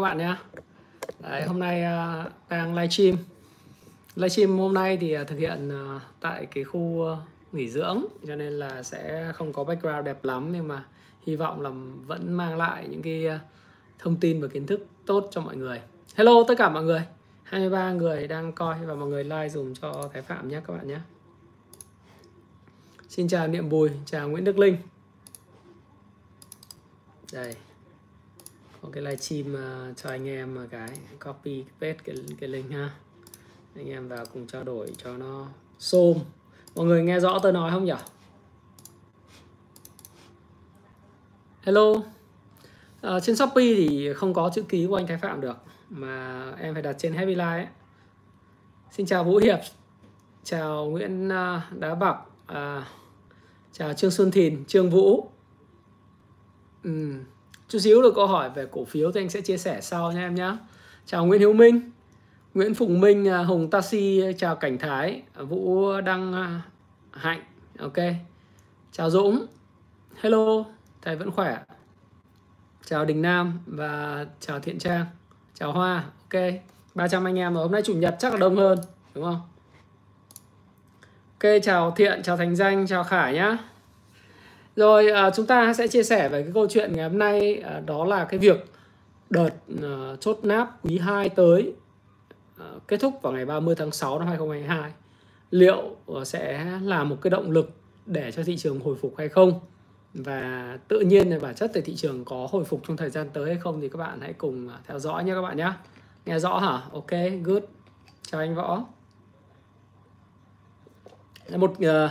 các 0.00 0.08
bạn 0.08 0.18
nhé. 0.18 0.34
Đấy, 1.20 1.42
hôm 1.42 1.58
nay 1.58 1.82
uh, 1.82 2.32
đang 2.48 2.74
livestream. 2.74 3.16
Livestream 4.16 4.58
hôm 4.58 4.74
nay 4.74 4.96
thì 5.00 5.20
uh, 5.20 5.28
thực 5.28 5.38
hiện 5.38 5.68
uh, 5.68 6.02
tại 6.20 6.46
cái 6.46 6.64
khu 6.64 6.80
uh, 6.80 7.18
nghỉ 7.52 7.68
dưỡng 7.68 8.04
cho 8.26 8.36
nên 8.36 8.52
là 8.52 8.82
sẽ 8.82 9.32
không 9.34 9.52
có 9.52 9.64
background 9.64 10.06
đẹp 10.06 10.24
lắm 10.24 10.52
nhưng 10.52 10.68
mà 10.68 10.84
hy 11.26 11.36
vọng 11.36 11.60
là 11.60 11.70
vẫn 12.06 12.32
mang 12.32 12.56
lại 12.56 12.86
những 12.90 13.02
cái 13.02 13.26
uh, 13.26 13.40
thông 13.98 14.16
tin 14.16 14.40
và 14.40 14.48
kiến 14.48 14.66
thức 14.66 14.86
tốt 15.06 15.28
cho 15.30 15.40
mọi 15.40 15.56
người. 15.56 15.80
Hello 16.14 16.32
tất 16.48 16.54
cả 16.58 16.68
mọi 16.68 16.82
người. 16.82 17.02
23 17.42 17.92
người 17.92 18.28
đang 18.28 18.52
coi 18.52 18.86
và 18.86 18.94
mọi 18.94 19.08
người 19.08 19.24
like 19.24 19.48
dùng 19.48 19.74
cho 19.74 20.08
Thái 20.12 20.22
Phạm 20.22 20.48
nhé 20.48 20.60
các 20.66 20.76
bạn 20.76 20.88
nhé. 20.88 20.98
Xin 23.08 23.28
chào 23.28 23.48
Niệm 23.48 23.68
Bùi, 23.68 23.90
chào 24.06 24.28
Nguyễn 24.28 24.44
Đức 24.44 24.58
Linh. 24.58 24.76
Đây 27.32 27.54
có 28.82 28.88
cái 28.92 29.02
livestream 29.02 29.54
uh, 29.54 29.60
à, 29.60 29.92
cho 29.96 30.10
anh 30.10 30.28
em 30.28 30.58
à, 30.58 30.66
cái 30.70 30.88
copy 31.24 31.62
paste 31.62 31.98
cái 32.04 32.16
cái 32.40 32.48
link 32.48 32.70
ha. 32.70 32.90
Anh 33.76 33.88
em 33.88 34.08
vào 34.08 34.24
cùng 34.32 34.46
trao 34.46 34.64
đổi 34.64 34.92
cho 34.98 35.16
nó 35.16 35.46
xôm. 35.78 36.18
Mọi 36.74 36.86
người 36.86 37.02
nghe 37.02 37.20
rõ 37.20 37.38
tôi 37.42 37.52
nói 37.52 37.70
không 37.70 37.84
nhỉ 37.84 37.94
hello. 41.62 41.94
À, 43.00 43.20
trên 43.20 43.36
shopee 43.36 43.74
thì 43.74 44.12
không 44.14 44.34
có 44.34 44.50
chữ 44.54 44.62
ký 44.62 44.86
của 44.86 44.96
anh 44.96 45.06
thái 45.06 45.18
phạm 45.18 45.40
được 45.40 45.56
mà 45.90 46.44
em 46.58 46.74
phải 46.74 46.82
đặt 46.82 46.96
trên 46.98 47.14
happy 47.14 47.34
life 47.34 47.56
ấy. 47.56 47.66
xin 48.90 49.06
chào 49.06 49.24
vũ 49.24 49.36
hiệp. 49.36 49.58
Chào 50.44 50.86
nguyễn 50.86 51.28
uh, 51.28 51.78
đá 51.78 51.94
bạc 51.94 52.16
à, 52.46 52.88
chào 53.72 53.92
trương 53.92 54.10
xuân 54.10 54.30
thìn 54.30 54.64
trương 54.64 54.90
vũ. 54.90 55.30
Ừ 56.82 57.12
chút 57.70 57.78
xíu 57.78 58.02
được 58.02 58.12
câu 58.14 58.26
hỏi 58.26 58.50
về 58.50 58.66
cổ 58.70 58.84
phiếu 58.84 59.12
thì 59.12 59.20
anh 59.20 59.28
sẽ 59.28 59.40
chia 59.40 59.56
sẻ 59.56 59.80
sau 59.80 60.12
nha 60.12 60.20
em 60.20 60.34
nhé 60.34 60.56
chào 61.06 61.26
Nguyễn 61.26 61.40
Hiếu 61.40 61.52
Minh. 61.52 61.90
Nguyễn 62.54 62.74
Phùng 62.74 63.00
Minh 63.00 63.28
à, 63.28 63.38
Hùng 63.38 63.70
Taxi, 63.70 64.22
chào 64.38 64.56
Cảnh 64.56 64.78
Thái, 64.78 65.22
Vũ 65.34 66.00
Đăng 66.00 66.32
à, 66.32 66.62
Hạnh. 67.10 67.42
Ok. 67.78 67.96
Chào 68.92 69.10
Dũng. 69.10 69.46
Hello 70.20 70.64
thầy 71.02 71.16
vẫn 71.16 71.30
khỏe. 71.30 71.58
Chào 72.84 73.04
Đình 73.04 73.22
Nam 73.22 73.60
và 73.66 74.26
chào 74.40 74.60
Thiện 74.60 74.78
Trang. 74.78 75.06
Chào 75.54 75.72
Hoa. 75.72 76.04
Ok. 76.30 76.42
300 76.94 77.24
anh 77.24 77.38
em 77.38 77.54
rồi. 77.54 77.62
Hôm 77.62 77.72
nay 77.72 77.82
chủ 77.84 77.94
nhật 77.94 78.16
chắc 78.18 78.32
là 78.32 78.38
đông 78.38 78.56
hơn, 78.56 78.78
đúng 79.14 79.24
không? 79.24 79.40
Ok, 81.38 81.62
chào 81.62 81.90
Thiện, 81.90 82.22
chào 82.22 82.36
Thành 82.36 82.56
Danh, 82.56 82.86
chào 82.86 83.04
Khải 83.04 83.34
nhá 83.34 83.58
rồi 84.80 85.10
à, 85.10 85.30
chúng 85.30 85.46
ta 85.46 85.74
sẽ 85.74 85.88
chia 85.88 86.02
sẻ 86.02 86.28
về 86.28 86.42
cái 86.42 86.52
câu 86.54 86.66
chuyện 86.70 86.92
ngày 86.92 87.08
hôm 87.08 87.18
nay 87.18 87.62
à, 87.64 87.80
đó 87.86 88.04
là 88.04 88.24
cái 88.24 88.38
việc 88.38 88.64
đợt 89.30 89.50
à, 89.82 90.16
chốt 90.20 90.38
náp 90.42 90.84
quý 90.84 90.98
2 90.98 91.28
tới 91.28 91.72
à, 92.58 92.66
kết 92.88 93.00
thúc 93.00 93.14
vào 93.22 93.32
ngày 93.32 93.44
30 93.46 93.74
tháng 93.74 93.90
6 93.90 94.18
năm 94.18 94.28
2022 94.28 94.92
liệu 95.50 95.96
à, 96.06 96.24
sẽ 96.24 96.70
là 96.82 97.04
một 97.04 97.16
cái 97.22 97.30
động 97.30 97.50
lực 97.50 97.70
để 98.06 98.32
cho 98.32 98.42
thị 98.42 98.56
trường 98.56 98.80
hồi 98.80 98.96
phục 99.00 99.14
hay 99.18 99.28
không? 99.28 99.60
Và 100.14 100.78
tự 100.88 101.00
nhiên 101.00 101.30
là 101.30 101.38
bản 101.38 101.54
chất 101.54 101.70
thì 101.74 101.80
thị 101.80 101.96
trường 101.96 102.24
có 102.24 102.48
hồi 102.50 102.64
phục 102.64 102.80
trong 102.88 102.96
thời 102.96 103.10
gian 103.10 103.28
tới 103.32 103.46
hay 103.46 103.56
không 103.56 103.80
thì 103.80 103.88
các 103.88 103.98
bạn 103.98 104.20
hãy 104.20 104.32
cùng 104.32 104.68
à, 104.68 104.78
theo 104.86 104.98
dõi 104.98 105.24
nhé 105.24 105.32
các 105.34 105.42
bạn 105.42 105.56
nhé. 105.56 105.72
Nghe 106.26 106.38
rõ 106.38 106.58
hả? 106.58 106.82
Ok 106.92 107.10
good. 107.44 107.62
Chào 108.22 108.40
anh 108.40 108.54
võ. 108.54 108.84
Một 111.56 111.70
uh, 111.70 112.10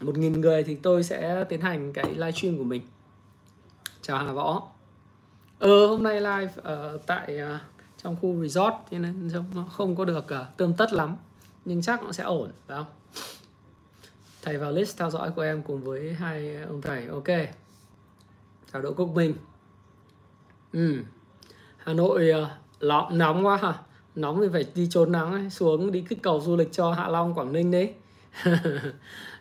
một 0.00 0.18
nghìn 0.18 0.40
người 0.40 0.64
thì 0.64 0.74
tôi 0.74 1.02
sẽ 1.02 1.44
tiến 1.48 1.60
hành 1.60 1.92
cái 1.92 2.14
livestream 2.14 2.58
của 2.58 2.64
mình. 2.64 2.82
Chào 4.02 4.18
Hà 4.18 4.32
Võ. 4.32 4.62
Ờ 5.58 5.86
hôm 5.86 6.02
nay 6.02 6.20
live 6.20 6.52
ở 6.62 6.98
tại 7.06 7.38
uh, 7.54 7.60
trong 8.02 8.16
khu 8.20 8.42
resort 8.42 8.74
cho 8.90 8.98
nên 8.98 9.30
nó 9.54 9.62
không 9.62 9.96
có 9.96 10.04
được 10.04 10.24
uh, 10.24 10.56
tươm 10.56 10.74
tất 10.74 10.92
lắm 10.92 11.16
nhưng 11.64 11.82
chắc 11.82 12.02
nó 12.02 12.12
sẽ 12.12 12.24
ổn 12.24 12.50
phải 12.66 12.76
không? 12.76 12.86
Thầy 14.42 14.58
vào 14.58 14.72
list 14.72 14.98
theo 14.98 15.10
dõi 15.10 15.30
của 15.30 15.42
em 15.42 15.62
cùng 15.62 15.84
với 15.84 16.14
hai 16.14 16.56
ông 16.56 16.82
thầy 16.82 17.06
ok. 17.06 17.48
Chào 18.72 18.82
Đỗ 18.82 18.92
Quốc 18.96 19.08
Minh. 19.08 19.34
Ừ. 20.72 21.02
Hà 21.76 21.92
Nội 21.92 22.30
uh, 22.30 23.12
nóng 23.12 23.46
quá 23.46 23.56
hả? 23.56 23.74
Nóng 24.14 24.40
thì 24.40 24.48
phải 24.52 24.66
đi 24.74 24.88
trốn 24.90 25.12
nắng 25.12 25.32
ấy. 25.32 25.50
xuống 25.50 25.92
đi 25.92 26.04
kích 26.08 26.22
cầu 26.22 26.40
du 26.40 26.56
lịch 26.56 26.72
cho 26.72 26.92
Hạ 26.92 27.08
Long 27.08 27.34
Quảng 27.34 27.52
Ninh 27.52 27.70
đấy 27.70 27.94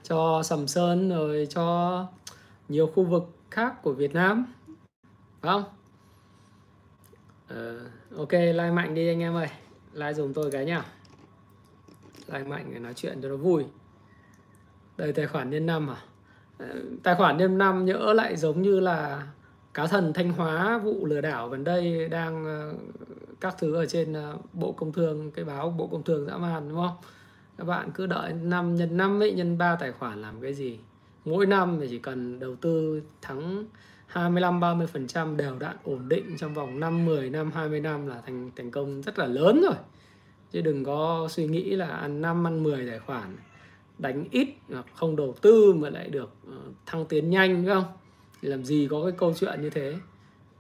cho 0.09 0.43
Sầm 0.43 0.67
Sơn 0.67 1.09
rồi 1.09 1.47
cho 1.49 2.07
nhiều 2.69 2.87
khu 2.95 3.03
vực 3.03 3.23
khác 3.51 3.81
của 3.83 3.93
Việt 3.93 4.13
Nam. 4.13 4.45
Phải 5.41 5.51
không? 5.51 5.63
Ờ, 7.47 7.79
ok 8.17 8.31
like 8.31 8.71
mạnh 8.71 8.93
đi 8.95 9.07
anh 9.07 9.19
em 9.19 9.35
ơi. 9.35 9.47
Like 9.93 10.13
dùng 10.13 10.33
tôi 10.33 10.51
cái 10.51 10.65
nhá. 10.65 10.85
Like 12.27 12.43
mạnh 12.43 12.69
để 12.73 12.79
nói 12.79 12.93
chuyện 12.93 13.21
cho 13.21 13.29
nó 13.29 13.35
vui. 13.35 13.65
Đây 14.97 15.13
tài 15.13 15.27
khoản 15.27 15.49
nhân 15.49 15.65
năm 15.65 15.89
à? 15.89 15.97
Ờ, 16.57 16.67
tài 17.03 17.15
khoản 17.15 17.37
nhân 17.37 17.57
năm 17.57 17.85
nhỡ 17.85 18.13
lại 18.13 18.37
giống 18.37 18.61
như 18.61 18.79
là 18.79 19.27
cá 19.73 19.87
thần 19.87 20.13
thanh 20.13 20.29
hóa 20.29 20.77
vụ 20.77 21.05
lừa 21.05 21.21
đảo 21.21 21.49
gần 21.49 21.63
đây 21.63 22.09
đang 22.09 22.45
ờ, 22.45 22.73
các 23.41 23.55
thứ 23.59 23.75
ở 23.75 23.85
trên 23.85 24.13
ờ, 24.13 24.37
bộ 24.53 24.71
công 24.71 24.91
thương 24.91 25.31
cái 25.31 25.45
báo 25.45 25.69
bộ 25.69 25.87
công 25.87 26.03
thương 26.03 26.25
dã 26.25 26.37
man 26.37 26.69
đúng 26.69 26.77
không? 26.77 26.95
Các 27.57 27.63
bạn 27.63 27.91
cứ 27.93 28.05
đợi 28.05 28.33
năm 28.33 28.75
nhân 28.75 28.97
năm 28.97 29.19
ấy 29.19 29.31
nhân 29.31 29.57
ba 29.57 29.75
tài 29.75 29.91
khoản 29.91 30.21
làm 30.21 30.41
cái 30.41 30.53
gì. 30.53 30.79
Mỗi 31.25 31.45
năm 31.45 31.77
thì 31.81 31.87
chỉ 31.89 31.99
cần 31.99 32.39
đầu 32.39 32.55
tư 32.55 33.01
thắng 33.21 33.65
25 34.07 34.59
30 34.59 34.87
phần 34.87 35.07
trăm 35.07 35.37
đều 35.37 35.59
đặn 35.59 35.75
ổn 35.83 36.09
định 36.09 36.37
trong 36.37 36.53
vòng 36.53 36.79
5 36.79 37.05
10 37.05 37.29
năm 37.29 37.51
20 37.51 37.79
năm 37.79 38.07
là 38.07 38.21
thành 38.25 38.51
thành 38.55 38.71
công 38.71 39.01
rất 39.01 39.19
là 39.19 39.25
lớn 39.25 39.61
rồi. 39.61 39.75
Chứ 40.51 40.61
đừng 40.61 40.83
có 40.83 41.27
suy 41.31 41.47
nghĩ 41.47 41.75
là 41.75 41.87
ăn 41.87 42.21
5 42.21 42.47
ăn 42.47 42.63
10 42.63 42.87
tài 42.87 42.99
khoản 42.99 43.35
đánh 43.97 44.25
ít 44.31 44.47
hoặc 44.69 44.85
không 44.95 45.15
đầu 45.15 45.35
tư 45.41 45.73
mà 45.73 45.89
lại 45.89 46.09
được 46.09 46.29
ờ, 46.47 46.57
thăng 46.85 47.05
tiến 47.05 47.29
nhanh 47.29 47.65
phải 47.65 47.73
không? 47.73 47.85
Thì 48.41 48.49
làm 48.49 48.63
gì 48.63 48.87
có 48.91 49.03
cái 49.03 49.11
câu 49.17 49.33
chuyện 49.33 49.61
như 49.61 49.69
thế? 49.69 49.95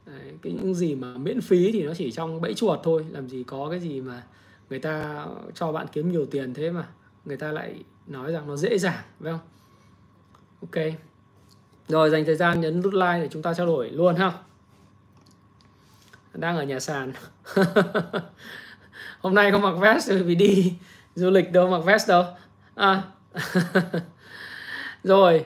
Đấy, 0.05 0.33
cái 0.41 0.53
những 0.53 0.73
gì 0.73 0.95
mà 0.95 1.17
miễn 1.17 1.41
phí 1.41 1.71
thì 1.71 1.83
nó 1.83 1.93
chỉ 1.93 2.11
trong 2.11 2.41
bẫy 2.41 2.53
chuột 2.53 2.79
thôi. 2.83 3.05
Làm 3.11 3.29
gì 3.29 3.43
có 3.43 3.67
cái 3.69 3.79
gì 3.79 4.01
mà 4.01 4.23
người 4.69 4.79
ta 4.79 5.25
cho 5.53 5.71
bạn 5.71 5.87
kiếm 5.91 6.11
nhiều 6.11 6.25
tiền 6.25 6.53
thế 6.53 6.71
mà 6.71 6.87
người 7.25 7.37
ta 7.37 7.51
lại 7.51 7.83
nói 8.07 8.31
rằng 8.31 8.47
nó 8.47 8.55
dễ 8.55 8.77
dàng 8.77 9.03
phải 9.21 9.31
không? 9.31 9.41
Ok. 10.61 10.85
Rồi 11.87 12.09
dành 12.09 12.25
thời 12.25 12.35
gian 12.35 12.61
nhấn 12.61 12.81
nút 12.81 12.93
like 12.93 13.19
để 13.19 13.27
chúng 13.31 13.41
ta 13.41 13.53
trao 13.53 13.65
đổi 13.65 13.89
luôn 13.89 14.15
ha. 14.15 14.31
Đang 16.33 16.57
ở 16.57 16.63
nhà 16.63 16.79
sàn. 16.79 17.13
Hôm 19.19 19.35
nay 19.35 19.51
không 19.51 19.61
mặc 19.61 19.75
vest 19.79 20.11
vì 20.25 20.35
đi 20.35 20.73
du 21.15 21.29
lịch 21.29 21.51
đâu 21.51 21.69
mặc 21.69 21.85
vest 21.85 22.09
đâu. 22.09 22.23
À. 22.75 23.03
rồi 25.03 25.45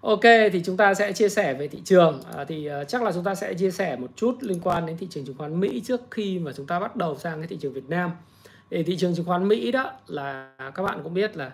ok 0.00 0.22
thì 0.52 0.62
chúng 0.64 0.76
ta 0.76 0.94
sẽ 0.94 1.12
chia 1.12 1.28
sẻ 1.28 1.54
về 1.54 1.68
thị 1.68 1.80
trường. 1.84 2.22
À, 2.36 2.44
thì 2.44 2.70
uh, 2.70 2.88
chắc 2.88 3.02
là 3.02 3.12
chúng 3.12 3.24
ta 3.24 3.34
sẽ 3.34 3.54
chia 3.54 3.70
sẻ 3.70 3.96
một 3.96 4.10
chút 4.16 4.36
liên 4.40 4.60
quan 4.60 4.86
đến 4.86 4.96
thị 4.98 5.06
trường 5.10 5.24
chứng 5.24 5.38
khoán 5.38 5.60
Mỹ 5.60 5.82
trước 5.84 6.00
khi 6.10 6.38
mà 6.38 6.52
chúng 6.56 6.66
ta 6.66 6.80
bắt 6.80 6.96
đầu 6.96 7.16
sang 7.16 7.38
cái 7.38 7.46
thị 7.46 7.58
trường 7.60 7.72
Việt 7.72 7.88
Nam 7.88 8.10
thì 8.70 8.82
thị 8.82 8.96
trường 8.96 9.14
chứng 9.14 9.26
khoán 9.26 9.48
Mỹ 9.48 9.72
đó 9.72 9.92
là 10.06 10.54
các 10.74 10.82
bạn 10.82 11.00
cũng 11.02 11.14
biết 11.14 11.36
là 11.36 11.52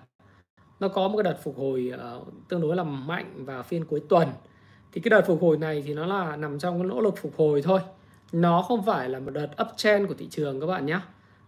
nó 0.81 0.89
có 0.89 1.09
một 1.09 1.17
cái 1.17 1.25
đợt 1.25 1.39
phục 1.43 1.59
hồi 1.59 1.93
uh, 2.19 2.29
tương 2.49 2.61
đối 2.61 2.77
là 2.77 2.85
mạnh 2.85 3.45
vào 3.45 3.63
phiên 3.63 3.85
cuối 3.85 4.03
tuần. 4.09 4.29
Thì 4.93 5.01
cái 5.01 5.11
đợt 5.11 5.27
phục 5.27 5.43
hồi 5.43 5.57
này 5.57 5.83
thì 5.87 5.95
nó 5.95 6.07
là 6.07 6.37
nằm 6.37 6.59
trong 6.59 6.79
cái 6.79 6.89
nỗ 6.89 7.01
lực 7.01 7.15
phục 7.17 7.33
hồi 7.37 7.63
thôi. 7.63 7.81
Nó 8.33 8.63
không 8.63 8.85
phải 8.85 9.09
là 9.09 9.19
một 9.19 9.31
đợt 9.31 9.49
uptrend 9.63 10.09
của 10.09 10.15
thị 10.15 10.27
trường 10.31 10.61
các 10.61 10.67
bạn 10.67 10.87
nhé 10.87 11.01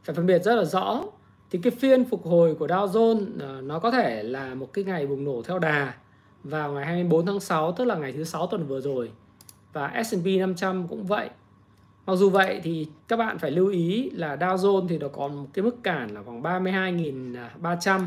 phải 0.05 0.15
phân 0.15 0.27
biệt 0.27 0.39
rất 0.39 0.55
là 0.55 0.65
rõ. 0.65 1.03
Thì 1.51 1.59
cái 1.63 1.71
phiên 1.71 2.05
phục 2.05 2.27
hồi 2.27 2.55
của 2.55 2.67
Dow 2.67 2.87
Jones 2.87 3.59
uh, 3.59 3.65
nó 3.65 3.79
có 3.79 3.91
thể 3.91 4.23
là 4.23 4.55
một 4.55 4.73
cái 4.73 4.85
ngày 4.85 5.07
bùng 5.07 5.25
nổ 5.25 5.43
theo 5.43 5.59
đà 5.59 5.95
vào 6.43 6.73
ngày 6.73 6.85
24 6.85 7.27
tháng 7.27 7.41
6 7.41 7.73
tức 7.73 7.85
là 7.85 7.95
ngày 7.95 8.13
thứ 8.13 8.25
sáu 8.25 8.47
tuần 8.47 8.67
vừa 8.67 8.81
rồi. 8.81 9.11
Và 9.73 10.03
S&P 10.05 10.27
500 10.41 10.89
cũng 10.89 11.07
vậy. 11.07 11.31
Mặc 12.09 12.17
dù 12.17 12.31
vậy 12.31 12.61
thì 12.63 12.87
các 13.09 13.17
bạn 13.17 13.39
phải 13.39 13.51
lưu 13.51 13.69
ý 13.69 14.11
là 14.11 14.37
Dow 14.37 14.57
Jones 14.57 14.89
thì 14.89 14.99
nó 14.99 15.09
còn 15.09 15.37
một 15.37 15.47
cái 15.53 15.63
mức 15.63 15.83
cản 15.83 16.15
là 16.15 16.23
khoảng 16.23 16.43
32.300 16.43 18.07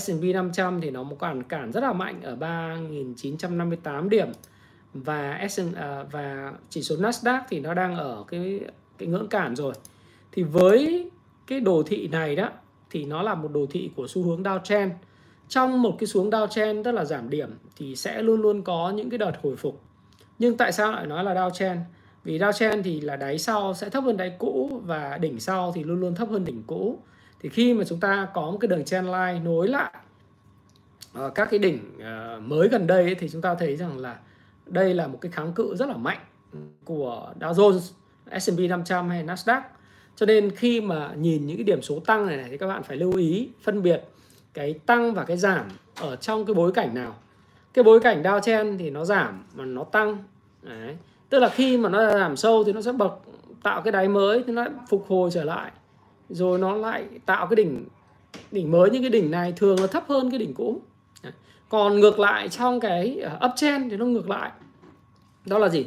S&P 0.00 0.22
500 0.34 0.80
thì 0.80 0.90
nó 0.90 1.02
một 1.02 1.18
cản 1.20 1.42
cản 1.42 1.72
rất 1.72 1.82
là 1.82 1.92
mạnh 1.92 2.20
ở 2.22 2.36
3.958 2.36 4.08
điểm 4.08 4.28
và 4.94 5.46
S 5.50 5.60
à, 5.76 6.04
và 6.10 6.52
chỉ 6.70 6.82
số 6.82 6.96
Nasdaq 6.96 7.40
thì 7.48 7.60
nó 7.60 7.74
đang 7.74 7.96
ở 7.96 8.24
cái 8.28 8.60
cái 8.98 9.08
ngưỡng 9.08 9.28
cản 9.28 9.56
rồi. 9.56 9.74
Thì 10.32 10.42
với 10.42 11.10
cái 11.46 11.60
đồ 11.60 11.82
thị 11.86 12.08
này 12.08 12.36
đó, 12.36 12.48
thì 12.90 13.04
nó 13.04 13.22
là 13.22 13.34
một 13.34 13.52
đồ 13.52 13.66
thị 13.70 13.90
của 13.96 14.06
xu 14.08 14.22
hướng 14.22 14.42
downtrend. 14.42 14.90
Trong 15.48 15.82
một 15.82 15.96
cái 15.98 16.06
xuống 16.06 16.30
downtrend 16.30 16.82
tức 16.82 16.92
là 16.92 17.04
giảm 17.04 17.30
điểm 17.30 17.50
thì 17.76 17.96
sẽ 17.96 18.22
luôn 18.22 18.42
luôn 18.42 18.62
có 18.62 18.90
những 18.90 19.10
cái 19.10 19.18
đợt 19.18 19.32
hồi 19.42 19.56
phục. 19.56 19.80
Nhưng 20.38 20.56
tại 20.56 20.72
sao 20.72 20.92
lại 20.92 21.06
nói 21.06 21.24
là 21.24 21.34
downtrend? 21.34 21.78
Vì 22.24 22.38
downtrend 22.38 22.82
thì 22.82 23.00
là 23.00 23.16
đáy 23.16 23.38
sau 23.38 23.74
sẽ 23.74 23.90
thấp 23.90 24.04
hơn 24.04 24.16
đáy 24.16 24.36
cũ 24.38 24.80
và 24.84 25.18
đỉnh 25.18 25.40
sau 25.40 25.72
thì 25.74 25.84
luôn 25.84 26.00
luôn 26.00 26.14
thấp 26.14 26.28
hơn 26.28 26.44
đỉnh 26.44 26.62
cũ. 26.66 26.98
Thì 27.40 27.48
khi 27.48 27.74
mà 27.74 27.84
chúng 27.84 28.00
ta 28.00 28.28
có 28.34 28.50
một 28.50 28.58
cái 28.60 28.68
đường 28.68 28.84
trend 28.84 29.06
line 29.06 29.40
nối 29.44 29.68
lại 29.68 29.92
uh, 31.18 31.34
các 31.34 31.48
cái 31.50 31.58
đỉnh 31.58 31.78
uh, 31.96 32.42
mới 32.42 32.68
gần 32.68 32.86
đây 32.86 33.02
ấy, 33.02 33.14
thì 33.14 33.28
chúng 33.28 33.42
ta 33.42 33.54
thấy 33.54 33.76
rằng 33.76 33.98
là 33.98 34.18
đây 34.66 34.94
là 34.94 35.06
một 35.06 35.18
cái 35.20 35.32
kháng 35.32 35.52
cự 35.52 35.76
rất 35.76 35.88
là 35.88 35.96
mạnh 35.96 36.20
của 36.84 37.32
Dow 37.40 37.52
Jones 37.52 37.92
S&P 38.40 38.70
500 38.70 39.08
hay 39.08 39.24
Nasdaq. 39.24 39.60
Cho 40.16 40.26
nên 40.26 40.50
khi 40.50 40.80
mà 40.80 41.10
nhìn 41.14 41.46
những 41.46 41.56
cái 41.56 41.64
điểm 41.64 41.82
số 41.82 42.00
tăng 42.00 42.26
này, 42.26 42.36
này 42.36 42.46
thì 42.50 42.58
các 42.58 42.66
bạn 42.66 42.82
phải 42.82 42.96
lưu 42.96 43.16
ý 43.16 43.48
phân 43.62 43.82
biệt 43.82 44.04
cái 44.54 44.74
tăng 44.86 45.14
và 45.14 45.24
cái 45.24 45.36
giảm 45.36 45.66
ở 46.00 46.16
trong 46.16 46.46
cái 46.46 46.54
bối 46.54 46.72
cảnh 46.72 46.94
nào. 46.94 47.16
Cái 47.74 47.84
bối 47.84 48.00
cảnh 48.00 48.22
Dow 48.22 48.40
Chen 48.40 48.78
thì 48.78 48.90
nó 48.90 49.04
giảm 49.04 49.44
mà 49.54 49.64
nó 49.64 49.84
tăng. 49.84 50.24
Đấy 50.62 50.96
tức 51.30 51.38
là 51.38 51.48
khi 51.48 51.76
mà 51.76 51.88
nó 51.88 52.10
giảm 52.12 52.36
sâu 52.36 52.64
thì 52.64 52.72
nó 52.72 52.82
sẽ 52.82 52.92
bật 52.92 53.10
tạo 53.62 53.82
cái 53.82 53.92
đáy 53.92 54.08
mới 54.08 54.42
thì 54.46 54.52
nó 54.52 54.62
lại 54.62 54.70
phục 54.88 55.06
hồi 55.08 55.30
trở 55.32 55.44
lại. 55.44 55.70
Rồi 56.28 56.58
nó 56.58 56.74
lại 56.74 57.04
tạo 57.26 57.46
cái 57.46 57.56
đỉnh 57.56 57.84
đỉnh 58.52 58.70
mới. 58.70 58.90
Những 58.90 59.02
cái 59.02 59.10
đỉnh 59.10 59.30
này 59.30 59.52
thường 59.56 59.80
là 59.80 59.86
thấp 59.86 60.04
hơn 60.08 60.30
cái 60.30 60.38
đỉnh 60.38 60.54
cũ. 60.54 60.80
Còn 61.68 62.00
ngược 62.00 62.18
lại 62.18 62.48
trong 62.48 62.80
cái 62.80 63.20
ờ, 63.20 63.48
uptrend 63.48 63.90
thì 63.90 63.96
nó 63.96 64.04
ngược 64.04 64.30
lại. 64.30 64.50
Đó 65.46 65.58
là 65.58 65.68
gì? 65.68 65.86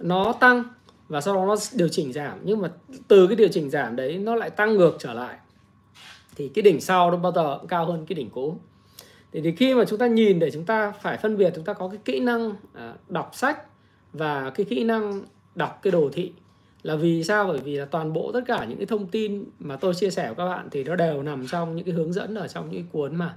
Nó 0.00 0.32
tăng 0.32 0.64
và 1.08 1.20
sau 1.20 1.34
đó 1.34 1.46
nó 1.46 1.56
điều 1.72 1.88
chỉnh 1.88 2.12
giảm. 2.12 2.38
Nhưng 2.42 2.60
mà 2.60 2.70
từ 3.08 3.26
cái 3.26 3.36
điều 3.36 3.48
chỉnh 3.48 3.70
giảm 3.70 3.96
đấy 3.96 4.18
nó 4.18 4.34
lại 4.34 4.50
tăng 4.50 4.74
ngược 4.74 4.96
trở 4.98 5.12
lại. 5.12 5.36
Thì 6.36 6.48
cái 6.48 6.62
đỉnh 6.62 6.80
sau 6.80 7.10
nó 7.10 7.16
bao 7.16 7.32
giờ 7.32 7.58
cũng 7.60 7.68
cao 7.68 7.86
hơn 7.86 8.06
cái 8.06 8.14
đỉnh 8.14 8.30
cũ. 8.30 8.58
Thì, 9.32 9.40
thì 9.40 9.52
khi 9.52 9.74
mà 9.74 9.84
chúng 9.84 9.98
ta 9.98 10.06
nhìn 10.06 10.38
để 10.38 10.50
chúng 10.50 10.64
ta 10.64 10.90
phải 10.90 11.16
phân 11.16 11.36
biệt 11.36 11.52
chúng 11.56 11.64
ta 11.64 11.72
có 11.72 11.88
cái 11.88 11.98
kỹ 12.04 12.20
năng 12.20 12.52
ờ, 12.74 12.94
đọc 13.08 13.30
sách 13.32 13.58
và 14.14 14.50
cái 14.50 14.66
kỹ 14.66 14.84
năng 14.84 15.22
đọc 15.54 15.80
cái 15.82 15.90
đồ 15.90 16.10
thị 16.12 16.32
là 16.82 16.96
vì 16.96 17.24
sao? 17.24 17.46
Bởi 17.46 17.58
vì 17.58 17.76
là 17.76 17.84
toàn 17.84 18.12
bộ 18.12 18.30
tất 18.32 18.40
cả 18.46 18.64
những 18.64 18.78
cái 18.78 18.86
thông 18.86 19.06
tin 19.06 19.44
mà 19.58 19.76
tôi 19.76 19.94
chia 19.94 20.10
sẻ 20.10 20.26
với 20.26 20.34
các 20.34 20.46
bạn 20.46 20.68
thì 20.70 20.84
nó 20.84 20.96
đều 20.96 21.22
nằm 21.22 21.46
trong 21.46 21.76
những 21.76 21.84
cái 21.84 21.94
hướng 21.94 22.12
dẫn 22.12 22.34
ở 22.34 22.48
trong 22.48 22.70
những 22.70 22.82
cái 22.82 22.88
cuốn 22.92 23.16
mà 23.16 23.36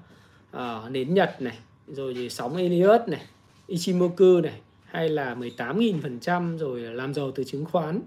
uh, 0.57 0.91
nến 0.91 1.13
nhật 1.13 1.41
này 1.41 1.57
rồi 1.88 2.13
thì 2.13 2.29
sóng 2.29 2.57
Elliot 2.57 3.01
này 3.07 3.21
Ichimoku 3.68 4.41
này 4.44 4.62
hay 4.85 5.09
là 5.09 5.35
18.000% 5.35 6.57
rồi 6.57 6.81
làm 6.81 7.13
giàu 7.13 7.31
từ 7.31 7.44
chứng 7.44 7.65
khoán. 7.65 8.01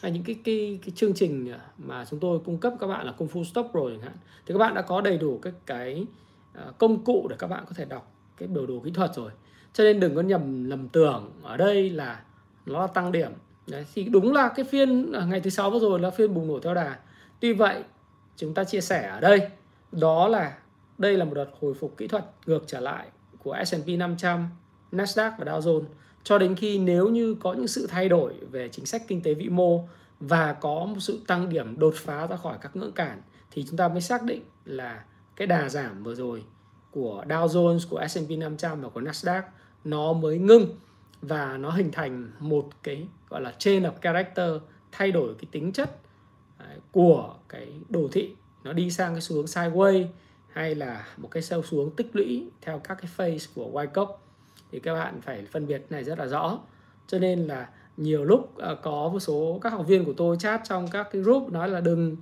Hay 0.00 0.12
những 0.12 0.22
cái 0.22 0.36
cái 0.44 0.78
cái 0.82 0.92
chương 0.96 1.14
trình 1.14 1.52
mà 1.78 2.04
chúng 2.10 2.20
tôi 2.20 2.38
cung 2.44 2.58
cấp 2.58 2.72
các 2.80 2.86
bạn 2.86 3.06
là 3.06 3.12
công 3.12 3.28
phu 3.28 3.44
stop 3.44 3.70
rồi 3.72 3.92
chẳng 3.92 4.02
hạn. 4.02 4.16
Thì 4.46 4.54
các 4.54 4.58
bạn 4.58 4.74
đã 4.74 4.82
có 4.82 5.00
đầy 5.00 5.18
đủ 5.18 5.38
các 5.42 5.54
cái 5.66 6.06
ờ, 6.54 6.72
công 6.78 7.04
cụ 7.04 7.26
để 7.30 7.36
các 7.38 7.46
bạn 7.46 7.64
có 7.68 7.72
thể 7.76 7.84
đọc 7.84 8.12
cái 8.36 8.48
biểu 8.48 8.66
đồ 8.66 8.80
kỹ 8.84 8.90
thuật 8.90 9.14
rồi 9.14 9.30
cho 9.74 9.84
nên 9.84 10.00
đừng 10.00 10.14
có 10.14 10.20
nhầm 10.20 10.64
lầm 10.64 10.88
tưởng 10.88 11.32
ở 11.42 11.56
đây 11.56 11.90
là 11.90 12.20
nó 12.66 12.80
là 12.80 12.86
tăng 12.86 13.12
điểm. 13.12 13.32
Đấy, 13.66 13.86
thì 13.94 14.04
đúng 14.04 14.32
là 14.32 14.48
cái 14.48 14.64
phiên 14.64 15.12
à, 15.12 15.24
ngày 15.24 15.40
thứ 15.40 15.50
sáu 15.50 15.70
vừa 15.70 15.78
rồi 15.78 16.00
là 16.00 16.10
phiên 16.10 16.34
bùng 16.34 16.48
nổ 16.48 16.60
theo 16.60 16.74
đà. 16.74 16.98
Tuy 17.40 17.52
vậy 17.52 17.82
chúng 18.36 18.54
ta 18.54 18.64
chia 18.64 18.80
sẻ 18.80 19.08
ở 19.08 19.20
đây 19.20 19.40
đó 19.92 20.28
là 20.28 20.58
đây 20.98 21.16
là 21.16 21.24
một 21.24 21.34
đợt 21.34 21.48
hồi 21.60 21.74
phục 21.74 21.96
kỹ 21.96 22.06
thuật 22.06 22.24
ngược 22.46 22.64
trở 22.66 22.80
lại 22.80 23.06
của 23.42 23.56
S&P 23.66 23.88
500, 23.98 24.48
Nasdaq 24.92 25.32
và 25.38 25.44
Dow 25.44 25.60
Jones. 25.60 25.84
Cho 26.24 26.38
đến 26.38 26.54
khi 26.54 26.78
nếu 26.78 27.08
như 27.08 27.36
có 27.40 27.52
những 27.52 27.68
sự 27.68 27.86
thay 27.90 28.08
đổi 28.08 28.34
về 28.50 28.68
chính 28.68 28.86
sách 28.86 29.02
kinh 29.08 29.22
tế 29.22 29.34
vĩ 29.34 29.48
mô 29.48 29.88
và 30.20 30.52
có 30.52 30.84
một 30.84 31.00
sự 31.00 31.20
tăng 31.26 31.48
điểm 31.48 31.78
đột 31.78 31.94
phá 31.96 32.26
ra 32.26 32.36
khỏi 32.36 32.58
các 32.60 32.76
ngưỡng 32.76 32.92
cản 32.92 33.22
thì 33.50 33.64
chúng 33.68 33.76
ta 33.76 33.88
mới 33.88 34.00
xác 34.00 34.22
định 34.22 34.42
là 34.64 35.04
cái 35.36 35.46
đà 35.46 35.68
giảm 35.68 36.02
vừa 36.02 36.14
rồi 36.14 36.44
của 36.90 37.24
Dow 37.28 37.46
Jones, 37.46 37.80
của 37.90 38.06
S&P 38.08 38.30
500 38.38 38.80
và 38.80 38.88
của 38.88 39.00
Nasdaq 39.00 39.42
nó 39.84 40.12
mới 40.12 40.38
ngưng 40.38 40.66
và 41.22 41.56
nó 41.56 41.70
hình 41.70 41.92
thành 41.92 42.30
một 42.40 42.68
cái, 42.82 43.06
gọi 43.28 43.40
là, 43.40 43.52
chain 43.58 43.82
of 43.82 43.92
character, 44.02 44.50
thay 44.92 45.12
đổi 45.12 45.34
cái 45.34 45.48
tính 45.50 45.72
chất 45.72 45.98
à, 46.58 46.66
của 46.92 47.34
cái 47.48 47.68
đồ 47.88 48.08
thị. 48.12 48.34
Nó 48.64 48.72
đi 48.72 48.90
sang 48.90 49.12
cái 49.14 49.20
xu 49.20 49.36
hướng 49.36 49.44
sideways 49.44 50.06
hay 50.52 50.74
là 50.74 51.06
một 51.16 51.28
cái 51.30 51.42
sâu 51.42 51.62
xuống 51.62 51.90
tích 51.96 52.16
lũy 52.16 52.50
theo 52.62 52.78
các 52.78 52.94
cái 52.94 53.10
phase 53.14 53.46
của 53.54 53.70
Wyckoff 53.72 54.14
thì 54.72 54.80
các 54.80 54.94
bạn 54.94 55.20
phải 55.20 55.46
phân 55.52 55.66
biệt 55.66 55.86
này 55.90 56.04
rất 56.04 56.18
là 56.18 56.26
rõ. 56.26 56.58
Cho 57.06 57.18
nên 57.18 57.46
là 57.46 57.68
nhiều 57.96 58.24
lúc 58.24 58.58
à, 58.58 58.74
có 58.82 59.08
một 59.12 59.20
số 59.20 59.58
các 59.62 59.72
học 59.72 59.86
viên 59.86 60.04
của 60.04 60.12
tôi 60.16 60.36
chat 60.36 60.60
trong 60.64 60.88
các 60.90 61.08
cái 61.12 61.22
group 61.22 61.52
nói 61.52 61.68
là 61.68 61.80
đừng 61.80 62.16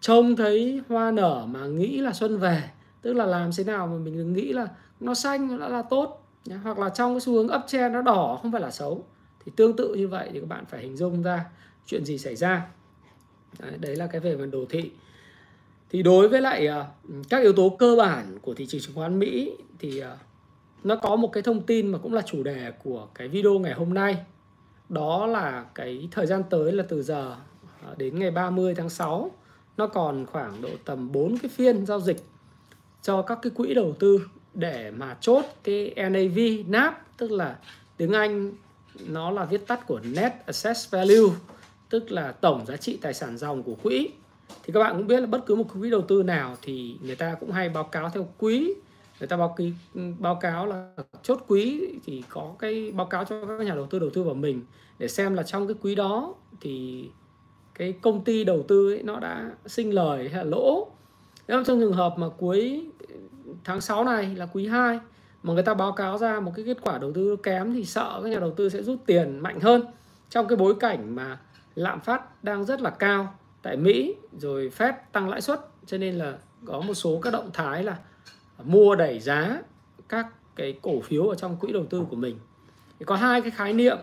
trông 0.00 0.36
thấy 0.36 0.82
hoa 0.88 1.10
nở 1.10 1.46
mà 1.48 1.66
nghĩ 1.66 1.98
là 1.98 2.12
xuân 2.12 2.38
về 2.38 2.70
tức 3.02 3.12
là 3.12 3.26
làm 3.26 3.50
thế 3.56 3.64
nào 3.64 3.86
mà 3.86 3.98
mình 3.98 4.16
đừng 4.16 4.32
nghĩ 4.32 4.52
là 4.52 4.68
nó 5.00 5.14
xanh, 5.14 5.48
nó 5.48 5.58
đã 5.58 5.68
là 5.68 5.82
tốt 5.82 6.23
hoặc 6.62 6.78
là 6.78 6.88
trong 6.88 7.14
cái 7.14 7.20
xu 7.20 7.32
hướng 7.32 7.48
uptrend 7.56 7.94
nó 7.94 8.02
đỏ 8.02 8.38
không 8.42 8.52
phải 8.52 8.60
là 8.60 8.70
xấu 8.70 9.04
thì 9.44 9.52
tương 9.56 9.76
tự 9.76 9.94
như 9.94 10.08
vậy 10.08 10.28
thì 10.32 10.40
các 10.40 10.48
bạn 10.48 10.64
phải 10.66 10.82
hình 10.82 10.96
dung 10.96 11.22
ra 11.22 11.44
chuyện 11.86 12.04
gì 12.04 12.18
xảy 12.18 12.36
ra. 12.36 12.66
Đấy, 13.58 13.72
đấy 13.78 13.96
là 13.96 14.06
cái 14.06 14.20
về 14.20 14.36
phần 14.36 14.50
đồ 14.50 14.64
thị. 14.68 14.90
Thì 15.90 16.02
đối 16.02 16.28
với 16.28 16.40
lại 16.40 16.66
ờ, 16.66 16.86
các 17.28 17.42
yếu 17.42 17.52
tố 17.52 17.76
cơ 17.78 17.96
bản 17.98 18.38
của 18.42 18.54
thị 18.54 18.66
trường 18.66 18.80
chứng 18.80 18.94
khoán 18.94 19.18
Mỹ 19.18 19.52
thì 19.78 19.98
ờ, 19.98 20.16
nó 20.84 20.96
có 20.96 21.16
một 21.16 21.32
cái 21.32 21.42
thông 21.42 21.62
tin 21.62 21.86
mà 21.86 21.98
cũng 21.98 22.14
là 22.14 22.22
chủ 22.22 22.42
đề 22.42 22.72
của 22.84 23.08
cái 23.14 23.28
video 23.28 23.58
ngày 23.58 23.72
hôm 23.72 23.94
nay. 23.94 24.16
Đó 24.88 25.26
là 25.26 25.64
cái 25.74 26.08
thời 26.10 26.26
gian 26.26 26.42
tới 26.50 26.72
là 26.72 26.84
từ 26.88 27.02
giờ 27.02 27.36
ờ, 27.86 27.94
đến 27.98 28.18
ngày 28.18 28.30
30 28.30 28.74
tháng 28.74 28.90
6 28.90 29.30
nó 29.76 29.86
còn 29.86 30.26
khoảng 30.26 30.62
độ 30.62 30.68
tầm 30.84 31.12
4 31.12 31.38
cái 31.38 31.48
phiên 31.48 31.86
giao 31.86 32.00
dịch 32.00 32.24
cho 33.02 33.22
các 33.22 33.38
cái 33.42 33.50
quỹ 33.50 33.74
đầu 33.74 33.94
tư 33.98 34.20
để 34.54 34.90
mà 34.90 35.16
chốt 35.20 35.44
cái 35.64 35.94
NAV 35.96 36.38
NAV 36.66 36.94
tức 37.16 37.30
là 37.30 37.56
tiếng 37.96 38.12
Anh 38.12 38.52
nó 39.06 39.30
là 39.30 39.44
viết 39.44 39.66
tắt 39.66 39.86
của 39.86 40.00
Net 40.14 40.32
Asset 40.46 40.76
Value 40.90 41.34
tức 41.88 42.12
là 42.12 42.32
tổng 42.32 42.66
giá 42.66 42.76
trị 42.76 42.98
tài 43.02 43.14
sản 43.14 43.38
dòng 43.38 43.62
của 43.62 43.74
quỹ. 43.82 44.08
Thì 44.62 44.72
các 44.72 44.80
bạn 44.80 44.96
cũng 44.96 45.06
biết 45.06 45.20
là 45.20 45.26
bất 45.26 45.46
cứ 45.46 45.54
một 45.54 45.64
quỹ 45.72 45.90
đầu 45.90 46.02
tư 46.02 46.22
nào 46.22 46.56
thì 46.62 46.96
người 47.02 47.16
ta 47.16 47.34
cũng 47.40 47.52
hay 47.52 47.68
báo 47.68 47.84
cáo 47.84 48.10
theo 48.10 48.28
quý 48.38 48.74
người 49.20 49.28
ta 49.28 49.36
báo 49.36 49.54
ký 49.58 49.72
báo 50.18 50.34
cáo 50.34 50.66
là 50.66 50.92
chốt 51.22 51.44
quý 51.46 51.88
thì 52.06 52.22
có 52.28 52.54
cái 52.58 52.92
báo 52.92 53.06
cáo 53.06 53.24
cho 53.24 53.46
các 53.46 53.66
nhà 53.66 53.74
đầu 53.74 53.86
tư 53.86 53.98
đầu 53.98 54.10
tư 54.10 54.22
vào 54.22 54.34
mình. 54.34 54.62
Để 54.98 55.08
xem 55.08 55.34
là 55.34 55.42
trong 55.42 55.66
cái 55.66 55.76
quý 55.82 55.94
đó 55.94 56.34
thì 56.60 57.04
cái 57.74 57.92
công 58.02 58.24
ty 58.24 58.44
đầu 58.44 58.64
tư 58.68 58.92
ấy, 58.92 59.02
nó 59.02 59.20
đã 59.20 59.50
sinh 59.66 59.94
lời 59.94 60.28
hay 60.28 60.44
là 60.44 60.50
lỗ. 60.50 60.88
Nếu 61.48 61.64
trong 61.64 61.80
trường 61.80 61.92
hợp 61.92 62.14
mà 62.18 62.28
cuối 62.28 62.86
tháng 63.64 63.80
6 63.80 64.04
này 64.04 64.34
là 64.36 64.46
quý 64.46 64.66
2 64.66 65.00
mà 65.42 65.54
người 65.54 65.62
ta 65.62 65.74
báo 65.74 65.92
cáo 65.92 66.18
ra 66.18 66.40
một 66.40 66.52
cái 66.56 66.64
kết 66.64 66.76
quả 66.82 66.98
đầu 66.98 67.12
tư 67.12 67.36
kém 67.42 67.74
thì 67.74 67.84
sợ 67.84 68.20
các 68.22 68.28
nhà 68.28 68.38
đầu 68.38 68.54
tư 68.56 68.68
sẽ 68.68 68.82
rút 68.82 68.98
tiền 69.06 69.38
mạnh 69.38 69.60
hơn. 69.60 69.82
Trong 70.30 70.48
cái 70.48 70.56
bối 70.56 70.74
cảnh 70.80 71.14
mà 71.14 71.38
lạm 71.74 72.00
phát 72.00 72.44
đang 72.44 72.64
rất 72.64 72.80
là 72.80 72.90
cao 72.90 73.34
tại 73.62 73.76
Mỹ, 73.76 74.14
rồi 74.38 74.70
Fed 74.78 74.92
tăng 75.12 75.28
lãi 75.28 75.40
suất, 75.40 75.60
cho 75.86 75.98
nên 75.98 76.14
là 76.14 76.34
có 76.64 76.80
một 76.80 76.94
số 76.94 77.20
các 77.22 77.32
động 77.32 77.50
thái 77.52 77.82
là 77.82 77.96
mua 78.64 78.94
đẩy 78.94 79.20
giá 79.20 79.58
các 80.08 80.26
cái 80.56 80.78
cổ 80.82 81.00
phiếu 81.00 81.26
ở 81.26 81.34
trong 81.34 81.56
quỹ 81.56 81.72
đầu 81.72 81.86
tư 81.90 82.04
của 82.10 82.16
mình. 82.16 82.38
Thì 82.98 83.04
có 83.04 83.16
hai 83.16 83.40
cái 83.40 83.50
khái 83.50 83.72
niệm. 83.72 83.96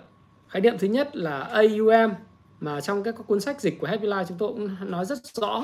Khái 0.49 0.61
niệm 0.61 0.77
thứ 0.79 0.87
nhất 0.87 1.15
là 1.15 1.39
AUM 1.39 2.13
mà 2.59 2.81
trong 2.81 3.03
các 3.03 3.15
cuốn 3.27 3.39
sách 3.39 3.61
dịch 3.61 3.79
của 3.79 3.87
Happy 3.87 4.07
Life 4.07 4.23
chúng 4.23 4.37
tôi 4.37 4.49
cũng 4.49 4.91
nói 4.91 5.05
rất 5.05 5.17
rõ. 5.33 5.63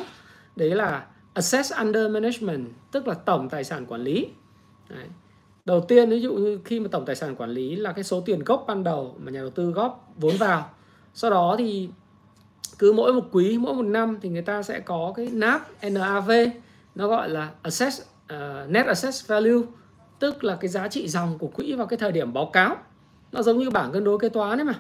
Đấy 0.56 0.70
là 0.70 1.06
Assets 1.38 1.74
Under 1.79 2.12
Management 2.12 2.67
tức 2.91 3.08
là 3.08 3.13
tổng 3.13 3.50
tài 3.50 3.63
sản 3.63 3.86
quản 3.86 4.01
lý. 4.01 4.27
Đấy. 4.89 5.06
đầu 5.65 5.82
tiên 5.82 6.10
ví 6.10 6.22
dụ 6.22 6.34
như 6.34 6.60
khi 6.65 6.79
mà 6.79 6.88
tổng 6.91 7.06
tài 7.06 7.15
sản 7.15 7.36
quản 7.36 7.50
lý 7.50 7.75
là 7.75 7.91
cái 7.91 8.03
số 8.03 8.22
tiền 8.22 8.44
gốc 8.44 8.63
ban 8.67 8.84
đầu 8.84 9.15
mà 9.17 9.32
nhà 9.32 9.39
đầu 9.39 9.50
tư 9.50 9.72
góp 9.72 10.13
vốn 10.17 10.38
vào. 10.38 10.70
Sau 11.13 11.32
đó 11.32 11.56
thì 11.58 11.89
cứ 12.79 12.91
mỗi 12.91 13.13
một 13.13 13.27
quý 13.32 13.58
mỗi 13.58 13.74
một 13.74 13.86
năm 13.86 14.17
thì 14.22 14.29
người 14.29 14.41
ta 14.41 14.63
sẽ 14.63 14.79
có 14.79 15.13
cái 15.15 15.27
NAV 15.27 15.62
NAV 15.91 16.32
nó 16.96 17.08
gọi 17.08 17.29
là 17.29 17.51
assets 17.62 18.01
uh, 18.01 18.08
ờ, 18.27 18.65
Net 18.70 18.86
Asset 18.86 19.13
Value 19.27 19.62
tức 20.20 20.44
là 20.44 20.56
cái 20.56 20.70
giá 20.70 20.88
trị 20.88 21.08
dòng 21.08 21.38
của 21.38 21.48
quỹ 21.48 21.74
vào 21.74 21.88
cái 21.88 21.98
thời 21.98 22.12
điểm 22.12 22.34
báo 22.34 22.46
cáo. 22.53 22.75
Nó 23.32 23.41
giống 23.41 23.58
như 23.58 23.70
bảng 23.70 23.91
cân 23.91 24.03
đối 24.03 24.20
kế 24.20 24.29
toán 24.29 24.60
ấy 24.60 24.65
mà. 24.65 24.79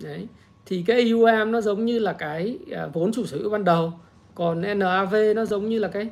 Đấy. 0.00 0.26
Thì 0.66 0.84
cái 0.86 1.10
AUM 1.10 1.52
nó 1.52 1.60
giống 1.60 1.84
như 1.84 1.98
là 1.98 2.12
cái 2.12 2.58
uh, 2.86 2.94
vốn 2.94 3.12
chủ 3.12 3.26
sở 3.26 3.38
hữu 3.38 3.50
ban 3.50 3.64
đầu 3.64 3.92
còn 4.38 4.78
NAV 4.78 5.14
nó 5.36 5.44
giống 5.44 5.68
như 5.68 5.78
là 5.78 5.88
cái 5.88 6.08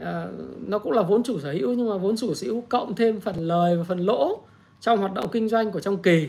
à, 0.00 0.26
nó 0.66 0.78
cũng 0.78 0.92
là 0.92 1.02
vốn 1.02 1.22
chủ 1.22 1.40
sở 1.40 1.52
hữu 1.52 1.74
nhưng 1.74 1.90
mà 1.90 1.96
vốn 1.96 2.16
chủ 2.16 2.34
sở 2.34 2.46
hữu 2.46 2.60
cộng 2.60 2.94
thêm 2.94 3.20
phần 3.20 3.36
lời 3.36 3.76
và 3.76 3.84
phần 3.84 3.98
lỗ 3.98 4.40
trong 4.80 4.98
hoạt 4.98 5.14
động 5.14 5.28
kinh 5.32 5.48
doanh 5.48 5.70
của 5.70 5.80
trong 5.80 6.02
kỳ. 6.02 6.28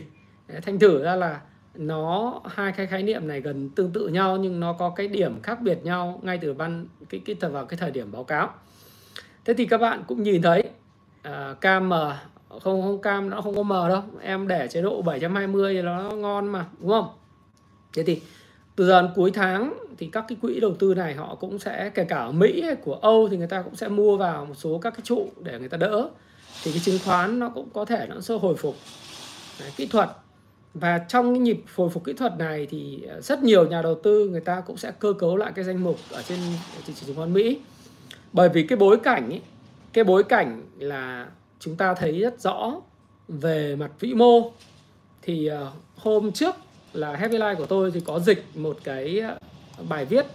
Thành 0.62 0.78
thử 0.78 1.02
ra 1.02 1.16
là 1.16 1.40
nó 1.74 2.40
hai 2.44 2.72
cái 2.72 2.86
khái 2.86 3.02
niệm 3.02 3.28
này 3.28 3.40
gần 3.40 3.70
tương 3.70 3.92
tự 3.92 4.08
nhau 4.08 4.36
nhưng 4.36 4.60
nó 4.60 4.72
có 4.72 4.90
cái 4.90 5.08
điểm 5.08 5.42
khác 5.42 5.60
biệt 5.60 5.84
nhau 5.84 6.20
ngay 6.22 6.38
từ 6.38 6.54
ban 6.54 6.86
cái 7.08 7.20
cái 7.24 7.50
vào 7.50 7.64
cái 7.64 7.78
thời 7.78 7.90
điểm 7.90 8.12
báo 8.12 8.24
cáo. 8.24 8.50
Thế 9.44 9.54
thì 9.54 9.66
các 9.66 9.78
bạn 9.78 10.04
cũng 10.06 10.22
nhìn 10.22 10.42
thấy 10.42 10.64
à, 11.22 11.54
cam 11.60 11.88
m 11.88 11.92
không 12.48 12.82
không 12.82 13.02
cam 13.02 13.30
nó 13.30 13.40
không 13.40 13.56
có 13.56 13.62
mờ 13.62 13.88
đâu 13.88 14.02
em 14.20 14.48
để 14.48 14.68
chế 14.68 14.82
độ 14.82 15.02
720 15.02 15.74
thì 15.74 15.82
nó 15.82 16.10
ngon 16.10 16.46
mà 16.46 16.66
đúng 16.80 16.90
không? 16.90 17.08
Thế 17.92 18.02
thì 18.02 18.20
từ 18.78 18.86
giờ 18.86 19.02
đến 19.02 19.10
cuối 19.14 19.30
tháng 19.30 19.78
thì 19.98 20.08
các 20.12 20.24
cái 20.28 20.38
quỹ 20.42 20.60
đầu 20.60 20.74
tư 20.78 20.94
này 20.94 21.14
họ 21.14 21.34
cũng 21.34 21.58
sẽ 21.58 21.90
kể 21.94 22.04
cả 22.04 22.16
ở 22.16 22.32
Mỹ 22.32 22.62
hay 22.62 22.74
của 22.74 22.94
Âu 22.94 23.28
thì 23.28 23.36
người 23.36 23.46
ta 23.46 23.62
cũng 23.62 23.76
sẽ 23.76 23.88
mua 23.88 24.16
vào 24.16 24.44
một 24.46 24.54
số 24.54 24.78
các 24.78 24.90
cái 24.90 25.00
trụ 25.04 25.28
để 25.42 25.58
người 25.58 25.68
ta 25.68 25.76
đỡ. 25.76 26.08
Thì 26.62 26.70
cái 26.70 26.80
chứng 26.84 26.98
khoán 27.04 27.38
nó 27.38 27.48
cũng 27.48 27.68
có 27.74 27.84
thể 27.84 28.06
nó 28.08 28.20
sẽ 28.20 28.34
hồi 28.34 28.56
phục. 28.56 28.76
Đấy, 29.60 29.70
kỹ 29.76 29.86
thuật. 29.86 30.08
Và 30.74 30.98
trong 30.98 31.34
cái 31.34 31.40
nhịp 31.40 31.60
hồi 31.76 31.90
phục 31.90 32.04
kỹ 32.04 32.12
thuật 32.12 32.38
này 32.38 32.66
thì 32.70 33.02
ờ, 33.02 33.20
rất 33.20 33.42
nhiều 33.42 33.68
nhà 33.68 33.82
đầu 33.82 33.94
tư 33.94 34.28
người 34.28 34.40
ta 34.40 34.60
cũng 34.60 34.76
sẽ 34.76 34.92
cơ 34.98 35.12
cấu 35.12 35.36
lại 35.36 35.52
cái 35.54 35.64
danh 35.64 35.84
mục 35.84 35.96
ở 36.10 36.22
trên 36.22 36.38
thị 36.86 36.92
trường 36.96 37.06
chứng 37.06 37.16
khoán 37.16 37.32
Mỹ. 37.32 37.58
Bởi 38.32 38.48
vì 38.48 38.62
cái 38.62 38.78
bối 38.78 38.98
cảnh 39.02 39.30
ấy, 39.30 39.40
cái 39.92 40.04
bối 40.04 40.24
cảnh 40.24 40.62
là 40.78 41.26
chúng 41.60 41.76
ta 41.76 41.94
thấy 41.94 42.20
rất 42.20 42.40
rõ 42.40 42.74
về 43.28 43.76
mặt 43.76 43.90
vĩ 44.00 44.14
mô. 44.14 44.50
Thì 45.22 45.46
ờ, 45.46 45.70
hôm 45.96 46.32
trước 46.32 46.54
là 46.92 47.16
Happy 47.16 47.38
Life 47.38 47.56
của 47.56 47.66
tôi 47.66 47.90
thì 47.90 48.00
có 48.00 48.20
dịch 48.20 48.44
một 48.54 48.78
cái 48.84 49.18
ờ, 49.18 49.38
bài 49.88 50.04
viết. 50.04 50.26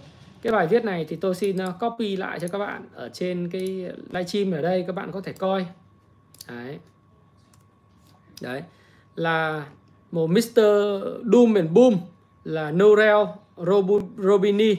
Cái 0.42 0.52
bài 0.52 0.66
viết 0.66 0.84
này 0.84 1.06
thì 1.08 1.16
tôi 1.16 1.34
xin 1.34 1.56
ờ, 1.56 1.72
copy 1.80 2.16
lại 2.16 2.40
cho 2.40 2.48
các 2.48 2.58
bạn 2.58 2.88
ở 2.94 3.08
trên 3.08 3.50
cái 3.50 3.90
livestream 4.10 4.52
ở 4.52 4.62
đây 4.62 4.84
các 4.86 4.92
bạn 4.92 5.12
có 5.12 5.20
thể 5.20 5.32
coi. 5.32 5.66
Đấy. 6.48 6.78
Đấy. 8.40 8.62
Là 9.16 9.66
một 10.10 10.30
Mr. 10.30 10.60
Doom 11.32 11.54
and 11.54 11.70
Boom 11.70 11.96
là 12.44 12.70
Norel 12.70 13.26
Robini. 14.16 14.76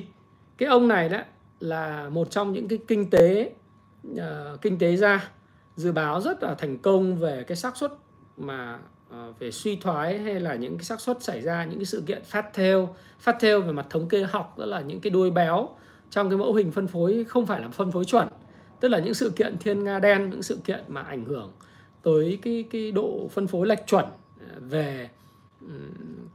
Cái 0.58 0.70
ông 0.70 0.88
này 0.88 1.10
đó 1.10 1.20
là 1.60 2.10
một 2.10 2.32
trong 2.32 2.53
những 2.53 2.67
cái 2.67 2.79
kinh 2.88 3.10
tế 3.10 3.51
uh, 4.12 4.22
kinh 4.62 4.77
tế 4.79 4.96
gia 4.96 5.32
dự 5.75 5.91
báo 5.91 6.22
rất 6.22 6.44
là 6.44 6.55
thành 6.55 6.77
công 6.77 7.15
về 7.15 7.44
cái 7.48 7.58
xác 7.58 7.77
suất 7.77 7.91
mà 8.38 8.79
Ờ, 9.16 9.34
về 9.40 9.52
suy 9.52 9.76
thoái 9.76 10.20
hay 10.20 10.40
là 10.40 10.56
những 10.56 10.78
cái 10.78 10.84
xác 10.84 11.02
suất 11.02 11.24
xảy 11.24 11.42
ra, 11.42 11.66
những 11.66 11.80
cái 11.80 11.86
sự 11.86 12.04
kiện 12.08 12.24
phát 12.24 12.54
theo 12.54 12.96
phát 13.20 13.38
theo 13.40 13.62
về 13.62 13.72
mặt 13.72 13.86
thống 13.90 14.10
kê 14.10 14.24
học 14.24 14.58
đó 14.58 14.66
là 14.66 14.82
những 14.82 15.00
cái 15.00 15.10
đuôi 15.10 15.32
béo 15.32 15.70
trong 16.10 16.30
cái 16.30 16.38
mẫu 16.38 16.54
hình 16.54 16.72
phân 16.72 16.88
phối 16.88 17.24
không 17.24 17.46
phải 17.46 17.62
là 17.62 17.70
phân 17.70 17.92
phối 17.92 18.06
chuẩn. 18.06 18.28
Tức 18.80 18.88
là 18.88 19.00
những 19.00 19.14
sự 19.14 19.30
kiện 19.30 19.58
thiên 19.58 19.84
nga 19.84 20.00
đen, 20.00 20.30
những 20.30 20.44
sự 20.44 20.60
kiện 20.64 20.84
mà 20.88 21.02
ảnh 21.02 21.26
hưởng 21.26 21.52
tới 22.04 22.40
cái 22.42 22.66
cái 22.72 22.92
độ 22.92 23.28
phân 23.32 23.48
phối 23.48 23.68
lệch 23.68 23.88
chuẩn 23.88 24.06
ờ, 24.40 24.60
về 24.60 25.10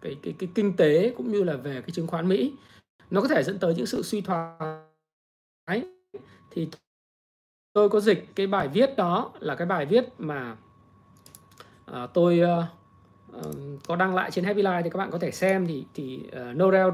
cái 0.00 0.16
cái 0.22 0.34
cái 0.38 0.48
kinh 0.54 0.76
tế 0.76 1.14
cũng 1.16 1.32
như 1.32 1.44
là 1.44 1.56
về 1.56 1.80
cái 1.80 1.90
chứng 1.90 2.06
khoán 2.06 2.28
Mỹ. 2.28 2.52
Nó 3.10 3.20
có 3.20 3.28
thể 3.28 3.42
dẫn 3.42 3.58
tới 3.58 3.74
những 3.74 3.86
sự 3.86 4.02
suy 4.02 4.20
thoái. 4.20 5.82
Thì 6.50 6.68
tôi 7.72 7.88
có 7.88 8.00
dịch 8.00 8.24
cái 8.34 8.46
bài 8.46 8.68
viết 8.68 8.96
đó 8.96 9.32
là 9.40 9.54
cái 9.54 9.66
bài 9.66 9.86
viết 9.86 10.04
mà 10.18 10.56
à, 11.92 12.06
tôi 12.06 12.40
uh, 12.42 12.64
có 13.88 13.96
đăng 13.96 14.14
lại 14.14 14.30
trên 14.30 14.44
Happy 14.44 14.62
Life 14.62 14.82
thì 14.82 14.90
các 14.90 14.98
bạn 14.98 15.10
có 15.10 15.18
thể 15.18 15.30
xem 15.30 15.66
thì 15.66 15.84
thì 15.94 16.20
uh, 16.26 16.56
Norel 16.56 16.86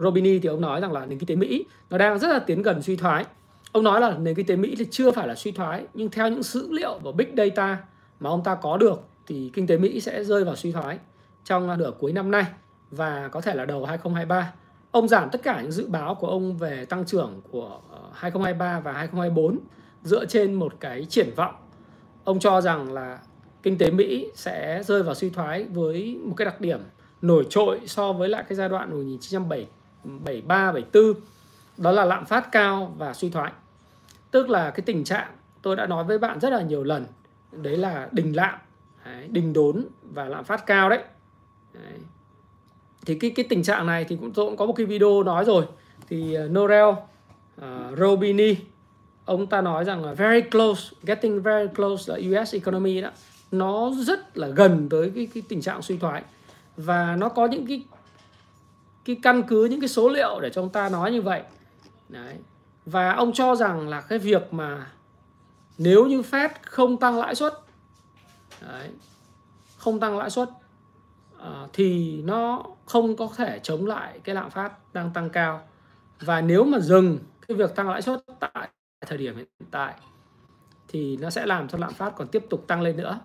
Robini 0.00 0.38
thì 0.38 0.48
ông 0.48 0.60
nói 0.60 0.80
rằng 0.80 0.92
là 0.92 1.06
nền 1.06 1.18
kinh 1.18 1.26
tế 1.26 1.36
Mỹ 1.36 1.64
nó 1.90 1.98
đang 1.98 2.18
rất 2.18 2.28
là 2.28 2.38
tiến 2.38 2.62
gần 2.62 2.82
suy 2.82 2.96
thoái 2.96 3.24
ông 3.72 3.84
nói 3.84 4.00
là 4.00 4.18
nền 4.18 4.34
kinh 4.34 4.46
tế 4.46 4.56
Mỹ 4.56 4.74
thì 4.78 4.86
chưa 4.90 5.10
phải 5.10 5.28
là 5.28 5.34
suy 5.34 5.52
thoái 5.52 5.84
nhưng 5.94 6.10
theo 6.10 6.28
những 6.28 6.42
dữ 6.42 6.72
liệu 6.72 6.98
và 6.98 7.12
big 7.12 7.28
data 7.36 7.78
mà 8.20 8.30
ông 8.30 8.44
ta 8.44 8.54
có 8.54 8.76
được 8.76 9.00
thì 9.26 9.50
kinh 9.54 9.66
tế 9.66 9.78
Mỹ 9.78 10.00
sẽ 10.00 10.24
rơi 10.24 10.44
vào 10.44 10.56
suy 10.56 10.72
thoái 10.72 10.98
trong 11.44 11.78
nửa 11.78 11.92
cuối 11.98 12.12
năm 12.12 12.30
nay 12.30 12.44
và 12.90 13.28
có 13.28 13.40
thể 13.40 13.54
là 13.54 13.64
đầu 13.64 13.84
2023. 13.84 14.52
Ông 14.90 15.08
giảm 15.08 15.30
tất 15.30 15.42
cả 15.42 15.60
những 15.60 15.72
dự 15.72 15.86
báo 15.88 16.14
của 16.14 16.26
ông 16.26 16.56
về 16.56 16.84
tăng 16.84 17.04
trưởng 17.04 17.40
của 17.50 17.80
2023 18.12 18.80
và 18.80 18.92
2024 18.92 19.58
dựa 20.02 20.24
trên 20.24 20.54
một 20.54 20.74
cái 20.80 21.04
triển 21.04 21.34
vọng. 21.36 21.54
Ông 22.24 22.38
cho 22.38 22.60
rằng 22.60 22.92
là 22.92 23.18
kinh 23.62 23.78
tế 23.78 23.90
Mỹ 23.90 24.30
sẽ 24.34 24.82
rơi 24.84 25.02
vào 25.02 25.14
suy 25.14 25.30
thoái 25.30 25.64
với 25.64 26.18
một 26.24 26.34
cái 26.36 26.44
đặc 26.44 26.60
điểm 26.60 26.80
nổi 27.22 27.46
trội 27.50 27.80
so 27.86 28.12
với 28.12 28.28
lại 28.28 28.44
cái 28.48 28.56
giai 28.56 28.68
đoạn 28.68 28.90
1973 28.90 30.72
74 30.72 31.14
đó 31.76 31.92
là 31.92 32.04
lạm 32.04 32.24
phát 32.24 32.52
cao 32.52 32.94
và 32.98 33.14
suy 33.14 33.30
thoái. 33.30 33.52
Tức 34.30 34.50
là 34.50 34.70
cái 34.70 34.82
tình 34.86 35.04
trạng 35.04 35.30
tôi 35.62 35.76
đã 35.76 35.86
nói 35.86 36.04
với 36.04 36.18
bạn 36.18 36.40
rất 36.40 36.50
là 36.50 36.62
nhiều 36.62 36.84
lần 36.84 37.06
đấy 37.52 37.76
là 37.76 38.08
đình 38.12 38.36
lạm, 38.36 38.58
đấy, 39.04 39.28
đình 39.28 39.52
đốn 39.52 39.86
và 40.02 40.24
lạm 40.24 40.44
phát 40.44 40.66
cao 40.66 40.88
đấy. 40.88 41.02
đấy. 41.72 41.98
Thì 43.06 43.18
cái 43.18 43.30
cái 43.36 43.46
tình 43.48 43.62
trạng 43.62 43.86
này 43.86 44.04
thì 44.04 44.16
cũng 44.16 44.32
tôi 44.32 44.46
cũng 44.46 44.56
có 44.56 44.66
một 44.66 44.72
cái 44.72 44.86
video 44.86 45.22
nói 45.22 45.44
rồi 45.44 45.64
thì 46.08 46.34
ờ, 46.34 46.48
Norel 46.48 46.88
uh, 46.88 47.98
Robini 47.98 48.56
ông 49.24 49.46
ta 49.46 49.60
nói 49.60 49.84
rằng 49.84 50.04
là 50.04 50.14
very 50.14 50.40
close 50.40 50.82
getting 51.02 51.42
very 51.42 51.68
close 51.74 52.12
là 52.12 52.42
US 52.42 52.54
economy 52.54 53.00
đó 53.00 53.10
nó 53.52 53.92
rất 53.96 54.38
là 54.38 54.48
gần 54.48 54.88
tới 54.88 55.12
cái, 55.14 55.28
cái 55.34 55.42
tình 55.48 55.62
trạng 55.62 55.82
suy 55.82 55.96
thoái. 55.96 56.22
Và 56.76 57.16
nó 57.16 57.28
có 57.28 57.46
những 57.46 57.66
cái 57.66 57.84
cái 59.04 59.16
căn 59.22 59.42
cứ 59.42 59.64
những 59.64 59.80
cái 59.80 59.88
số 59.88 60.08
liệu 60.08 60.40
để 60.40 60.50
cho 60.50 60.62
ông 60.62 60.70
ta 60.70 60.88
nói 60.88 61.12
như 61.12 61.22
vậy. 61.22 61.42
Đấy. 62.08 62.36
Và 62.86 63.12
ông 63.12 63.32
cho 63.32 63.54
rằng 63.54 63.88
là 63.88 64.00
cái 64.00 64.18
việc 64.18 64.52
mà 64.52 64.86
nếu 65.78 66.06
như 66.06 66.20
Fed 66.20 66.48
không 66.62 66.96
tăng 66.96 67.18
lãi 67.18 67.34
suất 67.34 67.54
đấy, 68.60 68.88
không 69.76 70.00
tăng 70.00 70.18
lãi 70.18 70.30
suất 70.30 70.48
à, 71.38 71.66
thì 71.72 72.16
nó 72.22 72.64
không 72.86 73.16
có 73.16 73.28
thể 73.36 73.60
chống 73.62 73.86
lại 73.86 74.20
cái 74.24 74.34
lạm 74.34 74.50
phát 74.50 74.94
đang 74.94 75.10
tăng 75.10 75.30
cao. 75.30 75.62
Và 76.20 76.40
nếu 76.40 76.64
mà 76.64 76.78
dừng 76.78 77.18
cái 77.48 77.56
việc 77.56 77.74
tăng 77.74 77.90
lãi 77.90 78.02
suất 78.02 78.20
tại 78.40 78.68
thời 79.06 79.18
điểm 79.18 79.36
hiện 79.36 79.46
tại 79.70 79.94
thì 80.88 81.16
nó 81.16 81.30
sẽ 81.30 81.46
làm 81.46 81.68
cho 81.68 81.78
lạm 81.78 81.92
phát 81.92 82.12
còn 82.16 82.28
tiếp 82.28 82.46
tục 82.50 82.64
tăng 82.66 82.82
lên 82.82 82.96
nữa 82.96 83.20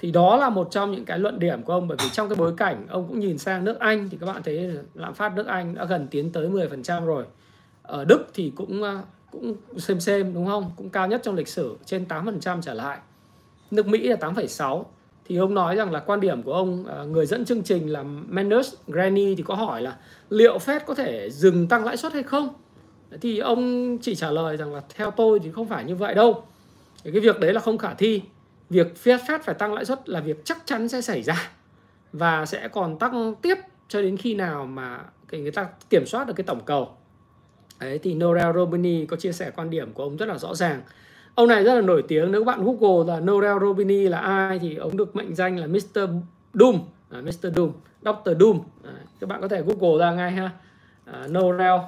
thì 0.00 0.10
đó 0.10 0.36
là 0.36 0.50
một 0.50 0.68
trong 0.70 0.92
những 0.92 1.04
cái 1.04 1.18
luận 1.18 1.38
điểm 1.38 1.62
của 1.62 1.72
ông 1.72 1.88
bởi 1.88 1.98
vì 2.00 2.08
trong 2.12 2.28
cái 2.28 2.36
bối 2.36 2.54
cảnh 2.56 2.86
ông 2.88 3.08
cũng 3.08 3.20
nhìn 3.20 3.38
sang 3.38 3.64
nước 3.64 3.78
Anh 3.78 4.08
thì 4.08 4.18
các 4.20 4.26
bạn 4.26 4.42
thấy 4.42 4.70
lạm 4.94 5.14
phát 5.14 5.34
nước 5.36 5.46
Anh 5.46 5.74
đã 5.74 5.84
gần 5.84 6.08
tiến 6.10 6.32
tới 6.32 6.48
10% 6.48 7.06
rồi. 7.06 7.24
Ở 7.82 8.04
Đức 8.04 8.26
thì 8.34 8.52
cũng 8.56 8.82
ờ, 8.82 9.02
cũng 9.30 9.56
xem 9.76 10.00
xem 10.00 10.34
đúng 10.34 10.46
không? 10.46 10.70
Cũng 10.76 10.90
cao 10.90 11.08
nhất 11.08 11.20
trong 11.24 11.34
lịch 11.34 11.48
sử 11.48 11.76
trên 11.84 12.04
8% 12.08 12.62
trở 12.62 12.74
lại. 12.74 12.98
Nước 13.70 13.86
Mỹ 13.86 14.08
là 14.08 14.16
8,6 14.16 14.84
thì 15.28 15.36
ông 15.36 15.54
nói 15.54 15.76
rằng 15.76 15.92
là 15.92 16.00
quan 16.00 16.20
điểm 16.20 16.42
của 16.42 16.52
ông 16.52 16.84
ờ, 16.84 17.06
người 17.06 17.26
dẫn 17.26 17.44
chương 17.44 17.62
trình 17.62 17.92
là 17.92 18.02
Manus 18.02 18.74
Granny 18.86 19.34
thì 19.34 19.42
có 19.42 19.54
hỏi 19.54 19.82
là 19.82 19.96
liệu 20.30 20.58
Fed 20.58 20.80
có 20.86 20.94
thể 20.94 21.30
dừng 21.30 21.68
tăng 21.68 21.84
lãi 21.84 21.96
suất 21.96 22.12
hay 22.12 22.22
không? 22.22 22.54
Thì 23.20 23.38
ông 23.38 23.98
chỉ 23.98 24.14
trả 24.14 24.30
lời 24.30 24.56
rằng 24.56 24.74
là 24.74 24.82
theo 24.94 25.10
tôi 25.10 25.40
thì 25.40 25.50
không 25.50 25.68
phải 25.68 25.84
như 25.84 25.94
vậy 25.94 26.14
đâu. 26.14 26.44
Cái 27.04 27.20
việc 27.20 27.40
đấy 27.40 27.52
là 27.52 27.60
không 27.60 27.78
khả 27.78 27.94
thi 27.94 28.22
việc 28.70 28.94
Fed 29.04 29.38
phải 29.44 29.54
tăng 29.54 29.74
lãi 29.74 29.84
suất 29.84 30.08
là 30.08 30.20
việc 30.20 30.44
chắc 30.44 30.58
chắn 30.64 30.88
sẽ 30.88 31.00
xảy 31.00 31.22
ra 31.22 31.50
và 32.12 32.46
sẽ 32.46 32.68
còn 32.68 32.98
tăng 32.98 33.34
tiếp 33.42 33.58
cho 33.88 34.02
đến 34.02 34.16
khi 34.16 34.34
nào 34.34 34.66
mà 34.66 35.00
cái 35.28 35.40
người 35.40 35.50
ta 35.50 35.68
kiểm 35.90 36.06
soát 36.06 36.26
được 36.26 36.34
cái 36.36 36.44
tổng 36.44 36.64
cầu 36.64 36.88
đấy 37.80 37.98
thì 38.02 38.14
Norel 38.14 38.54
Robini 38.54 39.06
có 39.06 39.16
chia 39.16 39.32
sẻ 39.32 39.50
quan 39.56 39.70
điểm 39.70 39.92
của 39.92 40.02
ông 40.02 40.16
rất 40.16 40.26
là 40.26 40.38
rõ 40.38 40.54
ràng 40.54 40.82
ông 41.34 41.48
này 41.48 41.64
rất 41.64 41.74
là 41.74 41.80
nổi 41.80 42.02
tiếng 42.08 42.32
nếu 42.32 42.44
các 42.44 42.46
bạn 42.46 42.64
google 42.64 43.14
là 43.14 43.20
Norel 43.20 43.58
Robini 43.60 44.08
là 44.08 44.18
ai 44.18 44.58
thì 44.58 44.76
ông 44.76 44.96
được 44.96 45.16
mệnh 45.16 45.34
danh 45.34 45.58
là 45.58 45.66
Mr. 45.66 46.00
Doom 46.54 46.78
à, 47.10 47.20
Mr. 47.20 47.56
Doom 47.56 47.72
Dr. 48.02 48.40
Doom 48.40 48.60
à, 48.84 48.92
các 49.20 49.28
bạn 49.28 49.40
có 49.40 49.48
thể 49.48 49.62
google 49.62 50.04
ra 50.04 50.12
ngay 50.12 50.30
ha 50.30 50.50
à, 51.04 51.26
Norel 51.28 51.80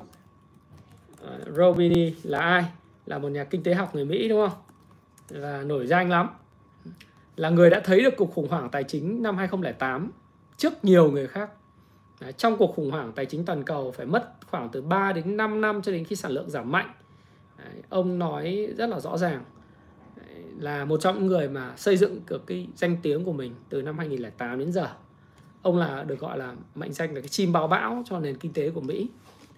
à, 1.25 1.33
Robini 1.57 2.15
là 2.23 2.39
ai 2.39 2.65
là 3.07 3.19
một 3.19 3.29
nhà 3.29 3.45
kinh 3.45 3.63
tế 3.63 3.75
học 3.75 3.95
người 3.95 4.05
Mỹ 4.05 4.29
đúng 4.29 4.49
không 4.49 4.59
là 5.29 5.63
nổi 5.63 5.87
danh 5.87 6.11
lắm 6.11 6.29
là 7.39 7.51
người 7.51 7.71
đã 7.71 7.81
thấy 7.85 8.03
được 8.03 8.15
cuộc 8.17 8.35
khủng 8.35 8.49
hoảng 8.49 8.69
tài 8.71 8.85
chính 8.85 9.23
năm 9.23 9.37
2008 9.37 10.11
trước 10.57 10.85
nhiều 10.85 11.11
người 11.11 11.27
khác. 11.27 11.51
Đấy, 12.21 12.33
trong 12.33 12.57
cuộc 12.57 12.75
khủng 12.77 12.91
hoảng 12.91 13.13
tài 13.13 13.27
chính 13.27 13.45
toàn 13.45 13.65
cầu 13.65 13.93
phải 13.93 14.07
mất 14.07 14.33
khoảng 14.51 14.69
từ 14.69 14.83
3 14.83 15.13
đến 15.13 15.37
5 15.37 15.61
năm 15.61 15.83
cho 15.83 15.93
đến 15.93 16.05
khi 16.05 16.17
sản 16.17 16.33
lượng 16.33 16.51
giảm 16.51 16.73
mạnh. 16.73 16.91
Đấy, 17.59 17.83
ông 17.89 18.19
nói 18.19 18.69
rất 18.77 18.89
là 18.89 19.01
rõ 19.01 19.19
ràng. 19.19 19.45
Đấy, 20.17 20.43
là 20.59 20.85
một 20.85 21.01
trong 21.01 21.19
những 21.19 21.27
người 21.27 21.49
mà 21.49 21.73
xây 21.77 21.97
dựng 21.97 22.21
được 22.29 22.47
cái 22.47 22.69
danh 22.77 22.97
tiếng 23.03 23.25
của 23.25 23.33
mình 23.33 23.55
từ 23.69 23.83
năm 23.83 23.99
2008 23.99 24.59
đến 24.59 24.73
giờ. 24.73 24.89
Ông 25.63 25.77
là 25.79 26.03
được 26.03 26.19
gọi 26.19 26.39
là 26.39 26.55
mệnh 26.75 26.93
danh 26.93 27.15
là 27.15 27.21
cái 27.21 27.29
chim 27.29 27.53
báo 27.53 27.69
bão 27.69 28.03
cho 28.07 28.21
nền 28.21 28.37
kinh 28.37 28.53
tế 28.53 28.71
của 28.71 28.81
Mỹ. 28.81 29.09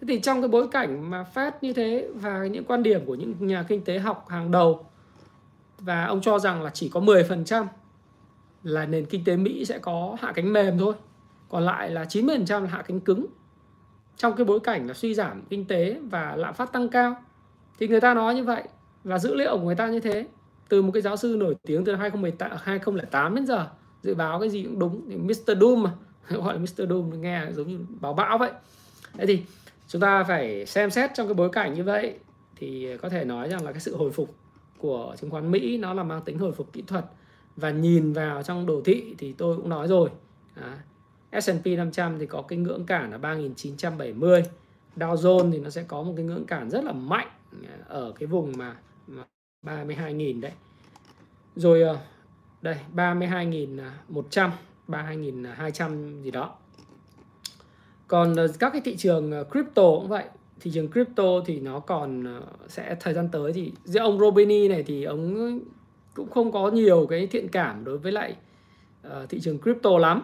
Thế 0.00 0.06
thì 0.08 0.20
trong 0.20 0.42
cái 0.42 0.48
bối 0.48 0.68
cảnh 0.68 1.10
mà 1.10 1.26
Fed 1.34 1.52
như 1.60 1.72
thế 1.72 2.08
và 2.14 2.46
những 2.46 2.64
quan 2.64 2.82
điểm 2.82 3.06
của 3.06 3.14
những 3.14 3.34
nhà 3.40 3.64
kinh 3.68 3.84
tế 3.84 3.98
học 3.98 4.26
hàng 4.28 4.50
đầu 4.50 4.89
và 5.80 6.04
ông 6.04 6.20
cho 6.20 6.38
rằng 6.38 6.62
là 6.62 6.70
chỉ 6.70 6.88
có 6.88 7.00
10% 7.00 7.66
là 8.62 8.86
nền 8.86 9.06
kinh 9.06 9.24
tế 9.24 9.36
Mỹ 9.36 9.64
sẽ 9.64 9.78
có 9.78 10.16
hạ 10.20 10.32
cánh 10.32 10.52
mềm 10.52 10.78
thôi 10.78 10.94
còn 11.48 11.62
lại 11.62 11.90
là 11.90 12.04
90% 12.04 12.62
là 12.62 12.68
hạ 12.68 12.82
cánh 12.82 13.00
cứng 13.00 13.26
trong 14.16 14.36
cái 14.36 14.44
bối 14.44 14.60
cảnh 14.60 14.86
là 14.86 14.94
suy 14.94 15.14
giảm 15.14 15.42
kinh 15.50 15.64
tế 15.64 16.00
và 16.10 16.36
lạm 16.36 16.54
phát 16.54 16.72
tăng 16.72 16.88
cao 16.88 17.16
thì 17.78 17.88
người 17.88 18.00
ta 18.00 18.14
nói 18.14 18.34
như 18.34 18.44
vậy 18.44 18.62
và 19.04 19.18
dữ 19.18 19.34
liệu 19.34 19.58
của 19.58 19.64
người 19.64 19.74
ta 19.74 19.88
như 19.88 20.00
thế 20.00 20.26
từ 20.68 20.82
một 20.82 20.90
cái 20.94 21.02
giáo 21.02 21.16
sư 21.16 21.36
nổi 21.38 21.56
tiếng 21.62 21.84
từ 21.84 21.94
2018, 21.94 22.50
2008 22.62 23.34
đến 23.34 23.46
giờ 23.46 23.68
dự 24.02 24.14
báo 24.14 24.40
cái 24.40 24.50
gì 24.50 24.62
cũng 24.62 24.78
đúng 24.78 25.02
thì 25.08 25.16
Mr. 25.16 25.60
Doom 25.60 25.82
mà 25.82 25.92
gọi 26.28 26.54
là 26.54 26.60
Mr. 26.60 26.88
Doom 26.88 27.20
nghe 27.20 27.46
giống 27.52 27.68
như 27.68 27.78
báo 28.00 28.14
bão 28.14 28.38
vậy 28.38 28.50
thế 29.18 29.26
thì 29.26 29.42
chúng 29.88 30.00
ta 30.00 30.24
phải 30.24 30.66
xem 30.66 30.90
xét 30.90 31.10
trong 31.14 31.26
cái 31.26 31.34
bối 31.34 31.48
cảnh 31.52 31.74
như 31.74 31.84
vậy 31.84 32.18
thì 32.56 32.96
có 33.02 33.08
thể 33.08 33.24
nói 33.24 33.48
rằng 33.48 33.64
là 33.64 33.72
cái 33.72 33.80
sự 33.80 33.96
hồi 33.96 34.10
phục 34.10 34.34
của 34.80 35.16
chứng 35.20 35.30
khoán 35.30 35.50
Mỹ 35.50 35.78
nó 35.78 35.94
là 35.94 36.02
mang 36.02 36.22
tính 36.22 36.38
hồi 36.38 36.52
phục 36.52 36.72
kỹ 36.72 36.82
thuật. 36.86 37.04
Và 37.56 37.70
nhìn 37.70 38.12
vào 38.12 38.42
trong 38.42 38.66
đồ 38.66 38.80
thị 38.84 39.14
thì 39.18 39.32
tôi 39.32 39.56
cũng 39.56 39.68
nói 39.68 39.88
rồi. 39.88 40.10
À, 40.54 40.78
S&P 41.40 41.66
500 41.66 42.18
thì 42.18 42.26
có 42.26 42.42
cái 42.42 42.58
ngưỡng 42.58 42.86
cản 42.86 43.10
là 43.10 43.18
3.970 43.18 44.42
Dow 44.96 45.14
Jones 45.14 45.52
thì 45.52 45.58
nó 45.58 45.70
sẽ 45.70 45.82
có 45.82 46.02
một 46.02 46.12
cái 46.16 46.24
ngưỡng 46.24 46.46
cản 46.46 46.70
rất 46.70 46.84
là 46.84 46.92
mạnh 46.92 47.28
à, 47.62 47.78
ở 47.88 48.12
cái 48.18 48.26
vùng 48.26 48.52
mà, 48.56 48.76
32.000 49.62 50.40
đấy. 50.40 50.52
Rồi 51.56 51.82
ờ, 51.82 51.98
đây 52.62 52.76
32.100 52.94 54.50
32.200 54.88 56.22
gì 56.22 56.30
đó. 56.30 56.54
Còn 58.08 58.36
ờ, 58.36 58.48
các 58.58 58.72
cái 58.72 58.82
thị 58.84 58.96
trường 58.96 59.30
ờ, 59.30 59.44
crypto 59.44 59.82
cũng 59.82 60.08
vậy 60.08 60.24
thị 60.60 60.70
trường 60.74 60.90
crypto 60.90 61.40
thì 61.46 61.60
nó 61.60 61.80
còn 61.80 62.24
ờ, 62.24 62.42
sẽ 62.68 62.96
thời 63.00 63.14
gian 63.14 63.28
tới 63.32 63.52
thì 63.52 63.72
giữa 63.84 64.00
ông 64.00 64.18
Robini 64.18 64.68
này 64.68 64.82
thì 64.82 65.04
ông 65.04 65.60
cũng 66.14 66.30
không 66.30 66.52
có 66.52 66.70
nhiều 66.70 67.06
cái 67.10 67.26
thiện 67.26 67.48
cảm 67.48 67.84
đối 67.84 67.98
với 67.98 68.12
lại 68.12 68.36
uh, 69.06 69.28
thị 69.28 69.40
trường 69.40 69.58
crypto 69.58 69.98
lắm. 69.98 70.22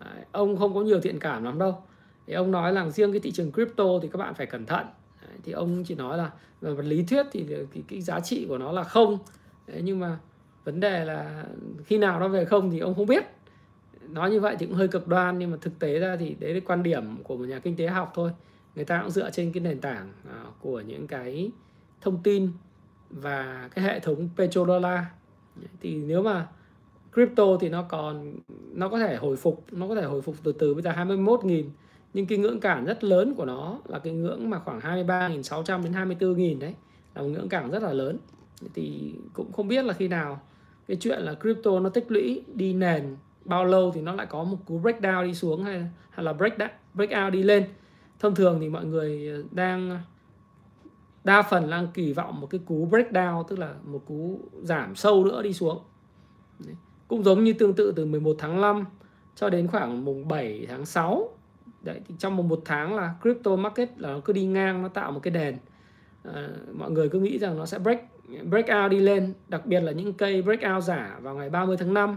Đấy, 0.00 0.24
ông 0.32 0.56
không 0.56 0.74
có 0.74 0.80
nhiều 0.80 1.00
thiện 1.00 1.18
cảm 1.18 1.44
lắm 1.44 1.58
đâu. 1.58 1.82
Thì 2.26 2.34
ông 2.34 2.50
nói 2.50 2.72
là 2.72 2.90
riêng 2.90 3.12
cái 3.12 3.20
thị 3.20 3.30
trường 3.30 3.52
crypto 3.52 3.84
thì 4.02 4.08
các 4.12 4.16
bạn 4.16 4.34
phải 4.34 4.46
cẩn 4.46 4.66
thận. 4.66 4.86
Đấy, 5.22 5.36
thì 5.44 5.52
ông 5.52 5.84
chỉ 5.84 5.94
nói 5.94 6.18
là 6.18 6.30
ờ, 6.62 6.74
về 6.74 6.84
lý 6.84 7.02
thuyết 7.02 7.26
thì 7.32 7.46
cái, 7.48 7.82
cái 7.88 8.00
giá 8.00 8.20
trị 8.20 8.46
của 8.48 8.58
nó 8.58 8.72
là 8.72 8.82
không. 8.82 9.18
Đấy, 9.66 9.80
nhưng 9.84 10.00
mà 10.00 10.18
vấn 10.64 10.80
đề 10.80 11.04
là 11.04 11.44
khi 11.84 11.98
nào 11.98 12.20
nó 12.20 12.28
về 12.28 12.44
không 12.44 12.70
thì 12.70 12.78
ông 12.78 12.94
không 12.94 13.06
biết. 13.06 13.24
Nói 14.08 14.30
như 14.30 14.40
vậy 14.40 14.56
thì 14.58 14.66
cũng 14.66 14.74
hơi 14.74 14.88
cực 14.88 15.08
đoan 15.08 15.38
nhưng 15.38 15.50
mà 15.50 15.56
thực 15.60 15.78
tế 15.78 15.98
ra 15.98 16.16
thì 16.16 16.36
đấy 16.40 16.54
là 16.54 16.60
quan 16.66 16.82
điểm 16.82 17.22
của 17.22 17.36
một 17.36 17.44
nhà 17.44 17.58
kinh 17.58 17.76
tế 17.76 17.86
học 17.86 18.12
thôi 18.14 18.30
người 18.74 18.84
ta 18.84 19.00
cũng 19.02 19.10
dựa 19.10 19.30
trên 19.30 19.52
cái 19.52 19.60
nền 19.60 19.80
tảng 19.80 20.12
à, 20.28 20.44
của 20.60 20.80
những 20.80 21.06
cái 21.06 21.50
thông 22.00 22.22
tin 22.22 22.50
và 23.10 23.68
cái 23.74 23.84
hệ 23.84 24.00
thống 24.00 24.28
petrodollar. 24.36 25.00
Thì 25.80 25.94
nếu 25.94 26.22
mà 26.22 26.48
crypto 27.12 27.44
thì 27.60 27.68
nó 27.68 27.82
còn, 27.82 28.34
nó 28.72 28.88
có 28.88 28.98
thể 28.98 29.16
hồi 29.16 29.36
phục, 29.36 29.64
nó 29.72 29.88
có 29.88 29.94
thể 29.94 30.02
hồi 30.02 30.22
phục 30.22 30.36
từ 30.42 30.52
từ 30.52 30.74
bây 30.74 30.82
giờ 30.82 30.90
21.000 30.92 31.64
nhưng 32.14 32.26
cái 32.26 32.38
ngưỡng 32.38 32.60
cản 32.60 32.84
rất 32.84 33.04
lớn 33.04 33.34
của 33.34 33.44
nó 33.44 33.78
là 33.84 33.98
cái 33.98 34.12
ngưỡng 34.12 34.50
mà 34.50 34.58
khoảng 34.58 34.80
23.600 34.80 35.82
đến 35.82 35.92
24.000 35.92 36.58
đấy, 36.58 36.74
là 37.14 37.22
một 37.22 37.28
ngưỡng 37.28 37.48
cản 37.48 37.70
rất 37.70 37.82
là 37.82 37.92
lớn. 37.92 38.18
Thì 38.74 39.14
cũng 39.32 39.52
không 39.52 39.68
biết 39.68 39.84
là 39.84 39.92
khi 39.94 40.08
nào 40.08 40.40
cái 40.88 40.96
chuyện 41.00 41.22
là 41.22 41.34
crypto 41.34 41.80
nó 41.80 41.88
tích 41.88 42.10
lũy 42.10 42.44
đi 42.54 42.72
nền 42.72 43.16
bao 43.44 43.64
lâu 43.64 43.92
thì 43.94 44.00
nó 44.00 44.14
lại 44.14 44.26
có 44.26 44.44
một 44.44 44.56
cú 44.66 44.80
breakdown 44.80 45.26
đi 45.26 45.34
xuống 45.34 45.64
hay 45.64 45.86
hay 46.10 46.24
là 46.24 46.32
break 46.32 46.54
breakout 46.94 47.32
đi 47.32 47.42
lên 47.42 47.64
thông 48.20 48.34
thường 48.34 48.58
thì 48.60 48.68
mọi 48.68 48.84
người 48.84 49.30
đang 49.50 50.00
đa 51.24 51.42
phần 51.42 51.70
đang 51.70 51.88
kỳ 51.94 52.12
vọng 52.12 52.40
một 52.40 52.46
cái 52.46 52.60
cú 52.66 52.88
breakdown 52.90 53.42
tức 53.42 53.58
là 53.58 53.74
một 53.84 54.02
cú 54.06 54.40
giảm 54.62 54.94
sâu 54.94 55.24
nữa 55.24 55.42
đi 55.42 55.52
xuống. 55.52 55.78
Cũng 57.08 57.24
giống 57.24 57.44
như 57.44 57.52
tương 57.52 57.74
tự 57.74 57.92
từ 57.96 58.06
11 58.06 58.36
tháng 58.38 58.60
5 58.60 58.84
cho 59.34 59.50
đến 59.50 59.66
khoảng 59.66 60.04
mùng 60.04 60.28
7 60.28 60.66
tháng 60.68 60.86
6 60.86 61.28
đấy 61.82 62.00
thì 62.08 62.14
trong 62.18 62.36
một 62.36 62.42
một 62.42 62.62
tháng 62.64 62.94
là 62.94 63.14
crypto 63.22 63.56
market 63.56 63.98
là 63.98 64.08
nó 64.08 64.20
cứ 64.20 64.32
đi 64.32 64.44
ngang 64.44 64.82
nó 64.82 64.88
tạo 64.88 65.12
một 65.12 65.20
cái 65.22 65.30
đèn 65.30 65.54
à, 66.22 66.32
ờ, 66.32 66.48
mọi 66.72 66.90
người 66.90 67.08
cứ 67.08 67.20
nghĩ 67.20 67.38
rằng 67.38 67.58
nó 67.58 67.66
sẽ 67.66 67.78
break 67.78 68.04
break 68.48 68.66
out 68.82 68.90
đi 68.90 69.00
lên. 69.00 69.34
Đặc 69.48 69.66
biệt 69.66 69.80
là 69.80 69.92
những 69.92 70.12
cây 70.12 70.42
break 70.42 70.60
out 70.74 70.84
giả 70.84 71.18
vào 71.22 71.34
ngày 71.34 71.50
30 71.50 71.76
tháng 71.76 71.94
5 71.94 72.16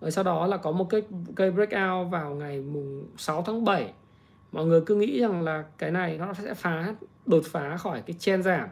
rồi 0.00 0.10
sau 0.10 0.24
đó 0.24 0.46
là 0.46 0.56
có 0.56 0.72
một 0.72 0.86
cái 0.90 1.02
cây 1.36 1.50
break 1.50 1.68
out 1.68 2.10
vào 2.10 2.34
ngày 2.34 2.60
mùng 2.60 3.06
6 3.16 3.42
tháng 3.42 3.64
7 3.64 3.92
mọi 4.52 4.66
người 4.66 4.80
cứ 4.80 4.94
nghĩ 4.94 5.20
rằng 5.20 5.42
là 5.42 5.64
cái 5.78 5.90
này 5.90 6.18
nó 6.18 6.32
sẽ 6.34 6.54
phá, 6.54 6.94
đột 7.26 7.42
phá 7.46 7.76
khỏi 7.76 8.02
cái 8.06 8.16
chen 8.18 8.42
giảm 8.42 8.68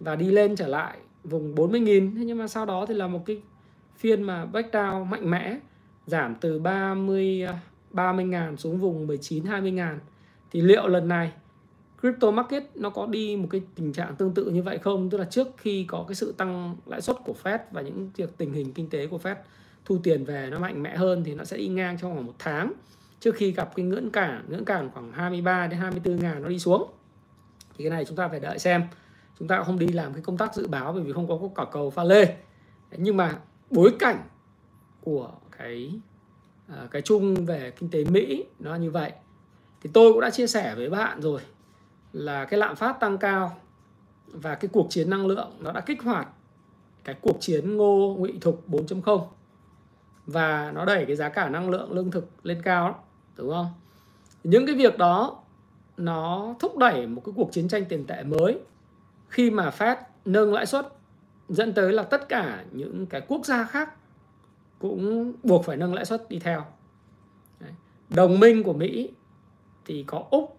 và 0.00 0.16
đi 0.16 0.30
lên 0.30 0.56
trở 0.56 0.66
lại 0.66 0.98
vùng 1.24 1.54
40.000 1.54 2.16
thế 2.16 2.24
nhưng 2.24 2.38
mà 2.38 2.48
sau 2.48 2.66
đó 2.66 2.86
thì 2.86 2.94
là 2.94 3.06
một 3.06 3.26
cái 3.26 3.42
phiên 3.96 4.22
mà 4.22 4.46
breakdown 4.52 5.04
mạnh 5.04 5.30
mẽ, 5.30 5.58
giảm 6.06 6.34
từ 6.40 6.58
30 6.58 7.46
30 7.90 8.24
ngàn 8.24 8.56
xuống 8.56 8.78
vùng 8.78 9.06
19 9.06 9.44
20 9.44 9.70
ngàn 9.70 9.98
thì 10.50 10.60
liệu 10.60 10.88
lần 10.88 11.08
này 11.08 11.32
crypto 12.00 12.30
market 12.30 12.62
nó 12.74 12.90
có 12.90 13.06
đi 13.06 13.36
một 13.36 13.48
cái 13.50 13.62
tình 13.74 13.92
trạng 13.92 14.16
tương 14.16 14.34
tự 14.34 14.44
như 14.44 14.62
vậy 14.62 14.78
không? 14.78 15.10
Tức 15.10 15.18
là 15.18 15.24
trước 15.24 15.48
khi 15.56 15.84
có 15.88 16.04
cái 16.08 16.14
sự 16.14 16.34
tăng 16.36 16.76
lãi 16.86 17.00
suất 17.00 17.16
của 17.24 17.34
Fed 17.42 17.58
và 17.70 17.80
những 17.80 18.10
việc 18.16 18.30
tình 18.36 18.52
hình 18.52 18.72
kinh 18.72 18.90
tế 18.90 19.06
của 19.06 19.18
Fed 19.22 19.34
thu 19.84 19.98
tiền 20.02 20.24
về 20.24 20.48
nó 20.50 20.58
mạnh 20.58 20.82
mẽ 20.82 20.96
hơn 20.96 21.24
thì 21.24 21.34
nó 21.34 21.44
sẽ 21.44 21.56
đi 21.56 21.68
ngang 21.68 21.98
trong 21.98 22.12
khoảng 22.12 22.26
một 22.26 22.34
tháng 22.38 22.72
trước 23.22 23.34
khi 23.34 23.52
gặp 23.52 23.76
cái 23.76 23.86
ngưỡng 23.86 24.10
cản 24.10 24.44
ngưỡng 24.48 24.64
cản 24.64 24.90
khoảng 24.90 25.12
23 25.12 25.66
đến 25.66 25.80
24 25.80 26.16
ngàn 26.16 26.42
nó 26.42 26.48
đi 26.48 26.58
xuống, 26.58 26.90
thì 27.76 27.84
cái 27.84 27.90
này 27.90 28.04
chúng 28.04 28.16
ta 28.16 28.28
phải 28.28 28.40
đợi 28.40 28.58
xem. 28.58 28.82
Chúng 29.38 29.48
ta 29.48 29.62
không 29.62 29.78
đi 29.78 29.88
làm 29.88 30.12
cái 30.12 30.22
công 30.22 30.36
tác 30.36 30.54
dự 30.54 30.68
báo 30.68 30.92
bởi 30.92 31.02
vì 31.02 31.12
không 31.12 31.28
có 31.28 31.38
cả 31.56 31.70
cầu 31.72 31.90
pha 31.90 32.04
lê. 32.04 32.36
Nhưng 32.96 33.16
mà 33.16 33.38
bối 33.70 33.94
cảnh 33.98 34.22
của 35.00 35.30
cái 35.58 36.00
à, 36.68 36.88
cái 36.90 37.02
chung 37.02 37.46
về 37.46 37.70
kinh 37.70 37.90
tế 37.90 38.04
Mỹ 38.04 38.44
nó 38.58 38.74
như 38.74 38.90
vậy. 38.90 39.12
Thì 39.82 39.90
tôi 39.92 40.12
cũng 40.12 40.20
đã 40.20 40.30
chia 40.30 40.46
sẻ 40.46 40.74
với 40.74 40.90
bạn 40.90 41.22
rồi 41.22 41.40
là 42.12 42.44
cái 42.44 42.58
lạm 42.58 42.76
phát 42.76 43.00
tăng 43.00 43.18
cao 43.18 43.56
và 44.26 44.54
cái 44.54 44.68
cuộc 44.72 44.86
chiến 44.90 45.10
năng 45.10 45.26
lượng 45.26 45.50
nó 45.58 45.72
đã 45.72 45.80
kích 45.80 46.02
hoạt 46.02 46.28
cái 47.04 47.14
cuộc 47.20 47.36
chiến 47.40 47.76
ngô 47.76 48.16
ngụy 48.18 48.38
thục 48.40 48.68
4.0 48.68 49.26
và 50.26 50.72
nó 50.74 50.84
đẩy 50.84 51.06
cái 51.06 51.16
giá 51.16 51.28
cả 51.28 51.48
năng 51.48 51.70
lượng 51.70 51.92
lương 51.92 52.10
thực 52.10 52.28
lên 52.42 52.62
cao 52.62 52.88
lắm 52.88 52.94
đúng 53.36 53.50
không? 53.50 53.66
Những 54.44 54.66
cái 54.66 54.74
việc 54.74 54.98
đó, 54.98 55.42
nó 55.96 56.54
thúc 56.58 56.78
đẩy 56.78 57.06
một 57.06 57.22
cái 57.24 57.32
cuộc 57.36 57.52
chiến 57.52 57.68
tranh 57.68 57.84
tiền 57.84 58.06
tệ 58.06 58.22
mới 58.22 58.60
khi 59.28 59.50
mà 59.50 59.70
Fed 59.78 59.96
nâng 60.24 60.52
lãi 60.52 60.66
suất, 60.66 60.88
dẫn 61.48 61.72
tới 61.72 61.92
là 61.92 62.02
tất 62.02 62.28
cả 62.28 62.64
những 62.70 63.06
cái 63.06 63.20
quốc 63.28 63.46
gia 63.46 63.64
khác 63.64 63.94
cũng 64.78 65.32
buộc 65.42 65.64
phải 65.64 65.76
nâng 65.76 65.94
lãi 65.94 66.04
suất 66.04 66.28
đi 66.28 66.38
theo. 66.38 66.64
Đồng 68.08 68.40
minh 68.40 68.62
của 68.62 68.72
Mỹ 68.72 69.10
thì 69.84 70.04
có 70.06 70.24
Úc, 70.30 70.58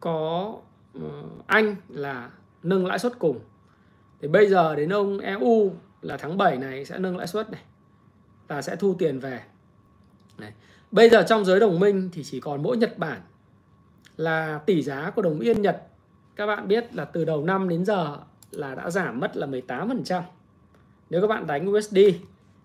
có 0.00 0.56
ờ, 0.94 1.22
Anh 1.46 1.76
là 1.88 2.30
nâng 2.62 2.86
lãi 2.86 2.98
suất 2.98 3.18
cùng. 3.18 3.40
Thì 4.20 4.28
bây 4.28 4.48
giờ 4.48 4.74
đến 4.74 4.92
ông 4.92 5.18
EU 5.18 5.72
là 6.02 6.16
tháng 6.16 6.36
7 6.38 6.56
này 6.56 6.84
sẽ 6.84 6.98
nâng 6.98 7.16
lãi 7.16 7.26
suất 7.26 7.50
này 7.50 7.62
và 8.48 8.62
sẽ 8.62 8.76
thu 8.76 8.94
tiền 8.98 9.20
về. 9.20 9.42
Này 10.38 10.52
bây 10.90 11.10
giờ 11.10 11.24
trong 11.28 11.44
giới 11.44 11.60
đồng 11.60 11.80
minh 11.80 12.10
thì 12.12 12.24
chỉ 12.24 12.40
còn 12.40 12.62
mỗi 12.62 12.76
Nhật 12.76 12.98
Bản 12.98 13.20
là 14.16 14.60
tỷ 14.66 14.82
giá 14.82 15.10
của 15.10 15.22
đồng 15.22 15.40
yên 15.40 15.62
Nhật 15.62 15.82
các 16.38 16.46
bạn 16.46 16.68
biết 16.68 16.94
là 16.94 17.04
từ 17.04 17.24
đầu 17.24 17.44
năm 17.44 17.68
đến 17.68 17.84
giờ 17.84 18.18
là 18.50 18.74
đã 18.74 18.90
giảm 18.90 19.20
mất 19.20 19.36
là 19.36 19.46
18%. 19.46 20.22
Nếu 21.10 21.20
các 21.20 21.26
bạn 21.26 21.46
đánh 21.46 21.70
USD 21.70 21.98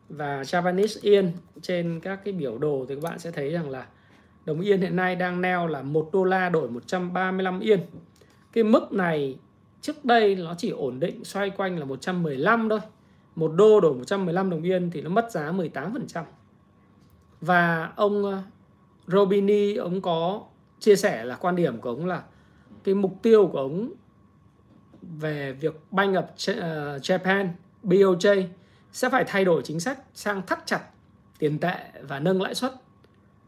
và 0.09 0.41
Japanese 0.41 1.11
Yen 1.11 1.31
trên 1.61 1.99
các 1.99 2.19
cái 2.25 2.33
biểu 2.33 2.57
đồ 2.57 2.85
thì 2.89 2.95
các 2.95 3.03
bạn 3.03 3.19
sẽ 3.19 3.31
thấy 3.31 3.51
rằng 3.51 3.69
là 3.69 3.87
đồng 4.45 4.61
yên 4.61 4.81
hiện 4.81 4.95
nay 4.95 5.15
đang 5.15 5.41
neo 5.41 5.67
là 5.67 5.81
1 5.81 6.09
đô 6.13 6.23
la 6.23 6.49
đổi 6.49 6.69
135 6.69 7.59
yên. 7.59 7.79
Cái 8.53 8.63
mức 8.63 8.91
này 8.91 9.37
trước 9.81 10.05
đây 10.05 10.35
nó 10.35 10.55
chỉ 10.57 10.69
ổn 10.69 10.99
định 10.99 11.23
xoay 11.23 11.49
quanh 11.49 11.79
là 11.79 11.85
115 11.85 12.69
thôi. 12.69 12.79
Một 13.35 13.51
đô 13.55 13.79
đổi 13.79 13.93
115 13.93 14.49
đồng 14.49 14.63
yên 14.63 14.91
thì 14.91 15.01
nó 15.01 15.09
mất 15.09 15.31
giá 15.31 15.51
18%. 15.51 16.23
Và 17.45 17.91
ông 17.95 18.25
ờ, 18.25 18.41
Robini 19.07 19.75
ông 19.75 20.01
có 20.01 20.41
chia 20.79 20.95
sẻ 20.95 21.25
là 21.25 21.35
quan 21.35 21.55
điểm 21.55 21.81
của 21.81 21.89
ông 21.89 22.05
là 22.05 22.23
cái 22.83 22.95
mục 22.95 23.19
tiêu 23.21 23.47
của 23.47 23.57
ông 23.57 23.93
về 25.01 25.51
việc 25.51 25.81
Bank 25.91 26.15
of 26.15 26.23
ờ, 26.61 26.97
Japan 26.97 27.47
BOJ 27.83 28.43
sẽ 28.91 29.09
phải 29.09 29.23
thay 29.27 29.45
đổi 29.45 29.61
chính 29.63 29.79
sách 29.79 29.99
sang 30.13 30.41
thắt 30.45 30.65
chặt 30.65 30.81
tiền 31.39 31.59
tệ 31.59 31.77
và 32.01 32.19
nâng 32.19 32.41
lãi 32.41 32.55
suất 32.55 32.73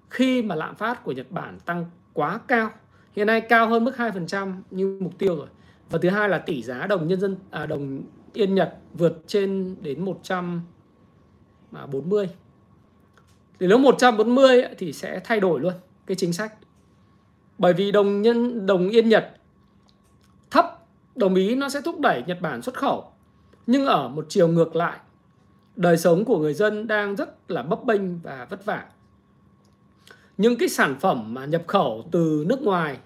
khi 0.09 0.41
mà 0.41 0.55
lạm 0.55 0.75
phát 0.75 1.03
của 1.03 1.11
Nhật 1.11 1.31
Bản 1.31 1.59
tăng 1.59 1.85
quá 2.13 2.39
cao. 2.47 2.71
Hiện 3.15 3.27
nay 3.27 3.41
cao 3.41 3.69
hơn 3.69 3.83
mức 3.83 3.95
2% 3.97 4.53
như 4.71 4.97
mục 5.01 5.17
tiêu 5.17 5.35
rồi. 5.35 5.47
Và 5.89 5.99
thứ 6.01 6.09
hai 6.09 6.29
là 6.29 6.37
tỷ 6.37 6.63
giá 6.63 6.87
đồng 6.87 7.07
nhân 7.07 7.19
dân 7.19 7.37
à, 7.51 7.65
đồng 7.65 8.03
yên 8.33 8.55
Nhật 8.55 8.77
vượt 8.93 9.23
trên 9.27 9.75
đến 9.81 10.05
140 10.05 12.29
thì 13.59 13.67
nếu 13.67 13.77
140 13.77 14.63
thì 14.77 14.93
sẽ 14.93 15.21
thay 15.23 15.39
đổi 15.39 15.59
luôn 15.59 15.73
cái 16.05 16.15
chính 16.15 16.33
sách. 16.33 16.53
Bởi 17.57 17.73
vì 17.73 17.91
đồng 17.91 18.21
nhân, 18.21 18.65
đồng 18.65 18.89
yên 18.89 19.09
Nhật, 19.09 19.31
thấp, 20.51 20.85
đồng 21.15 21.35
ý 21.35 21.55
nó 21.55 21.69
sẽ 21.69 21.81
thúc 21.81 21.99
đẩy 21.99 22.23
Nhật 22.27 22.41
Bản 22.41 22.61
xuất 22.61 22.75
khẩu. 22.75 23.11
Nhưng 23.67 23.85
ở 23.85 24.07
một 24.07 24.25
chiều 24.29 24.47
ngược 24.47 24.75
lại, 24.75 24.97
đời 25.75 25.97
sống 25.97 26.25
của 26.25 26.39
người 26.39 26.53
dân 26.53 26.87
đang 26.87 27.15
rất 27.15 27.51
là 27.51 27.63
bấp 27.63 27.83
bênh 27.83 28.19
và 28.19 28.47
vất 28.49 28.65
vả. 28.65 28.85
Những 30.37 30.57
cái 30.57 30.69
sản 30.69 30.95
phẩm 30.99 31.33
mà 31.33 31.45
nhập 31.45 31.63
khẩu 31.67 32.07
từ 32.11 32.45
nước 32.47 32.61
ngoài 32.61 32.97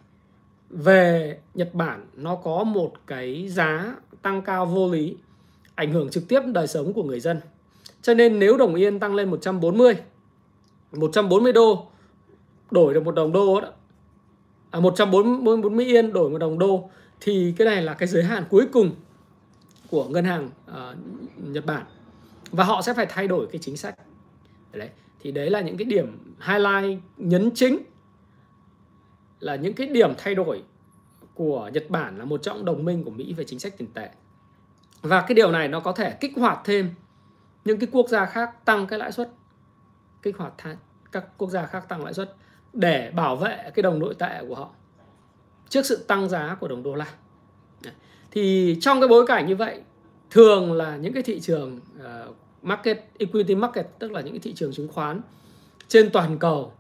về 0.70 1.38
Nhật 1.54 1.74
Bản, 1.74 2.06
nó 2.14 2.36
có 2.36 2.64
một 2.64 2.94
cái 3.08 3.50
giá 3.50 3.96
tăng 4.22 4.42
cao 4.42 4.66
vô 4.66 4.92
lý, 4.92 5.16
ảnh 5.76 5.92
hưởng 5.92 6.10
trực 6.10 6.28
tiếp 6.28 6.42
đời 6.54 6.68
sống 6.68 6.94
của 6.94 7.04
người 7.04 7.20
dân. 7.20 7.40
Cho 8.02 8.14
nên 8.14 8.40
nếu 8.40 8.58
đồng 8.58 8.76
yên 8.76 9.00
tăng 9.00 9.16
lên 9.16 9.30
140 9.30 9.94
140 10.92 11.54
đô 11.54 11.88
đổi 12.72 12.94
được 12.94 13.04
một 13.04 13.16
đồng 13.16 13.32
đô 13.32 13.62
đó. 13.62 13.72
À, 14.72 14.80
140 14.80 15.58
40 15.58 15.86
yên 15.86 16.14
đổi 16.14 16.30
một 16.30 16.38
đồng 16.38 16.60
đô. 16.60 16.90
Thì 17.22 17.54
cái 17.58 17.66
này 17.66 17.82
là 17.82 17.94
cái 17.94 18.08
giới 18.08 18.24
hạn 18.24 18.44
cuối 18.50 18.68
cùng 18.72 18.92
của 19.90 20.08
ngân 20.08 20.26
hàng 20.26 20.50
uh, 20.72 20.76
Nhật 21.38 21.66
Bản. 21.66 21.86
Và 22.52 22.64
họ 22.64 22.82
sẽ 22.82 22.94
phải 22.94 23.06
thay 23.10 23.28
đổi 23.28 23.48
cái 23.52 23.60
chính 23.62 23.78
sách. 23.78 23.96
Đấy 24.72 24.90
thì 25.20 25.32
đấy 25.32 25.50
là 25.50 25.62
những 25.62 25.78
cái 25.78 25.86
điểm 25.86 26.36
highlight 26.48 27.00
nhấn 27.18 27.52
chính 27.56 27.78
là 29.40 29.56
những 29.56 29.74
cái 29.74 29.88
điểm 29.88 30.14
thay 30.18 30.36
đổi 30.36 30.64
của 31.34 31.70
Nhật 31.74 31.90
Bản 31.90 32.18
là 32.18 32.26
một 32.26 32.44
trong 32.44 32.66
đồng 32.66 32.86
minh 32.86 33.04
của 33.04 33.12
Mỹ 33.12 33.34
về 33.34 33.44
chính 33.44 33.60
sách 33.60 33.78
tiền 33.78 33.90
tệ. 33.94 34.10
Và 35.02 35.22
cái 35.22 35.36
điều 35.36 35.52
này 35.52 35.68
nó 35.68 35.80
có 35.80 35.92
thể 35.92 36.18
kích 36.20 36.32
hoạt 36.36 36.60
thêm 36.66 36.94
những 37.66 37.80
cái 37.80 37.88
quốc 37.92 38.10
gia 38.10 38.26
khác 38.26 38.66
tăng 38.66 38.88
cái 38.88 39.00
lãi 39.00 39.12
suất 39.12 39.32
kích 40.22 40.38
hoạt 40.38 40.54
các 41.12 41.26
quốc 41.38 41.50
gia 41.50 41.66
khác 41.66 41.90
tăng 41.90 42.04
lãi 42.04 42.14
suất 42.14 42.36
để 42.74 43.12
bảo 43.16 43.36
vệ 43.36 43.72
cái 43.76 43.84
đồng 43.84 44.00
nội 44.00 44.16
tệ 44.20 44.46
của 44.48 44.56
họ 44.56 44.70
trước 45.70 45.86
sự 45.86 45.98
tăng 46.08 46.30
giá 46.30 46.58
của 46.60 46.68
đồng 46.68 46.84
đô 46.84 46.96
la. 46.96 47.08
Thì 48.32 48.78
trong 48.82 49.02
cái 49.02 49.08
bối 49.08 49.28
cảnh 49.28 49.48
như 49.48 49.56
vậy 49.56 49.82
thường 50.30 50.74
là 50.74 50.98
những 50.98 51.14
cái 51.14 51.24
thị 51.24 51.40
trường 51.40 51.80
uh, 51.98 52.36
market 52.62 53.06
equity 53.20 53.56
market 53.56 53.88
tức 54.00 54.12
là 54.12 54.22
những 54.22 54.34
cái 54.34 54.40
thị 54.40 54.54
trường 54.54 54.74
chứng 54.74 54.88
khoán 54.88 55.22
trên 55.88 56.10
toàn 56.12 56.38
cầu 56.38 56.74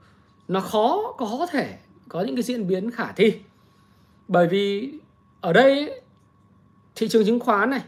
nó 0.47 0.59
khó 0.59 1.15
có 1.17 1.47
thể 1.51 1.77
có 2.09 2.21
những 2.21 2.35
cái 2.35 2.43
diễn 2.43 2.67
biến 2.67 2.91
khả 2.91 3.11
thi. 3.11 3.39
Bởi 4.27 4.47
vì 4.47 4.93
ở 5.41 5.53
đây 5.53 6.01
thị 6.95 7.07
trường 7.07 7.25
chứng 7.25 7.39
khoán 7.39 7.69
này 7.69 7.81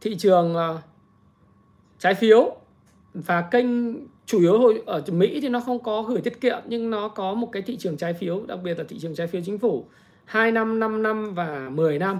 thị 0.00 0.16
trường 0.18 0.56
uh, 0.56 0.80
trái 1.98 2.14
phiếu 2.14 2.56
và 3.14 3.42
kênh 3.42 3.66
chủ 4.28 4.40
yếu 4.40 4.58
hồi 4.58 4.82
ở 4.86 5.02
Mỹ 5.12 5.40
thì 5.40 5.48
nó 5.48 5.60
không 5.60 5.82
có 5.82 6.02
gửi 6.02 6.20
tiết 6.20 6.40
kiệm 6.40 6.58
nhưng 6.66 6.90
nó 6.90 7.08
có 7.08 7.34
một 7.34 7.48
cái 7.52 7.62
thị 7.62 7.76
trường 7.76 7.96
trái 7.96 8.14
phiếu 8.14 8.46
đặc 8.46 8.58
biệt 8.62 8.78
là 8.78 8.84
thị 8.88 8.98
trường 8.98 9.14
trái 9.14 9.26
phiếu 9.26 9.42
chính 9.44 9.58
phủ 9.58 9.86
2 10.24 10.52
năm, 10.52 10.80
5 10.80 11.02
năm 11.02 11.34
và 11.34 11.68
10 11.68 11.98
năm 11.98 12.18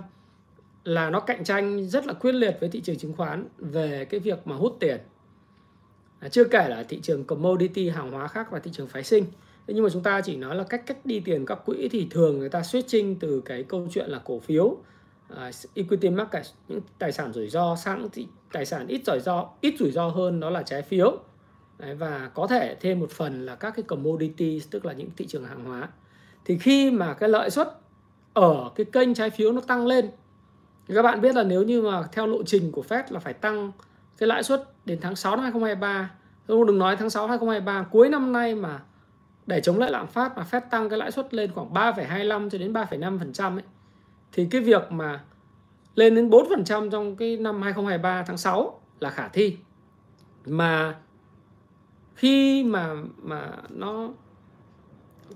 là 0.85 1.11
nó 1.11 1.21
cạnh 1.21 1.45
tranh 1.45 1.89
rất 1.89 2.07
là 2.07 2.13
quyết 2.13 2.33
liệt 2.33 2.57
với 2.61 2.69
thị 2.69 2.81
trường 2.81 2.99
chứng 2.99 3.13
khoán 3.17 3.49
về 3.59 4.05
cái 4.05 4.21
việc 4.21 4.39
mà 4.47 4.57
hút 4.57 4.77
tiền. 4.81 4.99
À, 6.21 6.29
chưa 6.29 6.45
kể 6.45 6.69
là 6.69 6.83
thị 6.83 7.01
trường 7.03 7.25
commodity 7.25 7.89
hàng 7.89 8.11
hóa 8.11 8.29
khác 8.29 8.51
và 8.51 8.59
thị 8.59 8.71
trường 8.75 8.89
phái 8.89 9.05
sinh. 9.05 9.25
Thế 9.67 9.75
nhưng 9.75 9.85
mà 9.85 9.91
chúng 9.91 10.03
ta 10.03 10.21
chỉ 10.21 10.37
nói 10.37 10.57
là 10.57 10.65
cách 10.65 10.83
cách 10.87 11.07
đi 11.07 11.21
tiền 11.21 11.47
các 11.47 11.59
quỹ 11.67 11.89
thì 11.89 12.07
thường 12.11 12.39
người 12.39 12.49
ta 12.49 12.61
switching 12.61 13.15
từ 13.21 13.43
cái 13.45 13.63
câu 13.63 13.89
chuyện 13.91 14.11
là 14.11 14.21
cổ 14.25 14.39
phiếu, 14.39 14.65
uh, 14.65 15.39
equity 15.75 16.11
market 16.11 16.47
những 16.69 16.81
tài 16.99 17.13
sản 17.13 17.33
rủi 17.33 17.49
ro 17.49 17.77
sang 17.77 18.09
thì 18.13 18.27
tài 18.53 18.67
sản 18.67 18.87
ít 18.87 19.01
rủi 19.07 19.21
ro 19.21 19.49
ít 19.61 19.75
rủi 19.79 19.91
ro 19.91 20.09
hơn 20.09 20.41
đó 20.41 20.51
là 20.51 20.63
trái 20.63 20.83
phiếu 20.83 21.19
Đấy, 21.79 21.95
và 21.95 22.31
có 22.35 22.47
thể 22.47 22.77
thêm 22.81 23.01
một 23.01 23.11
phần 23.11 23.47
là 23.47 23.55
các 23.55 23.71
cái 23.77 23.83
commodity 23.83 24.63
tức 24.71 24.85
là 24.85 24.93
những 24.93 25.11
thị 25.17 25.27
trường 25.27 25.45
hàng 25.45 25.65
hóa 25.65 25.89
thì 26.45 26.59
khi 26.59 26.91
mà 26.91 27.15
cái 27.15 27.29
lợi 27.29 27.51
suất 27.51 27.69
ở 28.35 28.71
cái 28.75 28.85
kênh 28.85 29.15
trái 29.15 29.31
phiếu 29.31 29.53
nó 29.53 29.61
tăng 29.61 29.87
lên 29.87 30.11
các 30.89 31.03
bạn 31.03 31.21
biết 31.21 31.35
là 31.35 31.43
nếu 31.43 31.63
như 31.63 31.83
mà 31.83 32.03
theo 32.13 32.27
lộ 32.27 32.43
trình 32.43 32.73
của 32.73 32.85
Fed 32.89 33.03
là 33.09 33.21
phải 33.21 33.35
tăng 33.35 33.73
cái 34.19 34.27
lãi 34.27 34.43
suất 34.43 34.65
đến 34.85 34.99
tháng 35.01 35.17
6 35.17 35.37
năm 35.37 35.43
2023 35.43 36.11
không 36.49 36.67
đừng 36.67 36.79
nói 36.79 36.97
tháng 36.97 37.11
6 37.11 37.27
2023 37.27 37.83
cuối 37.91 38.09
năm 38.09 38.33
nay 38.33 38.55
mà 38.55 38.81
để 39.47 39.61
chống 39.61 39.79
lại 39.79 39.91
lạm 39.91 40.07
phát 40.07 40.37
mà 40.37 40.47
Fed 40.51 40.61
tăng 40.71 40.89
cái 40.89 40.99
lãi 40.99 41.11
suất 41.11 41.35
lên 41.35 41.53
khoảng 41.53 41.73
3,25 41.73 42.51
cho 42.51 42.59
đến 42.59 42.73
3,5% 42.73 43.57
ấy 43.57 43.63
thì 44.33 44.47
cái 44.51 44.61
việc 44.61 44.93
mà 44.93 45.21
lên 45.95 46.15
đến 46.15 46.31
4% 46.31 46.91
trong 46.91 47.17
cái 47.17 47.37
năm 47.37 47.63
2023 47.63 48.23
tháng 48.23 48.39
6 48.39 48.81
là 49.01 49.11
khả 49.11 49.29
thi. 49.29 49.57
Mà 50.47 50.95
khi 52.19 52.65
mà 52.65 52.95
mà 53.23 53.53
nó 53.69 54.11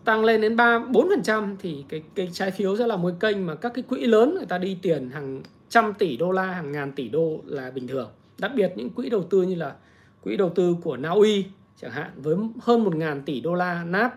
tăng 0.05 0.25
lên 0.25 0.41
đến 0.41 0.57
3 0.57 0.79
4% 0.79 1.57
thì 1.59 1.85
cái 1.89 2.03
cái 2.15 2.31
trái 2.33 2.51
phiếu 2.51 2.77
sẽ 2.77 2.87
là 2.87 2.97
một 2.97 3.13
kênh 3.21 3.47
mà 3.47 3.55
các 3.55 3.73
cái 3.75 3.83
quỹ 3.83 4.07
lớn 4.07 4.35
người 4.35 4.47
ta 4.47 4.59
đi 4.59 4.79
tiền 4.83 5.11
hàng 5.11 5.43
trăm 5.69 5.95
tỷ 5.95 6.17
đô 6.17 6.31
la, 6.31 6.43
hàng 6.43 6.73
ngàn 6.73 6.93
tỷ 6.93 7.09
đô 7.09 7.41
là 7.47 7.71
bình 7.71 7.89
thường. 7.89 8.11
Đặc 8.39 8.53
biệt 8.55 8.73
những 8.77 8.91
quỹ 8.91 9.11
đầu 9.11 9.23
tư 9.23 9.43
như 9.43 9.55
là 9.55 9.75
quỹ 10.23 10.37
đầu 10.37 10.53
tư 10.55 10.77
của 10.83 10.97
Na 10.97 11.11
Uy 11.11 11.45
chẳng 11.81 11.91
hạn 11.91 12.11
với 12.17 12.37
hơn 12.61 12.85
1 12.85 12.95
ngàn 12.95 13.23
tỷ 13.23 13.41
đô 13.41 13.55
la 13.55 13.85
nát 13.85 14.11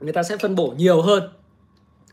người 0.00 0.12
ta 0.12 0.22
sẽ 0.22 0.36
phân 0.36 0.54
bổ 0.54 0.74
nhiều 0.76 1.02
hơn 1.02 1.22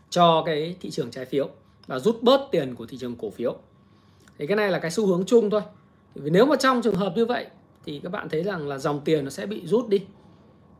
cho 0.09 0.43
cái 0.45 0.75
thị 0.81 0.89
trường 0.89 1.11
trái 1.11 1.25
phiếu 1.25 1.49
và 1.87 1.99
rút 1.99 2.23
bớt 2.23 2.41
tiền 2.51 2.75
của 2.75 2.85
thị 2.85 2.97
trường 2.97 3.15
cổ 3.15 3.29
phiếu 3.29 3.57
thì 4.37 4.47
cái 4.47 4.57
này 4.57 4.71
là 4.71 4.79
cái 4.79 4.91
xu 4.91 5.07
hướng 5.07 5.25
chung 5.25 5.49
thôi 5.49 5.61
vì 6.15 6.29
nếu 6.29 6.45
mà 6.45 6.55
trong 6.55 6.81
trường 6.81 6.95
hợp 6.95 7.13
như 7.15 7.25
vậy 7.25 7.47
thì 7.89 7.99
các 8.03 8.11
bạn 8.11 8.29
thấy 8.29 8.43
rằng 8.43 8.67
là 8.67 8.77
dòng 8.77 9.01
tiền 9.05 9.23
nó 9.23 9.29
sẽ 9.29 9.45
bị 9.45 9.61
rút 9.65 9.89
đi. 9.89 10.05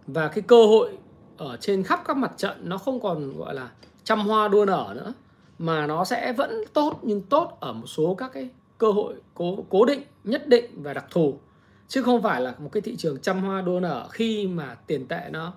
Và 0.08 0.28
cái 0.28 0.42
cơ 0.42 0.66
hội 0.66 0.98
ở 1.38 1.58
trên 1.58 1.84
khắp 1.84 2.02
các 2.06 2.18
mặt 2.18 2.32
trận 2.38 2.58
nó 2.64 2.78
không 2.78 3.00
còn 3.00 3.38
gọi 3.38 3.56
là 3.56 3.70
trăm 4.04 4.20
hoa 4.20 4.48
đua 4.48 4.66
nở 4.66 4.94
nữa 4.96 5.14
mà 5.60 5.88
nó 5.88 6.06
sẽ 6.06 6.34
vẫn 6.34 6.64
tốt 6.74 7.00
nhưng 7.02 7.22
tốt 7.22 7.58
ở 7.60 7.74
một 7.74 7.88
số 7.88 8.16
các 8.16 8.32
cái 8.34 8.50
cơ 8.78 8.92
hội 8.92 9.16
cố 9.34 9.66
cố 9.70 9.86
định 9.86 10.04
nhất 10.24 10.48
định 10.48 10.84
và 10.84 10.94
đặc 10.94 11.06
thù. 11.12 11.40
Chứ 11.88 12.04
không 12.04 12.22
phải 12.22 12.42
là 12.42 12.56
một 12.60 12.70
cái 12.72 12.82
thị 12.82 12.96
trường 12.96 13.22
trăm 13.22 13.44
hoa 13.44 13.62
đua 13.62 13.80
nở 13.80 14.08
khi 14.12 14.48
mà 14.48 14.76
tiền 14.88 15.08
tệ 15.08 15.22
nó 15.32 15.54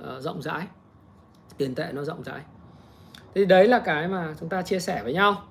uh, 0.00 0.22
rộng 0.22 0.42
rãi. 0.42 0.66
Tiền 1.56 1.74
tệ 1.74 1.86
nó 1.92 2.04
rộng 2.04 2.22
rãi. 2.22 2.40
Thì 3.34 3.44
đấy 3.44 3.68
là 3.68 3.78
cái 3.78 4.08
mà 4.08 4.34
chúng 4.40 4.48
ta 4.48 4.62
chia 4.62 4.78
sẻ 4.78 5.00
với 5.04 5.12
nhau. 5.12 5.42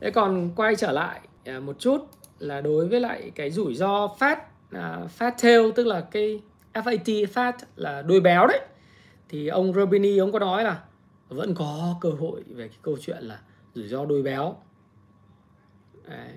Thế 0.00 0.10
còn 0.10 0.50
quay 0.56 0.76
trở 0.76 0.92
lại 0.92 1.20
à, 1.44 1.60
một 1.60 1.78
chút 1.78 1.98
là 2.38 2.60
đối 2.60 2.88
với 2.88 3.00
lại 3.00 3.30
cái 3.34 3.50
rủi 3.50 3.74
ro 3.74 4.06
Fed 4.18 4.36
uh, 4.74 5.10
fat 5.18 5.32
tail 5.42 5.70
tức 5.74 5.86
là 5.86 6.00
cái 6.00 6.40
FAT 6.74 7.26
fat 7.26 7.52
là 7.76 8.02
đuôi 8.02 8.20
béo 8.20 8.46
đấy. 8.46 8.60
Thì 9.28 9.48
ông 9.48 9.72
Robini 9.72 10.18
ông 10.18 10.32
có 10.32 10.38
nói 10.38 10.64
là 10.64 10.82
vẫn 11.28 11.54
có 11.54 11.96
cơ 12.00 12.10
hội 12.10 12.42
về 12.46 12.68
cái 12.68 12.78
câu 12.82 12.96
chuyện 13.00 13.24
là 13.24 13.40
rủi 13.74 13.88
ro 13.88 14.04
đuôi 14.04 14.22
béo. 14.22 14.56
Đấy. 16.08 16.30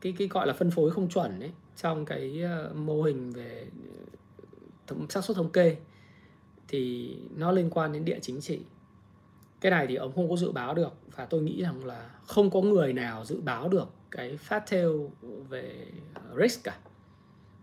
cái 0.00 0.14
cái 0.18 0.28
gọi 0.28 0.46
là 0.46 0.52
phân 0.52 0.70
phối 0.70 0.90
không 0.90 1.08
chuẩn 1.08 1.40
đấy 1.40 1.52
trong 1.76 2.04
cái 2.04 2.42
uh, 2.70 2.76
mô 2.76 3.02
hình 3.02 3.32
về 3.32 3.66
ờ, 4.86 4.96
xác 5.08 5.24
suất 5.24 5.36
thống 5.36 5.52
kê 5.52 5.76
thì 6.68 7.16
nó 7.36 7.52
liên 7.52 7.70
quan 7.70 7.92
đến 7.92 8.04
địa 8.04 8.18
chính 8.22 8.40
trị. 8.40 8.60
Cái 9.60 9.70
này 9.70 9.86
thì 9.86 9.94
ông 9.94 10.12
không 10.14 10.30
có 10.30 10.36
dự 10.36 10.52
báo 10.52 10.74
được 10.74 10.92
và 11.16 11.24
tôi 11.24 11.42
nghĩ 11.42 11.62
rằng 11.62 11.84
là 11.84 12.10
không 12.26 12.50
có 12.50 12.60
người 12.60 12.92
nào 12.92 13.24
dự 13.24 13.40
báo 13.40 13.68
được 13.68 13.88
cái 14.10 14.36
phát 14.36 14.70
tail 14.70 14.88
về 15.48 15.86
risk 16.36 16.64
cả 16.64 16.78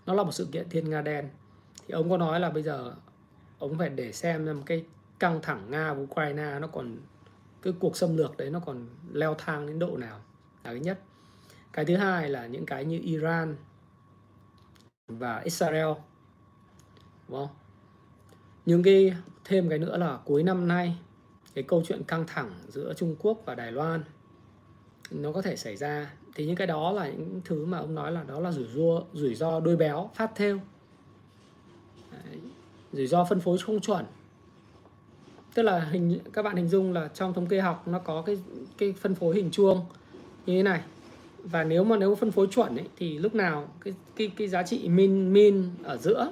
nó 0.08 0.14
là 0.14 0.24
một 0.24 0.32
sự 0.32 0.48
kiện 0.52 0.70
thiên 0.70 0.90
nga 0.90 1.02
đen. 1.02 1.30
Thì 1.88 1.94
ông 1.94 2.10
có 2.10 2.18
nói 2.18 2.40
là 2.40 2.50
bây 2.50 2.64
giờ 2.64 2.96
ông 3.60 3.78
phải 3.78 3.90
để 3.90 4.12
xem 4.12 4.46
rằng 4.46 4.64
cái 4.66 4.86
căng 5.20 5.40
thẳng 5.42 5.72
nga 5.72 5.94
và 5.94 6.02
ukraine 6.02 6.60
nó 6.60 6.68
còn, 6.68 6.98
cái 7.62 7.74
cuộc 7.80 7.98
xâm 7.98 8.18
lược 8.18 8.38
đấy 8.38 8.50
nó 8.50 8.60
còn 8.60 8.88
leo 9.14 9.36
thang 9.38 9.68
đến 9.68 9.80
độ 9.80 9.98
nào, 9.98 10.20
là 10.64 10.72
cái 10.72 10.80
nhất. 10.80 11.00
Cái 11.74 11.86
thứ 11.86 11.96
hai 11.96 12.30
là 12.30 12.48
những 12.48 12.66
cái 12.66 12.86
như 12.86 13.00
iran 13.04 13.56
và 15.08 15.40
israel, 15.40 15.88
đúng 17.28 17.38
không? 17.38 17.56
Những 18.66 18.84
cái, 18.84 19.14
thêm 19.46 19.70
cái 19.70 19.80
nữa 19.80 19.98
là 19.98 20.20
cuối 20.26 20.44
năm 20.44 20.68
nay, 20.68 20.98
cái 21.54 21.64
câu 21.64 21.84
chuyện 21.88 22.04
căng 22.04 22.28
thẳng 22.28 22.52
giữa 22.68 22.94
Trung 22.94 23.16
Quốc 23.20 23.42
và 23.46 23.56
Đài 23.56 23.72
Loan, 23.72 24.04
nó 25.12 25.32
có 25.32 25.42
thể 25.42 25.56
xảy 25.56 25.76
ra 25.76 26.14
thì 26.38 26.46
những 26.46 26.56
cái 26.56 26.68
đó 26.68 26.92
là 26.92 27.10
những 27.10 27.42
thứ 27.46 27.66
mà 27.66 27.78
ông 27.78 27.96
nói 27.96 28.12
là 28.12 28.24
đó 28.24 28.40
là 28.40 28.52
rủi 28.52 28.66
ro 28.76 29.02
rủi 29.14 29.36
ro 29.36 29.60
đôi 29.60 29.76
béo 29.76 30.10
phát 30.16 30.32
theo 30.36 30.60
Đấy. 32.12 32.40
rủi 32.94 33.08
ro 33.08 33.26
phân 33.26 33.40
phối 33.40 33.58
không 33.58 33.80
chuẩn. 33.80 34.06
Tức 35.54 35.64
là 35.64 35.80
hình 35.80 36.20
các 36.34 36.42
bạn 36.44 36.56
hình 36.56 36.68
dung 36.68 36.94
là 36.94 37.08
trong 37.14 37.34
thống 37.34 37.48
kê 37.48 37.60
học 37.60 37.88
nó 37.88 38.00
có 38.00 38.22
cái 38.22 38.38
cái 38.78 38.94
phân 38.94 39.16
phối 39.16 39.36
hình 39.36 39.52
chuông 39.52 39.86
như 40.46 40.58
thế 40.58 40.64
này. 40.64 40.82
Và 41.44 41.64
nếu 41.64 41.84
mà 41.84 41.98
nếu 41.98 42.16
phân 42.16 42.32
phối 42.32 42.48
chuẩn 42.48 42.76
ấy, 42.76 42.88
thì 42.98 43.18
lúc 43.18 43.36
nào 43.36 43.70
cái 43.84 43.94
cái 44.16 44.32
cái 44.38 44.48
giá 44.48 44.64
trị 44.64 44.90
min 44.90 45.34
min 45.34 45.70
ở 45.84 45.98
giữa 45.98 46.32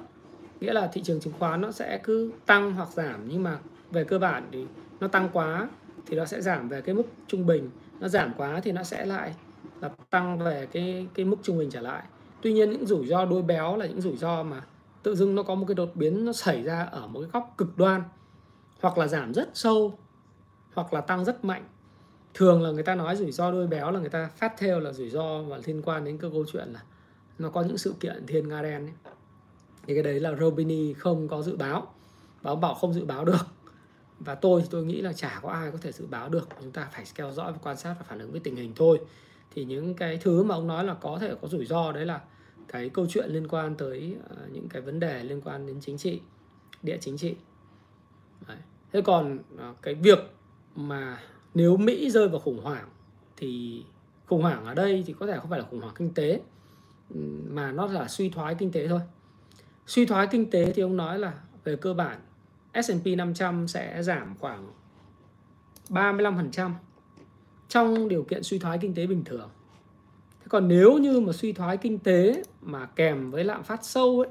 nghĩa 0.60 0.72
là 0.72 0.86
thị 0.92 1.02
trường 1.04 1.20
chứng 1.20 1.32
khoán 1.38 1.60
nó 1.60 1.72
sẽ 1.72 2.00
cứ 2.02 2.32
tăng 2.46 2.72
hoặc 2.72 2.88
giảm. 2.92 3.28
Nhưng 3.28 3.42
mà 3.42 3.58
về 3.90 4.04
cơ 4.04 4.18
bản 4.18 4.48
thì 4.52 4.66
nó 5.00 5.08
tăng 5.08 5.28
quá 5.32 5.68
thì 6.06 6.16
nó 6.16 6.24
sẽ 6.24 6.40
giảm 6.40 6.68
về 6.68 6.80
cái 6.80 6.94
mức 6.94 7.06
trung 7.26 7.46
bình. 7.46 7.70
Nó 8.00 8.08
giảm 8.08 8.32
quá 8.36 8.60
thì 8.60 8.72
nó 8.72 8.82
sẽ 8.82 9.06
lại 9.06 9.34
là 9.80 9.90
tăng 10.10 10.38
về 10.38 10.66
cái 10.72 11.06
cái 11.14 11.26
mức 11.26 11.36
trung 11.42 11.58
bình 11.58 11.70
trở 11.70 11.80
lại. 11.80 12.02
Tuy 12.42 12.52
nhiên 12.52 12.70
những 12.70 12.86
rủi 12.86 13.06
ro 13.06 13.24
đôi 13.24 13.42
béo 13.42 13.76
là 13.76 13.86
những 13.86 14.00
rủi 14.00 14.16
ro 14.16 14.42
mà 14.42 14.64
tự 15.02 15.14
dưng 15.14 15.34
nó 15.34 15.42
có 15.42 15.54
một 15.54 15.64
cái 15.68 15.74
đột 15.74 15.90
biến 15.94 16.24
nó 16.24 16.32
xảy 16.32 16.62
ra 16.62 16.82
ở 16.82 17.06
một 17.06 17.20
cái 17.20 17.30
góc 17.32 17.54
cực 17.58 17.76
đoan, 17.78 18.02
hoặc 18.80 18.98
là 18.98 19.06
giảm 19.06 19.34
rất 19.34 19.48
sâu, 19.54 19.98
hoặc 20.74 20.94
là 20.94 21.00
tăng 21.00 21.24
rất 21.24 21.44
mạnh. 21.44 21.68
Thường 22.34 22.62
là 22.62 22.70
người 22.70 22.82
ta 22.82 22.94
nói 22.94 23.16
rủi 23.16 23.32
ro 23.32 23.52
đôi 23.52 23.66
béo 23.66 23.90
là 23.90 24.00
người 24.00 24.08
ta 24.08 24.30
phát 24.36 24.54
theo 24.58 24.80
là 24.80 24.92
rủi 24.92 25.10
ro 25.10 25.42
và 25.42 25.58
liên 25.66 25.82
quan 25.82 26.04
đến 26.04 26.18
cái 26.18 26.30
câu 26.30 26.44
chuyện 26.52 26.68
là 26.68 26.82
nó 27.38 27.50
có 27.50 27.62
những 27.62 27.78
sự 27.78 27.94
kiện 28.00 28.26
thiên 28.26 28.48
nga 28.48 28.62
đen 28.62 28.86
ấy. 28.86 28.94
thì 29.86 29.94
cái 29.94 30.02
đấy 30.02 30.20
là 30.20 30.34
Robini 30.34 30.92
không 30.92 31.28
có 31.28 31.42
dự 31.42 31.56
báo 31.56 31.86
báo 32.42 32.56
bảo 32.56 32.74
không 32.74 32.94
dự 32.94 33.04
báo 33.04 33.24
được. 33.24 33.46
Và 34.18 34.34
tôi 34.34 34.60
thì 34.60 34.68
tôi 34.70 34.84
nghĩ 34.84 35.00
là 35.00 35.12
chả 35.12 35.40
có 35.42 35.48
ai 35.48 35.70
có 35.70 35.78
thể 35.82 35.92
dự 35.92 36.06
báo 36.06 36.28
được. 36.28 36.48
Chúng 36.60 36.70
ta 36.70 36.88
phải 36.92 37.04
theo 37.14 37.32
dõi 37.32 37.52
và 37.52 37.58
quan 37.62 37.76
sát 37.76 37.94
và 37.98 38.04
phản 38.08 38.18
ứng 38.18 38.30
với 38.30 38.40
tình 38.40 38.56
hình 38.56 38.72
thôi 38.76 39.00
thì 39.50 39.64
những 39.64 39.94
cái 39.94 40.16
thứ 40.16 40.42
mà 40.42 40.54
ông 40.54 40.66
nói 40.66 40.84
là 40.84 40.94
có 40.94 41.18
thể 41.20 41.34
có 41.42 41.48
rủi 41.48 41.66
ro, 41.66 41.92
đấy 41.92 42.06
là 42.06 42.20
cái 42.68 42.88
câu 42.88 43.06
chuyện 43.08 43.30
liên 43.30 43.48
quan 43.48 43.74
tới 43.74 44.16
ờ, 44.28 44.36
những 44.52 44.68
cái 44.68 44.82
vấn 44.82 45.00
đề 45.00 45.24
liên 45.24 45.40
quan 45.40 45.66
đến 45.66 45.80
chính 45.80 45.98
trị, 45.98 46.20
địa 46.82 46.98
chính 47.00 47.16
trị. 47.16 47.34
Đấy. 48.48 48.56
thế 48.92 49.02
còn 49.02 49.38
ờ, 49.58 49.74
cái 49.82 49.94
việc 49.94 50.18
mà 50.76 51.18
nếu 51.54 51.76
Mỹ 51.76 52.10
rơi 52.10 52.28
vào 52.28 52.40
khủng 52.40 52.60
hoảng 52.62 52.88
thì, 53.36 53.82
khủng 54.26 54.42
hoảng 54.42 54.64
ở 54.64 54.74
đây 54.74 55.04
thì 55.06 55.12
có 55.12 55.26
thể 55.26 55.38
không 55.38 55.50
phải 55.50 55.58
là 55.58 55.64
khủng 55.70 55.80
hoảng 55.80 55.94
kinh 55.98 56.14
tế 56.14 56.40
mà 57.48 57.72
nó 57.72 57.86
là 57.86 58.08
suy 58.08 58.30
thoái 58.30 58.54
kinh 58.54 58.72
tế 58.72 58.88
thôi. 58.88 59.00
Suy 59.86 60.06
thoái 60.06 60.26
kinh 60.26 60.50
tế 60.50 60.72
thì 60.72 60.82
ông 60.82 60.96
nói 60.96 61.18
là 61.18 61.32
về 61.64 61.76
cơ 61.76 61.94
bản 61.94 62.20
S&P 62.82 63.06
500 63.16 63.68
sẽ 63.68 64.02
giảm 64.02 64.34
khoảng 64.38 64.68
35% 65.88 66.70
trong 67.68 68.08
điều 68.08 68.22
kiện 68.22 68.42
suy 68.42 68.58
thoái 68.58 68.78
kinh 68.78 68.94
tế 68.94 69.06
bình 69.06 69.24
thường. 69.24 69.50
Thế 70.40 70.46
còn 70.48 70.68
nếu 70.68 70.98
như 70.98 71.20
mà 71.20 71.32
suy 71.32 71.52
thoái 71.52 71.76
kinh 71.76 71.98
tế 71.98 72.42
mà 72.60 72.86
kèm 72.86 73.30
với 73.30 73.44
lạm 73.44 73.62
phát 73.62 73.84
sâu 73.84 74.20
ấy, 74.20 74.28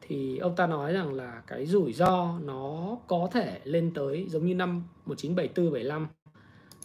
thì 0.00 0.38
ông 0.38 0.56
ta 0.56 0.66
nói 0.66 0.92
rằng 0.92 1.14
là 1.14 1.42
cái 1.46 1.66
rủi 1.66 1.92
ro 1.92 2.38
nó 2.38 2.96
có 3.06 3.28
thể 3.32 3.60
lên 3.64 3.90
tới 3.94 4.26
giống 4.28 4.46
như 4.46 4.54
năm 4.54 4.82
1974 5.06 5.72
75 5.72 6.08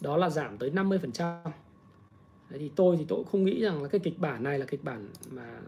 đó 0.00 0.16
là 0.16 0.30
giảm 0.30 0.58
tới 0.58 0.70
50%. 0.70 1.42
Đấy 2.50 2.58
thì 2.58 2.70
tôi 2.76 2.96
thì 2.96 3.04
tôi 3.08 3.18
cũng 3.18 3.26
không 3.32 3.44
nghĩ 3.44 3.62
rằng 3.62 3.82
là 3.82 3.88
cái 3.88 3.98
kịch 3.98 4.18
bản 4.18 4.42
này 4.42 4.58
là 4.58 4.66
kịch 4.66 4.84
bản 4.84 5.08
mà 5.30 5.60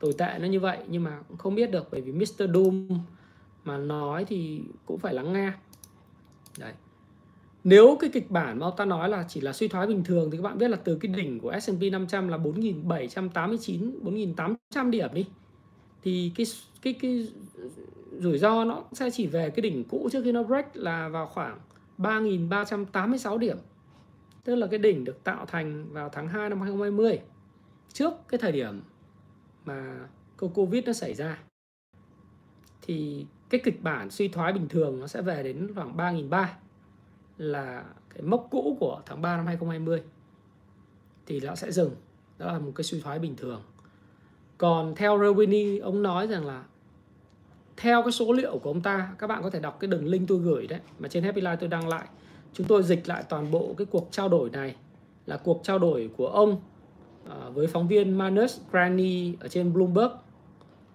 tồi 0.00 0.12
tệ 0.18 0.38
nó 0.40 0.46
như 0.46 0.60
vậy, 0.60 0.78
nhưng 0.88 1.04
mà 1.04 1.22
cũng 1.28 1.36
không 1.36 1.54
biết 1.54 1.70
được, 1.70 1.88
bởi 1.90 2.00
vì 2.00 2.12
Mr. 2.12 2.54
Doom 2.54 2.88
mà 3.64 3.78
nói 3.78 4.24
thì 4.24 4.60
cũng 4.86 4.98
phải 4.98 5.14
lắng 5.14 5.32
nghe 5.32 5.52
đấy 6.58 6.72
nếu 7.64 7.96
cái 8.00 8.10
kịch 8.10 8.30
bản 8.30 8.58
mà 8.58 8.66
ta 8.76 8.84
nói 8.84 9.08
là 9.08 9.24
chỉ 9.28 9.40
là 9.40 9.52
suy 9.52 9.68
thoái 9.68 9.86
bình 9.86 10.04
thường 10.04 10.30
thì 10.30 10.38
các 10.38 10.42
bạn 10.42 10.58
biết 10.58 10.68
là 10.68 10.76
từ 10.76 10.96
cái 10.96 11.12
đỉnh 11.12 11.40
của 11.40 11.58
S&P 11.60 11.82
500 11.92 12.28
là 12.28 12.38
4789 12.38 13.98
4800 14.02 14.90
điểm 14.90 15.10
đi. 15.14 15.26
Thì 16.02 16.32
cái 16.36 16.46
cái 16.82 16.92
cái 16.92 17.28
rủi 18.18 18.38
ro 18.38 18.64
nó 18.64 18.84
sẽ 18.92 19.10
chỉ 19.10 19.26
về 19.26 19.50
cái 19.50 19.62
đỉnh 19.62 19.84
cũ 19.84 20.08
trước 20.12 20.22
khi 20.24 20.32
nó 20.32 20.42
break 20.42 20.76
là 20.76 21.08
vào 21.08 21.26
khoảng 21.26 21.58
3.386 21.98 23.38
điểm. 23.38 23.56
Tức 24.44 24.54
là 24.54 24.66
cái 24.66 24.78
đỉnh 24.78 25.04
được 25.04 25.24
tạo 25.24 25.46
thành 25.46 25.92
vào 25.92 26.08
tháng 26.08 26.28
2 26.28 26.48
năm 26.48 26.60
2020 26.60 27.18
trước 27.92 28.12
cái 28.28 28.38
thời 28.38 28.52
điểm 28.52 28.80
mà 29.64 30.06
Covid 30.38 30.84
nó 30.86 30.92
xảy 30.92 31.14
ra. 31.14 31.38
Thì 32.82 33.26
cái 33.50 33.60
kịch 33.64 33.82
bản 33.82 34.10
suy 34.10 34.28
thoái 34.28 34.52
bình 34.52 34.68
thường 34.68 35.00
nó 35.00 35.06
sẽ 35.06 35.22
về 35.22 35.42
đến 35.42 35.74
khoảng 35.74 35.96
3.300 35.96 36.46
là 37.38 37.84
cái 38.14 38.22
mốc 38.22 38.48
cũ 38.50 38.76
của 38.80 39.02
tháng 39.06 39.22
3 39.22 39.36
năm 39.36 39.46
2020 39.46 40.02
thì 41.26 41.40
nó 41.40 41.54
sẽ 41.54 41.72
dừng. 41.72 41.90
Đó 42.38 42.52
là 42.52 42.58
một 42.58 42.72
cái 42.74 42.84
suy 42.84 43.00
thoái 43.00 43.18
bình 43.18 43.36
thường. 43.36 43.62
Còn 44.58 44.94
theo 44.94 45.18
Rowini 45.18 45.82
ông 45.82 46.02
nói 46.02 46.26
rằng 46.26 46.46
là 46.46 46.64
theo 47.76 48.02
cái 48.02 48.12
số 48.12 48.32
liệu 48.32 48.58
của 48.58 48.70
ông 48.70 48.80
ta, 48.80 49.14
các 49.18 49.26
bạn 49.26 49.42
có 49.42 49.50
thể 49.50 49.60
đọc 49.60 49.80
cái 49.80 49.88
đường 49.88 50.06
link 50.06 50.28
tôi 50.28 50.38
gửi 50.38 50.66
đấy, 50.66 50.80
mà 50.98 51.08
trên 51.08 51.24
Happy 51.24 51.40
Life 51.40 51.56
tôi 51.56 51.68
đăng 51.68 51.88
lại. 51.88 52.08
Chúng 52.52 52.66
tôi 52.66 52.82
dịch 52.82 53.08
lại 53.08 53.24
toàn 53.28 53.50
bộ 53.50 53.74
cái 53.78 53.86
cuộc 53.90 54.08
trao 54.10 54.28
đổi 54.28 54.50
này 54.50 54.76
là 55.26 55.36
cuộc 55.36 55.60
trao 55.64 55.78
đổi 55.78 56.10
của 56.16 56.26
ông 56.26 56.60
à, 57.28 57.48
với 57.54 57.66
phóng 57.66 57.88
viên 57.88 58.18
Manus 58.18 58.60
Granny 58.70 59.34
ở 59.40 59.48
trên 59.48 59.72
Bloomberg 59.72 60.12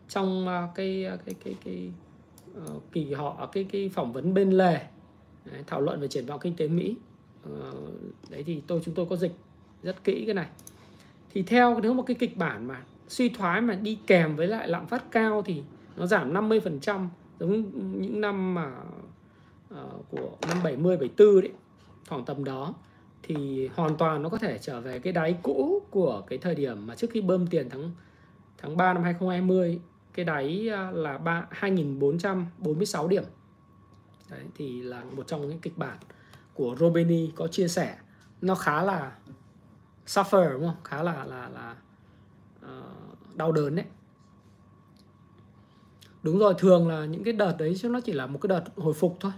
trong 0.09 0.47
à, 0.47 0.57
à, 0.57 0.67
cái 0.75 1.05
cái 1.09 1.17
cái 1.25 1.35
cái 1.43 1.55
cái 1.65 1.91
kỳ 2.91 3.13
họ 3.13 3.49
cái 3.51 3.63
cái 3.63 3.89
phỏng 3.89 4.13
vấn 4.13 4.33
bên 4.33 4.51
lề 4.51 4.79
đấy, 5.51 5.63
thảo 5.67 5.81
luận 5.81 5.99
về 5.99 6.07
triển 6.07 6.25
vọng 6.25 6.39
kinh 6.43 6.55
tế 6.55 6.67
Mỹ 6.67 6.95
ờ, 7.43 7.73
đấy 8.29 8.43
thì 8.43 8.61
tôi 8.67 8.81
chúng 8.85 8.93
tôi 8.93 9.05
có 9.09 9.15
dịch 9.15 9.31
rất 9.83 10.03
kỹ 10.03 10.23
cái 10.25 10.35
này 10.35 10.47
thì 11.33 11.43
theo 11.43 11.79
nếu 11.83 11.93
một 11.93 12.03
cái 12.07 12.15
kịch 12.19 12.37
bản 12.37 12.67
mà 12.67 12.83
suy 13.07 13.29
thoái 13.29 13.61
mà 13.61 13.75
đi 13.75 13.99
kèm 14.07 14.35
với 14.35 14.47
lại 14.47 14.67
lạm 14.67 14.87
phát 14.87 15.11
cao 15.11 15.41
thì 15.45 15.63
nó 15.97 16.05
giảm 16.05 16.33
50% 16.33 17.07
giống 17.39 17.63
những 18.01 18.21
năm 18.21 18.53
mà 18.53 18.71
uh, 19.73 20.09
của 20.09 20.29
năm 20.47 20.57
70 20.63 20.97
74 20.97 21.41
đấy 21.41 21.51
khoảng 22.09 22.25
tầm 22.25 22.43
đó 22.43 22.73
thì 23.23 23.69
hoàn 23.75 23.97
toàn 23.97 24.23
nó 24.23 24.29
có 24.29 24.37
thể 24.37 24.57
trở 24.57 24.81
về 24.81 24.99
cái 24.99 25.13
đáy 25.13 25.37
cũ 25.43 25.81
của 25.91 26.23
cái 26.27 26.37
thời 26.39 26.55
điểm 26.55 26.87
mà 26.87 26.95
trước 26.95 27.07
khi 27.11 27.21
bơm 27.21 27.47
tiền 27.47 27.69
tháng 27.69 27.91
tháng 28.57 28.77
3 28.77 28.93
năm 28.93 29.03
2020 29.03 29.79
cái 30.13 30.25
đáy 30.25 30.67
ờ, 30.67 30.91
là 30.91 31.17
3 31.17 31.45
2446 31.49 33.07
điểm. 33.07 33.23
Đấy 34.29 34.45
thì 34.55 34.81
là 34.81 35.03
một 35.03 35.27
trong 35.27 35.49
những 35.49 35.59
kịch 35.59 35.77
bản 35.77 35.97
của 36.53 36.75
Robeni 36.79 37.31
có 37.35 37.47
chia 37.47 37.67
sẻ. 37.67 37.97
Nó 38.41 38.55
khá 38.55 38.83
là 38.83 39.17
suffer 40.07 40.53
đúng 40.53 40.61
không? 40.67 40.83
Khá 40.83 41.03
là 41.03 41.25
là 41.25 41.49
là 41.49 41.75
uh, 42.65 43.35
đau 43.35 43.51
đớn 43.51 43.75
đấy. 43.75 43.85
Đúng 46.23 46.39
rồi, 46.39 46.53
thường 46.57 46.87
là 46.87 47.05
những 47.05 47.23
cái 47.23 47.33
đợt 47.33 47.55
đấy 47.59 47.75
chứ 47.79 47.89
nó 47.89 47.99
chỉ 47.99 48.13
là 48.13 48.27
một 48.27 48.39
cái 48.41 48.47
đợt 48.47 48.63
hồi 48.75 48.93
phục 48.93 49.17
thôi. 49.19 49.31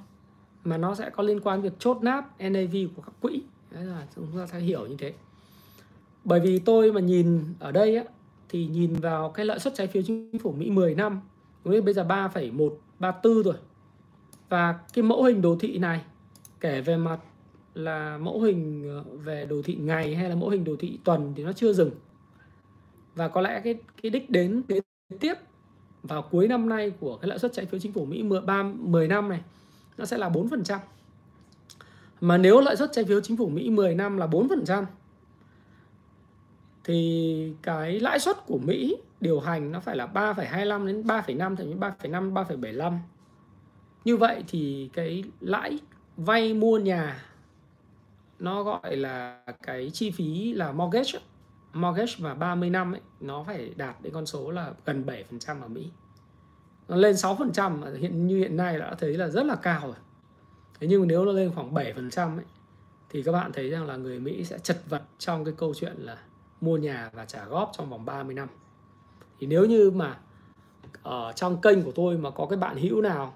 Mà 0.63 0.77
nó 0.77 0.95
sẽ 0.95 1.09
có 1.09 1.23
liên 1.23 1.39
quan 1.39 1.61
việc 1.61 1.73
chốt 1.79 1.97
nát 2.01 2.25
NAV 2.39 2.75
của 2.95 3.01
các 3.01 3.13
quỹ. 3.21 3.41
Đấy 3.71 3.83
là 3.83 4.07
chúng 4.15 4.37
ta 4.37 4.47
sẽ 4.47 4.59
hiểu 4.59 4.87
như 4.87 4.95
thế. 4.99 5.13
Bởi 6.23 6.39
vì 6.39 6.59
tôi 6.59 6.91
mà 6.91 7.01
nhìn 7.01 7.53
ở 7.59 7.71
đây 7.71 7.95
á 7.95 8.03
thì 8.49 8.67
nhìn 8.67 8.93
vào 8.93 9.29
cái 9.29 9.45
lợi 9.45 9.59
suất 9.59 9.75
trái 9.75 9.87
phiếu 9.87 10.03
chính 10.05 10.39
phủ 10.39 10.51
Mỹ 10.51 10.69
10 10.69 10.95
năm 10.95 11.21
đúng 11.63 11.85
bây 11.85 11.93
giờ 11.93 12.03
3,134 12.03 13.43
rồi 13.43 13.55
và 14.49 14.79
cái 14.93 15.03
mẫu 15.03 15.23
hình 15.23 15.41
đồ 15.41 15.57
thị 15.59 15.77
này 15.77 16.01
kể 16.59 16.81
về 16.81 16.97
mặt 16.97 17.19
là 17.73 18.17
mẫu 18.17 18.41
hình 18.41 18.89
ờ, 18.89 19.17
về 19.17 19.45
đồ 19.45 19.61
thị 19.65 19.75
ngày 19.75 20.15
hay 20.15 20.29
là 20.29 20.35
mẫu 20.35 20.49
hình 20.49 20.63
đồ 20.63 20.75
thị 20.79 20.99
tuần 21.03 21.33
thì 21.35 21.43
nó 21.43 21.53
chưa 21.53 21.73
dừng 21.73 21.91
và 23.15 23.27
có 23.27 23.41
lẽ 23.41 23.61
cái 23.63 23.75
cái 24.01 24.09
đích 24.09 24.29
đến 24.29 24.61
kế 24.67 24.79
tiếp 25.19 25.33
vào 26.03 26.21
cuối 26.21 26.47
năm 26.47 26.69
nay 26.69 26.91
của 26.99 27.17
cái 27.17 27.29
lãi 27.29 27.39
suất 27.39 27.53
trái 27.53 27.65
phiếu 27.65 27.79
chính 27.79 27.93
phủ 27.93 28.05
Mỹ 28.05 28.23
13 28.23 28.63
10 28.63 29.07
năm 29.07 29.29
này 29.29 29.41
nó 29.97 30.05
sẽ 30.05 30.17
là 30.17 30.29
4%. 30.29 30.79
Mà 32.21 32.37
nếu 32.37 32.61
lãi 32.61 32.75
suất 32.75 32.89
trái 32.93 33.05
phiếu 33.05 33.21
chính 33.21 33.37
phủ 33.37 33.49
Mỹ 33.49 33.69
10 33.69 33.95
năm 33.95 34.17
là 34.17 34.27
4% 34.27 34.85
thì 36.83 37.53
cái 37.61 37.99
lãi 37.99 38.19
suất 38.19 38.45
của 38.45 38.57
Mỹ 38.57 38.97
điều 39.21 39.39
hành 39.39 39.71
nó 39.71 39.79
phải 39.79 39.95
là 39.95 40.07
3,25 40.13 40.85
đến 40.85 41.01
3,5 41.01 41.55
thậm 41.55 41.67
chí 41.67 41.73
3,5 41.73 42.33
3,75. 42.33 42.97
Như 44.05 44.17
vậy 44.17 44.43
thì 44.47 44.89
cái 44.93 45.23
lãi 45.39 45.79
vay 46.17 46.53
mua 46.53 46.77
nhà 46.77 47.25
nó 48.39 48.63
gọi 48.63 48.95
là 48.95 49.43
cái 49.63 49.89
chi 49.89 50.11
phí 50.11 50.53
là 50.53 50.71
mortgage 50.71 51.19
mortgage 51.73 52.13
và 52.19 52.33
30 52.33 52.69
năm 52.69 52.93
ấy, 52.93 53.01
nó 53.19 53.43
phải 53.47 53.73
đạt 53.75 54.01
đến 54.01 54.13
con 54.13 54.25
số 54.25 54.51
là 54.51 54.73
gần 54.85 55.05
7% 55.05 55.61
ở 55.61 55.67
Mỹ. 55.67 55.89
Nó 56.87 56.95
lên 56.95 57.15
6% 57.15 57.95
hiện 57.95 58.27
như 58.27 58.37
hiện 58.37 58.57
nay 58.57 58.79
đã 58.79 58.95
thấy 58.95 59.13
là 59.13 59.27
rất 59.27 59.45
là 59.45 59.55
cao 59.55 59.81
rồi. 59.87 59.95
Thế 60.79 60.87
nhưng 60.87 61.07
nếu 61.07 61.25
nó 61.25 61.31
lên 61.31 61.51
khoảng 61.55 61.73
7% 61.73 62.37
ấy, 62.37 62.45
thì 63.09 63.23
các 63.23 63.31
bạn 63.31 63.51
thấy 63.53 63.69
rằng 63.69 63.85
là 63.85 63.95
người 63.95 64.19
Mỹ 64.19 64.45
sẽ 64.45 64.59
chật 64.59 64.81
vật 64.89 65.03
trong 65.17 65.45
cái 65.45 65.53
câu 65.57 65.73
chuyện 65.73 65.95
là 65.97 66.17
mua 66.61 66.77
nhà 66.77 67.09
và 67.13 67.25
trả 67.25 67.45
góp 67.45 67.71
trong 67.77 67.89
vòng 67.89 68.05
30 68.05 68.35
năm. 68.35 68.47
Thì 69.39 69.47
nếu 69.47 69.65
như 69.65 69.91
mà 69.91 70.17
ở 71.03 71.33
trong 71.35 71.61
kênh 71.61 71.83
của 71.83 71.91
tôi 71.95 72.17
mà 72.17 72.29
có 72.29 72.45
cái 72.45 72.57
bạn 72.57 72.77
hữu 72.77 73.01
nào 73.01 73.33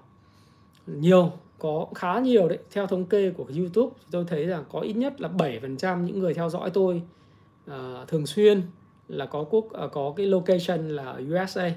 nhiều 0.86 1.32
có 1.58 1.86
khá 1.94 2.18
nhiều 2.18 2.48
đấy. 2.48 2.58
Theo 2.70 2.86
thống 2.86 3.04
kê 3.04 3.30
của 3.30 3.46
YouTube 3.56 3.96
tôi 4.10 4.24
thấy 4.28 4.46
rằng 4.46 4.64
có 4.72 4.80
ít 4.80 4.92
nhất 4.92 5.20
là 5.20 5.28
7% 5.28 6.02
những 6.02 6.18
người 6.18 6.34
theo 6.34 6.48
dõi 6.48 6.70
tôi 6.70 7.02
uh, 7.70 8.08
thường 8.08 8.26
xuyên 8.26 8.62
là 9.08 9.26
có 9.26 9.44
quốc 9.44 9.64
uh, 9.64 9.92
có 9.92 10.12
cái 10.16 10.26
location 10.26 10.88
là 10.88 11.20
USA 11.32 11.70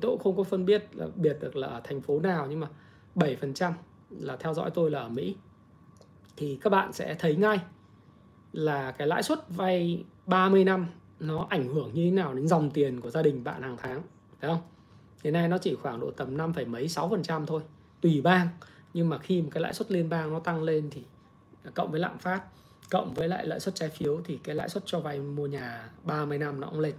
tôi 0.00 0.10
cũng 0.12 0.18
không 0.18 0.36
có 0.36 0.42
phân 0.42 0.66
biệt 0.66 0.88
là 0.92 1.06
biệt 1.14 1.36
được 1.40 1.56
là 1.56 1.66
ở 1.66 1.80
thành 1.84 2.00
phố 2.00 2.20
nào 2.20 2.46
nhưng 2.50 2.60
mà 2.60 2.68
7% 3.14 3.72
là 4.10 4.36
theo 4.36 4.54
dõi 4.54 4.70
tôi 4.70 4.90
là 4.90 5.00
ở 5.00 5.08
Mỹ. 5.08 5.36
Thì 6.36 6.58
các 6.60 6.70
bạn 6.70 6.92
sẽ 6.92 7.14
thấy 7.18 7.36
ngay 7.36 7.60
là 8.52 8.90
cái 8.90 9.06
lãi 9.06 9.22
suất 9.22 9.38
vay 9.48 10.04
30 10.26 10.64
năm 10.64 10.86
nó 11.20 11.46
ảnh 11.50 11.68
hưởng 11.68 11.90
như 11.94 12.04
thế 12.04 12.10
nào 12.10 12.34
đến 12.34 12.48
dòng 12.48 12.70
tiền 12.70 13.00
của 13.00 13.10
gia 13.10 13.22
đình 13.22 13.44
bạn 13.44 13.62
hàng 13.62 13.76
tháng 13.78 14.02
phải 14.40 14.50
không? 14.50 14.60
Thế 15.22 15.30
này 15.30 15.48
nó 15.48 15.58
chỉ 15.58 15.74
khoảng 15.74 16.00
độ 16.00 16.10
tầm 16.10 16.36
5, 16.36 16.52
mấy 16.66 16.88
6 16.88 17.08
phần 17.08 17.22
trăm 17.22 17.46
thôi 17.46 17.62
tùy 18.06 18.20
bang 18.20 18.48
nhưng 18.94 19.08
mà 19.08 19.18
khi 19.18 19.42
mà 19.42 19.48
cái 19.50 19.62
lãi 19.62 19.74
suất 19.74 19.90
liên 19.90 20.08
bang 20.08 20.32
nó 20.32 20.40
tăng 20.40 20.62
lên 20.62 20.88
thì 20.90 21.02
cộng 21.74 21.90
với 21.90 22.00
lạm 22.00 22.18
phát 22.18 22.42
cộng 22.90 23.14
với 23.14 23.28
lại 23.28 23.46
lãi 23.46 23.60
suất 23.60 23.74
trái 23.74 23.88
phiếu 23.88 24.20
thì 24.24 24.38
cái 24.44 24.54
lãi 24.54 24.68
suất 24.68 24.82
cho 24.86 25.00
vay 25.00 25.20
mua 25.20 25.46
nhà 25.46 25.90
30 26.04 26.38
năm 26.38 26.60
nó 26.60 26.68
cũng 26.70 26.80
lên 26.80 26.94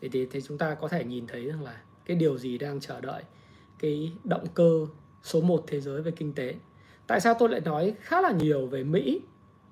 thì, 0.00 0.08
thì, 0.08 0.26
thì 0.30 0.40
chúng 0.40 0.58
ta 0.58 0.74
có 0.74 0.88
thể 0.88 1.04
nhìn 1.04 1.26
thấy 1.26 1.44
rằng 1.44 1.62
là 1.62 1.82
cái 2.04 2.16
điều 2.16 2.38
gì 2.38 2.58
đang 2.58 2.80
chờ 2.80 3.00
đợi 3.00 3.22
cái 3.78 4.12
động 4.24 4.44
cơ 4.54 4.86
số 5.22 5.40
1 5.40 5.64
thế 5.66 5.80
giới 5.80 6.02
về 6.02 6.10
kinh 6.10 6.34
tế. 6.34 6.54
Tại 7.06 7.20
sao 7.20 7.34
tôi 7.38 7.48
lại 7.48 7.60
nói 7.60 7.94
khá 8.00 8.20
là 8.20 8.30
nhiều 8.32 8.66
về 8.66 8.84
Mỹ 8.84 9.20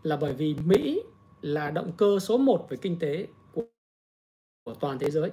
là 0.02 0.16
bởi 0.16 0.32
vì 0.32 0.56
Mỹ 0.64 1.02
là 1.42 1.70
động 1.70 1.92
cơ 1.96 2.18
số 2.18 2.38
1 2.38 2.66
về 2.70 2.76
kinh 2.76 2.98
tế 2.98 3.26
của, 3.52 3.62
của 4.64 4.74
toàn 4.74 4.98
thế 4.98 5.10
giới. 5.10 5.30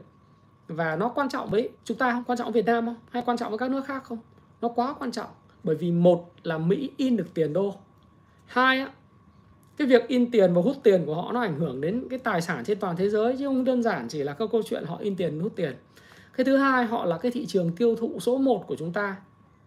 Và 0.67 0.95
nó 0.95 1.09
quan 1.09 1.29
trọng 1.29 1.49
với 1.49 1.69
chúng 1.83 1.97
ta 1.97 2.11
không? 2.11 2.23
Quan 2.23 2.37
trọng 2.37 2.51
với 2.51 2.61
Việt 2.61 2.65
Nam 2.65 2.85
không? 2.85 2.95
Hay 3.09 3.23
quan 3.25 3.37
trọng 3.37 3.51
với 3.51 3.57
các 3.57 3.71
nước 3.71 3.85
khác 3.85 4.03
không? 4.03 4.19
Nó 4.61 4.67
quá 4.67 4.95
quan 4.99 5.11
trọng. 5.11 5.29
Bởi 5.63 5.75
vì 5.75 5.91
một 5.91 6.31
là 6.43 6.57
Mỹ 6.57 6.89
in 6.97 7.17
được 7.17 7.27
tiền 7.33 7.53
đô. 7.53 7.75
Hai 8.45 8.79
á, 8.79 8.91
cái 9.77 9.87
việc 9.87 10.07
in 10.07 10.31
tiền 10.31 10.53
và 10.53 10.61
hút 10.61 10.75
tiền 10.83 11.05
của 11.05 11.15
họ 11.15 11.31
nó 11.31 11.41
ảnh 11.41 11.59
hưởng 11.59 11.81
đến 11.81 12.07
cái 12.09 12.19
tài 12.19 12.41
sản 12.41 12.63
trên 12.63 12.79
toàn 12.79 12.95
thế 12.95 13.09
giới 13.09 13.35
chứ 13.37 13.45
không 13.45 13.63
đơn 13.63 13.83
giản 13.83 14.07
chỉ 14.07 14.23
là 14.23 14.33
các 14.33 14.49
câu 14.51 14.63
chuyện 14.63 14.83
họ 14.83 14.97
in 14.97 15.15
tiền 15.15 15.39
hút 15.39 15.51
tiền 15.55 15.75
cái 16.37 16.45
thứ 16.45 16.57
hai 16.57 16.85
họ 16.85 17.05
là 17.05 17.17
cái 17.17 17.31
thị 17.31 17.45
trường 17.45 17.71
tiêu 17.75 17.95
thụ 17.95 18.19
số 18.19 18.37
1 18.37 18.67
của 18.67 18.75
chúng 18.75 18.93
ta 18.93 19.15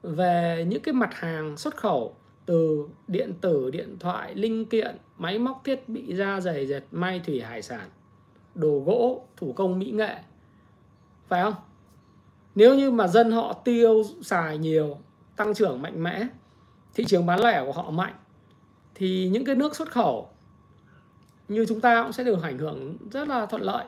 về 0.02 0.66
những 0.68 0.82
cái 0.82 0.94
mặt 0.94 1.10
hàng 1.12 1.56
xuất 1.56 1.76
khẩu 1.76 2.14
từ 2.46 2.88
điện 3.08 3.32
tử, 3.40 3.70
điện 3.70 3.96
thoại, 4.00 4.34
linh 4.34 4.64
kiện, 4.64 4.96
máy 5.18 5.38
móc 5.38 5.60
thiết 5.64 5.88
bị 5.88 6.14
da 6.14 6.40
giày 6.40 6.66
dệt, 6.66 6.82
may 6.90 7.20
thủy 7.20 7.40
hải 7.40 7.62
sản, 7.62 7.88
đồ 8.54 8.82
gỗ, 8.86 9.26
thủ 9.36 9.52
công 9.52 9.78
mỹ 9.78 9.90
nghệ. 9.90 10.16
Phải 11.28 11.42
không? 11.42 11.54
Nếu 12.54 12.74
như 12.74 12.90
mà 12.90 13.08
dân 13.08 13.30
họ 13.30 13.52
tiêu 13.52 14.02
xài 14.22 14.58
nhiều, 14.58 14.98
tăng 15.36 15.54
trưởng 15.54 15.82
mạnh 15.82 16.02
mẽ, 16.02 16.26
thị 16.94 17.04
trường 17.04 17.26
bán 17.26 17.40
lẻ 17.40 17.62
của 17.66 17.72
họ 17.72 17.90
mạnh 17.90 18.14
thì 18.94 19.28
những 19.28 19.44
cái 19.44 19.54
nước 19.54 19.76
xuất 19.76 19.90
khẩu 19.90 20.28
như 21.48 21.66
chúng 21.68 21.80
ta 21.80 22.02
cũng 22.02 22.12
sẽ 22.12 22.24
được 22.24 22.42
ảnh 22.42 22.58
hưởng 22.58 22.96
rất 23.10 23.28
là 23.28 23.46
thuận 23.46 23.62
lợi. 23.62 23.86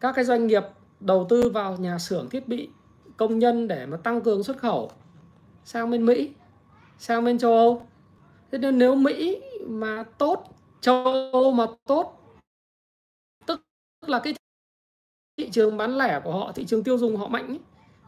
Các 0.00 0.12
cái 0.12 0.24
doanh 0.24 0.46
nghiệp 0.46 0.62
đầu 1.00 1.26
tư 1.28 1.50
vào 1.50 1.76
nhà 1.76 1.98
xưởng 1.98 2.28
thiết 2.28 2.48
bị 2.48 2.68
công 3.16 3.38
nhân 3.38 3.68
để 3.68 3.86
mà 3.86 3.96
tăng 3.96 4.20
cường 4.20 4.42
xuất 4.42 4.58
khẩu 4.58 4.90
sang 5.64 5.90
bên 5.90 6.06
Mỹ 6.06 6.32
sang 6.98 7.24
bên 7.24 7.38
châu 7.38 7.52
Âu 7.52 7.86
thế 8.52 8.58
nên 8.58 8.78
nếu 8.78 8.94
Mỹ 8.94 9.42
mà 9.66 10.04
tốt 10.18 10.44
châu 10.80 11.04
Âu 11.32 11.52
mà 11.52 11.66
tốt 11.84 12.36
tức 13.46 13.60
là 14.06 14.18
cái 14.18 14.34
thị 15.38 15.48
trường 15.52 15.76
bán 15.76 15.98
lẻ 15.98 16.20
của 16.24 16.32
họ 16.32 16.52
thị 16.52 16.64
trường 16.64 16.84
tiêu 16.84 16.98
dùng 16.98 17.16
họ 17.16 17.26
mạnh 17.26 17.48
ấy, 17.48 17.60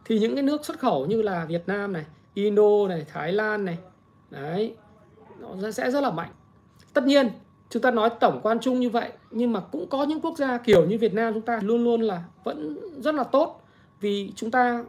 thì 0.05 0.19
những 0.19 0.35
cái 0.35 0.43
nước 0.43 0.65
xuất 0.65 0.79
khẩu 0.79 1.05
như 1.05 1.21
là 1.21 1.45
Việt 1.45 1.63
Nam 1.67 1.93
này 1.93 2.05
Indo 2.33 2.87
này 2.89 3.05
Thái 3.13 3.33
Lan 3.33 3.65
này 3.65 3.77
đấy 4.29 4.75
nó 5.39 5.71
sẽ 5.71 5.91
rất 5.91 6.01
là 6.01 6.11
mạnh. 6.11 6.31
Tất 6.93 7.03
nhiên 7.03 7.29
chúng 7.69 7.81
ta 7.81 7.91
nói 7.91 8.09
tổng 8.19 8.39
quan 8.43 8.59
chung 8.59 8.79
như 8.79 8.89
vậy 8.89 9.11
nhưng 9.31 9.53
mà 9.53 9.59
cũng 9.59 9.89
có 9.89 10.03
những 10.03 10.21
quốc 10.21 10.37
gia 10.37 10.57
kiểu 10.57 10.85
như 10.85 10.97
Việt 10.97 11.13
Nam 11.13 11.33
chúng 11.33 11.41
ta 11.41 11.59
luôn 11.63 11.83
luôn 11.83 12.01
là 12.01 12.23
vẫn 12.43 12.77
rất 13.01 13.15
là 13.15 13.23
tốt 13.23 13.61
vì 13.99 14.31
chúng 14.35 14.51
ta 14.51 14.83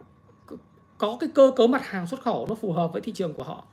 có 0.98 1.16
cái 1.20 1.30
cơ 1.34 1.52
cấu 1.56 1.66
mặt 1.66 1.86
hàng 1.86 2.06
xuất 2.06 2.22
khẩu 2.22 2.46
nó 2.48 2.54
phù 2.54 2.72
hợp 2.72 2.92
với 2.92 3.02
thị 3.02 3.12
trường 3.12 3.34
của 3.34 3.42
họ. 3.42 3.64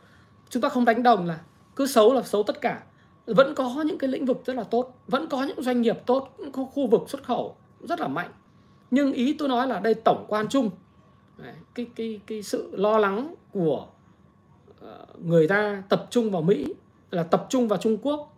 Chúng 0.49 0.61
ta 0.61 0.69
không 0.69 0.85
đánh 0.85 1.03
đồng 1.03 1.25
là 1.25 1.39
cứ 1.75 1.87
xấu 1.87 2.13
là 2.13 2.21
xấu 2.21 2.43
tất 2.43 2.61
cả. 2.61 2.83
Vẫn 3.25 3.55
có 3.55 3.83
những 3.85 3.97
cái 3.97 4.09
lĩnh 4.09 4.25
vực 4.25 4.41
rất 4.45 4.55
là 4.55 4.63
tốt 4.63 4.95
vẫn 5.07 5.27
có 5.27 5.43
những 5.43 5.61
doanh 5.61 5.81
nghiệp 5.81 5.97
tốt 6.05 6.37
có 6.53 6.63
khu 6.63 6.87
vực 6.87 7.09
xuất 7.09 7.23
khẩu 7.23 7.55
rất 7.81 7.99
là 7.99 8.07
mạnh 8.07 8.29
nhưng 8.91 9.13
ý 9.13 9.35
tôi 9.39 9.47
nói 9.47 9.67
là 9.67 9.79
đây 9.79 9.93
tổng 9.93 10.25
quan 10.27 10.47
chung. 10.49 10.69
Cái 11.75 11.87
cái 11.95 12.19
cái 12.27 12.43
sự 12.43 12.69
lo 12.75 12.97
lắng 12.97 13.35
của 13.51 13.87
ờ, 14.81 15.05
người 15.23 15.47
ta 15.47 15.83
tập 15.89 16.07
trung 16.09 16.31
vào 16.31 16.41
Mỹ, 16.41 16.73
là 17.11 17.23
tập 17.23 17.47
trung 17.49 17.67
vào 17.67 17.79
Trung 17.79 17.97
Quốc 18.01 18.35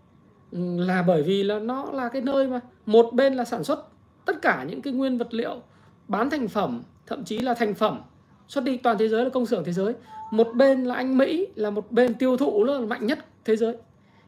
là 0.77 1.03
bởi 1.07 1.23
vì 1.23 1.43
là 1.43 1.59
nó 1.59 1.91
là 1.91 2.09
cái 2.09 2.21
nơi 2.21 2.47
mà 2.47 2.59
một 2.85 3.13
bên 3.13 3.33
là 3.33 3.45
sản 3.45 3.63
xuất 3.63 3.87
tất 4.25 4.41
cả 4.41 4.65
những 4.69 4.81
cái 4.81 4.93
nguyên 4.93 5.17
vật 5.17 5.33
liệu 5.33 5.61
bán 6.07 6.29
thành 6.29 6.47
phẩm, 6.47 6.83
thậm 7.07 7.23
chí 7.23 7.39
là 7.39 7.53
thành 7.53 7.73
phẩm, 7.73 8.01
xuất 8.47 8.63
đi 8.63 8.77
toàn 8.77 8.97
thế 8.97 9.09
giới 9.09 9.23
là 9.23 9.29
công 9.29 9.45
xưởng 9.45 9.63
thế 9.63 9.73
giới. 9.73 9.93
Một 10.31 10.47
bên 10.55 10.83
là 10.83 10.95
anh 10.95 11.17
Mỹ, 11.17 11.47
là 11.55 11.69
một 11.69 11.91
bên 11.91 12.13
tiêu 12.13 12.37
thụ 12.37 12.63
nó 12.63 12.73
là 12.73 12.85
mạnh 12.85 13.07
nhất 13.07 13.25
thế 13.45 13.55
giới. 13.55 13.75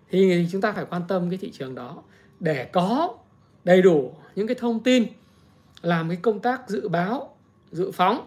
Thì 0.09 0.47
chúng 0.51 0.61
ta 0.61 0.71
phải 0.71 0.85
quan 0.89 1.01
tâm 1.07 1.29
cái 1.29 1.37
thị 1.37 1.51
trường 1.51 1.75
đó 1.75 2.03
để 2.39 2.65
có 2.65 3.17
đầy 3.63 3.81
đủ 3.81 4.11
những 4.35 4.47
cái 4.47 4.55
thông 4.59 4.83
tin 4.83 5.05
làm 5.83 6.09
cái 6.09 6.17
công 6.21 6.39
tác 6.39 6.69
dự 6.69 6.89
báo 6.89 7.35
dự 7.71 7.91
phóng. 7.91 8.25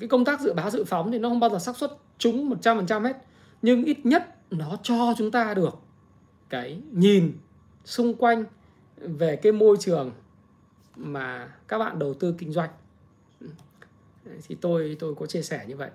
Cái 0.00 0.08
công 0.08 0.24
tác 0.24 0.40
dự 0.40 0.52
báo 0.52 0.70
dự 0.70 0.84
phóng 0.84 1.12
thì 1.12 1.18
nó 1.18 1.28
không 1.28 1.40
bao 1.40 1.50
giờ 1.50 1.58
xác 1.58 1.76
suất 1.76 1.90
trúng 2.18 2.50
100% 2.50 3.02
hết 3.02 3.16
nhưng 3.62 3.84
ít 3.84 4.06
nhất 4.06 4.36
nó 4.50 4.76
cho 4.82 5.14
chúng 5.18 5.30
ta 5.30 5.54
được 5.54 5.78
cái 6.48 6.80
nhìn 6.92 7.38
xung 7.84 8.14
quanh 8.14 8.44
về 8.96 9.36
cái 9.36 9.52
môi 9.52 9.76
trường 9.80 10.12
mà 10.96 11.52
các 11.68 11.78
bạn 11.78 11.98
đầu 11.98 12.14
tư 12.14 12.34
kinh 12.38 12.52
doanh. 12.52 12.70
Thì 14.48 14.56
tôi 14.60 14.96
tôi 15.00 15.14
có 15.14 15.26
chia 15.26 15.42
sẻ 15.42 15.64
như 15.68 15.76
vậy. 15.76 15.90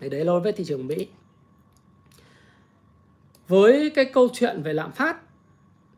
Đấy, 0.00 0.10
đấy 0.10 0.24
là 0.24 0.32
với 0.38 0.52
thị 0.52 0.64
trường 0.64 0.86
Mỹ. 0.86 1.08
Với 3.48 3.90
cái 3.90 4.04
câu 4.04 4.28
chuyện 4.32 4.62
về 4.62 4.72
lạm 4.72 4.92
phát 4.92 5.16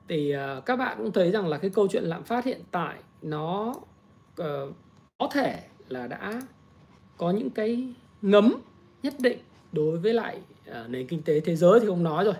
thì 0.09 0.31
à, 0.31 0.61
các 0.67 0.77
bạn 0.77 0.99
cũng 0.99 1.13
thấy 1.13 1.31
rằng 1.31 1.49
là 1.49 1.59
cái 1.59 1.71
câu 1.71 1.89
chuyện 1.89 2.05
lạm 2.05 2.23
phát 2.25 2.45
hiện 2.45 2.63
tại 2.71 2.99
nó 3.23 3.75
uh, 4.41 4.47
có 5.19 5.29
thể 5.33 5.63
là 5.89 6.07
đã 6.07 6.43
có 7.17 7.31
những 7.31 7.51
cái 7.51 7.89
ngấm 8.23 8.55
nhất 9.03 9.15
định 9.19 9.39
đối 9.73 9.99
với 9.99 10.15
lại 10.15 10.41
uh, 10.71 10.91
nền 10.91 11.07
kinh 11.07 11.23
tế 11.23 11.41
thế 11.41 11.57
giới 11.57 11.81
thì 11.81 11.87
không 11.87 12.03
nói 12.03 12.25
rồi. 12.25 12.35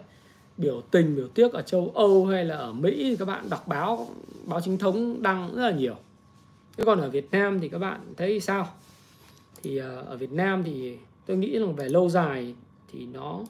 Biểu 0.57 0.81
tình 0.81 1.17
biểu 1.17 1.29
tiếc 1.29 1.53
ở 1.53 1.63
châu 1.63 1.93
Âu 1.95 2.27
hay 2.27 2.45
là 2.45 2.57
ở 2.57 2.73
Mỹ 2.73 3.05
thì 3.11 3.17
các 3.17 3.25
bạn 3.25 3.51
đọc 3.51 3.69
báo 3.69 4.09
báo 4.45 4.61
chính 4.61 4.79
thống 4.79 5.23
đăng 5.23 5.55
rất 5.55 5.63
là 5.63 5.71
nhiều. 5.71 5.95
Thế 6.77 6.85
còn 6.85 7.01
ở 7.01 7.11
Việt 7.11 7.31
Nam 7.31 7.61
thì 7.61 7.69
các 7.69 7.79
bạn 7.79 8.15
thấy 8.17 8.41
sao? 8.41 8.69
Thì 9.63 9.81
uh, 9.81 10.07
ở 10.07 10.17
Việt 10.17 10.33
Nam 10.33 10.63
thì 10.65 10.99
tôi 11.27 11.37
nghĩ 11.37 11.51
là 11.51 11.73
về 11.73 11.89
lâu 11.89 12.09
dài 12.09 12.55
thì 12.93 13.07
nó 13.07 13.41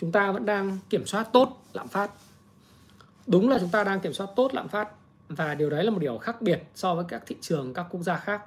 chúng 0.00 0.12
ta 0.12 0.32
vẫn 0.32 0.46
đang 0.46 0.78
kiểm 0.90 1.06
soát 1.06 1.32
tốt 1.32 1.62
lạm 1.72 1.88
phát. 1.88 2.10
Đúng 3.26 3.48
là 3.48 3.58
chúng 3.58 3.70
ta 3.70 3.84
đang 3.84 4.00
kiểm 4.00 4.12
soát 4.12 4.28
tốt 4.36 4.54
lạm 4.54 4.68
phát 4.68 4.88
và 5.28 5.54
điều 5.54 5.70
đấy 5.70 5.84
là 5.84 5.90
một 5.90 5.98
điều 5.98 6.18
khác 6.18 6.42
biệt 6.42 6.62
so 6.74 6.94
với 6.94 7.04
các 7.08 7.22
thị 7.26 7.36
trường 7.40 7.74
các 7.74 7.86
quốc 7.90 8.02
gia 8.02 8.16
khác. 8.16 8.44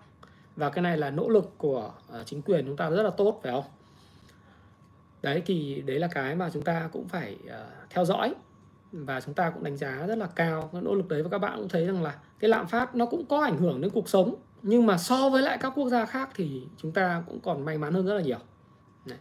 Và 0.56 0.70
cái 0.70 0.82
này 0.82 0.98
là 0.98 1.10
nỗ 1.10 1.30
lực 1.30 1.54
của 1.58 1.92
ờ, 2.08 2.24
chính 2.26 2.42
quyền 2.42 2.66
chúng 2.66 2.78
ta 2.78 2.90
rất 2.90 3.04
là 3.04 3.10
tốt 3.10 3.40
phải 3.44 3.52
không? 3.52 3.64
Đấy 5.22 5.44
thì 5.46 5.82
đấy 5.82 6.00
là 6.00 6.08
cái 6.08 6.36
mà 6.36 6.50
chúng 6.54 6.64
ta 6.64 6.90
cũng 6.94 7.08
phải 7.08 7.38
ờ, 7.50 7.68
theo 7.90 8.06
dõi. 8.06 8.36
Và 8.92 9.22
chúng 9.22 9.34
ta 9.34 9.50
cũng 9.50 9.64
đánh 9.64 9.78
giá 9.78 10.06
rất 10.08 10.18
là 10.18 10.28
cao 10.36 10.70
cái 10.74 10.82
nỗ 10.82 10.96
lực 10.96 11.08
đấy. 11.08 11.24
Và 11.24 11.30
các 11.30 11.38
bạn 11.38 11.58
cũng 11.58 11.70
thấy 11.70 11.86
rằng 11.86 12.04
là 12.04 12.16
cái 12.40 12.50
lạm 12.50 12.68
phát 12.68 12.96
nó 12.96 13.06
cũng 13.06 13.26
có 13.26 13.44
ảnh 13.44 13.58
hưởng 13.58 13.82
đến 13.82 13.92
cuộc 13.92 14.10
sống. 14.10 14.36
Nhưng 14.62 14.86
mà 14.86 14.98
so 14.98 15.30
với 15.30 15.42
lại 15.42 15.58
các 15.62 15.70
quốc 15.76 15.90
gia 15.90 16.06
khác 16.06 16.30
thì 16.36 16.62
chúng 16.78 16.92
ta 16.92 17.24
cũng 17.28 17.40
còn 17.40 17.66
may 17.66 17.78
mắn 17.78 17.94
hơn 17.94 18.06
rất 18.06 18.14
là 18.14 18.22
nhiều. 18.22 18.40
Đấy. 19.06 19.18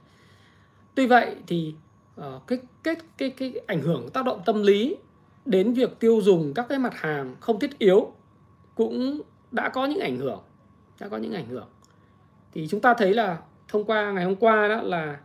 tuy 0.95 1.07
vậy 1.07 1.37
thì 1.47 1.75
uh, 2.21 2.47
cái, 2.47 2.59
cái 2.83 2.97
cái 3.19 3.31
cái 3.31 3.55
ảnh 3.67 3.83
hưởng 3.83 4.11
tác 4.11 4.25
động 4.25 4.43
tâm 4.45 4.63
lý 4.63 4.97
đến 5.47 5.73
việc 5.73 6.01
tiêu 6.01 6.21
dùng 6.23 6.55
các 6.55 6.67
cái 6.69 6.79
mặt 6.79 6.95
hàng 6.95 7.37
không 7.41 7.61
thiết 7.61 7.79
yếu 7.79 8.13
cũng 8.75 9.21
đã 9.51 9.69
có 9.69 9.87
những 9.87 10.01
ảnh 10.01 10.17
hưởng 10.17 10.41
đã 11.01 11.09
có 11.09 11.17
những 11.17 11.33
ảnh 11.33 11.47
hưởng. 11.47 11.69
Thì 12.55 12.67
chúng 12.71 12.81
ta 12.81 12.95
thấy 12.95 13.15
là 13.15 13.39
thông 13.69 13.85
qua 13.85 14.13
ngày 14.13 14.25
hôm 14.25 14.37
qua 14.37 14.69
đó 14.69 14.83
là 14.83 15.19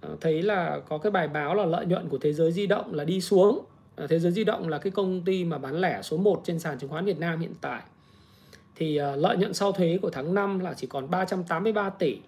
ờ, 0.00 0.16
thấy 0.20 0.42
là 0.42 0.80
có 0.88 0.98
cái 0.98 1.10
bài 1.12 1.28
báo 1.28 1.54
là 1.54 1.64
lợi 1.64 1.86
nhuận 1.86 2.08
của 2.08 2.18
thế 2.18 2.32
giới 2.32 2.52
di 2.52 2.66
động 2.66 2.94
là 2.94 3.04
đi 3.04 3.20
xuống. 3.20 3.64
Ờ, 3.96 4.06
thế 4.06 4.18
giới 4.18 4.32
di 4.32 4.44
động 4.44 4.68
là 4.68 4.78
cái 4.78 4.90
công 4.90 5.22
ty 5.24 5.44
mà 5.44 5.58
bán 5.58 5.80
lẻ 5.80 6.02
số 6.02 6.16
1 6.16 6.40
trên 6.44 6.58
sàn 6.58 6.78
chứng 6.78 6.90
khoán 6.90 7.04
Việt 7.04 7.18
Nam 7.18 7.40
hiện 7.40 7.54
tại. 7.60 7.82
Thì 8.76 8.96
ờ, 8.96 9.16
lợi 9.16 9.36
nhuận 9.36 9.54
sau 9.54 9.72
thuế 9.72 9.98
của 10.02 10.10
tháng 10.10 10.34
5 10.34 10.58
là 10.58 10.74
chỉ 10.74 10.86
còn 10.86 11.10
383 11.10 11.90
tỷ 11.90 12.18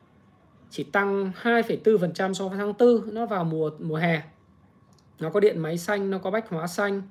chỉ 0.70 0.84
tăng 0.84 1.32
2,4% 1.42 2.34
so 2.34 2.48
với 2.48 2.58
tháng 2.58 2.72
4 2.78 3.14
nó 3.14 3.26
vào 3.26 3.44
mùa 3.44 3.70
mùa 3.78 3.96
hè 3.96 4.22
nó 5.22 5.30
có 5.30 5.40
điện 5.40 5.58
máy 5.58 5.78
xanh 5.78 6.10
nó 6.10 6.18
có 6.18 6.30
bách 6.30 6.48
hóa 6.48 6.66
xanh 6.66 7.02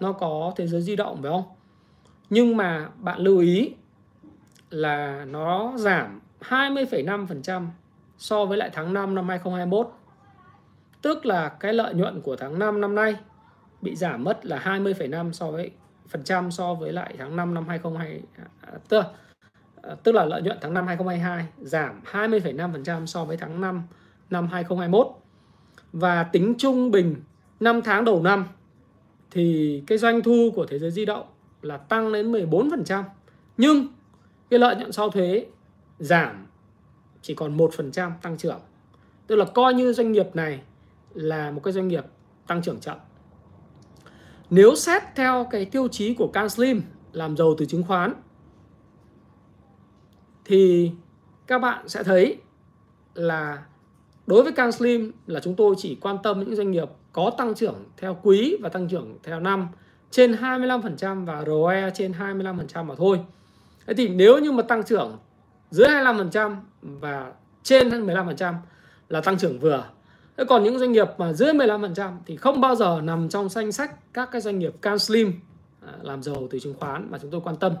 nó 0.00 0.12
có 0.12 0.52
thế 0.56 0.66
giới 0.66 0.82
di 0.82 0.96
động 0.96 1.22
phải 1.22 1.30
không? 1.30 1.44
Nhưng 2.30 2.56
mà 2.56 2.88
bạn 2.98 3.20
lưu 3.20 3.38
ý 3.38 3.74
là 4.70 5.24
nó 5.24 5.72
giảm 5.76 6.20
20,5% 6.40 7.66
so 8.18 8.44
với 8.44 8.58
lại 8.58 8.70
tháng 8.72 8.94
5 8.94 9.14
năm 9.14 9.28
2021 9.28 9.90
tức 11.02 11.26
là 11.26 11.48
cái 11.48 11.72
lợi 11.72 11.94
nhuận 11.94 12.20
của 12.20 12.36
tháng 12.36 12.58
5 12.58 12.80
năm 12.80 12.94
nay 12.94 13.16
bị 13.82 13.96
giảm 13.96 14.24
mất 14.24 14.46
là 14.46 14.58
20,5 14.64 15.32
so 15.32 15.50
với 15.50 15.70
phần 16.08 16.24
trăm 16.24 16.50
so 16.50 16.74
với 16.74 16.92
lại 16.92 17.14
tháng 17.18 17.36
5 17.36 17.54
năm 17.54 17.68
2020 17.68 18.22
à, 18.60 18.72
tức, 18.88 19.04
à, 19.82 19.94
tức 20.02 20.14
là 20.14 20.24
lợi 20.24 20.42
nhuận 20.42 20.58
tháng 20.60 20.74
5 20.74 20.86
2022 20.86 21.46
giảm 21.58 22.00
20,5% 22.12 23.06
so 23.06 23.24
với 23.24 23.36
tháng 23.36 23.60
5 23.60 23.82
năm 24.30 24.48
2021 24.48 25.06
và 25.92 26.22
tính 26.24 26.54
trung 26.58 26.90
bình 26.90 27.16
5 27.60 27.82
tháng 27.82 28.04
đầu 28.04 28.22
năm 28.22 28.46
thì 29.30 29.82
cái 29.86 29.98
doanh 29.98 30.22
thu 30.22 30.50
của 30.54 30.66
thế 30.66 30.78
giới 30.78 30.90
di 30.90 31.04
động 31.04 31.26
là 31.62 31.76
tăng 31.76 32.12
đến 32.12 32.32
14%. 32.32 33.02
Nhưng 33.56 33.86
cái 34.50 34.60
lợi 34.60 34.76
nhuận 34.76 34.92
sau 34.92 35.10
thuế 35.10 35.46
giảm 35.98 36.46
chỉ 37.22 37.34
còn 37.34 37.56
1% 37.56 38.10
tăng 38.22 38.38
trưởng. 38.38 38.60
Tức 39.26 39.36
là 39.36 39.44
coi 39.44 39.74
như 39.74 39.92
doanh 39.92 40.12
nghiệp 40.12 40.26
này 40.34 40.60
là 41.14 41.50
một 41.50 41.60
cái 41.64 41.72
doanh 41.72 41.88
nghiệp 41.88 42.04
tăng 42.46 42.62
trưởng 42.62 42.80
chậm. 42.80 42.96
Nếu 44.50 44.74
xét 44.74 45.02
theo 45.16 45.48
cái 45.50 45.64
tiêu 45.64 45.88
chí 45.88 46.14
của 46.14 46.28
Can 46.28 46.48
Slim 46.48 46.82
làm 47.12 47.36
giàu 47.36 47.54
từ 47.58 47.66
chứng 47.66 47.82
khoán, 47.82 48.12
thì 50.44 50.90
các 51.46 51.58
bạn 51.58 51.88
sẽ 51.88 52.02
thấy 52.02 52.36
là 53.14 53.64
đối 54.26 54.42
với 54.42 54.52
Can 54.52 54.72
Slim 54.72 55.12
là 55.26 55.40
chúng 55.40 55.56
tôi 55.56 55.74
chỉ 55.78 55.98
quan 56.00 56.16
tâm 56.22 56.40
những 56.40 56.56
doanh 56.56 56.70
nghiệp 56.70 56.88
có 57.12 57.30
tăng 57.38 57.54
trưởng 57.54 57.84
theo 57.96 58.18
quý 58.22 58.56
và 58.60 58.68
tăng 58.68 58.88
trưởng 58.88 59.18
theo 59.22 59.40
năm 59.40 59.68
trên 60.10 60.32
25% 60.32 61.24
và 61.24 61.44
ROE 61.46 61.90
trên 61.94 62.12
25% 62.12 62.84
mà 62.84 62.94
thôi. 62.94 63.20
Thế 63.86 63.94
thì 63.94 64.08
nếu 64.08 64.38
như 64.38 64.52
mà 64.52 64.62
tăng 64.62 64.82
trưởng 64.82 65.18
dưới 65.70 65.88
25% 65.88 66.56
và 66.80 67.32
trên 67.62 67.88
15% 67.88 68.54
là 69.08 69.20
tăng 69.20 69.38
trưởng 69.38 69.58
vừa. 69.58 69.84
Thế 70.36 70.44
còn 70.44 70.64
những 70.64 70.78
doanh 70.78 70.92
nghiệp 70.92 71.08
mà 71.18 71.32
dưới 71.32 71.52
15% 71.52 72.12
thì 72.26 72.36
không 72.36 72.60
bao 72.60 72.74
giờ 72.74 73.00
nằm 73.02 73.28
trong 73.28 73.48
danh 73.48 73.72
sách 73.72 74.12
các 74.12 74.28
cái 74.32 74.40
doanh 74.40 74.58
nghiệp 74.58 74.72
can 74.82 74.98
slim 74.98 75.32
à, 75.86 75.92
làm 76.02 76.22
giàu 76.22 76.48
từ 76.50 76.58
chứng 76.58 76.74
khoán 76.74 77.08
mà 77.10 77.18
chúng 77.22 77.30
tôi 77.30 77.40
quan 77.40 77.56
tâm. 77.56 77.72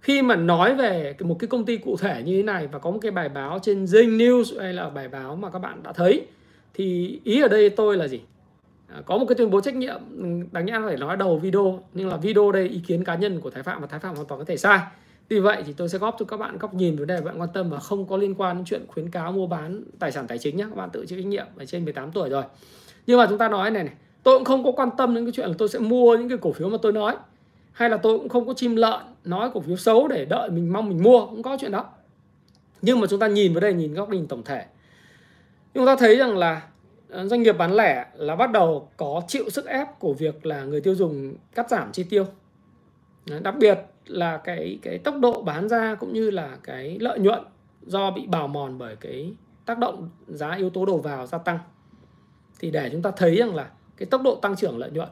Khi 0.00 0.22
mà 0.22 0.36
nói 0.36 0.74
về 0.74 1.14
một 1.20 1.36
cái 1.38 1.48
công 1.48 1.64
ty 1.64 1.76
cụ 1.76 1.96
thể 1.96 2.22
như 2.22 2.36
thế 2.36 2.42
này 2.42 2.66
và 2.66 2.78
có 2.78 2.90
một 2.90 2.98
cái 3.02 3.10
bài 3.10 3.28
báo 3.28 3.58
trên 3.62 3.84
Zing 3.84 4.16
News 4.16 4.60
hay 4.60 4.72
là 4.72 4.90
bài 4.90 5.08
báo 5.08 5.36
mà 5.36 5.50
các 5.50 5.58
bạn 5.58 5.82
đã 5.82 5.92
thấy, 5.92 6.26
thì 6.74 7.20
ý 7.24 7.40
ở 7.42 7.48
đây 7.48 7.70
tôi 7.70 7.96
là 7.96 8.08
gì? 8.08 8.20
À, 8.88 9.02
có 9.06 9.18
một 9.18 9.26
cái 9.28 9.34
tuyên 9.34 9.50
bố 9.50 9.60
trách 9.60 9.74
nhiệm 9.74 10.00
ừ, 10.18 10.46
đáng 10.52 10.66
nhẽ 10.66 10.78
phải 10.84 10.96
nói 10.96 11.16
đầu 11.16 11.38
video, 11.38 11.82
nhưng 11.94 12.08
là 12.08 12.16
video 12.16 12.52
đây, 12.52 12.68
ý 12.68 12.80
kiến 12.86 13.04
cá 13.04 13.14
nhân 13.14 13.40
của 13.40 13.50
Thái 13.50 13.62
Phạm 13.62 13.80
và 13.80 13.86
Thái 13.86 14.00
Phạm 14.00 14.14
hoàn 14.14 14.26
toàn 14.26 14.38
có 14.38 14.44
thể 14.44 14.56
sai. 14.56 14.80
Vì 15.28 15.40
vậy 15.40 15.62
thì 15.66 15.72
tôi 15.72 15.88
sẽ 15.88 15.98
góp 15.98 16.16
cho 16.18 16.24
các 16.24 16.36
bạn 16.36 16.58
góc 16.58 16.74
nhìn, 16.74 16.96
vấn 16.96 17.06
đề 17.06 17.20
bạn 17.20 17.40
quan 17.40 17.48
tâm 17.54 17.70
và 17.70 17.78
không 17.78 18.06
có 18.06 18.16
liên 18.16 18.34
quan 18.34 18.56
đến 18.56 18.64
chuyện 18.64 18.84
khuyến 18.88 19.10
cáo 19.10 19.32
mua 19.32 19.46
bán 19.46 19.84
tài 19.98 20.12
sản 20.12 20.26
tài 20.26 20.38
chính 20.38 20.56
nhé 20.56 20.64
các 20.68 20.76
bạn 20.76 20.90
tự 20.92 21.06
chịu 21.06 21.18
trách 21.18 21.26
nhiệm 21.26 21.46
ở 21.56 21.64
trên 21.64 21.84
18 21.84 22.12
tuổi 22.12 22.28
rồi. 22.28 22.44
Nhưng 23.06 23.18
mà 23.18 23.26
chúng 23.28 23.38
ta 23.38 23.48
nói 23.48 23.70
này 23.70 23.84
này, 23.84 23.94
tôi 24.22 24.38
cũng 24.38 24.44
không 24.44 24.64
có 24.64 24.72
quan 24.72 24.88
tâm 24.98 25.14
đến 25.14 25.24
cái 25.24 25.32
chuyện 25.32 25.48
là 25.48 25.54
tôi 25.58 25.68
sẽ 25.68 25.78
mua 25.78 26.16
những 26.16 26.28
cái 26.28 26.38
cổ 26.38 26.52
phiếu 26.52 26.68
mà 26.68 26.78
tôi 26.82 26.92
nói, 26.92 27.16
hay 27.72 27.90
là 27.90 27.96
tôi 27.96 28.18
cũng 28.18 28.28
không 28.28 28.46
có 28.46 28.54
chim 28.54 28.76
lợn, 28.76 29.00
nói 29.24 29.50
cổ 29.54 29.60
phiếu 29.60 29.76
xấu 29.76 30.08
để 30.08 30.24
đợi 30.24 30.50
mình 30.50 30.72
mong 30.72 30.88
mình 30.88 31.02
mua, 31.02 31.26
cũng 31.26 31.42
có 31.42 31.56
chuyện 31.60 31.72
đó. 31.72 31.84
Nhưng 32.82 33.00
mà 33.00 33.06
chúng 33.06 33.20
ta 33.20 33.26
nhìn 33.26 33.52
vào 33.54 33.60
đây, 33.60 33.72
nhìn 33.72 33.94
góc 33.94 34.10
nhìn 34.10 34.26
tổng 34.26 34.42
thể. 34.42 34.64
Chúng 35.74 35.86
ta 35.86 35.96
thấy 35.96 36.16
rằng 36.16 36.38
là 36.38 36.62
Ờ, 37.08 37.26
doanh 37.26 37.42
nghiệp 37.42 37.52
bán 37.52 37.72
lẻ 37.72 38.06
là 38.14 38.36
bắt 38.36 38.52
đầu 38.52 38.88
có 38.96 39.22
chịu 39.28 39.50
sức 39.50 39.66
ép 39.66 39.98
của 39.98 40.12
việc 40.12 40.46
là 40.46 40.64
người 40.64 40.80
tiêu 40.80 40.94
dùng 40.94 41.34
cắt 41.54 41.70
giảm 41.70 41.92
chi 41.92 42.04
tiêu. 42.04 42.26
Đặc 43.42 43.54
biệt 43.58 43.78
là 44.06 44.36
cái 44.36 44.78
cái 44.82 44.98
tốc 44.98 45.14
độ 45.20 45.42
bán 45.42 45.68
ra 45.68 45.94
cũng 45.94 46.12
như 46.12 46.30
là 46.30 46.56
cái 46.62 46.98
lợi 46.98 47.18
nhuận 47.18 47.40
do 47.82 48.10
bị 48.10 48.26
bào 48.26 48.48
mòn 48.48 48.78
bởi 48.78 48.96
cái 48.96 49.34
tác 49.64 49.78
động 49.78 50.10
giá 50.26 50.54
yếu 50.54 50.70
tố 50.70 50.86
đầu 50.86 50.98
vào 50.98 51.26
gia 51.26 51.38
tăng. 51.38 51.58
Thì 52.58 52.70
để 52.70 52.88
chúng 52.92 53.02
ta 53.02 53.10
thấy 53.10 53.36
rằng 53.36 53.54
là 53.54 53.70
cái 53.96 54.06
tốc 54.06 54.22
độ 54.22 54.34
tăng 54.34 54.56
trưởng 54.56 54.78
lợi 54.78 54.90
nhuận 54.90 55.08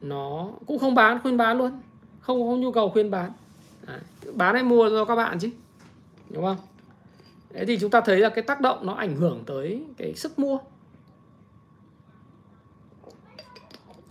nó 0.00 0.50
cũng 0.66 0.78
không 0.78 0.94
bán 0.94 1.18
khuyên 1.22 1.36
bán 1.36 1.58
luôn. 1.58 1.80
Không 2.20 2.48
không 2.48 2.60
nhu 2.60 2.72
cầu 2.72 2.90
khuyên 2.90 3.10
bán. 3.10 3.32
À, 3.86 4.00
bán 4.34 4.54
hay 4.54 4.62
mua 4.62 4.90
do 4.90 5.04
các 5.04 5.14
bạn 5.14 5.38
chứ 5.38 5.50
đúng 6.30 6.44
không? 6.44 6.56
Thế 7.54 7.64
thì 7.64 7.78
chúng 7.78 7.90
ta 7.90 8.00
thấy 8.00 8.18
là 8.18 8.28
cái 8.28 8.42
tác 8.42 8.60
động 8.60 8.86
nó 8.86 8.92
ảnh 8.92 9.16
hưởng 9.16 9.42
tới 9.46 9.82
cái 9.98 10.14
sức 10.14 10.38
mua. 10.38 10.58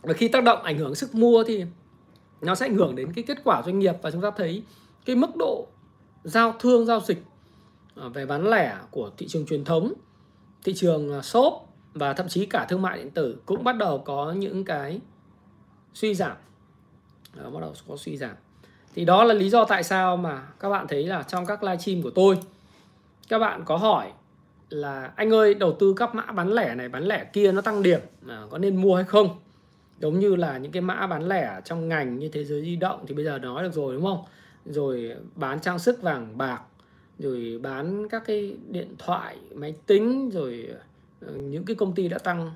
Và 0.08 0.14
khi 0.14 0.28
tác 0.28 0.44
động 0.44 0.64
ảnh 0.64 0.78
hưởng 0.78 0.96
sức 0.96 1.16
mua 1.16 1.44
thì 1.44 1.66
nó 2.42 2.56
sẽ 2.56 2.66
ảnh 2.66 2.76
hưởng 2.76 2.96
đến 2.96 3.14
cái 3.14 3.24
kết 3.28 3.38
quả 3.44 3.62
doanh 3.66 3.80
nghiệp 3.80 3.96
và 4.02 4.12
chúng 4.12 4.22
ta 4.22 4.32
thấy 4.38 4.64
cái 5.06 5.16
mức 5.16 5.36
độ 5.36 5.68
giao 6.24 6.56
thương 6.60 6.86
giao 6.86 7.00
dịch 7.00 7.24
à, 7.96 8.08
về 8.08 8.26
bán 8.26 8.50
lẻ 8.50 8.78
của 8.92 9.12
thị 9.18 9.28
trường 9.28 9.46
truyền 9.46 9.64
thống 9.64 9.94
thị 10.64 10.74
trường 10.74 11.14
à, 11.14 11.22
shop 11.22 11.54
và 11.94 12.14
thậm 12.14 12.28
chí 12.28 12.46
cả 12.46 12.66
thương 12.70 12.82
mại 12.82 12.98
điện 12.98 13.12
tử 13.12 13.38
cũng 13.46 13.64
bắt 13.64 13.78
đầu 13.78 13.98
có 14.06 14.32
những 14.32 14.66
cái 14.66 15.00
suy 15.94 16.16
giảm. 16.16 16.38
Đó, 17.36 17.50
bắt 17.50 17.60
đầu 17.62 17.74
có 17.88 17.98
suy 17.98 18.18
giảm. 18.18 18.36
Thì 18.96 19.06
đó 19.06 19.24
là 19.24 19.34
lý 19.34 19.50
do 19.50 19.66
tại 19.66 19.84
sao 19.84 20.18
mà 20.18 20.48
các 20.60 20.70
bạn 20.70 20.88
thấy 20.88 21.04
là 21.04 21.24
trong 21.24 21.46
các 21.46 21.64
livestream 21.64 22.02
của 22.02 22.10
tôi 22.10 22.38
các 23.30 23.40
bạn 23.40 23.62
có 23.66 23.78
hỏi 23.78 24.12
là 24.70 25.12
anh 25.16 25.34
ơi 25.34 25.54
đầu 25.54 25.76
tư 25.80 25.94
các 25.98 26.16
mã 26.16 26.24
bán 26.24 26.54
lẻ 26.54 26.76
này 26.76 26.90
bán 26.90 27.04
lẻ 27.04 27.26
kia 27.34 27.52
nó 27.52 27.62
tăng 27.62 27.84
điểm 27.84 28.00
à, 28.28 28.44
có 28.50 28.58
nên 28.58 28.82
mua 28.82 28.96
hay 28.96 29.06
không? 29.06 29.40
Giống 30.00 30.20
như 30.20 30.36
là 30.36 30.58
những 30.58 30.72
cái 30.72 30.82
mã 30.82 31.08
bán 31.08 31.28
lẻ 31.28 31.62
trong 31.66 31.88
ngành 31.88 32.20
như 32.20 32.30
thế 32.30 32.44
giới 32.44 32.62
di 32.62 32.76
động 32.76 33.06
thì 33.08 33.14
bây 33.14 33.26
giờ 33.26 33.40
nói 33.40 33.64
được 33.64 33.74
rồi, 33.74 33.96
đúng 33.96 34.04
không? 34.04 34.24
Rồi 34.66 35.16
bán 35.36 35.60
trang 35.60 35.80
sức 35.80 36.02
vàng 36.02 36.38
bạc, 36.38 36.62
rồi 37.20 37.60
bán 37.64 38.10
các 38.10 38.24
cái 38.26 38.58
điện 38.68 38.96
thoại, 38.98 39.38
máy 39.56 39.76
tính, 39.86 40.30
rồi 40.30 40.68
ờ, 41.22 41.34
những 41.34 41.66
cái 41.66 41.76
công 41.76 41.96
ty 41.96 42.08
đã 42.08 42.18
tăng 42.18 42.52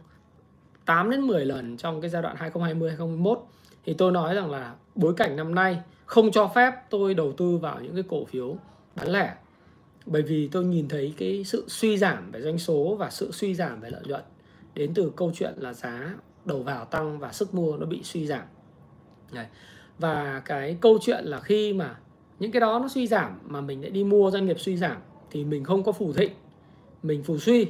8 0.86 1.10
đến 1.10 1.22
10 1.22 1.46
lần 1.46 1.78
trong 1.78 2.02
cái 2.02 2.10
giai 2.10 2.22
đoạn 2.22 2.36
2020 2.40 2.90
2021 2.90 3.40
thì 3.86 3.94
tôi 3.94 4.12
nói 4.12 4.36
rằng 4.36 4.52
là 4.52 4.76
bối 4.96 5.14
cảnh 5.18 5.36
năm 5.36 5.56
nay 5.56 5.82
không 6.06 6.32
cho 6.32 6.52
phép 6.56 6.74
tôi 6.90 7.14
đầu 7.14 7.32
tư 7.32 7.58
vào 7.58 7.80
những 7.82 7.94
cái 7.94 8.04
cổ 8.10 8.26
phiếu 8.26 8.56
bán 8.96 9.10
lẻ. 9.10 9.36
Bởi 10.06 10.22
vì 10.22 10.48
tôi 10.48 10.64
nhìn 10.64 10.88
thấy 10.88 11.14
cái 11.18 11.44
sự 11.44 11.66
suy 11.68 11.98
giảm 11.98 12.32
về 12.32 12.42
doanh 12.42 12.58
số 12.58 12.96
và 13.00 13.10
sự 13.10 13.32
suy 13.32 13.56
giảm 13.56 13.82
về 13.82 13.90
lợi 13.90 14.02
nhuận 14.06 14.22
đến 14.74 14.94
từ 14.94 15.12
câu 15.16 15.32
chuyện 15.36 15.54
là 15.58 15.74
giá 15.74 16.16
đầu 16.46 16.64
vào 16.64 16.86
tăng 16.86 17.20
và 17.20 17.32
sức 17.32 17.54
mua 17.54 17.78
nó 17.78 17.86
bị 17.86 18.04
suy 18.04 18.28
giảm 18.28 18.44
Đấy. 19.32 19.46
và 20.00 20.42
cái 20.46 20.78
câu 20.82 20.98
chuyện 21.02 21.26
là 21.26 21.40
khi 21.40 21.74
mà 21.74 21.96
những 22.40 22.52
cái 22.52 22.60
đó 22.60 22.80
nó 22.80 22.88
suy 22.88 23.08
giảm 23.08 23.40
mà 23.46 23.62
mình 23.62 23.82
lại 23.82 23.92
đi 23.92 24.04
mua 24.04 24.32
doanh 24.32 24.46
nghiệp 24.46 24.60
suy 24.60 24.78
giảm 24.78 24.98
thì 25.32 25.44
mình 25.44 25.64
không 25.64 25.84
có 25.84 25.92
phủ 25.92 26.14
thịnh 26.14 26.32
mình 27.04 27.24
phủ 27.24 27.38
suy 27.38 27.68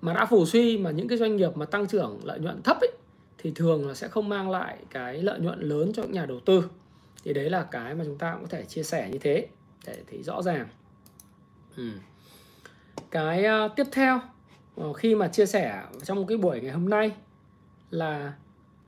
mà 0.00 0.12
đã 0.14 0.26
phủ 0.26 0.46
suy 0.46 0.78
mà 0.78 0.90
những 0.90 1.08
cái 1.08 1.18
doanh 1.18 1.36
nghiệp 1.36 1.56
mà 1.56 1.66
tăng 1.66 1.86
trưởng 1.86 2.20
lợi 2.24 2.38
nhuận 2.38 2.62
thấp 2.62 2.76
ấy, 2.80 2.90
thì 3.38 3.52
thường 3.54 3.88
là 3.88 3.94
sẽ 3.94 4.08
không 4.08 4.28
mang 4.28 4.50
lại 4.50 4.76
cái 4.90 5.22
lợi 5.22 5.40
nhuận 5.40 5.60
lớn 5.60 5.92
cho 5.94 6.02
nhà 6.02 6.26
đầu 6.26 6.40
tư 6.40 6.64
thì 7.24 7.32
đấy 7.32 7.50
là 7.50 7.62
cái 7.62 7.94
mà 7.94 8.04
chúng 8.04 8.18
ta 8.18 8.32
cũng 8.32 8.42
có 8.42 8.48
thể 8.48 8.64
chia 8.64 8.82
sẻ 8.82 9.08
như 9.12 9.18
thế 9.18 9.46
để 9.86 9.96
thấy 10.10 10.22
rõ 10.22 10.42
ràng 10.42 10.68
ừ. 11.76 11.90
cái 13.10 13.44
uh, 13.66 13.76
tiếp 13.76 13.86
theo 13.92 14.20
uh, 14.80 14.96
khi 14.96 15.14
mà 15.14 15.28
chia 15.28 15.46
sẻ 15.46 15.82
trong 16.02 16.26
cái 16.26 16.38
buổi 16.38 16.60
ngày 16.60 16.72
hôm 16.72 16.88
nay 16.88 17.12
là 17.90 18.32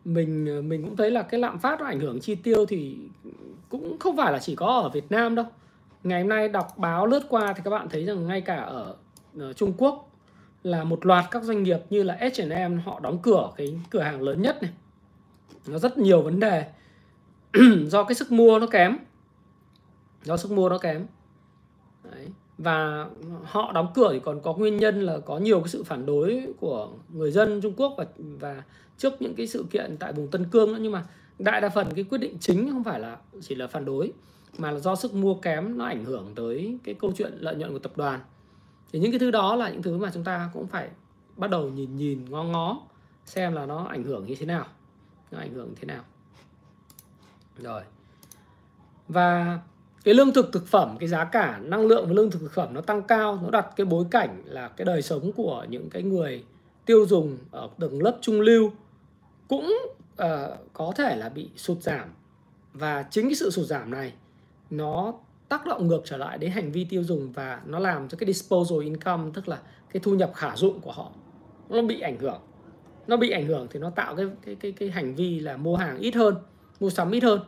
mình 0.04 0.46
ờ, 0.46 0.62
mình 0.62 0.82
cũng 0.82 0.96
thấy 0.96 1.10
là 1.10 1.22
cái 1.22 1.40
lạm 1.40 1.58
phát 1.58 1.80
nó 1.80 1.86
ảnh 1.86 2.00
hưởng 2.00 2.20
chi 2.20 2.34
tiêu 2.34 2.66
thì 2.66 2.96
cũng 3.68 3.98
không 3.98 4.16
phải 4.16 4.32
là 4.32 4.38
chỉ 4.38 4.56
có 4.56 4.66
ở 4.66 4.88
Việt 4.88 5.10
Nam 5.10 5.34
đâu. 5.34 5.46
Ngày 6.02 6.20
hôm 6.20 6.28
nay 6.28 6.48
đọc 6.48 6.78
báo 6.78 7.06
lướt 7.06 7.22
qua 7.28 7.52
thì 7.52 7.62
các 7.64 7.70
bạn 7.70 7.88
thấy 7.88 8.04
rằng 8.04 8.26
ngay 8.26 8.40
cả 8.40 8.56
ở, 8.56 8.94
ở 9.38 9.52
Trung 9.52 9.72
Quốc 9.78 10.08
là 10.62 10.84
một 10.84 11.06
loạt 11.06 11.24
các 11.30 11.42
doanh 11.42 11.62
nghiệp 11.62 11.78
như 11.90 12.02
là 12.02 12.18
H&M 12.20 12.78
họ 12.84 13.00
đóng 13.00 13.18
cửa 13.22 13.50
cái 13.56 13.78
cửa 13.90 14.00
hàng 14.00 14.22
lớn 14.22 14.42
nhất 14.42 14.62
này. 14.62 14.70
Nó 15.66 15.78
rất 15.78 15.98
nhiều 15.98 16.22
vấn 16.22 16.40
đề. 16.40 16.66
Do 17.86 18.04
cái 18.04 18.14
sức 18.14 18.32
mua 18.32 18.58
nó 18.58 18.66
kém. 18.66 18.98
Do 20.22 20.36
sức 20.36 20.50
mua 20.50 20.68
nó 20.68 20.78
kém. 20.78 21.06
Đấy 22.04 22.28
và 22.62 23.06
họ 23.44 23.72
đóng 23.72 23.92
cửa 23.94 24.08
thì 24.12 24.20
còn 24.20 24.40
có 24.40 24.54
nguyên 24.54 24.76
nhân 24.76 25.00
là 25.00 25.18
có 25.18 25.38
nhiều 25.38 25.60
cái 25.60 25.68
sự 25.68 25.82
phản 25.82 26.06
đối 26.06 26.46
của 26.60 26.88
người 27.08 27.30
dân 27.30 27.60
Trung 27.60 27.74
Quốc 27.76 27.94
và 27.96 28.06
và 28.16 28.62
trước 28.98 29.22
những 29.22 29.34
cái 29.34 29.46
sự 29.46 29.64
kiện 29.70 29.96
tại 29.96 30.12
vùng 30.12 30.28
Tân 30.28 30.44
Cương 30.44 30.72
nữa 30.72 30.78
nhưng 30.80 30.92
mà 30.92 31.06
đại 31.38 31.60
đa 31.60 31.68
phần 31.68 31.94
cái 31.94 32.04
quyết 32.04 32.18
định 32.18 32.36
chính 32.40 32.70
không 32.70 32.84
phải 32.84 33.00
là 33.00 33.16
chỉ 33.40 33.54
là 33.54 33.66
phản 33.66 33.84
đối, 33.84 34.12
mà 34.58 34.70
là 34.70 34.80
do 34.80 34.94
sức 34.94 35.14
mua 35.14 35.34
kém 35.34 35.78
nó 35.78 35.84
ảnh 35.84 36.04
hưởng 36.04 36.32
tới 36.34 36.78
cái 36.84 36.94
câu 36.94 37.12
chuyện 37.16 37.32
lợi 37.40 37.54
nhuận 37.54 37.72
của 37.72 37.78
tập 37.78 37.92
đoàn. 37.96 38.20
Thì 38.92 38.98
những 38.98 39.12
cái 39.12 39.18
thứ 39.18 39.30
đó 39.30 39.56
là 39.56 39.70
những 39.70 39.82
thứ 39.82 39.98
mà 39.98 40.10
chúng 40.14 40.24
ta 40.24 40.50
cũng 40.52 40.66
phải 40.66 40.88
bắt 41.36 41.50
đầu 41.50 41.70
nhìn 41.70 41.96
nhìn, 41.96 42.30
ngó 42.30 42.44
ngó, 42.44 42.80
xem 43.24 43.52
là 43.52 43.66
nó 43.66 43.84
ảnh 43.84 44.04
hưởng 44.04 44.26
như 44.26 44.34
thế 44.34 44.46
nào. 44.46 44.66
Nó 45.30 45.38
ảnh 45.38 45.54
hưởng 45.54 45.74
thế 45.80 45.86
nào. 45.86 46.04
Rồi. 47.58 47.82
Và 49.08 49.60
cái 50.04 50.14
lương 50.14 50.32
thực 50.32 50.52
thực 50.52 50.66
phẩm 50.66 50.96
cái 51.00 51.08
giá 51.08 51.24
cả 51.24 51.60
năng 51.62 51.86
lượng 51.86 52.06
và 52.06 52.12
lương 52.12 52.30
thực 52.30 52.42
thực 52.42 52.52
phẩm 52.52 52.74
nó 52.74 52.80
tăng 52.80 53.02
cao 53.02 53.38
nó 53.42 53.50
đặt 53.50 53.66
cái 53.76 53.84
bối 53.84 54.04
cảnh 54.10 54.42
là 54.44 54.68
cái 54.68 54.84
đời 54.84 55.02
sống 55.02 55.32
của 55.32 55.66
những 55.68 55.90
cái 55.90 56.02
người 56.02 56.44
tiêu 56.86 57.06
dùng 57.06 57.38
ở 57.50 57.68
tầng 57.78 58.02
lớp 58.02 58.18
trung 58.20 58.40
lưu 58.40 58.72
cũng 59.48 59.78
uh, 60.22 60.28
có 60.72 60.92
thể 60.96 61.16
là 61.16 61.28
bị 61.28 61.50
sụt 61.56 61.78
giảm. 61.82 62.08
Và 62.72 63.04
chính 63.10 63.24
cái 63.24 63.34
sự 63.34 63.50
sụt 63.50 63.66
giảm 63.66 63.90
này 63.90 64.12
nó 64.70 65.14
tác 65.48 65.66
động 65.66 65.86
ngược 65.86 66.02
trở 66.04 66.16
lại 66.16 66.38
đến 66.38 66.50
hành 66.50 66.72
vi 66.72 66.84
tiêu 66.84 67.04
dùng 67.04 67.32
và 67.32 67.60
nó 67.66 67.78
làm 67.78 68.08
cho 68.08 68.18
cái 68.18 68.26
disposable 68.26 68.84
income 68.84 69.30
tức 69.34 69.48
là 69.48 69.58
cái 69.92 70.00
thu 70.04 70.14
nhập 70.14 70.32
khả 70.34 70.56
dụng 70.56 70.80
của 70.80 70.92
họ 70.92 71.10
nó 71.68 71.82
bị 71.82 72.00
ảnh 72.00 72.18
hưởng. 72.18 72.40
Nó 73.06 73.16
bị 73.16 73.30
ảnh 73.30 73.46
hưởng 73.46 73.66
thì 73.70 73.80
nó 73.80 73.90
tạo 73.90 74.16
cái 74.16 74.26
cái 74.44 74.54
cái 74.54 74.72
cái 74.72 74.90
hành 74.90 75.14
vi 75.14 75.40
là 75.40 75.56
mua 75.56 75.76
hàng 75.76 75.98
ít 75.98 76.14
hơn 76.14 76.34
mua 76.80 76.90
sắm 76.90 77.10
ít 77.10 77.22
hơn. 77.22 77.40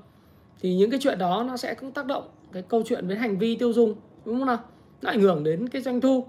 Thì 0.61 0.75
những 0.75 0.91
cái 0.91 1.01
chuyện 1.03 1.19
đó 1.19 1.45
nó 1.49 1.57
sẽ 1.57 1.75
cũng 1.75 1.93
tác 1.93 2.07
động 2.07 2.29
cái 2.55 2.63
câu 2.63 2.83
chuyện 2.87 3.07
với 3.07 3.17
hành 3.17 3.39
vi 3.39 3.57
tiêu 3.57 3.73
dùng 3.73 3.95
đúng 4.25 4.39
không 4.39 4.47
nào? 4.47 4.59
Nó 5.03 5.11
ảnh 5.11 5.21
hưởng 5.21 5.45
đến 5.45 5.69
cái 5.69 5.83
doanh 5.83 6.01
thu. 6.01 6.27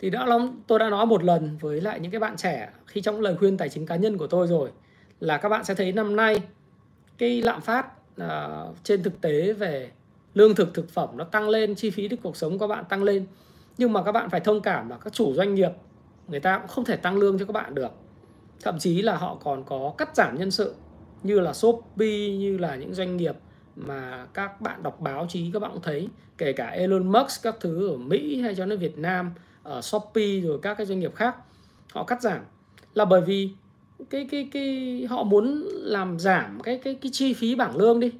Thì 0.00 0.10
đã 0.10 0.26
lắm 0.26 0.62
tôi 0.66 0.78
đã 0.78 0.90
nói 0.90 1.06
một 1.06 1.24
lần 1.24 1.56
với 1.60 1.80
lại 1.80 2.00
những 2.00 2.10
cái 2.10 2.20
bạn 2.20 2.36
trẻ 2.36 2.68
khi 2.86 3.00
trong 3.00 3.20
lời 3.20 3.36
khuyên 3.38 3.56
tài 3.56 3.68
chính 3.68 3.86
cá 3.86 3.96
nhân 3.96 4.18
của 4.18 4.26
tôi 4.26 4.46
rồi 4.46 4.70
là 5.20 5.38
các 5.38 5.48
bạn 5.48 5.64
sẽ 5.64 5.74
thấy 5.74 5.92
năm 5.92 6.16
nay 6.16 6.42
cái 7.18 7.42
lạm 7.42 7.60
phát 7.60 7.86
à, 8.16 8.64
trên 8.84 9.02
thực 9.02 9.20
tế 9.20 9.52
về 9.52 9.90
lương 10.34 10.54
thực 10.54 10.74
thực 10.74 10.88
phẩm 10.88 11.08
nó 11.16 11.24
tăng 11.24 11.48
lên 11.48 11.74
chi 11.74 11.90
phí 11.90 12.08
của 12.08 12.16
cuộc 12.22 12.36
sống 12.36 12.58
các 12.58 12.66
bạn 12.66 12.84
tăng 12.88 13.02
lên. 13.02 13.26
Nhưng 13.78 13.92
mà 13.92 14.02
các 14.02 14.12
bạn 14.12 14.30
phải 14.30 14.40
thông 14.40 14.60
cảm 14.60 14.88
là 14.88 14.96
các 14.96 15.12
chủ 15.12 15.34
doanh 15.34 15.54
nghiệp 15.54 15.70
người 16.28 16.40
ta 16.40 16.58
cũng 16.58 16.68
không 16.68 16.84
thể 16.84 16.96
tăng 16.96 17.16
lương 17.16 17.38
cho 17.38 17.44
các 17.44 17.52
bạn 17.52 17.74
được. 17.74 17.90
Thậm 18.62 18.78
chí 18.78 19.02
là 19.02 19.16
họ 19.16 19.38
còn 19.44 19.64
có 19.64 19.94
cắt 19.98 20.16
giảm 20.16 20.38
nhân 20.38 20.50
sự 20.50 20.74
như 21.22 21.40
là 21.40 21.52
Shopee 21.52 22.28
như 22.28 22.58
là 22.58 22.76
những 22.76 22.94
doanh 22.94 23.16
nghiệp 23.16 23.36
mà 23.76 24.26
các 24.34 24.60
bạn 24.60 24.82
đọc 24.82 25.00
báo 25.00 25.26
chí 25.28 25.50
các 25.52 25.58
bạn 25.58 25.70
cũng 25.72 25.82
thấy, 25.82 26.08
kể 26.38 26.52
cả 26.52 26.66
Elon 26.66 27.12
Musk 27.12 27.42
các 27.42 27.56
thứ 27.60 27.88
ở 27.88 27.96
Mỹ 27.96 28.40
hay 28.40 28.54
cho 28.54 28.66
đến 28.66 28.78
Việt 28.78 28.98
Nam, 28.98 29.30
ở 29.62 29.82
Shopee 29.82 30.40
rồi 30.40 30.58
các 30.62 30.74
cái 30.74 30.86
doanh 30.86 31.00
nghiệp 31.00 31.14
khác, 31.14 31.36
họ 31.92 32.04
cắt 32.04 32.22
giảm. 32.22 32.40
Là 32.94 33.04
bởi 33.04 33.20
vì 33.20 33.50
cái 34.10 34.28
cái 34.30 34.48
cái, 34.52 35.06
họ 35.10 35.22
muốn 35.22 35.62
làm 35.72 36.18
giảm 36.18 36.60
cái 36.60 36.78
cái 36.78 36.94
cái 36.94 37.10
chi 37.12 37.34
phí 37.34 37.54
bảng 37.54 37.76
lương 37.76 38.00
đi. 38.00 38.12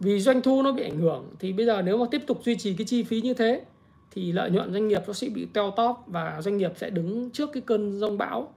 Vì 0.00 0.20
doanh 0.20 0.42
thu 0.42 0.62
nó 0.62 0.72
bị 0.72 0.82
ảnh 0.82 0.98
hưởng, 0.98 1.24
thì 1.38 1.52
bây 1.52 1.66
giờ 1.66 1.82
nếu 1.82 1.98
mà 1.98 2.06
tiếp 2.10 2.22
tục 2.26 2.40
duy 2.44 2.56
trì 2.56 2.74
cái 2.74 2.86
chi 2.86 3.02
phí 3.02 3.20
như 3.20 3.34
thế, 3.34 3.64
thì 4.10 4.32
lợi 4.32 4.50
nhuận 4.50 4.72
doanh 4.72 4.88
nghiệp 4.88 5.02
nó 5.06 5.12
sẽ 5.12 5.28
bị 5.28 5.46
teo 5.52 5.70
tóp 5.70 6.04
và 6.06 6.42
doanh 6.42 6.56
nghiệp 6.56 6.72
sẽ 6.76 6.90
đứng 6.90 7.30
trước 7.30 7.50
cái 7.52 7.62
cơn 7.66 7.98
rông 7.98 8.18
bão. 8.18 8.54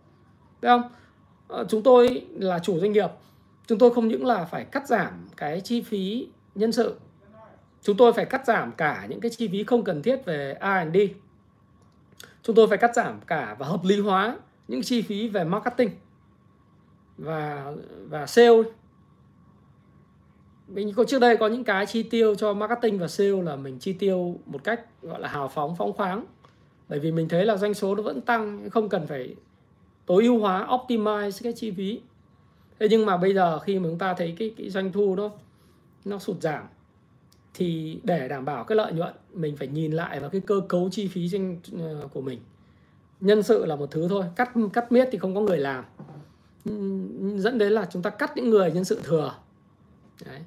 Thấy 0.61 0.69
không? 0.69 0.89
Ờ, 1.47 1.65
chúng 1.69 1.83
tôi 1.83 2.25
là 2.35 2.59
chủ 2.59 2.79
doanh 2.79 2.91
nghiệp, 2.91 3.09
chúng 3.67 3.79
tôi 3.79 3.93
không 3.93 4.07
những 4.07 4.25
là 4.25 4.45
phải 4.45 4.65
cắt 4.65 4.87
giảm 4.87 5.27
cái 5.37 5.61
chi 5.61 5.81
phí 5.81 6.27
nhân 6.57 6.71
sự 6.71 6.95
chúng 7.81 7.97
tôi 7.97 8.13
phải 8.13 8.25
cắt 8.25 8.45
giảm 8.45 8.71
cả 8.71 9.05
những 9.09 9.19
cái 9.19 9.31
chi 9.31 9.47
phí 9.47 9.63
không 9.63 9.83
cần 9.83 10.01
thiết 10.01 10.25
về 10.25 10.57
R&D 10.61 10.97
chúng 12.43 12.55
tôi 12.55 12.67
phải 12.67 12.77
cắt 12.77 12.95
giảm 12.95 13.19
cả 13.27 13.55
và 13.59 13.67
hợp 13.67 13.79
lý 13.83 13.99
hóa 13.99 14.37
những 14.67 14.81
chi 14.81 15.01
phí 15.01 15.27
về 15.27 15.43
marketing 15.43 15.89
và 17.17 17.73
và 18.09 18.25
sale. 18.25 18.57
Mình 20.67 20.93
có 20.93 21.03
trước 21.03 21.19
đây 21.19 21.37
có 21.37 21.47
những 21.47 21.63
cái 21.63 21.85
chi 21.85 22.03
tiêu 22.03 22.35
cho 22.35 22.53
marketing 22.53 22.99
và 22.99 23.07
sale 23.07 23.41
là 23.41 23.55
mình 23.55 23.79
chi 23.79 23.93
tiêu 23.93 24.39
một 24.45 24.63
cách 24.63 24.81
gọi 25.01 25.19
là 25.19 25.27
hào 25.27 25.47
phóng 25.47 25.75
phóng 25.75 25.93
khoáng. 25.93 26.25
Bởi 26.89 26.99
vì 26.99 27.11
mình 27.11 27.29
thấy 27.29 27.45
là 27.45 27.57
doanh 27.57 27.73
số 27.73 27.95
nó 27.95 28.03
vẫn 28.03 28.21
tăng 28.21 28.69
không 28.69 28.89
cần 28.89 29.07
phải 29.07 29.35
tối 30.05 30.23
ưu 30.23 30.39
hóa 30.39 30.67
optimize 30.67 31.43
cái 31.43 31.53
chi 31.53 31.71
phí. 31.71 32.01
Thế 32.79 32.87
nhưng 32.89 33.05
mà 33.05 33.17
bây 33.17 33.33
giờ 33.33 33.59
khi 33.59 33.79
mà 33.79 33.89
chúng 33.89 33.97
ta 33.97 34.13
thấy 34.13 34.35
cái, 34.37 34.53
cái 34.57 34.69
doanh 34.69 34.91
thu 34.91 35.15
nó 35.15 35.29
nó 36.09 36.19
sụt 36.19 36.41
giảm, 36.41 36.63
thì 37.53 37.99
để 38.03 38.27
đảm 38.27 38.45
bảo 38.45 38.63
cái 38.63 38.75
lợi 38.75 38.93
nhuận, 38.93 39.13
mình 39.33 39.57
phải 39.57 39.67
nhìn 39.67 39.91
lại 39.91 40.19
vào 40.19 40.29
cái 40.29 40.41
cơ 40.41 40.61
cấu 40.69 40.89
chi 40.91 41.07
phí 41.07 41.29
doanh 41.29 41.57
ờ, 41.79 42.07
của 42.13 42.21
mình. 42.21 42.39
Nhân 43.19 43.43
sự 43.43 43.65
là 43.65 43.75
một 43.75 43.91
thứ 43.91 44.07
thôi, 44.07 44.25
cắt 44.35 44.51
cắt 44.73 44.91
miết 44.91 45.09
thì 45.11 45.17
không 45.17 45.35
có 45.35 45.41
người 45.41 45.57
làm. 45.57 45.85
Dẫn 47.37 47.57
đến 47.57 47.71
là 47.71 47.87
chúng 47.91 48.01
ta 48.01 48.09
cắt 48.09 48.37
những 48.37 48.49
người 48.49 48.71
nhân 48.71 48.83
sự 48.83 49.01
thừa. 49.03 49.33
Đấy. 50.25 50.39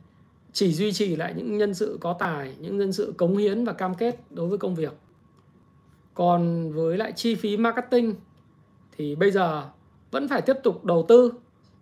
chỉ 0.53 0.73
duy 0.73 0.93
trì 0.93 1.17
lại 1.17 1.35
những 1.37 1.59
nhân 1.59 1.75
sự 1.75 1.99
có 2.01 2.13
tài, 2.13 2.55
những 2.61 2.79
nhân 2.79 2.93
sự 2.93 3.15
cống 3.17 3.37
hiến 3.37 3.65
và 3.65 3.73
cam 3.73 3.95
kết 3.95 4.21
đối 4.31 4.49
với 4.49 4.59
công 4.59 4.75
việc. 4.75 4.93
Còn 6.15 6.73
với 6.73 6.97
lại 6.97 7.13
chi 7.17 7.35
phí 7.35 7.57
marketing 7.57 8.15
thì 8.97 9.15
bây 9.15 9.31
giờ 9.31 9.69
vẫn 10.11 10.29
phải 10.29 10.43
tiếp 10.43 10.57
tục 10.63 10.85
đầu 10.85 11.05
tư. 11.09 11.33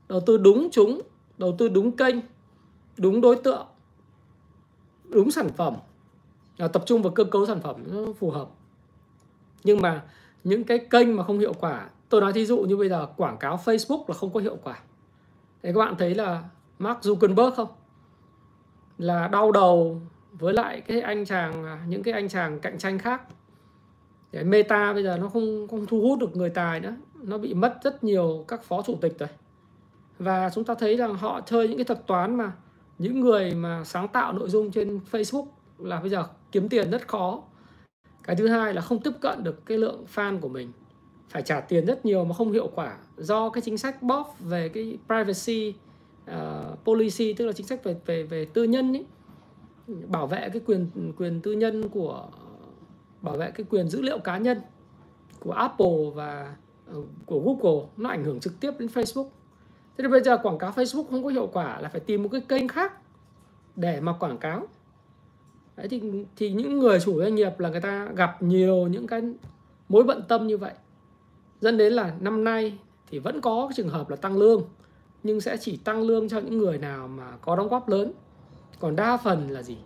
Đầu 0.08 0.20
tư 0.20 0.36
đúng 0.36 0.68
chúng, 0.72 1.00
đầu 1.38 1.54
tư 1.58 1.68
đúng 1.68 1.96
kênh 1.96 2.16
đúng 2.98 3.20
đối 3.20 3.36
tượng, 3.36 3.66
đúng 5.08 5.30
sản 5.30 5.48
phẩm 5.48 5.74
à, 6.58 6.68
tập 6.68 6.82
trung 6.86 7.02
vào 7.02 7.12
cơ 7.12 7.24
cấu 7.24 7.46
sản 7.46 7.60
phẩm 7.60 7.76
nó 7.86 8.12
phù 8.12 8.30
hợp. 8.30 8.48
Nhưng 9.64 9.80
mà 9.80 10.02
những 10.44 10.64
cái 10.64 10.78
kênh 10.78 11.16
mà 11.16 11.24
không 11.24 11.38
hiệu 11.38 11.52
quả, 11.52 11.88
tôi 12.08 12.20
nói 12.20 12.32
thí 12.32 12.46
dụ 12.46 12.58
như 12.58 12.76
bây 12.76 12.88
giờ 12.88 13.06
quảng 13.16 13.36
cáo 13.36 13.56
Facebook 13.64 14.04
là 14.08 14.14
không 14.14 14.32
có 14.32 14.40
hiệu 14.40 14.56
quả. 14.64 14.78
Thế 15.62 15.72
các 15.72 15.78
bạn 15.78 15.94
thấy 15.98 16.14
là 16.14 16.42
Mark 16.78 17.00
Zuckerberg 17.00 17.50
không? 17.50 17.68
Là 18.98 19.28
đau 19.28 19.52
đầu 19.52 20.00
với 20.32 20.52
lại 20.52 20.80
cái 20.80 21.00
anh 21.00 21.24
chàng 21.24 21.64
à, 21.64 21.84
những 21.88 22.02
cái 22.02 22.14
anh 22.14 22.28
chàng 22.28 22.60
cạnh 22.60 22.78
tranh 22.78 22.98
khác. 22.98 23.22
Để 24.32 24.44
Meta 24.44 24.92
bây 24.92 25.02
giờ 25.02 25.18
nó 25.20 25.28
không 25.28 25.68
không 25.70 25.86
thu 25.86 26.00
hút 26.00 26.18
được 26.18 26.36
người 26.36 26.50
tài 26.50 26.80
nữa. 26.80 26.96
Nó 27.14 27.38
bị 27.38 27.54
mất 27.54 27.78
rất 27.82 28.04
nhiều 28.04 28.44
các 28.48 28.62
phó 28.62 28.82
chủ 28.82 28.98
tịch 29.00 29.18
rồi. 29.18 29.28
Và 30.18 30.50
chúng 30.50 30.64
ta 30.64 30.74
thấy 30.74 30.96
rằng 30.96 31.14
họ 31.14 31.40
chơi 31.40 31.68
những 31.68 31.78
cái 31.78 31.84
thuật 31.84 32.06
toán 32.06 32.36
mà 32.36 32.52
những 32.98 33.20
người 33.20 33.54
mà 33.54 33.84
sáng 33.84 34.08
tạo 34.08 34.32
nội 34.32 34.48
dung 34.48 34.70
trên 34.70 35.00
Facebook 35.10 35.46
là 35.78 36.00
bây 36.00 36.10
giờ 36.10 36.24
kiếm 36.52 36.68
tiền 36.68 36.90
rất 36.90 37.08
khó. 37.08 37.42
Cái 38.22 38.36
thứ 38.36 38.48
hai 38.48 38.74
là 38.74 38.80
không 38.80 39.02
tiếp 39.02 39.12
cận 39.20 39.44
được 39.44 39.66
cái 39.66 39.78
lượng 39.78 40.04
fan 40.14 40.40
của 40.40 40.48
mình. 40.48 40.72
Phải 41.28 41.42
trả 41.42 41.60
tiền 41.60 41.86
rất 41.86 42.04
nhiều 42.04 42.24
mà 42.24 42.34
không 42.34 42.52
hiệu 42.52 42.70
quả. 42.74 42.96
Do 43.16 43.50
cái 43.50 43.62
chính 43.62 43.78
sách 43.78 44.02
bóp 44.02 44.36
về 44.40 44.68
cái 44.68 44.98
privacy 45.06 45.74
uh, 46.30 46.84
policy 46.84 47.32
tức 47.32 47.46
là 47.46 47.52
chính 47.52 47.66
sách 47.66 47.84
về 47.84 47.96
về 48.06 48.22
về 48.22 48.44
tư 48.44 48.64
nhân 48.64 48.96
ấy 48.96 49.06
bảo 50.06 50.26
vệ 50.26 50.48
cái 50.52 50.62
quyền 50.66 51.12
quyền 51.16 51.40
tư 51.40 51.52
nhân 51.52 51.88
của 51.88 52.28
bảo 53.22 53.36
vệ 53.36 53.50
cái 53.50 53.66
quyền 53.70 53.88
dữ 53.88 54.02
liệu 54.02 54.18
cá 54.18 54.38
nhân 54.38 54.60
của 55.40 55.52
Apple 55.52 56.10
và 56.14 56.56
uh, 56.96 57.04
của 57.26 57.40
Google 57.40 57.86
nó 57.96 58.10
ảnh 58.10 58.24
hưởng 58.24 58.40
trực 58.40 58.60
tiếp 58.60 58.70
đến 58.78 58.88
Facebook 58.88 59.28
thế 59.98 60.02
thì 60.02 60.08
bây 60.08 60.22
giờ 60.22 60.38
quảng 60.42 60.58
cáo 60.58 60.70
Facebook 60.70 61.04
không 61.10 61.24
có 61.24 61.28
hiệu 61.30 61.50
quả 61.52 61.80
là 61.80 61.88
phải 61.88 62.00
tìm 62.00 62.22
một 62.22 62.28
cái 62.32 62.40
kênh 62.40 62.68
khác 62.68 62.92
để 63.76 64.00
mà 64.00 64.12
quảng 64.12 64.38
cáo. 64.38 64.66
Đấy 65.76 65.88
thì, 65.88 66.02
thì 66.36 66.52
những 66.52 66.78
người 66.78 67.00
chủ 67.00 67.20
doanh 67.20 67.34
nghiệp 67.34 67.60
là 67.60 67.68
người 67.68 67.80
ta 67.80 68.08
gặp 68.16 68.42
nhiều 68.42 68.86
những 68.86 69.06
cái 69.06 69.22
mối 69.88 70.04
bận 70.04 70.22
tâm 70.28 70.46
như 70.46 70.58
vậy. 70.58 70.72
Dẫn 71.60 71.78
đến 71.78 71.92
là 71.92 72.14
năm 72.20 72.44
nay 72.44 72.78
thì 73.10 73.18
vẫn 73.18 73.40
có 73.40 73.66
cái 73.68 73.74
trường 73.76 73.88
hợp 73.88 74.10
là 74.10 74.16
tăng 74.16 74.38
lương 74.38 74.62
nhưng 75.22 75.40
sẽ 75.40 75.56
chỉ 75.56 75.76
tăng 75.76 76.02
lương 76.02 76.28
cho 76.28 76.38
những 76.38 76.58
người 76.58 76.78
nào 76.78 77.08
mà 77.08 77.36
có 77.40 77.56
đóng 77.56 77.68
góp 77.68 77.88
lớn. 77.88 78.12
Còn 78.80 78.96
đa 78.96 79.16
phần 79.16 79.50
là 79.50 79.62
gì? 79.62 79.76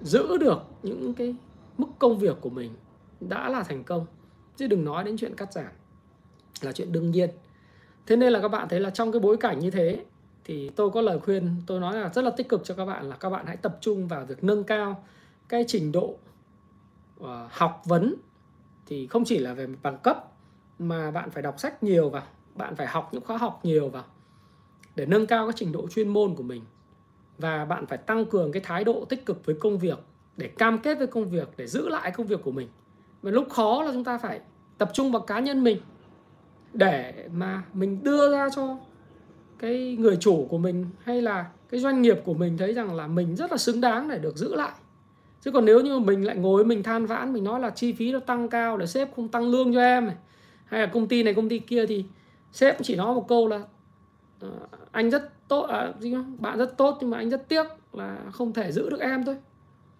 Giữ 0.00 0.36
được 0.36 0.58
những 0.82 1.14
cái 1.14 1.34
mức 1.78 1.88
công 1.98 2.18
việc 2.18 2.36
của 2.40 2.50
mình 2.50 2.70
đã 3.20 3.48
là 3.48 3.62
thành 3.62 3.84
công. 3.84 4.06
Chứ 4.56 4.66
đừng 4.66 4.84
nói 4.84 5.04
đến 5.04 5.16
chuyện 5.16 5.36
cắt 5.36 5.52
giảm 5.52 5.72
là 6.60 6.72
chuyện 6.72 6.92
đương 6.92 7.10
nhiên 7.10 7.30
thế 8.06 8.16
nên 8.16 8.32
là 8.32 8.40
các 8.40 8.48
bạn 8.48 8.68
thấy 8.68 8.80
là 8.80 8.90
trong 8.90 9.12
cái 9.12 9.20
bối 9.20 9.36
cảnh 9.36 9.58
như 9.58 9.70
thế 9.70 10.04
thì 10.44 10.70
tôi 10.76 10.90
có 10.90 11.00
lời 11.00 11.18
khuyên 11.18 11.56
tôi 11.66 11.80
nói 11.80 11.94
là 11.94 12.08
rất 12.08 12.22
là 12.22 12.30
tích 12.30 12.48
cực 12.48 12.64
cho 12.64 12.74
các 12.74 12.84
bạn 12.84 13.08
là 13.08 13.16
các 13.16 13.30
bạn 13.30 13.46
hãy 13.46 13.56
tập 13.56 13.78
trung 13.80 14.08
vào 14.08 14.24
việc 14.24 14.44
nâng 14.44 14.64
cao 14.64 15.04
cái 15.48 15.64
trình 15.68 15.92
độ 15.92 16.16
uh, 17.20 17.28
học 17.50 17.82
vấn. 17.84 18.14
Thì 18.86 19.06
không 19.06 19.24
chỉ 19.24 19.38
là 19.38 19.54
về 19.54 19.66
bằng 19.82 19.98
cấp 19.98 20.24
mà 20.78 21.10
bạn 21.10 21.30
phải 21.30 21.42
đọc 21.42 21.60
sách 21.60 21.82
nhiều 21.82 22.10
vào 22.10 22.22
bạn 22.54 22.76
phải 22.76 22.86
học 22.86 23.08
những 23.12 23.24
khóa 23.24 23.36
học 23.36 23.60
nhiều 23.62 23.88
vào 23.88 24.04
để 24.96 25.06
nâng 25.06 25.26
cao 25.26 25.46
cái 25.46 25.52
trình 25.56 25.72
độ 25.72 25.88
chuyên 25.88 26.08
môn 26.08 26.34
của 26.34 26.42
mình. 26.42 26.62
Và 27.38 27.64
bạn 27.64 27.86
phải 27.86 27.98
tăng 27.98 28.24
cường 28.24 28.52
cái 28.52 28.62
thái 28.62 28.84
độ 28.84 29.04
tích 29.04 29.26
cực 29.26 29.46
với 29.46 29.56
công 29.60 29.78
việc 29.78 29.98
để 30.36 30.48
cam 30.48 30.78
kết 30.78 30.98
với 30.98 31.06
công 31.06 31.30
việc 31.30 31.48
để 31.56 31.66
giữ 31.66 31.88
lại 31.88 32.10
công 32.10 32.26
việc 32.26 32.40
của 32.44 32.52
mình. 32.52 32.68
Và 33.22 33.30
lúc 33.30 33.46
khó 33.50 33.82
là 33.82 33.92
chúng 33.92 34.04
ta 34.04 34.18
phải 34.18 34.40
tập 34.78 34.90
trung 34.94 35.12
vào 35.12 35.22
cá 35.22 35.40
nhân 35.40 35.64
mình 35.64 35.80
để 36.72 37.28
mà 37.32 37.62
mình 37.74 38.04
đưa 38.04 38.32
ra 38.32 38.48
cho 38.56 38.76
cái 39.58 39.96
người 40.00 40.16
chủ 40.20 40.46
của 40.50 40.58
mình 40.58 40.86
hay 41.04 41.22
là 41.22 41.46
cái 41.70 41.80
doanh 41.80 42.02
nghiệp 42.02 42.20
của 42.24 42.34
mình 42.34 42.58
thấy 42.58 42.72
rằng 42.72 42.94
là 42.94 43.06
mình 43.06 43.36
rất 43.36 43.50
là 43.50 43.56
xứng 43.56 43.80
đáng 43.80 44.08
để 44.08 44.18
được 44.18 44.36
giữ 44.36 44.54
lại. 44.54 44.72
Chứ 45.44 45.50
còn 45.50 45.64
nếu 45.64 45.80
như 45.80 45.98
mình 45.98 46.26
lại 46.26 46.36
ngồi 46.36 46.64
mình 46.64 46.82
than 46.82 47.06
vãn 47.06 47.32
mình 47.32 47.44
nói 47.44 47.60
là 47.60 47.70
chi 47.70 47.92
phí 47.92 48.12
nó 48.12 48.18
tăng 48.18 48.48
cao 48.48 48.76
để 48.76 48.86
sếp 48.86 49.16
không 49.16 49.28
tăng 49.28 49.50
lương 49.50 49.74
cho 49.74 49.80
em 49.80 50.06
này 50.06 50.16
hay 50.64 50.80
là 50.80 50.86
công 50.86 51.08
ty 51.08 51.22
này 51.22 51.34
công 51.34 51.48
ty 51.48 51.58
kia 51.58 51.86
thì 51.86 52.04
sếp 52.52 52.76
chỉ 52.82 52.96
nói 52.96 53.14
một 53.14 53.28
câu 53.28 53.48
là 53.48 53.62
uh, 54.46 54.52
anh 54.92 55.10
rất 55.10 55.48
tốt 55.48 55.62
à, 55.62 55.92
bạn 56.38 56.58
rất 56.58 56.76
tốt 56.76 56.98
nhưng 57.00 57.10
mà 57.10 57.18
anh 57.18 57.30
rất 57.30 57.48
tiếc 57.48 57.66
là 57.92 58.16
không 58.32 58.52
thể 58.52 58.72
giữ 58.72 58.90
được 58.90 59.00
em 59.00 59.24
thôi. 59.24 59.36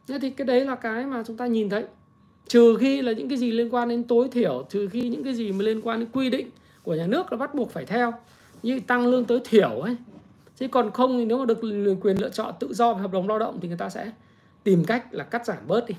Thế 0.08 0.18
thì 0.22 0.30
cái 0.30 0.46
đấy 0.46 0.64
là 0.64 0.74
cái 0.74 1.06
mà 1.06 1.22
chúng 1.26 1.36
ta 1.36 1.46
nhìn 1.46 1.70
thấy. 1.70 1.84
Trừ 2.46 2.76
khi 2.80 3.02
là 3.02 3.12
những 3.12 3.28
cái 3.28 3.38
gì 3.38 3.50
liên 3.50 3.74
quan 3.74 3.88
đến 3.88 4.04
tối 4.04 4.28
thiểu 4.28 4.66
trừ 4.68 4.88
khi 4.88 5.08
những 5.08 5.24
cái 5.24 5.34
gì 5.34 5.52
mà 5.52 5.64
liên 5.64 5.80
quan 5.82 6.00
đến 6.00 6.08
quy 6.12 6.30
định 6.30 6.50
của 6.82 6.94
nhà 6.94 7.06
nước 7.06 7.32
là 7.32 7.38
bắt 7.38 7.54
buộc 7.54 7.70
phải 7.70 7.86
theo. 7.86 8.12
Như 8.62 8.80
tăng 8.80 9.06
lương 9.06 9.24
tối 9.24 9.40
thiểu 9.44 9.70
ấy. 9.70 9.96
Chứ 10.56 10.68
còn 10.68 10.90
không 10.90 11.18
thì 11.18 11.24
nếu 11.24 11.38
mà 11.38 11.44
được 11.44 11.60
quyền 12.00 12.20
lựa 12.20 12.30
chọn 12.30 12.54
tự 12.60 12.74
do 12.74 12.94
về 12.94 13.00
hợp 13.00 13.12
đồng 13.12 13.28
lao 13.28 13.38
động 13.38 13.58
thì 13.62 13.68
người 13.68 13.76
ta 13.76 13.88
sẽ 13.88 14.12
tìm 14.64 14.84
cách 14.84 15.06
là 15.10 15.24
cắt 15.24 15.46
giảm 15.46 15.66
bớt 15.66 15.86
đi. 15.86 15.94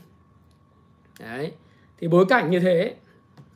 Đấy. 1.20 1.54
Thì 1.98 2.08
bối 2.08 2.26
cảnh 2.30 2.52
như 2.52 2.60
thế 2.60 2.96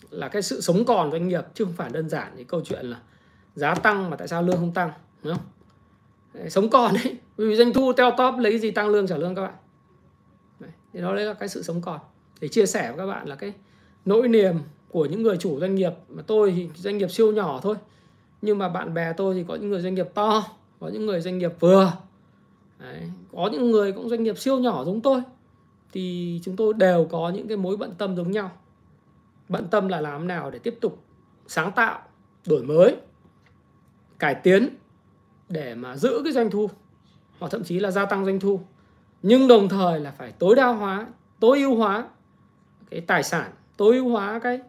là 0.10 0.28
cái 0.28 0.42
sự 0.42 0.62
sống 0.62 0.86
còn 0.86 1.12
doanh 1.12 1.28
nghiệp 1.28 1.44
chứ 1.54 1.66
không 1.66 1.74
phải 1.74 1.90
đơn 1.90 2.10
giản 2.10 2.32
cái 2.36 2.44
câu 2.44 2.62
chuyện 2.66 2.86
là 2.86 3.00
giá 3.56 3.76
tăng 3.76 4.10
mà 4.10 4.16
tại 4.16 4.28
sao 4.28 4.44
lương 4.44 4.58
không 4.58 4.74
tăng 4.74 4.92
đúng 5.24 5.34
không? 5.34 5.46
Đấy, 6.34 6.50
sống 6.50 6.70
còn 6.70 6.94
đấy 6.94 7.18
vì 7.38 7.56
doanh 7.56 7.74
thu 7.74 7.94
teo 7.94 8.12
top 8.12 8.36
lấy 8.40 8.52
cái 8.52 8.60
gì 8.60 8.72
tăng 8.72 8.90
lương 8.90 9.08
trả 9.08 9.18
lương 9.18 9.36
các 9.36 9.42
bạn. 9.42 9.54
Đấy, 10.60 10.72
thì 10.94 11.02
đó 11.02 11.14
là 11.14 11.34
cái 11.34 11.50
sự 11.50 11.64
sống 11.64 11.82
còn. 11.82 12.00
Để 12.42 12.48
chia 12.48 12.66
sẻ 12.66 12.88
với 12.88 12.98
các 12.98 13.06
bạn 13.06 13.28
là 13.28 13.36
cái 13.36 13.54
nỗi 14.06 14.28
niềm 14.28 14.60
của 14.98 15.06
những 15.06 15.24
người 15.24 15.38
chủ 15.38 15.60
doanh 15.60 15.76
nghiệp. 15.76 15.92
Mà 16.10 16.24
tôi 16.28 16.54
thì 16.56 16.70
doanh 16.76 16.98
nghiệp 16.98 17.12
siêu 17.12 17.32
nhỏ 17.32 17.60
thôi. 17.64 17.76
Nhưng 18.42 18.58
mà 18.58 18.70
bạn 18.70 18.94
bè 18.94 19.14
tôi 19.14 19.36
thì 19.36 19.46
có 19.48 19.56
những 19.56 19.70
người 19.70 19.82
doanh 19.82 19.96
nghiệp 19.96 20.08
to, 20.14 20.44
có 20.80 20.88
những 20.88 21.06
người 21.06 21.22
doanh 21.22 21.38
nghiệp 21.38 21.52
vừa. 21.60 21.94
Đấy. 22.80 23.12
có 23.32 23.50
những 23.52 23.72
người 23.72 23.92
cũng 23.92 24.10
doanh 24.10 24.24
nghiệp 24.24 24.38
siêu 24.38 24.60
nhỏ 24.60 24.84
giống 24.86 25.02
tôi. 25.02 25.22
Thì 25.92 26.40
chúng 26.44 26.56
tôi 26.56 26.74
đều 26.74 27.08
có 27.12 27.30
những 27.30 27.48
cái 27.48 27.58
mối 27.58 27.78
bận 27.78 27.94
tâm 27.98 28.16
giống 28.16 28.32
nhau. 28.32 28.52
Bận 29.50 29.68
tâm 29.72 29.88
là 29.88 30.02
làm 30.02 30.28
nào 30.28 30.52
để 30.52 30.60
tiếp 30.60 30.78
tục 30.82 31.04
sáng 31.48 31.72
tạo, 31.72 32.02
đổi 32.46 32.64
mới, 32.64 32.96
cải 34.20 34.36
tiến 34.36 34.70
để 35.50 35.76
mà 35.76 35.96
giữ 35.96 36.22
cái 36.24 36.34
doanh 36.34 36.52
thu 36.52 36.70
hoặc 37.40 37.52
thậm 37.52 37.64
chí 37.64 37.80
là 37.80 37.92
gia 37.92 38.06
tăng 38.06 38.26
doanh 38.26 38.40
thu. 38.40 38.60
Nhưng 39.22 39.48
đồng 39.48 39.70
thời 39.70 40.00
là 40.00 40.12
phải 40.12 40.32
tối 40.32 40.56
đa 40.56 40.68
hóa, 40.68 41.08
tối 41.40 41.60
ưu 41.60 41.76
hóa 41.76 42.08
cái 42.90 43.02
tài 43.02 43.24
sản, 43.24 43.52
tối 43.78 43.96
ưu 43.96 44.10
hóa 44.10 44.40
cái 44.40 44.60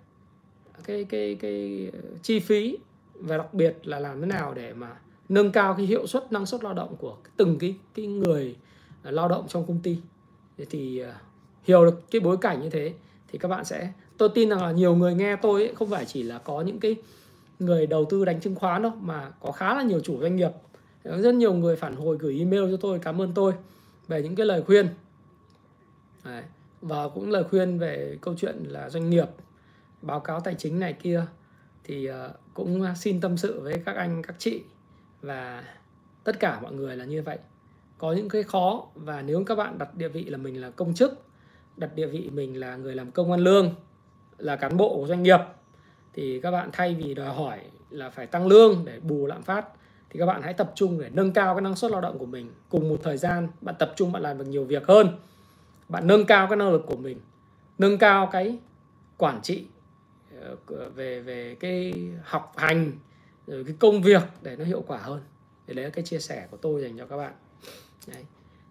cái 0.88 1.04
cái 1.04 1.36
cái 1.40 1.90
ờ, 1.92 1.98
chi 2.22 2.40
phí 2.40 2.78
và 3.14 3.36
đặc 3.36 3.54
biệt 3.54 3.76
là 3.82 3.98
làm 3.98 4.20
thế 4.20 4.26
nào 4.26 4.54
để 4.54 4.72
mà 4.74 4.96
nâng 5.28 5.52
cao 5.52 5.74
cái 5.74 5.86
hiệu 5.86 6.06
suất 6.06 6.32
năng 6.32 6.46
suất 6.46 6.64
lao 6.64 6.74
động 6.74 6.96
của 6.98 7.16
từng 7.36 7.58
cái 7.58 7.74
cái 7.94 8.06
người 8.06 8.56
ờ, 9.02 9.10
lao 9.10 9.28
động 9.28 9.44
trong 9.48 9.66
công 9.66 9.80
ty. 9.82 9.98
Thì 10.70 10.98
ờ, 10.98 11.12
hiểu 11.64 11.84
được 11.84 12.10
cái 12.10 12.20
bối 12.20 12.36
cảnh 12.36 12.62
như 12.62 12.70
thế 12.70 12.92
thì 13.28 13.38
các 13.38 13.48
bạn 13.48 13.64
sẽ 13.64 13.92
tôi 14.18 14.28
tin 14.34 14.48
rằng 14.48 14.62
là 14.62 14.72
nhiều 14.72 14.94
người 14.94 15.14
nghe 15.14 15.36
tôi 15.36 15.62
ấy, 15.62 15.74
không 15.74 15.90
phải 15.90 16.04
chỉ 16.04 16.22
là 16.22 16.38
có 16.38 16.60
những 16.60 16.80
cái 16.80 16.96
người 17.58 17.86
đầu 17.86 18.04
tư 18.10 18.24
đánh 18.24 18.40
chứng 18.40 18.54
khoán 18.54 18.82
đâu 18.82 18.92
mà 19.00 19.30
có 19.40 19.52
khá 19.52 19.74
là 19.74 19.82
nhiều 19.82 20.00
chủ 20.00 20.20
doanh 20.20 20.36
nghiệp. 20.36 20.50
Rất 21.04 21.34
nhiều 21.34 21.54
người 21.54 21.76
phản 21.76 21.96
hồi 21.96 22.16
gửi 22.20 22.38
email 22.38 22.70
cho 22.70 22.76
tôi 22.76 22.98
cảm 22.98 23.20
ơn 23.20 23.32
tôi 23.34 23.52
về 24.08 24.22
những 24.22 24.34
cái 24.34 24.46
lời 24.46 24.62
khuyên. 24.62 24.88
Đấy. 26.24 26.42
và 26.82 27.08
cũng 27.08 27.30
lời 27.30 27.44
khuyên 27.44 27.78
về 27.78 28.18
câu 28.20 28.34
chuyện 28.38 28.56
là 28.68 28.90
doanh 28.90 29.10
nghiệp 29.10 29.26
báo 30.02 30.20
cáo 30.20 30.40
tài 30.40 30.54
chính 30.54 30.80
này 30.80 30.92
kia, 30.92 31.26
thì 31.84 32.06
ờ, 32.06 32.32
cũng 32.54 32.84
xin 32.96 33.20
tâm 33.20 33.36
sự 33.36 33.60
với 33.60 33.82
các 33.86 33.96
anh, 33.96 34.22
các 34.22 34.36
chị 34.38 34.62
và 35.22 35.64
tất 36.24 36.40
cả 36.40 36.60
mọi 36.60 36.72
người 36.72 36.96
là 36.96 37.04
như 37.04 37.22
vậy. 37.22 37.38
Có 37.98 38.12
những 38.12 38.28
cái 38.28 38.42
khó 38.42 38.86
và 38.94 39.22
nếu 39.22 39.44
các 39.46 39.54
bạn 39.54 39.78
đặt 39.78 39.94
địa 39.94 40.08
vị 40.08 40.24
là 40.24 40.38
mình 40.38 40.60
là 40.60 40.70
công 40.70 40.94
chức, 40.94 41.24
đặt 41.76 41.94
địa 41.94 42.06
vị 42.06 42.30
mình 42.32 42.60
là 42.60 42.76
người 42.76 42.94
làm 42.94 43.10
công 43.10 43.32
ăn 43.32 43.40
lương, 43.40 43.74
là 44.38 44.56
cán 44.56 44.76
bộ 44.76 44.96
của 44.96 45.06
doanh 45.06 45.22
nghiệp, 45.22 45.40
thì 46.14 46.40
các 46.40 46.50
bạn 46.50 46.70
thay 46.72 46.94
vì 46.94 47.14
đòi 47.14 47.34
hỏi 47.34 47.60
là 47.90 48.10
phải 48.10 48.26
tăng 48.26 48.46
lương 48.46 48.84
để 48.84 49.00
bù 49.00 49.26
lạm 49.26 49.42
phát, 49.42 49.66
thì 50.10 50.18
các 50.18 50.26
bạn 50.26 50.42
hãy 50.42 50.54
tập 50.54 50.72
trung 50.74 51.00
để 51.00 51.10
nâng 51.12 51.32
cao 51.32 51.54
cái 51.54 51.62
năng 51.62 51.76
suất 51.76 51.90
lao 51.90 52.00
động 52.00 52.18
của 52.18 52.26
mình. 52.26 52.50
Cùng 52.68 52.88
một 52.88 53.00
thời 53.02 53.16
gian, 53.16 53.48
bạn 53.60 53.74
tập 53.78 53.92
trung 53.96 54.12
bạn 54.12 54.22
làm 54.22 54.38
được 54.38 54.48
nhiều 54.48 54.64
việc 54.64 54.86
hơn. 54.86 55.08
Bạn 55.88 56.06
nâng 56.06 56.26
cao 56.26 56.46
cái 56.46 56.56
năng 56.56 56.70
lực 56.70 56.82
của 56.86 56.96
mình, 56.96 57.20
nâng 57.78 57.98
cao 57.98 58.28
cái 58.32 58.58
quản 59.16 59.42
trị 59.42 59.66
Ờ, 60.40 60.90
về 60.94 61.20
về 61.20 61.56
cái 61.60 61.94
học 62.22 62.52
hành 62.56 62.92
rồi 63.46 63.64
cái 63.64 63.74
công 63.78 64.02
việc 64.02 64.22
để 64.42 64.56
nó 64.56 64.64
hiệu 64.64 64.84
quả 64.86 64.98
hơn. 64.98 65.20
Thì 65.66 65.74
đấy 65.74 65.84
là 65.84 65.90
cái 65.90 66.04
chia 66.04 66.18
sẻ 66.18 66.46
của 66.50 66.56
tôi 66.56 66.82
dành 66.82 66.98
cho 66.98 67.06
các 67.06 67.16
bạn. 67.16 67.32
Đấy. 68.06 68.24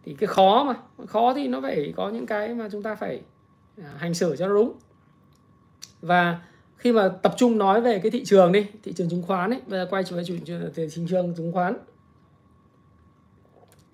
thì 0.06 0.16
cái 0.20 0.28
khó 0.28 0.64
mà 0.64 1.06
khó 1.08 1.34
thì 1.34 1.48
nó 1.48 1.62
phải 1.62 1.94
có 1.96 2.10
những 2.10 2.26
cái 2.26 2.54
mà 2.54 2.70
chúng 2.72 2.84
ta 2.84 2.96
phải 2.96 3.22
à, 3.84 3.94
hành 3.98 4.14
xử 4.14 4.36
cho 4.36 4.48
nó 4.48 4.54
đúng. 4.54 4.74
Và 6.02 6.42
khi 6.78 6.92
mà 6.92 7.08
tập 7.08 7.34
trung 7.38 7.58
nói 7.58 7.82
về 7.82 8.00
cái 8.00 8.12
thị 8.12 8.26
trường 8.26 8.52
đi 8.52 8.66
thị 8.84 8.94
trường 8.94 9.10
chứng 9.10 9.24
khoán 9.24 9.50
ấy 9.50 9.62
bây 9.68 9.80
giờ 9.80 9.88
quay 9.90 10.04
trở 10.04 10.16
về 10.16 10.24
thị 10.76 10.88
trường 11.10 11.34
chứng 11.36 11.52
khoán. 11.52 11.78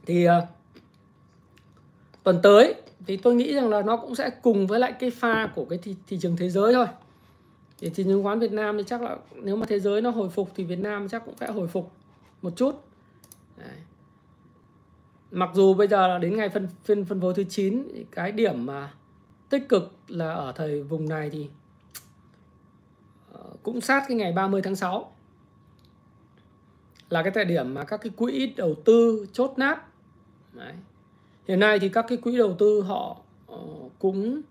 Thì 0.06 0.28
uh, 0.28 0.32
tuần 2.24 2.40
tới 2.44 2.76
thì 3.06 3.18
tôi 3.18 3.36
nghĩ 3.36 3.54
rằng 3.54 3.70
là 3.70 3.82
nó 3.82 3.98
cũng 3.98 4.16
sẽ 4.16 4.30
cùng 4.42 4.68
với 4.68 4.80
lại 4.80 4.94
cái 5.00 5.10
pha 5.10 5.52
của 5.56 5.66
cái 5.66 5.80
thị, 5.84 5.96
thị 6.08 6.18
trường 6.22 6.38
thế 6.38 6.50
giới 6.50 6.74
thôi 6.74 6.88
thì 7.78 7.90
thị 7.90 8.04
trường 8.04 8.08
chứng 8.08 8.24
khoán 8.24 8.40
Việt 8.40 8.52
Nam 8.52 8.78
thì 8.78 8.84
chắc 8.88 9.02
là 9.02 9.18
nếu 9.36 9.56
mà 9.56 9.66
thế 9.66 9.80
giới 9.80 10.02
nó 10.02 10.10
hồi 10.10 10.30
phục 10.30 10.52
thì 10.56 10.64
Việt 10.64 10.80
Nam 10.80 11.10
chắc 11.10 11.26
cũng 11.26 11.36
sẽ 11.40 11.52
hồi 11.52 11.68
phục 11.68 11.92
một 12.42 12.54
chút 12.56 12.76
Đấy. 13.58 13.78
mặc 15.32 15.50
dù 15.54 15.74
bây 15.74 15.88
giờ 15.88 16.08
là 16.08 16.18
đến 16.18 16.38
ngày 16.38 16.50
phân 16.50 16.68
phiên 16.84 17.06
phân 17.06 17.22
phối 17.22 17.34
thứ 17.34 17.44
9 17.44 17.88
cái 18.12 18.32
điểm 18.32 18.66
mà 18.66 18.94
tích 19.50 19.70
cực 19.70 19.94
là 20.08 20.34
ở 20.34 20.52
thời 20.52 20.84
vùng 20.84 21.10
này 21.10 21.30
thì 21.30 21.50
ờ, 23.34 23.44
cũng 23.64 23.82
sát 23.82 24.06
cái 24.08 24.18
ngày 24.18 24.32
30 24.32 24.62
tháng 24.62 24.76
6 24.76 25.12
là 27.10 27.24
cái 27.24 27.32
thời 27.32 27.46
điểm 27.46 27.74
mà 27.74 27.84
các 27.84 27.98
cái 27.98 28.12
quỹ 28.16 28.54
đầu 28.58 28.76
tư 28.86 29.28
chốt 29.34 29.54
nát 29.58 29.84
Đấy. 30.54 30.74
hiện 31.48 31.60
nay 31.60 31.80
thì 31.80 31.90
các 31.90 32.06
cái 32.08 32.18
quỹ 32.18 32.38
đầu 32.38 32.56
tư 32.60 32.82
họ 32.82 33.18
ờ, 33.48 33.58
cũng 34.00 34.42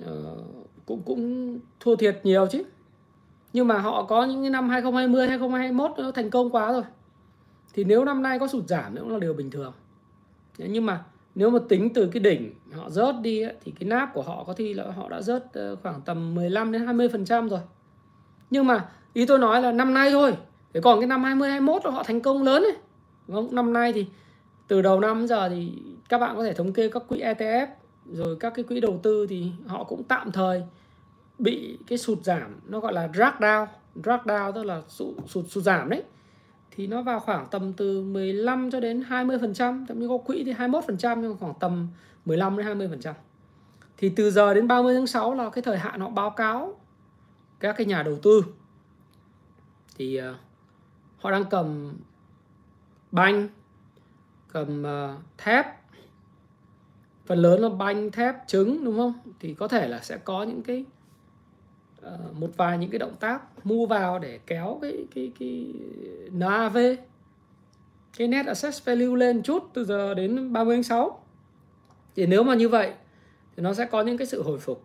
uh, 0.00 0.61
cũng 0.86 1.02
cũng 1.02 1.58
thua 1.80 1.96
thiệt 1.96 2.20
nhiều 2.22 2.46
chứ. 2.46 2.62
Nhưng 3.52 3.68
mà 3.68 3.78
họ 3.78 4.02
có 4.02 4.24
những 4.24 4.42
cái 4.42 4.50
năm 4.50 4.68
2020 4.68 5.28
2021 5.28 5.90
nó 5.98 6.10
thành 6.10 6.30
công 6.30 6.50
quá 6.50 6.72
rồi. 6.72 6.82
Thì 7.74 7.84
nếu 7.84 8.04
năm 8.04 8.22
nay 8.22 8.38
có 8.38 8.46
sụt 8.46 8.68
giảm 8.68 8.96
cũng 8.96 9.12
là 9.12 9.18
điều 9.18 9.34
bình 9.34 9.50
thường. 9.50 9.72
Nhưng 10.58 10.86
mà 10.86 11.04
nếu 11.34 11.50
mà 11.50 11.58
tính 11.68 11.94
từ 11.94 12.06
cái 12.06 12.20
đỉnh 12.20 12.54
họ 12.72 12.90
rớt 12.90 13.14
đi 13.22 13.42
ấy, 13.42 13.54
thì 13.64 13.72
cái 13.80 13.88
náp 13.88 14.14
của 14.14 14.22
họ 14.22 14.44
có 14.44 14.52
khi 14.52 14.74
là 14.74 14.84
họ 14.96 15.08
đã 15.08 15.22
rớt 15.22 15.52
ờ, 15.52 15.76
khoảng 15.76 16.00
tầm 16.00 16.34
15 16.34 16.72
đến 16.72 16.84
20 16.84 17.08
phần 17.08 17.24
trăm 17.24 17.48
rồi. 17.48 17.60
Nhưng 18.50 18.66
mà 18.66 18.88
ý 19.12 19.26
tôi 19.26 19.38
nói 19.38 19.62
là 19.62 19.72
năm 19.72 19.94
nay 19.94 20.10
thôi. 20.10 20.36
Thế 20.74 20.80
còn 20.80 21.00
cái 21.00 21.06
năm 21.06 21.24
20 21.24 21.48
21 21.48 21.84
họ 21.84 22.02
thành 22.02 22.20
công 22.20 22.42
lớn 22.42 22.62
ấy. 22.62 22.76
Đúng 23.28 23.36
không? 23.36 23.54
Năm 23.54 23.72
nay 23.72 23.92
thì 23.92 24.06
từ 24.68 24.82
đầu 24.82 25.00
năm 25.00 25.26
giờ 25.26 25.48
thì 25.48 25.72
các 26.08 26.18
bạn 26.18 26.36
có 26.36 26.44
thể 26.44 26.52
thống 26.54 26.72
kê 26.72 26.88
các 26.88 27.02
quỹ 27.08 27.20
ETF 27.20 27.66
rồi 28.06 28.36
các 28.40 28.52
cái 28.54 28.64
quỹ 28.64 28.80
đầu 28.80 29.00
tư 29.02 29.26
thì 29.26 29.50
họ 29.66 29.84
cũng 29.84 30.04
tạm 30.04 30.32
thời 30.32 30.62
bị 31.38 31.78
cái 31.86 31.98
sụt 31.98 32.24
giảm 32.24 32.60
nó 32.68 32.80
gọi 32.80 32.92
là 32.92 33.08
drag 33.14 33.34
down 33.38 33.66
drag 33.94 34.20
down 34.24 34.52
tức 34.52 34.62
là 34.62 34.82
sụt 34.88 35.14
sụt, 35.26 35.44
sụt 35.48 35.64
giảm 35.64 35.88
đấy. 35.88 36.02
Thì 36.70 36.86
nó 36.86 37.02
vào 37.02 37.20
khoảng 37.20 37.46
tầm 37.50 37.72
từ 37.72 38.02
15 38.02 38.70
cho 38.70 38.80
đến 38.80 39.02
20 39.02 39.38
phần 39.38 39.54
trăm 39.54 39.86
thậm 39.86 40.00
chí 40.00 40.08
có 40.08 40.18
quỹ 40.18 40.44
thì 40.44 40.52
21 40.52 40.84
phần 40.86 40.98
trăm 40.98 41.22
nhưng 41.22 41.36
khoảng 41.36 41.54
tầm 41.60 41.88
15 42.24 42.56
đến 42.56 42.66
20 42.66 42.88
phần 42.88 43.00
trăm. 43.00 43.14
Thì 43.96 44.12
từ 44.16 44.30
giờ 44.30 44.54
đến 44.54 44.68
30 44.68 44.94
tháng 44.94 45.06
6 45.06 45.34
là 45.34 45.50
cái 45.50 45.62
thời 45.62 45.78
hạn 45.78 46.00
họ 46.00 46.08
báo 46.08 46.30
cáo 46.30 46.80
các 47.60 47.76
cái 47.78 47.86
nhà 47.86 48.02
đầu 48.02 48.18
tư. 48.22 48.44
Thì 49.96 50.20
uh, 50.20 50.36
họ 51.18 51.30
đang 51.30 51.44
cầm 51.44 51.96
banh 53.12 53.48
cầm 54.52 54.82
uh, 54.82 55.20
thép 55.38 55.66
phần 57.26 57.38
lớn 57.38 57.60
là 57.60 57.68
banh 57.68 58.10
thép 58.10 58.34
trứng 58.46 58.84
đúng 58.84 58.96
không? 58.96 59.14
Thì 59.40 59.54
có 59.54 59.68
thể 59.68 59.88
là 59.88 60.00
sẽ 60.00 60.16
có 60.16 60.42
những 60.42 60.62
cái 60.62 60.84
uh, 62.06 62.36
một 62.36 62.50
vài 62.56 62.78
những 62.78 62.90
cái 62.90 62.98
động 62.98 63.14
tác 63.20 63.66
mua 63.66 63.86
vào 63.86 64.18
để 64.18 64.38
kéo 64.46 64.78
cái 64.82 65.06
cái 65.14 65.32
cái 65.38 65.74
NAV 66.32 66.78
cái 68.18 68.28
net 68.28 68.46
asset 68.46 68.74
value 68.84 69.16
lên 69.16 69.42
chút 69.42 69.70
từ 69.74 69.84
giờ 69.84 70.14
đến 70.14 70.52
30 70.52 70.76
tháng 70.76 70.82
6 70.82 71.22
thì 72.16 72.26
nếu 72.26 72.42
mà 72.42 72.54
như 72.54 72.68
vậy 72.68 72.92
thì 73.56 73.62
nó 73.62 73.74
sẽ 73.74 73.86
có 73.86 74.02
những 74.02 74.16
cái 74.16 74.26
sự 74.26 74.42
hồi 74.42 74.58
phục. 74.58 74.84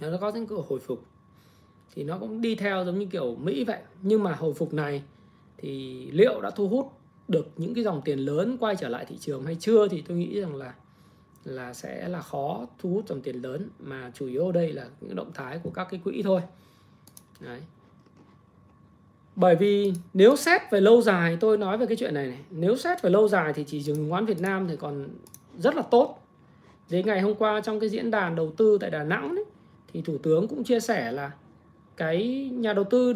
Nó 0.00 0.08
có 0.20 0.30
những 0.30 0.46
cái 0.46 0.58
hồi 0.68 0.78
phục. 0.78 1.04
Thì 1.94 2.04
nó 2.04 2.18
cũng 2.18 2.40
đi 2.40 2.54
theo 2.54 2.84
giống 2.84 2.98
như 2.98 3.06
kiểu 3.06 3.36
Mỹ 3.36 3.64
vậy. 3.64 3.80
Nhưng 4.02 4.22
mà 4.22 4.32
hồi 4.32 4.54
phục 4.54 4.74
này 4.74 5.02
thì 5.58 6.06
liệu 6.10 6.40
đã 6.40 6.50
thu 6.50 6.68
hút 6.68 6.92
được 7.28 7.48
những 7.56 7.74
cái 7.74 7.84
dòng 7.84 8.02
tiền 8.04 8.18
lớn 8.18 8.56
quay 8.60 8.76
trở 8.76 8.88
lại 8.88 9.04
thị 9.08 9.16
trường 9.20 9.44
hay 9.44 9.56
chưa? 9.60 9.88
Thì 9.88 10.02
tôi 10.08 10.16
nghĩ 10.16 10.40
rằng 10.40 10.54
là 10.54 10.74
là 11.46 11.74
sẽ 11.74 12.08
là 12.08 12.20
khó 12.22 12.66
thu 12.78 12.90
hút 12.90 13.08
dòng 13.08 13.20
tiền 13.20 13.42
lớn 13.42 13.68
mà 13.78 14.10
chủ 14.14 14.26
yếu 14.26 14.46
ở 14.46 14.52
đây 14.52 14.72
là 14.72 14.86
những 15.00 15.16
động 15.16 15.30
thái 15.34 15.60
của 15.62 15.70
các 15.70 15.86
cái 15.90 16.00
quỹ 16.04 16.22
thôi. 16.22 16.40
Đấy. 17.40 17.60
bởi 19.36 19.56
vì 19.56 19.92
nếu 20.14 20.36
xét 20.36 20.60
về 20.70 20.80
lâu 20.80 21.02
dài 21.02 21.36
tôi 21.40 21.58
nói 21.58 21.78
về 21.78 21.86
cái 21.86 21.96
chuyện 21.96 22.14
này 22.14 22.26
này 22.26 22.38
nếu 22.50 22.76
xét 22.76 23.02
về 23.02 23.10
lâu 23.10 23.28
dài 23.28 23.52
thì 23.52 23.64
chỉ 23.64 23.82
chứng 23.82 24.10
khoán 24.10 24.26
Việt 24.26 24.40
Nam 24.40 24.66
thì 24.68 24.76
còn 24.76 25.08
rất 25.58 25.76
là 25.76 25.82
tốt. 25.82 26.22
Với 26.88 27.02
ngày 27.02 27.20
hôm 27.20 27.34
qua 27.34 27.60
trong 27.60 27.80
cái 27.80 27.88
diễn 27.88 28.10
đàn 28.10 28.36
đầu 28.36 28.52
tư 28.56 28.78
tại 28.80 28.90
Đà 28.90 29.02
Nẵng 29.02 29.34
đấy, 29.34 29.44
thì 29.92 30.02
thủ 30.02 30.18
tướng 30.18 30.48
cũng 30.48 30.64
chia 30.64 30.80
sẻ 30.80 31.12
là 31.12 31.30
cái 31.96 32.50
nhà 32.52 32.72
đầu 32.72 32.84
tư 32.84 33.14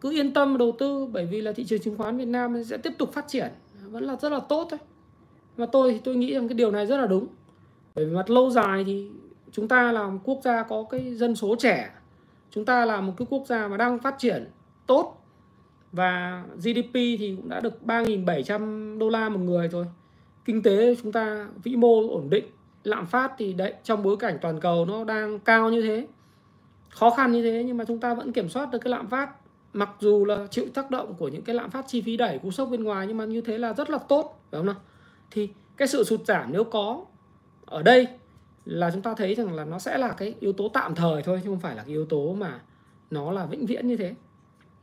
cứ 0.00 0.10
yên 0.10 0.34
tâm 0.34 0.58
đầu 0.58 0.72
tư 0.78 1.06
bởi 1.06 1.26
vì 1.26 1.40
là 1.40 1.52
thị 1.52 1.64
trường 1.64 1.80
chứng 1.80 1.96
khoán 1.96 2.18
Việt 2.18 2.28
Nam 2.28 2.64
sẽ 2.64 2.76
tiếp 2.76 2.92
tục 2.98 3.12
phát 3.12 3.24
triển. 3.28 3.48
Vẫn 3.90 4.04
là 4.04 4.16
rất 4.16 4.32
là 4.32 4.40
tốt 4.40 4.66
thôi. 4.70 4.80
Và 5.56 5.66
tôi 5.66 5.92
thì 5.92 6.00
tôi 6.04 6.16
nghĩ 6.16 6.34
rằng 6.34 6.48
cái 6.48 6.54
điều 6.54 6.70
này 6.70 6.86
rất 6.86 6.96
là 6.96 7.06
đúng 7.06 7.26
bởi 7.94 8.04
vì 8.04 8.14
mặt 8.14 8.30
lâu 8.30 8.50
dài 8.50 8.84
thì 8.84 9.10
chúng 9.52 9.68
ta 9.68 9.92
là 9.92 10.08
một 10.08 10.18
quốc 10.24 10.38
gia 10.42 10.62
có 10.62 10.84
cái 10.90 11.14
dân 11.14 11.36
số 11.36 11.56
trẻ. 11.58 11.90
Chúng 12.50 12.64
ta 12.64 12.84
là 12.84 13.00
một 13.00 13.12
cái 13.16 13.26
quốc 13.30 13.46
gia 13.46 13.68
mà 13.68 13.76
đang 13.76 13.98
phát 13.98 14.14
triển 14.18 14.50
tốt. 14.86 15.20
Và 15.92 16.44
GDP 16.56 16.92
thì 16.92 17.34
cũng 17.36 17.48
đã 17.48 17.60
được 17.60 17.74
3.700 17.84 18.98
đô 18.98 19.08
la 19.08 19.28
một 19.28 19.40
người 19.40 19.68
rồi 19.68 19.86
kinh 20.44 20.62
tế 20.62 20.96
chúng 21.02 21.12
ta 21.12 21.48
vĩ 21.62 21.76
mô 21.76 22.08
ổn 22.08 22.30
định. 22.30 22.44
Lạm 22.84 23.06
phát 23.06 23.32
thì 23.38 23.52
đấy, 23.52 23.74
trong 23.84 24.02
bối 24.02 24.16
cảnh 24.16 24.38
toàn 24.40 24.60
cầu 24.60 24.84
nó 24.84 25.04
đang 25.04 25.38
cao 25.38 25.70
như 25.70 25.82
thế. 25.82 26.06
Khó 26.90 27.10
khăn 27.10 27.32
như 27.32 27.42
thế 27.42 27.64
nhưng 27.66 27.76
mà 27.76 27.84
chúng 27.84 27.98
ta 27.98 28.14
vẫn 28.14 28.32
kiểm 28.32 28.48
soát 28.48 28.70
được 28.70 28.78
cái 28.78 28.90
lạm 28.90 29.08
phát. 29.08 29.30
Mặc 29.72 29.90
dù 30.00 30.24
là 30.24 30.46
chịu 30.50 30.66
tác 30.74 30.90
động 30.90 31.14
của 31.14 31.28
những 31.28 31.42
cái 31.42 31.54
lạm 31.54 31.70
phát 31.70 31.84
chi 31.88 32.02
phí 32.02 32.16
đẩy 32.16 32.38
cú 32.38 32.50
sốc 32.50 32.68
bên 32.70 32.84
ngoài 32.84 33.06
nhưng 33.06 33.16
mà 33.16 33.24
như 33.24 33.40
thế 33.40 33.58
là 33.58 33.72
rất 33.72 33.90
là 33.90 33.98
tốt, 33.98 34.40
phải 34.50 34.58
không 34.58 34.66
nào? 34.66 34.76
Thì 35.30 35.48
cái 35.76 35.88
sự 35.88 36.04
sụt 36.04 36.20
giảm 36.26 36.52
nếu 36.52 36.64
có 36.64 37.04
ở 37.66 37.82
đây 37.82 38.06
là 38.64 38.90
chúng 38.90 39.02
ta 39.02 39.14
thấy 39.14 39.34
rằng 39.34 39.54
là 39.54 39.64
nó 39.64 39.78
sẽ 39.78 39.98
là 39.98 40.08
cái 40.08 40.34
yếu 40.40 40.52
tố 40.52 40.68
tạm 40.68 40.94
thời 40.94 41.22
thôi 41.22 41.40
chứ 41.44 41.50
không 41.50 41.60
phải 41.60 41.76
là 41.76 41.82
cái 41.82 41.90
yếu 41.90 42.06
tố 42.06 42.34
mà 42.34 42.60
nó 43.10 43.32
là 43.32 43.46
vĩnh 43.46 43.66
viễn 43.66 43.88
như 43.88 43.96
thế. 43.96 44.14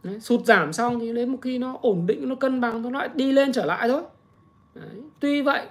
Đấy, 0.04 0.20
sụt 0.20 0.46
giảm 0.46 0.74
xong 0.74 1.00
thì 1.00 1.14
đến 1.14 1.30
một 1.30 1.38
khi 1.42 1.58
nó 1.58 1.78
ổn 1.82 2.08
định 2.08 2.30
nó 2.30 2.36
cân 2.36 2.62
bằng 2.62 2.82
nó 2.82 2.90
lại 2.90 3.10
đi 3.14 3.32
lên 3.32 3.54
trở 3.54 3.66
lại 3.66 3.88
thôi. 3.88 4.02
Đấy. 4.76 5.02
tuy 5.20 5.42
vậy 5.42 5.68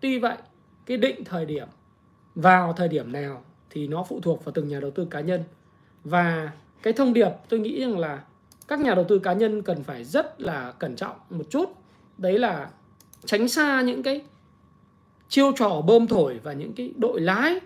tuy 0.00 0.18
vậy 0.18 0.36
cái 0.86 0.96
định 0.96 1.24
thời 1.24 1.46
điểm 1.46 1.68
vào 2.34 2.72
thời 2.72 2.88
điểm 2.88 3.12
nào 3.12 3.42
thì 3.70 3.88
nó 3.88 4.04
phụ 4.08 4.20
thuộc 4.20 4.44
vào 4.44 4.52
từng 4.52 4.68
nhà 4.68 4.80
đầu 4.80 4.90
tư 4.90 5.04
cá 5.04 5.20
nhân. 5.20 5.44
Và 6.04 6.52
cái 6.82 6.92
thông 6.92 7.12
điệp 7.12 7.30
tôi 7.48 7.60
nghĩ 7.60 7.80
rằng 7.80 7.98
là 7.98 8.22
các 8.68 8.80
nhà 8.80 8.94
đầu 8.94 9.04
tư 9.08 9.18
cá 9.18 9.32
nhân 9.32 9.62
cần 9.62 9.84
phải 9.84 10.04
rất 10.04 10.40
là 10.40 10.72
cẩn 10.78 10.96
trọng 10.96 11.16
một 11.30 11.44
chút. 11.50 11.72
Đấy 12.18 12.38
là 12.38 12.70
tránh 13.24 13.48
xa 13.48 13.82
những 13.82 14.02
cái 14.02 14.20
chiêu 15.32 15.52
trò 15.56 15.82
bơm 15.86 16.06
thổi 16.06 16.40
và 16.42 16.52
những 16.52 16.72
cái 16.72 16.92
đội 16.96 17.20
lái 17.20 17.60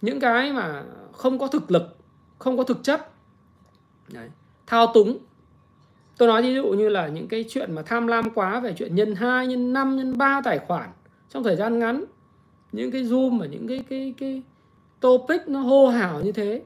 những 0.00 0.20
cái 0.20 0.52
mà 0.52 0.84
không 1.12 1.38
có 1.38 1.46
thực 1.46 1.70
lực 1.70 1.96
không 2.38 2.56
có 2.56 2.64
thực 2.64 2.82
chất. 2.82 3.10
Đấy. 4.12 4.28
thao 4.66 4.86
túng. 4.94 5.18
Tôi 6.18 6.28
nói 6.28 6.42
ví 6.42 6.54
dụ 6.54 6.66
như 6.66 6.88
là 6.88 7.08
những 7.08 7.28
cái 7.28 7.44
chuyện 7.48 7.72
mà 7.72 7.82
tham 7.82 8.06
lam 8.06 8.30
quá 8.30 8.60
về 8.60 8.74
chuyện 8.78 8.94
nhân 8.94 9.14
2, 9.14 9.46
nhân 9.46 9.72
5, 9.72 9.96
nhân 9.96 10.18
3 10.18 10.40
tài 10.44 10.58
khoản 10.58 10.90
trong 11.28 11.44
thời 11.44 11.56
gian 11.56 11.78
ngắn. 11.78 12.04
Những 12.72 12.90
cái 12.90 13.04
zoom 13.04 13.38
và 13.38 13.46
những 13.46 13.68
cái 13.68 13.84
cái 13.88 14.14
cái 14.18 14.42
topic 15.00 15.48
nó 15.48 15.60
hô 15.60 15.88
hào 15.88 16.20
như 16.20 16.32
thế 16.32 16.62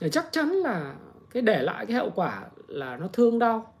thì 0.00 0.08
chắc 0.10 0.28
chắn 0.32 0.48
là 0.48 0.94
cái 1.30 1.42
để 1.42 1.62
lại 1.62 1.86
cái 1.86 1.96
hậu 1.96 2.10
quả 2.10 2.44
là 2.66 2.96
nó 2.96 3.08
thương 3.12 3.38
đau. 3.38 3.74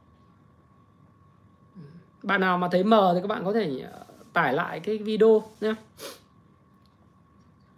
Bạn 2.22 2.40
nào 2.40 2.58
mà 2.58 2.68
thấy 2.72 2.84
mờ 2.84 3.12
thì 3.14 3.20
các 3.20 3.26
bạn 3.26 3.44
có 3.44 3.52
thể 3.52 3.80
ờ, 3.92 4.07
tải 4.32 4.52
lại 4.52 4.80
cái 4.80 4.98
video 4.98 5.42
nhé 5.60 5.74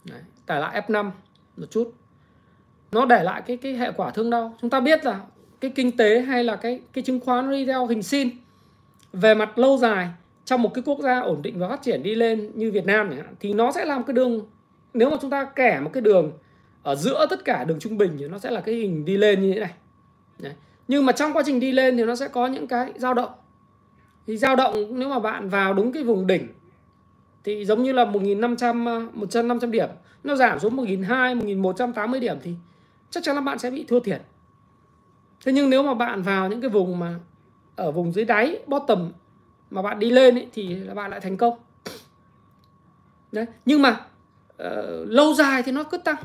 Đấy, 0.04 0.20
tải 0.46 0.60
lại 0.60 0.82
F5 0.88 1.10
một 1.56 1.66
chút. 1.70 1.94
Nó 2.92 3.06
để 3.06 3.22
lại 3.22 3.42
cái 3.46 3.56
cái 3.56 3.74
hệ 3.74 3.92
quả 3.96 4.10
thương 4.10 4.30
đau. 4.30 4.54
Chúng 4.60 4.70
ta 4.70 4.80
biết 4.80 5.04
là 5.04 5.20
cái 5.60 5.72
kinh 5.74 5.96
tế 5.96 6.20
hay 6.20 6.44
là 6.44 6.56
cái 6.56 6.80
cái 6.92 7.04
chứng 7.04 7.20
khoán 7.20 7.50
đi 7.50 7.66
theo 7.66 7.86
hình 7.86 8.02
sin. 8.02 8.30
Về 9.12 9.34
mặt 9.34 9.58
lâu 9.58 9.76
dài 9.76 10.08
trong 10.44 10.62
một 10.62 10.74
cái 10.74 10.82
quốc 10.86 11.00
gia 11.00 11.20
ổn 11.20 11.42
định 11.42 11.58
và 11.58 11.68
phát 11.68 11.82
triển 11.82 12.02
đi 12.02 12.14
lên 12.14 12.50
như 12.54 12.72
Việt 12.72 12.86
Nam 12.86 13.10
này, 13.10 13.18
thì 13.40 13.52
nó 13.52 13.72
sẽ 13.72 13.84
làm 13.84 14.04
cái 14.04 14.14
đường 14.14 14.46
nếu 14.94 15.10
mà 15.10 15.16
chúng 15.20 15.30
ta 15.30 15.44
kẻ 15.44 15.80
một 15.80 15.90
cái 15.92 16.00
đường 16.00 16.32
ở 16.82 16.94
giữa 16.94 17.26
tất 17.30 17.44
cả 17.44 17.64
đường 17.64 17.78
trung 17.80 17.98
bình 17.98 18.16
thì 18.18 18.28
nó 18.28 18.38
sẽ 18.38 18.50
là 18.50 18.60
cái 18.60 18.74
hình 18.74 19.04
đi 19.04 19.16
lên 19.16 19.42
như 19.42 19.52
thế 19.52 19.60
này. 19.60 19.72
Đấy. 20.38 20.52
nhưng 20.88 21.06
mà 21.06 21.12
trong 21.12 21.32
quá 21.32 21.42
trình 21.46 21.60
đi 21.60 21.72
lên 21.72 21.96
thì 21.96 22.04
nó 22.04 22.16
sẽ 22.16 22.28
có 22.28 22.46
những 22.46 22.66
cái 22.66 22.92
dao 22.96 23.14
động 23.14 23.30
thì 24.30 24.36
dao 24.36 24.56
động 24.56 24.98
nếu 24.98 25.08
mà 25.08 25.18
bạn 25.18 25.48
vào 25.48 25.74
đúng 25.74 25.92
cái 25.92 26.02
vùng 26.04 26.26
đỉnh 26.26 26.48
thì 27.44 27.64
giống 27.64 27.82
như 27.82 27.92
là 27.92 28.04
1.500 28.04 29.10
100 29.14 29.48
500 29.48 29.70
điểm 29.70 29.88
nó 30.24 30.36
giảm 30.36 30.58
xuống 30.58 30.76
1.200 30.76 31.62
1.180 31.62 32.20
điểm 32.20 32.36
thì 32.42 32.54
chắc 33.10 33.24
chắn 33.24 33.34
là 33.34 33.40
bạn 33.40 33.58
sẽ 33.58 33.70
bị 33.70 33.84
thua 33.88 34.00
thiệt. 34.00 34.22
Thế 35.44 35.52
nhưng 35.52 35.70
nếu 35.70 35.82
mà 35.82 35.94
bạn 35.94 36.22
vào 36.22 36.48
những 36.48 36.60
cái 36.60 36.70
vùng 36.70 36.98
mà 36.98 37.14
ở 37.76 37.90
vùng 37.90 38.12
dưới 38.12 38.24
đáy 38.24 38.58
bottom 38.66 39.12
mà 39.70 39.82
bạn 39.82 39.98
đi 39.98 40.10
lên 40.10 40.34
ấy, 40.34 40.48
thì 40.52 40.74
là 40.74 40.94
bạn 40.94 41.10
lại 41.10 41.20
thành 41.20 41.36
công. 41.36 41.58
Đấy 43.32 43.46
nhưng 43.64 43.82
mà 43.82 43.90
uh, 44.62 44.66
lâu 45.06 45.34
dài 45.34 45.62
thì 45.62 45.72
nó 45.72 45.82
cứ 45.82 45.98
tăng. 45.98 46.16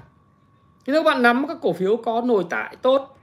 Nếu 0.88 1.04
bạn 1.04 1.22
nắm 1.22 1.46
các 1.48 1.58
cổ 1.62 1.74
phiếu 1.74 1.98
có 1.98 2.22
nổi 2.22 2.46
tại 2.50 2.76
tốt 2.82 3.18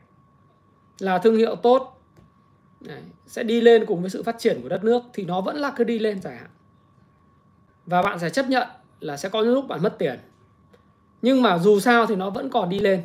là 0.99 1.19
thương 1.19 1.37
hiệu 1.37 1.57
tốt 1.57 2.02
Đấy, 2.87 3.03
sẽ 3.27 3.43
đi 3.43 3.61
lên 3.61 3.87
cùng 3.87 4.01
với 4.01 4.11
sự 4.11 4.23
phát 4.23 4.39
triển 4.39 4.63
của 4.63 4.69
đất 4.69 4.85
nước 4.85 5.03
thì 5.13 5.25
nó 5.25 5.41
vẫn 5.41 5.57
là 5.57 5.73
cứ 5.77 5.85
đi 5.85 5.99
lên 5.99 6.21
dài 6.21 6.37
hạn. 6.37 6.51
Và 7.87 8.03
bạn 8.03 8.19
sẽ 8.19 8.31
chấp 8.31 8.49
nhận 8.49 8.69
là 9.01 9.17
sẽ 9.17 9.29
có 9.29 9.43
những 9.43 9.55
lúc 9.55 9.69
bạn 9.69 9.83
mất 9.83 9.99
tiền. 9.99 10.19
Nhưng 11.23 11.43
mà 11.43 11.59
dù 11.59 11.81
sao 11.81 12.07
thì 12.07 12.17
nó 12.17 12.31
vẫn 12.31 12.51
còn 12.51 12.69
đi 12.69 12.79
lên. 12.79 13.03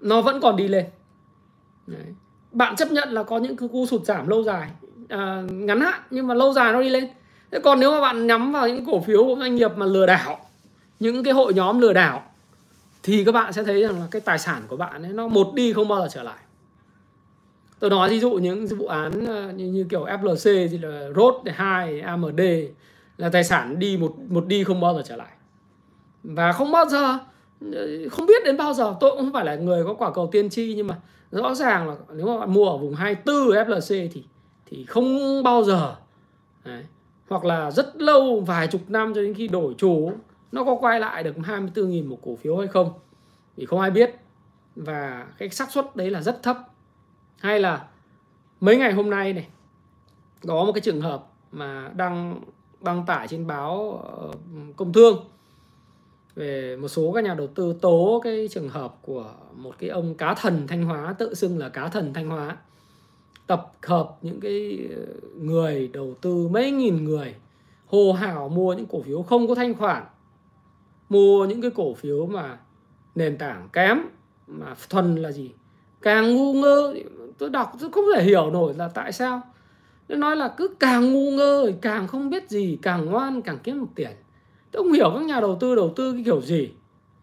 Nó 0.00 0.22
vẫn 0.22 0.40
còn 0.40 0.56
đi 0.56 0.68
lên. 0.68 0.86
Đấy. 1.86 2.14
bạn 2.52 2.76
chấp 2.76 2.92
nhận 2.92 3.08
là 3.08 3.22
có 3.22 3.38
những 3.38 3.56
cái 3.56 3.68
cú 3.68 3.86
sụt 3.86 4.04
giảm 4.04 4.28
lâu 4.28 4.42
dài 4.42 4.70
à, 5.08 5.42
ngắn 5.50 5.80
hạn 5.80 6.02
nhưng 6.10 6.26
mà 6.26 6.34
lâu 6.34 6.52
dài 6.52 6.72
nó 6.72 6.80
đi 6.80 6.88
lên. 6.88 7.08
Thế 7.50 7.58
còn 7.64 7.80
nếu 7.80 7.90
mà 7.90 8.00
bạn 8.00 8.26
nhắm 8.26 8.52
vào 8.52 8.68
những 8.68 8.86
cổ 8.86 9.00
phiếu 9.00 9.24
của 9.24 9.36
doanh 9.38 9.54
nghiệp 9.54 9.70
mà 9.76 9.86
lừa 9.86 10.06
đảo 10.06 10.40
những 11.00 11.24
cái 11.24 11.32
hội 11.32 11.54
nhóm 11.54 11.80
lừa 11.80 11.92
đảo 11.92 12.22
thì 13.02 13.24
các 13.24 13.32
bạn 13.32 13.52
sẽ 13.52 13.64
thấy 13.64 13.82
rằng 13.82 14.00
là 14.00 14.06
cái 14.10 14.20
tài 14.20 14.38
sản 14.38 14.62
của 14.68 14.76
bạn 14.76 15.02
ấy 15.02 15.12
nó 15.12 15.28
một 15.28 15.54
đi 15.54 15.72
không 15.72 15.88
bao 15.88 16.00
giờ 16.00 16.08
trở 16.10 16.22
lại 16.22 16.43
tôi 17.84 17.90
nói 17.90 18.10
ví 18.10 18.20
dụ 18.20 18.30
những 18.30 18.66
vụ 18.66 18.86
án 18.86 19.26
ờ, 19.26 19.52
như, 19.52 19.66
như 19.66 19.86
kiểu 19.90 20.04
FLC 20.04 20.68
thì 20.68 20.78
là 20.78 21.08
Rốt 21.16 21.34
2 21.46 22.00
AMD 22.00 22.40
là 23.16 23.28
tài 23.28 23.44
sản 23.44 23.78
đi 23.78 23.96
một 23.96 24.14
một 24.28 24.46
đi 24.46 24.64
không 24.64 24.80
bao 24.80 24.94
giờ 24.94 25.02
trở 25.04 25.16
lại. 25.16 25.32
Và 26.22 26.52
không 26.52 26.72
bao 26.72 26.86
giờ 26.88 27.18
ờ, 27.72 27.88
không 28.10 28.26
biết 28.26 28.44
đến 28.44 28.56
bao 28.56 28.74
giờ. 28.74 28.94
Tôi 29.00 29.10
cũng 29.10 29.20
không 29.20 29.32
phải 29.32 29.44
là 29.44 29.54
người 29.54 29.84
có 29.84 29.94
quả 29.94 30.12
cầu 30.12 30.28
tiên 30.32 30.50
tri 30.50 30.74
nhưng 30.76 30.86
mà 30.86 30.98
rõ 31.30 31.54
ràng 31.54 31.88
là 31.88 31.94
nếu 32.14 32.26
mà 32.26 32.38
bạn 32.38 32.52
mua 32.52 32.68
ở 32.68 32.76
vùng 32.76 32.94
24 32.94 33.34
FLC 33.34 34.08
thì 34.12 34.24
thì 34.66 34.84
không 34.84 35.42
bao 35.42 35.64
giờ. 35.64 35.94
Đấy. 36.64 36.84
hoặc 37.28 37.44
là 37.44 37.70
rất 37.70 37.96
lâu 37.96 38.40
vài 38.40 38.66
chục 38.66 38.80
năm 38.88 39.12
cho 39.14 39.22
đến 39.22 39.34
khi 39.34 39.48
đổi 39.48 39.74
chủ 39.78 40.12
nó 40.52 40.64
có 40.64 40.74
quay 40.80 41.00
lại 41.00 41.22
được 41.22 41.36
24.000 41.36 42.08
một 42.08 42.18
cổ 42.24 42.36
phiếu 42.36 42.56
hay 42.56 42.68
không 42.68 42.92
thì 43.56 43.66
không 43.66 43.80
ai 43.80 43.90
biết. 43.90 44.14
Và 44.76 45.26
cái 45.38 45.50
xác 45.50 45.70
suất 45.70 45.96
đấy 45.96 46.10
là 46.10 46.22
rất 46.22 46.42
thấp 46.42 46.58
hay 47.44 47.60
là 47.60 47.86
mấy 48.60 48.76
ngày 48.76 48.92
hôm 48.92 49.10
nay 49.10 49.32
này, 49.32 49.46
có 50.46 50.64
một 50.64 50.72
cái 50.72 50.80
trường 50.80 51.00
hợp 51.00 51.26
mà 51.52 51.90
đăng 51.96 52.40
đăng 52.80 53.06
tải 53.06 53.28
trên 53.28 53.46
báo 53.46 54.02
ờ, 54.04 54.30
công 54.76 54.92
thương 54.92 55.24
về 56.34 56.76
một 56.76 56.88
số 56.88 57.12
các 57.12 57.24
nhà 57.24 57.34
đầu 57.34 57.46
tư 57.46 57.76
tố 57.80 58.20
cái 58.24 58.48
trường 58.50 58.68
hợp 58.68 58.94
của 59.02 59.34
một 59.52 59.74
cái 59.78 59.90
ông 59.90 60.14
cá 60.14 60.34
thần 60.34 60.66
thanh 60.66 60.84
hóa, 60.84 61.14
tự 61.18 61.34
xưng 61.34 61.58
là 61.58 61.68
cá 61.68 61.88
thần 61.88 62.14
thanh 62.14 62.28
hóa, 62.28 62.56
tập 63.46 63.72
hợp 63.82 64.16
những 64.22 64.40
cái 64.40 64.88
ờ, 64.96 65.02
người 65.36 65.88
đầu 65.88 66.14
tư 66.20 66.48
mấy 66.48 66.70
nghìn 66.70 67.04
người 67.04 67.34
hồ 67.86 68.12
hào 68.12 68.48
mua 68.48 68.74
những 68.74 68.86
cổ 68.86 69.02
phiếu 69.02 69.22
không 69.22 69.48
có 69.48 69.54
thanh 69.54 69.74
khoản, 69.74 70.02
mua 71.08 71.46
những 71.46 71.62
cái 71.62 71.70
cổ 71.70 71.94
phiếu 71.94 72.26
mà 72.26 72.58
nền 73.14 73.38
tảng 73.38 73.68
kém, 73.72 73.98
mà 74.46 74.74
thuần 74.90 75.16
là 75.16 75.32
gì? 75.32 75.50
Càng 76.04 76.34
ngu 76.34 76.52
ngơ 76.52 76.94
tôi 77.38 77.50
đọc 77.50 77.76
tôi 77.80 77.90
không 77.92 78.04
thể 78.16 78.22
hiểu 78.22 78.50
nổi 78.50 78.74
là 78.74 78.88
tại 78.88 79.12
sao. 79.12 79.42
Nó 80.08 80.16
nói 80.16 80.36
là 80.36 80.54
cứ 80.56 80.68
càng 80.80 81.12
ngu 81.12 81.30
ngơ 81.30 81.72
càng 81.82 82.06
không 82.06 82.30
biết 82.30 82.50
gì 82.50 82.78
càng 82.82 83.06
ngoan 83.06 83.42
càng 83.42 83.58
kiếm 83.58 83.80
được 83.80 83.90
tiền. 83.94 84.10
Tôi 84.70 84.82
không 84.82 84.92
hiểu 84.92 85.12
các 85.14 85.22
nhà 85.24 85.40
đầu 85.40 85.56
tư 85.60 85.74
đầu 85.74 85.92
tư 85.96 86.12
cái 86.12 86.22
kiểu 86.24 86.40
gì 86.40 86.70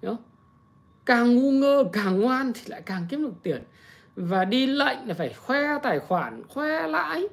hiểu 0.01 0.15
càng 1.05 1.35
ngu 1.35 1.51
ngơ 1.51 1.83
càng 1.93 2.21
ngoan 2.21 2.53
thì 2.53 2.61
lại 2.67 2.81
càng 2.81 3.05
kiếm 3.09 3.23
được 3.23 3.33
tiền. 3.43 3.63
Và 4.15 4.45
đi 4.45 4.67
lệnh 4.67 5.07
là 5.07 5.13
phải 5.13 5.33
khoe 5.33 5.79
tài 5.83 5.99
khoản 5.99 6.43
khoe 6.47 6.87
lãi. 6.87 7.27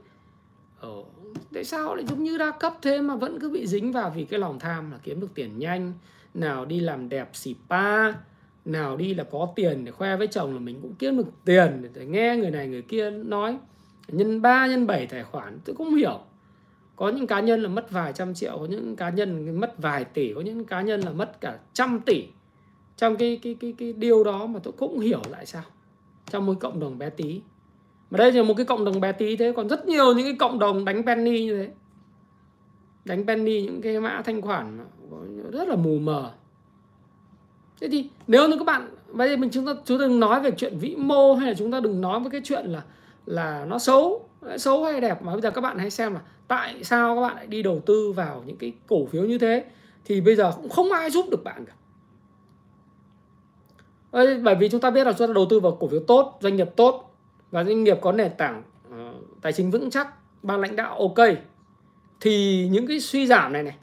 Ờ, 0.80 0.90
tại 1.54 1.64
sao 1.64 1.94
lại 1.94 2.04
giống 2.08 2.24
như 2.24 2.38
đa 2.38 2.50
cấp 2.50 2.74
thế 2.82 3.00
mà 3.00 3.16
vẫn 3.16 3.40
cứ 3.40 3.50
bị 3.50 3.66
dính 3.66 3.92
vào 3.92 4.12
vì 4.16 4.24
cái 4.24 4.40
lòng 4.40 4.58
tham 4.58 4.90
là 4.90 4.98
kiếm 5.02 5.20
được 5.20 5.34
tiền 5.34 5.58
nhanh 5.58 5.92
nào 6.34 6.64
đi 6.64 6.80
làm 6.80 7.08
đẹp 7.08 7.30
xì 7.32 7.54
pa 7.68 8.12
nào 8.68 8.96
đi 8.96 9.14
là 9.14 9.24
có 9.24 9.48
tiền 9.56 9.84
để 9.84 9.92
khoe 9.92 10.16
với 10.16 10.26
chồng 10.26 10.54
là 10.54 10.58
mình 10.58 10.78
cũng 10.82 10.94
kiếm 10.94 11.16
được 11.16 11.30
tiền 11.44 11.88
để 11.94 12.06
nghe 12.06 12.36
người 12.36 12.50
này 12.50 12.68
người 12.68 12.82
kia 12.82 13.10
nói. 13.10 13.58
Nhân 14.08 14.42
3 14.42 14.66
nhân 14.66 14.86
7 14.86 15.06
tài 15.06 15.24
khoản, 15.24 15.58
tôi 15.64 15.76
cũng 15.76 15.94
hiểu. 15.94 16.20
Có 16.96 17.08
những 17.08 17.26
cá 17.26 17.40
nhân 17.40 17.62
là 17.62 17.68
mất 17.68 17.90
vài 17.90 18.12
trăm 18.12 18.34
triệu, 18.34 18.58
có 18.58 18.66
những 18.66 18.96
cá 18.96 19.10
nhân 19.10 19.60
mất 19.60 19.78
vài 19.78 20.04
tỷ, 20.04 20.34
có 20.34 20.40
những 20.40 20.64
cá 20.64 20.80
nhân 20.80 21.00
là 21.00 21.12
mất 21.12 21.40
cả 21.40 21.58
trăm 21.72 22.00
tỷ. 22.00 22.24
Trong 22.96 23.16
cái 23.16 23.38
cái 23.42 23.54
cái 23.60 23.74
cái 23.78 23.92
điều 23.92 24.24
đó 24.24 24.46
mà 24.46 24.60
tôi 24.62 24.72
cũng 24.78 25.00
hiểu 25.00 25.20
lại 25.30 25.46
sao? 25.46 25.62
Trong 26.30 26.46
một 26.46 26.54
cộng 26.60 26.80
đồng 26.80 26.98
bé 26.98 27.10
tí. 27.10 27.40
Mà 28.10 28.16
đây 28.18 28.32
là 28.32 28.42
một 28.42 28.54
cái 28.56 28.66
cộng 28.66 28.84
đồng 28.84 29.00
bé 29.00 29.12
tí 29.12 29.36
thế, 29.36 29.52
còn 29.56 29.68
rất 29.68 29.86
nhiều 29.86 30.14
những 30.14 30.26
cái 30.26 30.36
cộng 30.38 30.58
đồng 30.58 30.84
đánh 30.84 31.02
penny 31.02 31.44
như 31.44 31.58
thế. 31.58 31.70
Đánh 33.04 33.26
penny 33.26 33.62
những 33.62 33.80
cái 33.82 34.00
mã 34.00 34.22
thanh 34.24 34.42
khoản 34.42 34.86
rất 35.52 35.68
là 35.68 35.76
mù 35.76 35.98
mờ 35.98 36.32
thế 37.80 37.88
thì 37.88 38.10
nếu 38.26 38.48
như 38.48 38.56
các 38.58 38.64
bạn 38.64 38.88
bây 39.12 39.28
giờ 39.28 39.36
mình 39.36 39.50
chúng 39.52 39.66
ta 39.66 39.72
chúng 39.84 39.98
ta 39.98 40.06
đừng 40.06 40.20
nói 40.20 40.40
về 40.40 40.50
chuyện 40.50 40.78
vĩ 40.78 40.96
mô 40.96 41.34
hay 41.34 41.48
là 41.48 41.54
chúng 41.58 41.72
ta 41.72 41.80
đừng 41.80 42.00
nói 42.00 42.20
với 42.20 42.30
cái 42.30 42.40
chuyện 42.44 42.66
là 42.66 42.82
là 43.26 43.64
nó 43.68 43.78
xấu 43.78 44.28
xấu 44.58 44.84
hay 44.84 45.00
đẹp 45.00 45.22
mà 45.22 45.32
bây 45.32 45.40
giờ 45.40 45.50
các 45.50 45.60
bạn 45.60 45.78
hãy 45.78 45.90
xem 45.90 46.14
là 46.14 46.20
tại 46.48 46.84
sao 46.84 47.14
các 47.14 47.20
bạn 47.20 47.36
lại 47.36 47.46
đi 47.46 47.62
đầu 47.62 47.82
tư 47.86 48.12
vào 48.12 48.42
những 48.46 48.56
cái 48.56 48.72
cổ 48.86 49.06
phiếu 49.06 49.22
như 49.22 49.38
thế 49.38 49.64
thì 50.04 50.20
bây 50.20 50.36
giờ 50.36 50.52
cũng 50.56 50.68
không 50.68 50.92
ai 50.92 51.10
giúp 51.10 51.26
được 51.30 51.44
bạn 51.44 51.64
cả. 51.64 51.72
Bởi 54.42 54.54
vì 54.54 54.68
chúng 54.68 54.80
ta 54.80 54.90
biết 54.90 55.04
là 55.04 55.12
chúng 55.12 55.28
ta 55.28 55.32
đầu 55.34 55.46
tư 55.50 55.60
vào 55.60 55.76
cổ 55.80 55.88
phiếu 55.88 56.00
tốt 56.00 56.38
doanh 56.40 56.56
nghiệp 56.56 56.68
tốt 56.76 57.14
và 57.50 57.64
doanh 57.64 57.84
nghiệp 57.84 57.98
có 58.02 58.12
nền 58.12 58.32
tảng 58.38 58.62
uh, 58.88 58.94
tài 59.42 59.52
chính 59.52 59.70
vững 59.70 59.90
chắc 59.90 60.08
ban 60.42 60.60
lãnh 60.60 60.76
đạo 60.76 60.98
ok 60.98 61.28
thì 62.20 62.68
những 62.72 62.86
cái 62.86 63.00
suy 63.00 63.26
giảm 63.26 63.52
này 63.52 63.62
này 63.62 63.76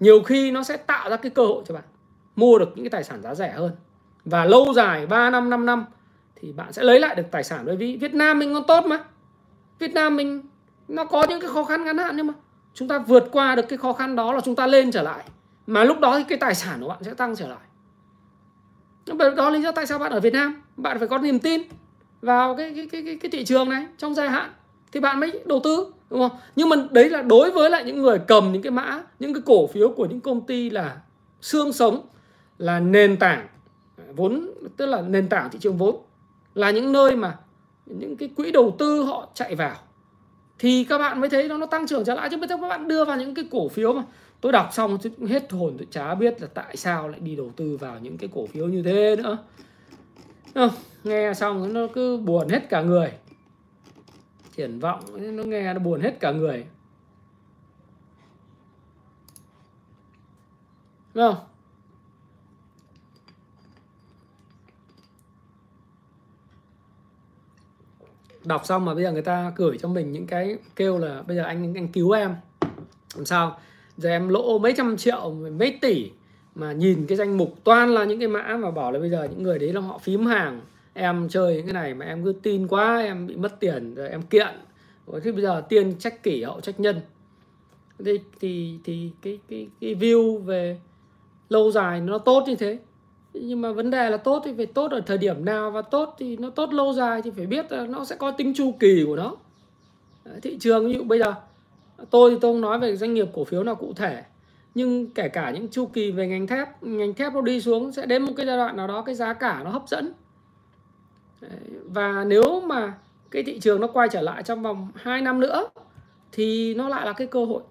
nhiều 0.00 0.22
khi 0.22 0.50
nó 0.50 0.62
sẽ 0.62 0.76
tạo 0.76 1.10
ra 1.10 1.16
cái 1.16 1.30
cơ 1.30 1.46
hội 1.46 1.62
cho 1.66 1.74
bạn 1.74 1.84
mua 2.36 2.58
được 2.58 2.72
những 2.74 2.84
cái 2.84 2.90
tài 2.90 3.04
sản 3.04 3.22
giá 3.22 3.34
rẻ 3.34 3.50
hơn. 3.50 3.72
Và 4.24 4.44
lâu 4.44 4.72
dài 4.74 5.06
3 5.06 5.30
năm 5.30 5.50
5 5.50 5.66
năm 5.66 5.84
thì 6.36 6.52
bạn 6.52 6.72
sẽ 6.72 6.82
lấy 6.82 7.00
lại 7.00 7.14
được 7.14 7.26
tài 7.30 7.44
sản. 7.44 7.62
Bởi 7.66 7.76
vì 7.76 7.96
Việt 7.96 8.14
Nam 8.14 8.38
mình 8.38 8.54
còn 8.54 8.64
tốt 8.66 8.86
mà. 8.86 9.04
Việt 9.78 9.94
Nam 9.94 10.16
mình 10.16 10.42
nó 10.88 11.04
có 11.04 11.26
những 11.28 11.40
cái 11.40 11.50
khó 11.50 11.64
khăn 11.64 11.84
ngắn 11.84 11.98
hạn 11.98 12.16
nhưng 12.16 12.26
mà 12.26 12.32
chúng 12.74 12.88
ta 12.88 12.98
vượt 12.98 13.28
qua 13.32 13.54
được 13.54 13.68
cái 13.68 13.78
khó 13.78 13.92
khăn 13.92 14.16
đó 14.16 14.32
là 14.32 14.40
chúng 14.44 14.56
ta 14.56 14.66
lên 14.66 14.90
trở 14.90 15.02
lại. 15.02 15.24
Mà 15.66 15.84
lúc 15.84 16.00
đó 16.00 16.18
thì 16.18 16.24
cái 16.28 16.38
tài 16.38 16.54
sản 16.54 16.80
của 16.80 16.88
bạn 16.88 16.98
sẽ 17.02 17.14
tăng 17.14 17.36
trở 17.36 17.48
lại. 17.48 17.58
Đó 19.36 19.50
lý 19.50 19.62
do 19.62 19.72
tại 19.72 19.86
sao 19.86 19.98
bạn 19.98 20.12
ở 20.12 20.20
Việt 20.20 20.32
Nam. 20.32 20.62
Bạn 20.76 20.98
phải 20.98 21.08
có 21.08 21.18
niềm 21.18 21.38
tin 21.38 21.62
vào 22.22 22.56
cái 22.56 22.72
cái 22.76 22.88
cái 22.92 23.02
cái, 23.02 23.16
cái 23.16 23.30
thị 23.30 23.44
trường 23.44 23.70
này 23.70 23.86
trong 23.98 24.14
dài 24.14 24.28
hạn 24.28 24.50
thì 24.92 25.00
bạn 25.00 25.20
mới 25.20 25.40
đầu 25.44 25.60
tư 25.64 25.92
đúng 26.10 26.20
không? 26.20 26.38
Nhưng 26.56 26.68
mà 26.68 26.76
đấy 26.90 27.10
là 27.10 27.22
đối 27.22 27.50
với 27.50 27.70
lại 27.70 27.84
những 27.84 28.02
người 28.02 28.18
cầm 28.18 28.52
những 28.52 28.62
cái 28.62 28.70
mã 28.70 29.02
những 29.18 29.34
cái 29.34 29.42
cổ 29.46 29.66
phiếu 29.66 29.88
của 29.88 30.06
những 30.06 30.20
công 30.20 30.46
ty 30.46 30.70
là 30.70 30.96
xương 31.40 31.72
sống 31.72 32.06
là 32.58 32.80
nền 32.80 33.16
tảng 33.16 33.48
vốn 34.16 34.50
tức 34.76 34.86
là 34.86 35.02
nền 35.02 35.28
tảng 35.28 35.50
thị 35.50 35.58
trường 35.58 35.76
vốn 35.76 35.96
là 36.54 36.70
những 36.70 36.92
nơi 36.92 37.16
mà 37.16 37.38
những 37.86 38.16
cái 38.16 38.28
quỹ 38.36 38.52
đầu 38.52 38.76
tư 38.78 39.02
họ 39.02 39.28
chạy 39.34 39.54
vào. 39.54 39.76
Thì 40.58 40.84
các 40.84 40.98
bạn 40.98 41.20
mới 41.20 41.30
thấy 41.30 41.48
nó 41.48 41.58
nó 41.58 41.66
tăng 41.66 41.86
trưởng 41.86 42.04
trở 42.04 42.14
lại. 42.14 42.28
Chứ 42.30 42.36
bây 42.36 42.48
giờ 42.48 42.56
các 42.60 42.68
bạn 42.68 42.88
đưa 42.88 43.04
vào 43.04 43.16
những 43.16 43.34
cái 43.34 43.44
cổ 43.50 43.68
phiếu 43.68 43.92
mà 43.92 44.02
tôi 44.40 44.52
đọc 44.52 44.68
xong 44.72 44.98
hết 45.28 45.52
hồn 45.52 45.74
tôi 45.78 45.86
chả 45.90 46.14
biết 46.14 46.42
là 46.42 46.48
tại 46.54 46.76
sao 46.76 47.08
lại 47.08 47.20
đi 47.20 47.36
đầu 47.36 47.52
tư 47.56 47.76
vào 47.76 47.98
những 48.00 48.18
cái 48.18 48.30
cổ 48.34 48.46
phiếu 48.46 48.66
như 48.66 48.82
thế 48.82 49.16
nữa. 49.16 49.38
Không, 50.54 50.70
nghe 51.04 51.34
xong 51.34 51.72
nó 51.72 51.86
cứ 51.94 52.16
buồn 52.16 52.48
hết 52.48 52.68
cả 52.68 52.82
người. 52.82 53.12
Triển 54.56 54.78
vọng 54.78 55.00
nó 55.36 55.42
nghe 55.42 55.74
nó 55.74 55.78
buồn 55.78 56.00
hết 56.00 56.20
cả 56.20 56.32
người. 56.32 56.66
Đúng 61.14 61.34
không? 61.34 61.44
Đọc 68.46 68.66
xong 68.66 68.84
mà 68.84 68.94
bây 68.94 69.02
giờ 69.02 69.12
người 69.12 69.22
ta 69.22 69.52
gửi 69.56 69.78
cho 69.78 69.88
mình 69.88 70.12
những 70.12 70.26
cái 70.26 70.56
kêu 70.76 70.98
là 70.98 71.22
bây 71.22 71.36
giờ 71.36 71.42
anh 71.42 71.74
anh 71.74 71.88
cứu 71.88 72.10
em. 72.10 72.34
Làm 73.16 73.24
sao? 73.24 73.58
Giờ 73.96 74.10
em 74.10 74.28
lỗ 74.28 74.58
mấy 74.58 74.74
trăm 74.76 74.96
triệu, 74.96 75.30
mấy 75.30 75.78
tỷ 75.80 76.10
mà 76.54 76.72
nhìn 76.72 77.06
cái 77.06 77.16
danh 77.16 77.36
mục 77.36 77.54
toàn 77.64 77.94
là 77.94 78.04
những 78.04 78.18
cái 78.18 78.28
mã 78.28 78.56
mà 78.60 78.70
bảo 78.70 78.92
là 78.92 78.98
bây 78.98 79.10
giờ 79.10 79.28
những 79.30 79.42
người 79.42 79.58
đấy 79.58 79.72
là 79.72 79.80
họ 79.80 79.98
phím 79.98 80.26
hàng. 80.26 80.60
Em 80.94 81.28
chơi 81.28 81.56
những 81.56 81.66
cái 81.66 81.72
này 81.72 81.94
mà 81.94 82.06
em 82.06 82.24
cứ 82.24 82.32
tin 82.42 82.66
quá, 82.68 82.98
em 82.98 83.26
bị 83.26 83.36
mất 83.36 83.60
tiền, 83.60 83.94
rồi 83.94 84.08
em 84.08 84.22
kiện. 84.22 84.54
Rồi 85.06 85.20
thì 85.20 85.32
bây 85.32 85.42
giờ 85.42 85.62
tiên 85.68 85.94
trách 85.98 86.22
kỷ, 86.22 86.42
hậu 86.42 86.60
trách 86.60 86.80
nhân. 86.80 87.00
Thì 88.04 88.20
thì 88.40 88.78
thì 88.84 89.10
cái 89.22 89.38
cái 89.48 89.68
cái 89.80 89.94
view 89.94 90.38
về 90.38 90.80
lâu 91.48 91.70
dài 91.70 92.00
nó 92.00 92.18
tốt 92.18 92.44
như 92.46 92.54
thế 92.56 92.78
nhưng 93.42 93.60
mà 93.60 93.72
vấn 93.72 93.90
đề 93.90 94.10
là 94.10 94.16
tốt 94.16 94.42
thì 94.44 94.52
phải 94.56 94.66
tốt 94.66 94.90
ở 94.90 95.00
thời 95.00 95.18
điểm 95.18 95.44
nào, 95.44 95.70
và 95.70 95.82
tốt 95.82 96.14
thì 96.18 96.36
nó 96.36 96.50
tốt 96.50 96.72
lâu 96.72 96.92
dài 96.92 97.22
thì 97.22 97.30
phải 97.36 97.46
biết 97.46 97.72
là 97.72 97.86
nó 97.86 98.04
sẽ 98.04 98.16
có 98.16 98.30
tính 98.30 98.54
chu 98.54 98.74
kỳ 98.80 99.04
của 99.06 99.16
nó. 99.16 99.36
Thị 100.42 100.56
trường 100.60 100.88
như 100.88 101.02
bây 101.02 101.18
giờ, 101.18 101.34
tôi 102.10 102.30
thì 102.30 102.36
tôi 102.40 102.52
không 102.52 102.60
nói 102.60 102.78
về 102.78 102.96
doanh 102.96 103.14
nghiệp 103.14 103.28
cổ 103.34 103.44
phiếu 103.44 103.64
nào 103.64 103.74
cụ 103.74 103.92
thể, 103.96 104.22
nhưng 104.74 105.10
kể 105.10 105.28
cả 105.28 105.50
những 105.50 105.68
chu 105.68 105.86
kỳ 105.86 106.10
về 106.10 106.26
ngành 106.28 106.46
thép 106.46 106.82
ngành 106.82 107.14
thép 107.14 107.34
nó 107.34 107.40
đi 107.40 107.60
xuống 107.60 107.92
sẽ 107.92 108.06
đến 108.06 108.22
một 108.22 108.32
cái 108.36 108.46
giai 108.46 108.56
đoạn 108.56 108.76
nào 108.76 108.86
đó 108.86 109.02
cái 109.02 109.14
giá 109.14 109.32
cả 109.32 109.60
nó 109.64 109.70
hấp 109.70 109.88
dẫn. 109.88 110.12
Và 111.84 112.24
nếu 112.24 112.60
mà 112.60 112.94
cái 113.30 113.42
thị 113.42 113.58
trường 113.60 113.80
nó 113.80 113.86
quay 113.86 114.08
trở 114.08 114.20
lại 114.20 114.42
trong 114.42 114.62
vòng 114.62 114.88
2 114.94 115.20
năm 115.20 115.40
nữa 115.40 115.68
thì 116.32 116.74
nó 116.74 116.88
lại 116.88 117.06
là 117.06 117.12
cái 117.12 117.26
cơ 117.26 117.44
hội 117.44 117.62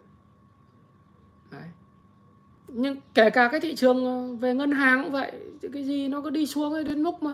nhưng 2.77 2.97
kể 3.13 3.29
cả 3.29 3.47
cái 3.51 3.59
thị 3.59 3.75
trường 3.75 4.05
ờ, 4.05 4.35
về 4.35 4.53
ngân 4.53 4.71
hàng 4.71 5.03
cũng 5.03 5.11
vậy 5.11 5.31
cái 5.73 5.83
gì 5.83 6.07
nó 6.07 6.21
cứ 6.21 6.29
đi 6.29 6.45
xuống 6.45 6.83
đến 6.83 6.99
lúc 6.99 7.23
mà 7.23 7.33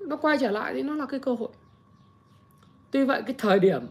nó 0.00 0.16
quay 0.16 0.38
trở 0.38 0.50
lại 0.50 0.74
thì 0.74 0.82
nó 0.82 0.94
là 0.94 1.06
cái 1.06 1.20
cơ 1.20 1.34
hội. 1.34 1.48
Tuy 2.90 3.04
vậy 3.04 3.22
cái 3.26 3.34
thời 3.38 3.58
điểm 3.58 3.82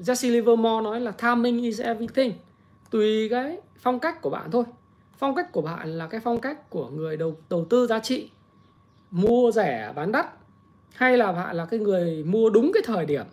Jesse 0.00 0.32
Livermore 0.32 0.84
nói 0.84 1.00
là 1.00 1.10
timing 1.10 1.62
is 1.62 1.80
everything, 1.80 2.32
tùy 2.90 3.28
cái 3.28 3.58
phong 3.78 4.00
cách 4.00 4.22
của 4.22 4.30
bạn 4.30 4.50
thôi. 4.50 4.64
Phong 5.18 5.34
cách 5.34 5.52
của 5.52 5.62
bạn 5.62 5.88
là 5.88 6.06
cái 6.06 6.20
phong 6.20 6.40
cách 6.40 6.70
của 6.70 6.88
người 6.88 7.16
đầu 7.16 7.36
đầu 7.50 7.64
tư 7.70 7.86
giá 7.86 7.98
trị, 7.98 8.30
mua 9.10 9.50
rẻ, 9.50 9.92
bán 9.96 10.12
đắt, 10.12 10.26
hay 10.94 11.16
là 11.16 11.32
bạn 11.32 11.56
là 11.56 11.64
cái 11.66 11.80
người 11.80 12.24
mua 12.24 12.50
đúng 12.50 12.70
cái 12.74 12.82
thời 12.86 13.06
điểm, 13.06 13.26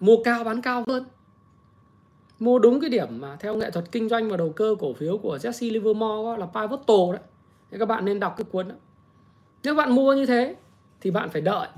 mua 0.00 0.16
cao 0.24 0.44
bán 0.44 0.62
cao 0.62 0.84
hơn 0.86 1.04
mua 2.38 2.58
đúng 2.58 2.80
cái 2.80 2.90
điểm 2.90 3.20
mà 3.20 3.36
theo 3.40 3.56
nghệ 3.56 3.70
thuật 3.70 3.92
kinh 3.92 4.08
doanh 4.08 4.30
và 4.30 4.36
đầu 4.36 4.52
cơ 4.56 4.74
cổ 4.78 4.92
phiếu 4.92 5.18
của 5.18 5.36
Jesse 5.36 5.72
Livermore 5.72 6.38
là 6.38 6.46
pivotal 6.46 7.12
đấy. 7.12 7.22
Thế 7.70 7.78
các 7.78 7.86
bạn 7.86 8.04
nên 8.04 8.20
đọc 8.20 8.34
cái 8.36 8.44
cuốn 8.44 8.68
đó. 8.68 8.74
Nếu 9.62 9.74
bạn 9.74 9.94
mua 9.94 10.14
như 10.14 10.26
thế 10.26 10.56
thì 11.00 11.10
bạn 11.10 11.30
phải 11.30 11.42
đợi 11.42 11.68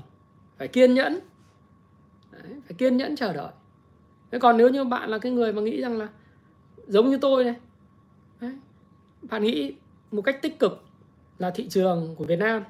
phải 0.57 0.67
kiên 0.67 0.93
nhẫn. 0.93 1.19
Đấy, 2.31 2.41
phải 2.65 2.73
kiên 2.77 2.97
nhẫn 2.97 3.15
chờ 3.15 3.33
đợi. 3.33 3.51
Thế 4.31 4.39
còn 4.39 4.57
nếu 4.57 4.69
như 4.69 4.83
bạn 4.83 5.09
là 5.09 5.17
cái 5.17 5.31
người 5.31 5.53
mà 5.53 5.61
nghĩ 5.61 5.81
rằng 5.81 5.97
là 5.97 6.07
giống 6.87 7.09
như 7.09 7.17
tôi 7.17 7.43
này 7.43 7.55
đấy, 8.41 8.53
bạn 9.21 9.43
nghĩ 9.43 9.73
một 10.11 10.21
cách 10.21 10.41
tích 10.41 10.59
cực 10.59 10.83
là 11.37 11.49
thị 11.49 11.67
trường 11.69 12.15
của 12.15 12.25
Việt 12.25 12.39
Nam 12.39 12.63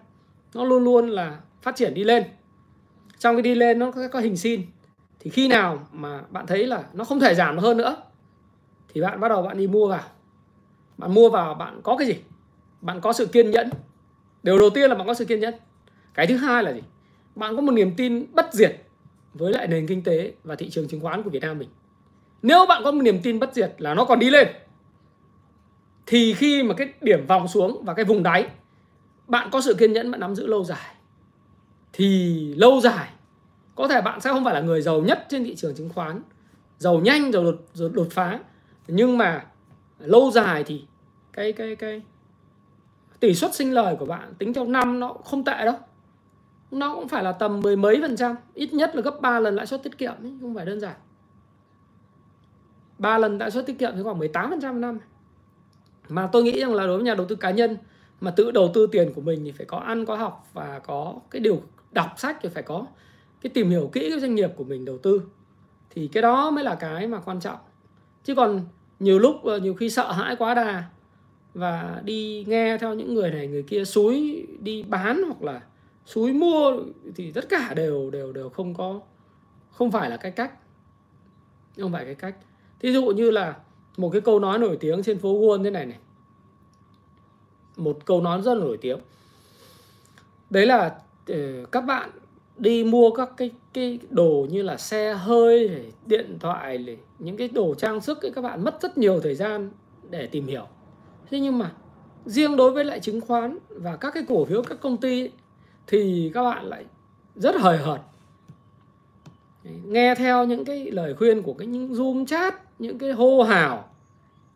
nó 0.54 0.64
luôn 0.64 0.84
luôn 0.84 1.10
là 1.10 1.40
phát 1.62 1.76
triển 1.76 1.94
đi 1.94 2.04
lên. 2.04 2.24
Trong 3.20 3.36
cái 3.36 3.42
đi 3.42 3.56
lên 3.56 3.80
nó 3.80 3.92
có, 3.92 4.08
có 4.08 4.20
hình 4.20 4.38
sin 4.38 4.62
thì 5.20 5.30
khi 5.30 5.48
nào 5.48 5.88
mà 5.92 6.22
bạn 6.30 6.48
thấy 6.48 6.68
là 6.68 6.84
nó 6.94 7.04
không 7.04 7.20
thể 7.20 7.36
giảm 7.36 7.58
hơn 7.58 7.78
nữa, 7.78 7.96
thì 8.94 9.02
bạn 9.02 9.20
bắt 9.20 9.30
đầu 9.30 9.42
bạn 9.42 9.58
đi 9.58 9.68
mua 9.68 9.88
vào. 9.88 10.04
Bạn 10.98 11.14
mua 11.14 11.30
vào 11.30 11.54
bạn 11.54 11.82
có 11.84 11.98
cái 11.98 12.08
gì? 12.08 12.16
Bạn 12.82 13.02
có 13.02 13.14
sự 13.14 13.26
kiên 13.26 13.52
nhẫn. 13.52 13.70
Điều 14.44 14.60
đầu 14.60 14.70
tiên 14.70 14.90
là 14.90 14.96
bạn 14.96 15.08
có 15.08 15.14
sự 15.14 15.26
kiên 15.26 15.40
nhẫn. 15.40 15.54
Cái 16.14 16.28
thứ 16.28 16.38
hai 16.38 16.64
là 16.64 16.74
gì? 16.74 16.82
Bạn 17.36 17.56
có 17.56 17.62
một 17.62 17.72
niềm 17.72 17.96
tin 17.98 18.26
bất 18.34 18.54
diệt 18.54 18.82
với 19.34 19.54
lại 19.54 19.68
nền 19.68 19.88
kinh 19.88 20.04
tế 20.04 20.34
và 20.44 20.56
thị 20.56 20.70
trường 20.70 20.88
chứng 20.88 21.02
khoán 21.02 21.24
của 21.24 21.30
Việt 21.30 21.42
Nam 21.42 21.60
mình. 21.60 21.70
Nếu 22.42 22.66
bạn 22.66 22.82
có 22.86 22.92
một 22.92 23.02
niềm 23.02 23.20
tin 23.24 23.40
bất 23.40 23.54
diệt 23.54 23.76
là 23.78 23.94
nó 23.94 24.06
còn 24.06 24.20
đi 24.20 24.30
lên, 24.30 24.48
thì 26.06 26.34
khi 26.34 26.64
mà 26.64 26.74
cái 26.74 26.94
điểm 27.02 27.26
vòng 27.28 27.48
xuống 27.48 27.84
và 27.86 27.94
cái 27.94 28.06
vùng 28.06 28.24
đáy, 28.24 28.48
bạn 29.28 29.50
có 29.52 29.62
sự 29.62 29.74
kiên 29.74 29.94
nhẫn 29.94 30.12
bạn 30.12 30.20
nắm 30.20 30.36
giữ 30.36 30.48
lâu 30.48 30.64
dài, 30.64 30.96
thì 31.94 32.54
lâu 32.58 32.82
dài 32.82 33.10
có 33.80 33.88
thể 33.88 34.02
bạn 34.02 34.22
sẽ 34.22 34.30
không 34.30 34.44
phải 34.44 34.54
là 34.54 34.62
người 34.62 34.82
giàu 34.82 35.02
nhất 35.02 35.26
trên 35.30 35.44
thị 35.44 35.56
trường 35.56 35.76
chứng 35.76 35.90
khoán 35.90 36.22
giàu 36.78 37.00
nhanh 37.00 37.32
rồi 37.32 37.44
đột, 37.44 37.62
rồi 37.74 37.90
đột 37.94 38.08
phá. 38.12 38.40
Nhưng 38.88 39.18
mà 39.18 39.46
lâu 40.00 40.32
dài 40.32 40.64
thì 40.64 40.86
cái 41.34 41.52
cái 41.52 41.76
cái 41.76 42.02
tỷ 43.20 43.36
suất 43.36 43.56
sinh 43.56 43.74
lời 43.74 43.96
của 44.00 44.06
bạn 44.06 44.34
tính 44.38 44.54
theo 44.54 44.66
năm 44.66 45.00
nó 45.00 45.14
không 45.14 45.44
tệ 45.44 45.66
đâu. 45.66 45.76
Nó 46.72 46.96
cũng 46.96 47.08
phải 47.08 47.24
là 47.24 47.32
tầm 47.32 47.60
mười 47.60 47.76
mấy 47.76 48.02
phần 48.02 48.16
trăm 48.16 48.36
ít 48.54 48.74
nhất 48.74 48.96
là 48.96 49.02
gấp 49.02 49.22
3 49.22 49.40
lần 49.40 49.56
lãi 49.56 49.66
suất 49.66 49.84
tiết 49.84 49.98
kiệm 49.98 50.14
ấy, 50.22 50.38
không 50.42 50.56
phải 50.56 50.66
đơn 50.66 50.80
giản. 50.80 50.96
3 52.98 53.18
lần 53.18 53.38
lãi 53.38 53.52
suất 53.52 53.66
tiết 53.66 53.80
kiệm 53.80 53.92
thì 53.96 54.04
khoảng 54.04 54.20
18 54.20 54.50
phần 54.50 54.62
trăm 54.62 54.82
năm. 54.82 55.00
Mà 56.10 56.30
tôi 56.32 56.44
nghĩ 56.44 56.60
rằng 56.60 56.74
là 56.74 56.88
đối 56.88 56.98
với 56.98 57.06
nhà 57.06 57.16
đầu 57.16 57.26
tư 57.26 57.36
cá 57.36 57.52
nhân 57.52 57.78
mà 58.22 58.32
tự 58.32 58.52
đầu 58.52 58.72
tư 58.74 58.88
tiền 58.92 59.14
của 59.14 59.22
mình 59.22 59.42
thì 59.46 59.52
phải 59.52 59.66
có 59.66 59.78
ăn 59.78 60.06
có 60.06 60.16
học 60.16 60.48
và 60.54 60.80
có 60.80 61.16
cái 61.32 61.40
điều 61.40 61.62
đọc 61.92 62.14
sách 62.18 62.38
thì 62.42 62.50
phải 62.50 62.64
có 62.64 62.86
cái 63.42 63.50
tìm 63.50 63.70
hiểu 63.70 63.90
kỹ 63.94 64.10
cái 64.10 64.20
doanh 64.20 64.36
nghiệp 64.36 64.52
của 64.56 64.64
mình 64.64 64.86
đầu 64.86 64.98
tư, 64.98 65.22
thì 65.90 66.08
cái 66.08 66.22
đó 66.22 66.52
mới 66.52 66.64
là 66.64 66.76
cái 66.76 67.08
mà 67.08 67.20
quan 67.20 67.40
trọng. 67.40 67.58
Chứ 68.24 68.36
còn 68.36 68.66
nhiều 69.00 69.20
lúc 69.20 69.44
ờ, 69.44 69.58
nhiều 69.58 69.74
khi 69.74 69.90
sợ 69.90 70.12
hãi 70.12 70.36
quá 70.36 70.54
đà 70.54 70.84
và 71.54 72.02
đi 72.06 72.46
nghe 72.48 72.78
theo 72.78 72.94
những 72.94 73.14
người 73.14 73.32
này, 73.32 73.48
người 73.48 73.64
kia 73.64 73.86
suối 73.86 74.46
đi 74.60 74.84
bán 74.84 75.24
hoặc 75.24 75.42
là 75.42 75.62
suối 76.06 76.34
mua 76.34 76.80
thì 77.16 77.32
tất 77.32 77.50
cả 77.50 77.74
đều 77.76 78.10
đều 78.10 78.32
đều 78.32 78.50
không 78.50 78.74
có, 78.74 79.02
không 79.72 79.92
phải 79.92 80.10
là 80.10 80.18
cái 80.18 80.32
cách. 80.32 80.54
Không 81.80 81.92
phải 81.92 82.06
cái 82.06 82.16
cách. 82.16 82.36
Thí 82.80 82.94
dụ 82.94 83.06
như 83.06 83.32
là 83.32 83.56
một 83.98 84.10
cái 84.10 84.22
câu 84.22 84.40
nói 84.40 84.60
nổi 84.60 84.78
tiếng 84.80 85.04
trên 85.04 85.20
phố 85.20 85.40
Wall 85.40 85.64
thế 85.64 85.70
này 85.70 85.86
này. 85.86 85.98
Một 87.78 88.06
câu 88.06 88.22
nói 88.22 88.42
rất 88.42 88.54
là 88.54 88.64
nổi 88.64 88.78
tiếng. 88.82 89.00
Đấy 90.50 90.66
là 90.66 90.96
ờ, 91.28 91.66
các 91.72 91.82
bạn 91.82 92.10
đi 92.60 92.84
mua 92.84 93.12
các 93.12 93.30
cái 93.38 93.52
cái 93.74 94.00
đồ 94.10 94.48
như 94.50 94.62
là 94.62 94.78
xe 94.78 95.14
hơi 95.14 95.86
điện 96.06 96.38
thoại 96.40 96.98
những 97.20 97.38
cái 97.38 97.48
đồ 97.48 97.76
trang 97.76 98.02
sức 98.02 98.22
ấy 98.22 98.32
các 98.32 98.42
bạn 98.42 98.64
mất 98.64 98.82
rất 98.82 98.98
nhiều 98.98 99.20
thời 99.20 99.36
gian 99.36 99.72
để 100.10 100.28
tìm 100.28 100.48
hiểu. 100.48 100.68
Thế 101.32 101.40
nhưng 101.40 101.58
mà 101.58 101.72
riêng 102.26 102.56
đối 102.56 102.72
với 102.72 102.86
lại 102.86 103.00
chứng 103.00 103.22
khoán 103.22 103.58
và 103.70 103.96
các 103.96 104.14
cái 104.14 104.24
cổ 104.28 104.46
phiếu 104.46 104.64
các 104.64 104.82
công 104.82 104.98
ty 104.98 105.22
ấy, 105.22 105.32
thì 105.88 106.32
các 106.34 106.44
bạn 106.44 106.66
lại 106.66 106.86
rất 107.36 107.56
hời 107.56 107.78
hợt. 107.78 108.02
Nghe 109.64 110.16
theo 110.16 110.46
những 110.46 110.66
cái 110.66 110.92
lời 110.92 111.16
khuyên 111.16 111.42
của 111.42 111.54
cái 111.54 111.68
những 111.68 111.94
zoom 111.94 112.26
chat 112.26 112.56
những 112.80 112.98
cái 112.98 113.12
hô 113.12 113.44
hào 113.44 113.90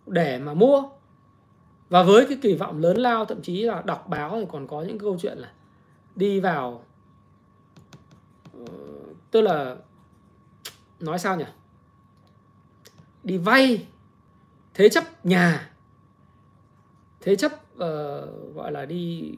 để 0.05 0.39
mà 0.39 0.53
mua. 0.53 0.83
Và 1.89 2.03
với 2.03 2.25
cái 2.25 2.37
kỳ 2.41 2.55
vọng 2.55 2.81
lớn 2.81 2.97
lao 2.97 3.25
thậm 3.25 3.41
chí 3.41 3.63
là 3.63 3.81
đọc 3.85 4.09
báo 4.09 4.37
thì 4.39 4.45
còn 4.51 4.67
có 4.67 4.81
những 4.81 4.99
câu 4.99 5.17
chuyện 5.19 5.37
là 5.37 5.51
đi 6.15 6.39
vào 6.39 6.83
tức 9.31 9.41
là 9.41 9.75
nói 10.99 11.19
sao 11.19 11.37
nhỉ? 11.37 11.45
Đi 13.23 13.37
vay 13.37 13.87
thế 14.73 14.89
chấp 14.89 15.25
nhà 15.25 15.69
thế 17.21 17.35
chấp 17.35 17.51
uh, 17.53 18.55
gọi 18.55 18.71
là 18.71 18.85
đi 18.85 19.33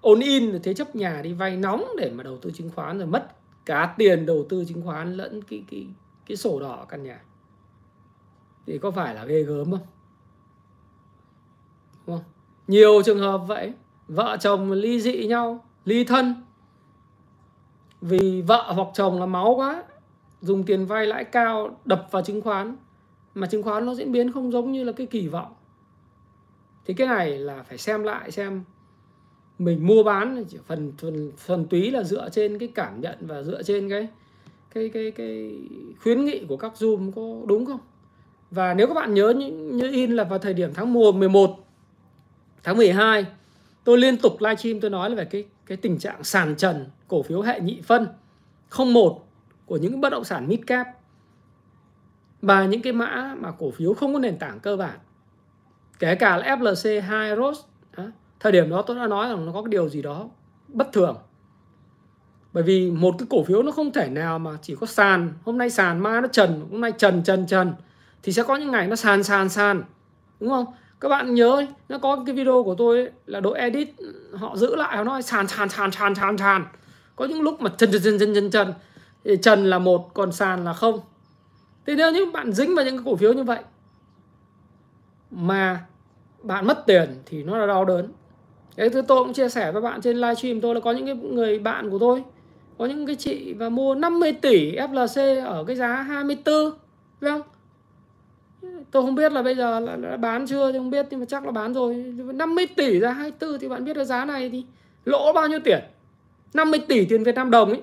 ôn 0.00 0.20
in 0.20 0.62
thế 0.62 0.74
chấp 0.74 0.96
nhà 0.96 1.22
đi 1.22 1.32
vay 1.32 1.56
nóng 1.56 1.84
để 1.98 2.10
mà 2.14 2.22
đầu 2.22 2.38
tư 2.38 2.50
chứng 2.50 2.70
khoán 2.74 2.98
rồi 2.98 3.06
mất 3.06 3.36
cả 3.64 3.94
tiền 3.98 4.26
đầu 4.26 4.46
tư 4.48 4.64
chứng 4.64 4.82
khoán 4.82 5.14
lẫn 5.14 5.42
cái 5.42 5.64
cái 5.70 5.86
cái 6.26 6.36
sổ 6.36 6.60
đỏ 6.60 6.86
căn 6.88 7.02
nhà. 7.02 7.22
Thì 8.66 8.78
có 8.78 8.90
phải 8.90 9.14
là 9.14 9.24
ghê 9.24 9.42
gớm 9.42 9.70
không? 9.70 9.86
Đúng 12.06 12.16
không? 12.16 12.24
Nhiều 12.66 13.02
trường 13.04 13.18
hợp 13.18 13.38
vậy. 13.38 13.72
Vợ 14.08 14.36
chồng 14.40 14.72
ly 14.72 15.00
dị 15.00 15.26
nhau 15.26 15.64
Ly 15.84 16.04
thân. 16.04 16.45
Vì 18.00 18.42
vợ 18.42 18.72
hoặc 18.72 18.88
chồng 18.94 19.20
là 19.20 19.26
máu 19.26 19.54
quá 19.56 19.84
Dùng 20.40 20.64
tiền 20.64 20.86
vay 20.86 21.06
lãi 21.06 21.24
cao 21.24 21.80
Đập 21.84 22.08
vào 22.10 22.22
chứng 22.22 22.40
khoán. 22.40 22.76
Mà 23.34 23.46
chứng 23.46 23.62
khoán 23.62 23.86
nó 23.86 23.94
diễn 23.94 24.12
biến 24.12 24.32
không 24.32 24.52
giống 24.52 24.72
như 24.72 24.84
là 24.84 24.92
cái 24.92 25.06
kỳ 25.06 25.28
vọng. 25.28 25.54
Thì 26.86 26.94
cái 26.94 27.06
này 27.06 27.38
là 27.38 27.62
phải 27.62 27.78
xem 27.78 28.02
lại 28.02 28.30
xem 28.30 28.64
Mình 29.58 29.86
mua 29.86 30.02
bán 30.02 30.44
chỉ 30.48 30.58
phần 30.66 30.92
phần 30.98 31.32
phần 31.36 31.66
túy 31.66 31.90
là 31.90 32.02
dựa 32.02 32.28
trên 32.32 32.58
cái 32.58 32.68
cảm 32.74 33.00
nhận 33.00 33.16
Và 33.20 33.42
dựa 33.42 33.62
trên 33.62 33.90
cái 33.90 34.08
cái 34.74 34.88
cái 34.88 35.10
cái 35.10 35.60
khuyến 36.02 36.24
nghị 36.24 36.44
của 36.48 36.56
các 36.56 36.72
Zoom 36.78 37.12
có 37.12 37.46
đúng 37.46 37.66
không? 37.66 37.80
Và 38.50 38.74
nếu 38.74 38.86
các 38.86 38.94
bạn 38.94 39.14
nhớ 39.14 39.32
như, 39.36 39.50
như 39.50 39.90
in 39.92 40.16
là 40.16 40.24
vào 40.24 40.38
thời 40.38 40.54
điểm 40.54 40.70
tháng 40.74 40.92
1 40.92 41.14
11 41.14 41.56
tháng 42.62 42.76
12 42.76 43.26
tôi 43.84 43.98
liên 43.98 44.16
tục 44.16 44.36
livestream 44.40 44.80
tôi 44.80 44.90
nói 44.90 45.10
là 45.10 45.16
về 45.16 45.24
cái 45.24 45.44
cái 45.66 45.76
tình 45.76 45.98
trạng 45.98 46.24
sàn 46.24 46.54
trần 46.56 46.86
cổ 47.08 47.22
phiếu 47.22 47.40
hệ 47.42 47.60
nhị 47.60 47.80
phân 47.80 48.08
01 48.94 49.26
của 49.66 49.76
những 49.76 50.00
bất 50.00 50.10
động 50.10 50.24
sản 50.24 50.48
midcap 50.48 50.86
và 52.42 52.64
những 52.64 52.82
cái 52.82 52.92
mã 52.92 53.34
mà 53.38 53.50
cổ 53.50 53.70
phiếu 53.70 53.94
không 53.94 54.12
có 54.12 54.18
nền 54.18 54.38
tảng 54.38 54.60
cơ 54.60 54.76
bản 54.76 54.98
kể 55.98 56.14
cả 56.14 56.36
là 56.36 56.56
FLC 56.56 57.02
hai 57.02 57.36
Rose 57.36 57.62
thời 58.40 58.52
điểm 58.52 58.70
đó 58.70 58.82
tôi 58.82 58.96
đã 58.96 59.06
nói 59.06 59.28
rằng 59.28 59.46
nó 59.46 59.52
có 59.52 59.62
cái 59.62 59.68
điều 59.68 59.88
gì 59.88 60.02
đó 60.02 60.28
bất 60.68 60.92
thường. 60.92 61.16
Bởi 62.52 62.62
vì 62.62 62.90
một 62.90 63.14
cái 63.18 63.26
cổ 63.30 63.44
phiếu 63.44 63.62
nó 63.62 63.72
không 63.72 63.92
thể 63.92 64.08
nào 64.08 64.38
mà 64.38 64.50
chỉ 64.62 64.74
có 64.80 64.86
sàn 64.86 65.32
hôm 65.44 65.58
nay 65.58 65.70
sàn 65.70 65.98
mai 65.98 66.20
nó 66.20 66.28
trần 66.28 66.68
hôm 66.70 66.80
nay 66.80 66.92
trần 66.92 67.22
trần 67.24 67.46
trần 67.46 67.74
thì 68.22 68.32
sẽ 68.32 68.42
có 68.42 68.56
những 68.56 68.70
ngày 68.70 68.86
nó 68.86 68.96
sàn 68.96 69.22
sàn 69.22 69.48
sàn 69.48 69.82
đúng 70.40 70.50
không? 70.50 70.66
Các 71.00 71.08
bạn 71.08 71.34
nhớ 71.34 71.66
nó 71.88 71.98
có 71.98 72.22
cái 72.26 72.34
video 72.34 72.62
của 72.64 72.74
tôi 72.74 72.96
ấy, 72.96 73.10
là 73.26 73.40
đội 73.40 73.58
edit 73.58 73.88
họ 74.34 74.56
giữ 74.56 74.76
lại 74.76 74.96
họ 74.96 75.04
nói 75.04 75.22
sàn 75.22 75.48
sàn 75.48 75.68
sàn 75.68 75.90
sàn 75.92 76.14
sàn 76.14 76.38
sàn 76.38 76.64
có 77.16 77.24
những 77.24 77.40
lúc 77.40 77.60
mà 77.60 77.70
chân 77.78 77.92
chân 77.92 78.02
chân 78.04 78.18
chân 78.18 78.34
chân 78.34 78.50
chân, 78.50 78.72
thì 79.24 79.36
trần 79.42 79.70
là 79.70 79.78
một 79.78 80.14
còn 80.14 80.32
sàn 80.32 80.64
là 80.64 80.72
không. 80.72 81.00
Thì 81.86 81.94
nếu 81.94 82.12
như 82.12 82.26
bạn 82.32 82.52
dính 82.52 82.74
vào 82.74 82.84
những 82.84 82.96
cái 82.96 83.04
cổ 83.06 83.16
phiếu 83.16 83.32
như 83.32 83.42
vậy 83.42 83.58
mà 85.30 85.86
bạn 86.42 86.66
mất 86.66 86.86
tiền 86.86 87.08
thì 87.26 87.42
nó 87.42 87.58
là 87.58 87.66
đau 87.66 87.84
đớn. 87.84 88.08
Đấy, 88.76 88.90
tôi 88.90 89.02
cũng 89.08 89.32
chia 89.32 89.48
sẻ 89.48 89.72
với 89.72 89.82
bạn 89.82 90.00
trên 90.00 90.16
livestream 90.16 90.60
tôi 90.60 90.74
là 90.74 90.80
có 90.80 90.92
những 90.92 91.06
cái 91.06 91.14
người 91.14 91.58
bạn 91.58 91.90
của 91.90 91.98
tôi 91.98 92.24
có 92.78 92.86
những 92.86 93.06
cái 93.06 93.16
chị 93.16 93.52
và 93.52 93.68
mua 93.68 93.94
50 93.94 94.32
tỷ 94.32 94.76
FLC 94.76 95.46
ở 95.46 95.64
cái 95.64 95.76
giá 95.76 96.02
24 96.02 96.54
phải 97.20 97.30
không? 97.30 97.42
Tôi 98.90 99.02
không 99.02 99.14
biết 99.14 99.32
là 99.32 99.42
bây 99.42 99.54
giờ 99.54 99.80
là, 99.80 99.96
là 99.96 100.16
bán 100.16 100.46
chưa 100.46 100.72
thì 100.72 100.78
không 100.78 100.90
biết 100.90 101.06
nhưng 101.10 101.20
mà 101.20 101.26
chắc 101.26 101.44
là 101.44 101.50
bán 101.50 101.74
rồi. 101.74 101.94
50 102.34 102.66
tỷ 102.66 103.00
ra 103.00 103.10
24 103.10 103.58
thì 103.58 103.68
bạn 103.68 103.84
biết 103.84 103.96
là 103.96 104.04
giá 104.04 104.24
này 104.24 104.50
thì 104.50 104.64
lỗ 105.04 105.32
bao 105.32 105.48
nhiêu 105.48 105.58
tiền? 105.64 105.80
50 106.56 106.80
tỷ 106.88 107.04
tiền 107.04 107.24
Việt 107.24 107.34
Nam 107.34 107.50
đồng 107.50 107.68
ấy. 107.68 107.82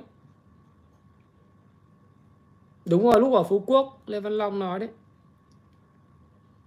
Đúng 2.86 3.04
rồi 3.04 3.20
lúc 3.20 3.34
ở 3.34 3.44
Phú 3.44 3.64
Quốc 3.66 4.02
Lê 4.06 4.20
Văn 4.20 4.34
Long 4.34 4.60
nói 4.60 4.80
đấy. 4.80 4.90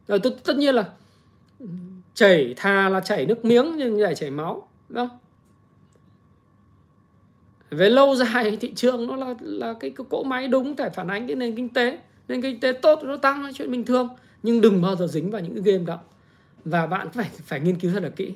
Rồi 0.09 0.19
tất, 0.19 0.37
tất 0.45 0.57
nhiên 0.57 0.75
là 0.75 0.93
chảy 2.15 2.55
thà 2.57 2.89
là 2.89 3.01
chảy 3.01 3.27
nước 3.27 3.45
miếng 3.45 3.77
nhưng 3.77 4.01
lại 4.01 4.15
chảy 4.15 4.31
máu 4.31 4.69
đúng 4.89 5.09
không? 5.09 5.19
Về 7.71 7.91
lâu 7.91 8.15
dài 8.15 8.57
thị 8.61 8.75
trường 8.75 9.07
nó 9.07 9.17
là 9.17 9.35
là 9.41 9.75
cái, 9.81 9.91
cái 9.91 10.07
cỗ 10.11 10.23
máy 10.23 10.49
đúng 10.49 10.77
thể 10.77 10.91
phản 10.91 11.09
ánh 11.09 11.27
cái 11.27 11.37
nền 11.37 11.57
kinh 11.57 11.69
tế. 11.69 11.99
Nền 12.29 12.43
kinh 12.43 12.61
tế 12.61 12.73
tốt 12.73 13.01
nó 13.03 13.17
tăng 13.17 13.43
là 13.45 13.53
chuyện 13.55 13.71
bình 13.71 13.85
thường. 13.85 14.09
Nhưng 14.43 14.61
đừng 14.61 14.83
bao 14.83 14.97
giờ 14.97 15.07
dính 15.07 15.31
vào 15.31 15.41
những 15.41 15.55
cái 15.55 15.73
game 15.73 15.85
đó. 15.85 15.99
Và 16.65 16.87
bạn 16.87 17.11
phải 17.11 17.31
phải 17.31 17.61
nghiên 17.61 17.79
cứu 17.79 17.93
thật 17.93 18.03
là 18.03 18.09
kỹ. 18.09 18.35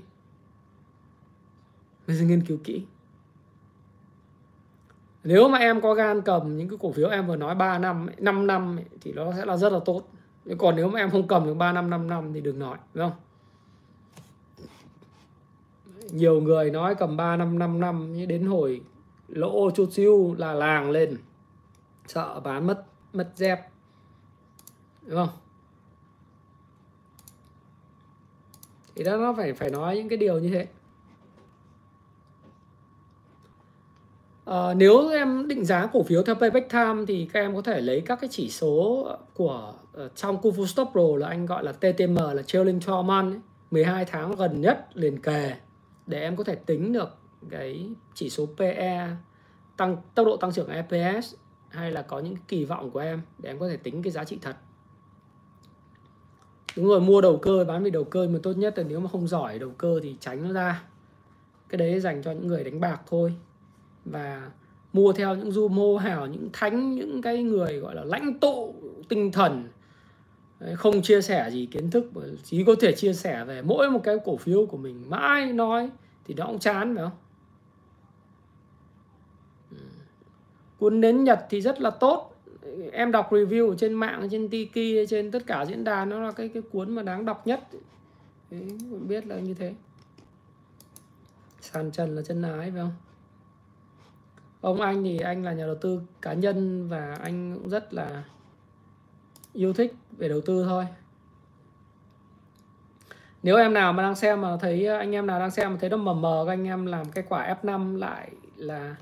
Phải 2.06 2.16
nghiên 2.16 2.44
cứu 2.44 2.58
kỹ 2.64 2.82
nếu 5.24 5.48
mà 5.48 5.58
em 5.58 5.80
có 5.80 5.94
gan 5.94 6.22
cầm, 6.22 6.56
những 6.56 6.68
cái 6.68 6.78
cổ 6.80 6.92
phiếu 6.92 7.08
em 7.08 7.26
vừa 7.26 7.36
nói 7.36 7.54
3 7.54 7.78
năm 7.78 8.08
5 8.18 8.46
năm 8.46 8.78
thì 9.00 9.12
nó 9.12 9.32
sẽ 9.32 9.44
là 9.44 9.56
rất 9.56 9.72
là 9.72 9.78
tốt. 9.84 10.02
Còn 10.58 10.76
nếu 10.76 10.88
mà 10.88 11.00
em 11.00 11.10
không 11.10 11.28
cầm 11.28 11.46
được 11.46 11.54
3 11.54 11.72
năm 11.72 11.90
5 11.90 12.08
năm 12.08 12.32
thì 12.32 12.40
đừng 12.40 12.58
nói, 12.58 12.78
đúng 12.94 13.10
không? 13.10 13.18
Nhiều 16.10 16.40
người 16.40 16.70
nói 16.70 16.94
cầm 16.94 17.16
3 17.16 17.36
năm 17.36 17.58
5 17.58 17.80
năm, 17.80 18.12
nhưng 18.12 18.28
đến 18.28 18.46
hồi 18.46 18.80
lỗ 19.28 19.70
chút 19.70 19.92
xíu 19.92 20.34
là 20.38 20.52
làng 20.52 20.90
lên. 20.90 21.16
Sợ 22.06 22.40
bán 22.40 22.66
mất 22.66 22.86
mất 23.12 23.32
dép, 23.36 23.60
đúng 25.02 25.16
không? 25.16 25.36
Thì 28.94 29.04
đó, 29.04 29.16
nó 29.16 29.34
phải 29.36 29.52
phải 29.52 29.70
nói 29.70 29.96
những 29.96 30.08
cái 30.08 30.18
điều 30.18 30.38
như 30.38 30.50
thế. 30.50 30.66
À, 34.51 34.74
nếu 34.74 35.09
em 35.09 35.48
định 35.48 35.64
giá 35.64 35.86
cổ 35.86 36.03
phiếu 36.03 36.22
theo 36.22 36.34
payback 36.34 36.70
time 36.70 37.05
thì 37.09 37.28
các 37.32 37.40
em 37.40 37.55
có 37.55 37.62
thể 37.62 37.80
lấy 37.80 38.01
các 38.01 38.20
cái 38.20 38.30
chỉ 38.32 38.51
số 38.51 39.07
của 39.34 39.72
uh, 40.05 40.16
trong 40.16 40.40
Kufu 40.40 40.66
Stop 40.66 40.88
Pro 40.92 41.16
là 41.16 41.28
anh 41.28 41.46
gọi 41.46 41.64
là 41.64 41.72
TTM 41.72 42.16
là 42.34 42.42
trailing 42.46 42.80
12 42.86 43.03
month 43.03 43.34
ấy, 43.34 43.40
12 43.70 44.05
tháng 44.05 44.36
gần 44.36 44.61
nhất 44.61 44.88
liền 44.94 45.22
kề 45.22 45.55
để 46.07 46.20
em 46.20 46.36
có 46.36 46.44
thể 46.44 46.55
tính 46.55 46.92
được 46.92 47.16
cái 47.51 47.90
chỉ 48.14 48.30
số 48.30 48.46
PE 48.57 49.09
tăng 49.76 49.96
tốc 50.14 50.26
độ 50.26 50.36
tăng 50.36 50.53
trưởng 50.53 50.68
EPS 50.68 51.34
hay 51.68 51.90
là 51.92 52.03
có 52.03 52.18
những 52.18 52.34
kỳ 52.48 52.64
vọng 52.64 52.90
của 52.90 53.01
em 53.01 53.22
để 53.38 53.51
em 53.51 53.59
có 53.59 53.68
thể 53.68 53.76
tính 53.76 54.03
cái 54.03 54.12
giá 54.12 54.24
trị 54.24 54.38
thật. 54.42 54.57
Đúng 56.76 56.86
rồi 56.86 57.01
mua 57.01 57.20
đầu 57.20 57.38
cơ 57.42 57.64
bán 57.68 57.82
vì 57.82 57.90
đầu 57.90 58.05
cơ 58.05 58.28
mà 58.28 58.38
tốt 58.42 58.53
nhất 58.53 58.78
là 58.78 58.84
nếu 58.88 59.01
mà 59.01 59.09
không 59.09 59.28
giỏi 59.28 59.59
đầu 59.59 59.70
cơ 59.78 60.01
thì 60.03 60.16
tránh 60.20 60.42
nó 60.42 60.53
ra. 60.53 60.82
Cái 61.68 61.78
đấy 61.78 62.01
dành 62.01 62.22
cho 62.22 62.32
những 62.32 62.46
người 62.46 62.64
đánh 62.64 62.80
bạc 62.80 63.01
thôi 63.07 63.34
và 64.05 64.51
mua 64.92 65.12
theo 65.12 65.34
những 65.34 65.53
du 65.53 65.68
mô 65.68 65.96
hào 65.96 66.26
những 66.26 66.51
thánh 66.53 66.94
những 66.94 67.22
cái 67.22 67.42
người 67.42 67.78
gọi 67.78 67.94
là 67.94 68.05
lãnh 68.05 68.38
tụ 68.38 68.74
tinh 69.09 69.32
thần. 69.32 69.68
Không 70.74 71.03
chia 71.03 71.22
sẻ 71.22 71.51
gì 71.51 71.66
kiến 71.66 71.90
thức 71.90 72.11
chỉ 72.44 72.64
có 72.64 72.74
thể 72.80 72.92
chia 72.92 73.12
sẻ 73.12 73.44
về 73.44 73.62
mỗi 73.62 73.90
một 73.90 74.01
cái 74.05 74.16
cổ 74.24 74.36
phiếu 74.36 74.66
của 74.66 74.76
mình 74.76 75.11
mãi 75.11 75.53
nói 75.53 75.90
thì 76.24 76.34
nó 76.34 76.46
cũng 76.46 76.59
chán 76.59 76.96
phải 76.96 77.05
không? 77.05 77.16
Ừ. 79.70 79.76
Cuốn 80.78 81.01
nến 81.01 81.24
nhật 81.24 81.46
thì 81.51 81.61
rất 81.61 81.80
là 81.80 81.90
tốt. 81.90 82.34
Em 82.92 83.12
đọc 83.12 83.32
review 83.32 83.74
trên 83.74 83.94
mạng 83.94 84.28
trên 84.30 84.48
tiki 84.48 85.09
trên 85.09 85.30
tất 85.30 85.46
cả 85.46 85.64
diễn 85.64 85.84
đàn 85.84 86.09
nó 86.09 86.20
là 86.20 86.32
cái 86.32 86.48
cái 86.48 86.62
cuốn 86.62 86.94
mà 86.94 87.03
đáng 87.03 87.24
đọc 87.24 87.46
nhất. 87.46 87.68
Đấy, 88.51 88.78
biết 89.09 89.26
là 89.26 89.36
như 89.36 89.55
thế. 89.55 89.74
Sàn 91.61 91.90
trần 91.90 92.16
là 92.16 92.22
chân 92.22 92.42
ái 92.42 92.70
phải 92.70 92.80
không? 92.80 92.94
Ông 94.61 94.80
anh 94.80 95.04
thì 95.04 95.18
anh 95.18 95.44
là 95.44 95.52
nhà 95.52 95.66
đầu 95.66 95.74
tư 95.74 96.00
cá 96.22 96.32
nhân 96.32 96.88
và 96.88 97.18
anh 97.22 97.54
cũng 97.54 97.68
rất 97.68 97.94
là 97.94 98.24
yêu 99.52 99.72
thích 99.72 99.94
về 100.11 100.28
đầu 100.28 100.40
tư 100.40 100.64
thôi. 100.68 100.86
Nếu 103.42 103.56
em 103.56 103.74
nào 103.74 103.92
mà 103.92 104.02
đang 104.02 104.14
xem 104.14 104.40
mà 104.40 104.56
thấy, 104.61 104.86
anh 104.86 105.14
em 105.14 105.26
nào 105.26 105.40
đang 105.40 105.50
xem 105.50 105.72
mà 105.72 105.78
thấy 105.80 105.90
nó 105.90 105.96
mờ 105.96 106.14
mờ, 106.14 106.44
các 106.46 106.52
anh 106.52 106.64
em 106.64 106.86
làm 106.86 107.11
cái 107.11 107.24
quả 107.28 107.56
F5 107.62 107.96
lại 107.96 108.30
là 108.56 108.96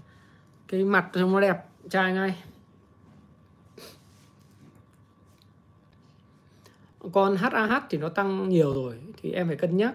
cái 0.68 0.84
mặt 0.84 1.08
trông 1.12 1.32
nó 1.32 1.40
đẹp 1.40 1.64
trai 1.90 2.12
ngay. 2.12 2.42
Con 7.12 7.36
HAH 7.36 7.82
thì 7.90 7.98
nó 7.98 8.08
tăng 8.08 8.48
nhiều 8.48 8.74
rồi, 8.74 9.00
thì 9.22 9.32
em 9.32 9.46
phải 9.46 9.56
cân 9.56 9.76
nhắc. 9.76 9.94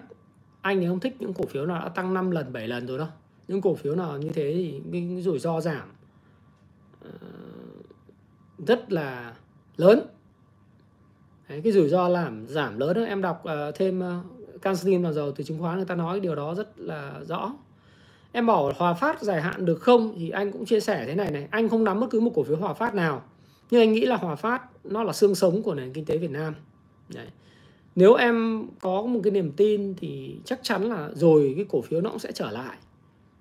Anh 0.60 0.80
thì 0.80 0.86
không 0.86 1.00
thích 1.00 1.16
những 1.18 1.34
cổ 1.34 1.44
phiếu 1.46 1.66
nào 1.66 1.82
đã 1.82 1.88
tăng 1.88 2.14
5 2.14 2.30
lần 2.30 2.52
7 2.52 2.68
lần 2.68 2.86
rồi 2.86 2.98
đâu 2.98 3.08
những 3.48 3.60
cổ 3.60 3.74
phiếu 3.74 3.94
nào 3.94 4.18
như 4.18 4.28
thế 4.28 4.52
thì 4.54 4.80
cái, 4.92 5.22
rủi 5.22 5.38
ro 5.38 5.60
giảm 5.60 5.92
uh, 7.08 7.10
rất 8.66 8.92
là 8.92 9.34
lớn. 9.76 10.00
Đấy, 11.48 11.60
cái 11.64 11.72
rủi 11.72 11.88
ro 11.88 12.08
làm 12.08 12.46
giảm 12.46 12.78
lớn 12.78 12.94
đó 12.94 13.02
em 13.02 13.22
đọc 13.22 13.44
uh, 13.48 13.74
thêm 13.74 14.00
ờ, 14.00 14.20
uh, 14.54 14.62
Canstein 14.62 15.02
vào 15.02 15.12
dầu 15.12 15.32
từ 15.32 15.44
chứng 15.44 15.58
khoán 15.60 15.76
người 15.76 15.86
ta 15.86 15.94
nói 15.94 16.20
điều 16.20 16.34
đó 16.34 16.54
rất 16.54 16.78
là 16.78 17.20
rõ. 17.28 17.52
Em 18.32 18.46
bảo 18.46 18.72
hòa 18.76 18.94
phát 18.94 19.22
dài 19.22 19.42
hạn 19.42 19.64
được 19.64 19.80
không? 19.80 20.14
Thì 20.18 20.30
anh 20.30 20.52
cũng 20.52 20.64
chia 20.64 20.80
sẻ 20.80 21.04
thế 21.06 21.14
này 21.14 21.30
này 21.30 21.48
anh 21.50 21.68
không 21.68 21.84
nắm 21.84 22.00
bất 22.00 22.06
cứ 22.10 22.20
một 22.20 22.32
cổ 22.34 22.42
phiếu 22.42 22.56
hòa 22.56 22.74
phát 22.74 22.94
nào. 22.94 23.22
Nhưng 23.70 23.80
anh 23.80 23.92
nghĩ 23.92 24.06
là 24.06 24.16
hòa 24.16 24.36
phát 24.36 24.62
nó 24.84 25.02
là 25.02 25.12
xương 25.12 25.34
sống 25.34 25.62
của 25.62 25.74
nền 25.74 25.92
kinh 25.92 26.04
tế 26.04 26.18
Việt 26.18 26.30
Nam. 26.30 26.54
Đấy. 27.08 27.26
nếu 27.94 28.14
em 28.14 28.66
có 28.80 29.02
một 29.02 29.20
cái 29.24 29.30
niềm 29.30 29.52
tin 29.56 29.94
thì 29.94 30.36
chắc 30.44 30.60
chắn 30.62 30.82
là 30.82 31.10
rồi 31.14 31.52
cái 31.56 31.64
cổ 31.68 31.82
phiếu 31.82 32.00
nó 32.00 32.10
cũng 32.10 32.18
sẽ 32.18 32.32
trở 32.32 32.50
lại. 32.50 32.76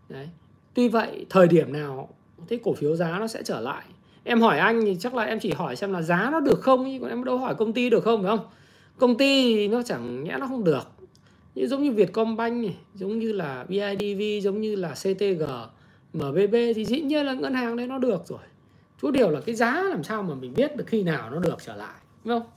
Đấy. 0.10 0.30
Tuy 0.74 0.88
vậy, 0.88 1.26
thời 1.30 1.47
điểm 1.47 1.74
nào, 1.74 2.10
thế 2.47 2.60
cổ 2.64 2.74
phiếu 2.74 2.95
giá 2.95 3.20
nó 3.20 3.28
sẽ 3.28 3.43
trở 3.43 3.60
lại? 3.60 3.84
Em 4.24 4.41
hỏi 4.41 4.60
anh 4.60 4.82
thì 4.86 4.97
chắc 4.99 5.16
là 5.16 5.24
em 5.24 5.39
chỉ 5.39 5.51
hỏi 5.51 5.76
xem 5.76 5.93
là 5.93 6.01
giá 6.01 6.30
nó 6.32 6.39
được 6.39 6.62
không 6.62 6.86
chứ 6.86 6.97
còn 7.01 7.10
em 7.10 7.24
đâu 7.24 7.38
hỏi 7.38 7.56
công 7.56 7.74
ty 7.74 7.89
được 7.89 8.04
không, 8.04 8.24
phải 8.24 8.38
không? 8.38 8.45
Công 8.97 9.18
ty 9.18 9.56
thì 9.56 9.68
nó 9.68 9.82
chẳng 9.84 10.24
nhẽ 10.24 10.38
nó 10.39 10.47
không 10.47 10.64
được. 10.64 10.88
Như 11.56 11.68
giống 11.68 11.84
như 11.84 11.91
Vietcombank 11.91 12.64
này, 12.64 12.78
giống 12.95 13.20
như 13.20 13.32
là 13.32 13.66
BIDV 13.70 14.43
giống 14.43 14.62
như 14.62 14.76
là 14.76 14.89
CTG 14.89 15.43
MBB 16.14 16.56
thì 16.76 16.86
dĩ 16.86 17.01
nhiên 17.01 17.26
là 17.26 17.34
ngân 17.34 17.54
hàng 17.54 17.76
đấy 17.78 17.88
nó 17.88 17.97
được 17.97 18.28
rồi. 18.28 18.39
Chú 19.01 19.12
điều 19.12 19.30
là 19.30 19.41
cái 19.45 19.56
giá 19.56 19.84
làm 19.84 20.04
sao 20.04 20.24
mà 20.24 20.36
mình 20.36 20.54
biết 20.54 20.76
được 20.76 20.88
khi 20.88 21.04
nào 21.04 21.30
nó 21.30 21.39
được 21.39 21.56
trở 21.66 21.76
lại 21.76 21.95
đúng 22.24 22.39
không? 22.39 22.49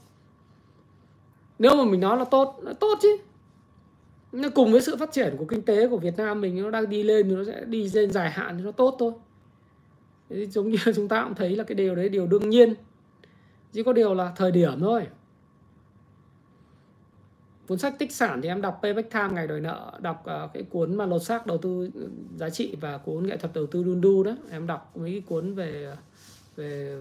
Nếu 1.59 1.75
mà 1.75 1.83
mình 1.83 1.99
nói 1.99 2.17
là 2.17 2.25
tốt 2.25 2.59
là 2.61 2.73
tốt 2.73 2.99
chứ 3.01 3.17
nhưng 4.39 4.51
cùng 4.51 4.71
với 4.71 4.81
sự 4.81 4.97
phát 4.97 5.11
triển 5.11 5.35
của 5.37 5.45
kinh 5.45 5.61
tế 5.61 5.87
của 5.87 5.97
Việt 5.97 6.17
Nam 6.17 6.41
mình, 6.41 6.61
nó 6.63 6.69
đang 6.69 6.89
đi 6.89 7.03
lên 7.03 7.29
thì 7.29 7.35
nó 7.35 7.43
sẽ 7.43 7.65
đi 7.65 7.89
lên 7.89 8.11
dài 8.11 8.31
hạn 8.31 8.57
thì 8.57 8.63
nó 8.63 8.71
tốt 8.71 8.95
thôi. 8.99 9.13
Thế 10.29 10.45
giống 10.45 10.71
như 10.71 10.77
chúng 10.95 11.07
ta 11.07 11.23
cũng 11.23 11.35
thấy 11.35 11.55
là 11.55 11.63
cái 11.63 11.75
điều 11.75 11.95
đấy, 11.95 12.09
điều 12.09 12.27
đương 12.27 12.49
nhiên. 12.49 12.73
Chỉ 13.73 13.83
có 13.83 13.93
điều 13.93 14.13
là 14.13 14.33
thời 14.35 14.51
điểm 14.51 14.79
thôi. 14.79 15.07
Cuốn 17.67 17.79
sách 17.79 17.99
tích 17.99 18.11
sản 18.11 18.41
thì 18.41 18.49
em 18.49 18.61
đọc 18.61 18.79
Payback 18.83 19.11
Time, 19.11 19.29
ngày 19.31 19.47
đòi 19.47 19.61
nợ, 19.61 19.91
đọc 20.01 20.21
ờ, 20.25 20.49
cái 20.53 20.63
cuốn 20.63 20.95
mà 20.95 21.05
lột 21.05 21.23
xác 21.23 21.47
đầu 21.47 21.57
tư 21.57 21.89
giá 22.37 22.49
trị 22.49 22.75
và 22.81 22.97
cuốn 22.97 23.27
nghệ 23.27 23.37
thuật 23.37 23.53
đầu 23.53 23.67
tư 23.67 23.83
đun 23.83 24.01
đu 24.01 24.23
đó. 24.23 24.31
Em 24.51 24.67
đọc 24.67 24.97
mấy 24.97 25.11
cái 25.11 25.21
cuốn 25.21 25.53
về 25.53 25.95
về 26.55 26.97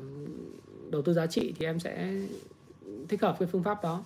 đầu 0.90 1.02
tư 1.02 1.12
giá 1.12 1.26
trị 1.26 1.54
thì 1.58 1.66
em 1.66 1.80
sẽ 1.80 2.14
thích 3.08 3.22
hợp 3.22 3.36
cái 3.38 3.48
phương 3.52 3.62
pháp 3.62 3.82
đó. 3.82 4.02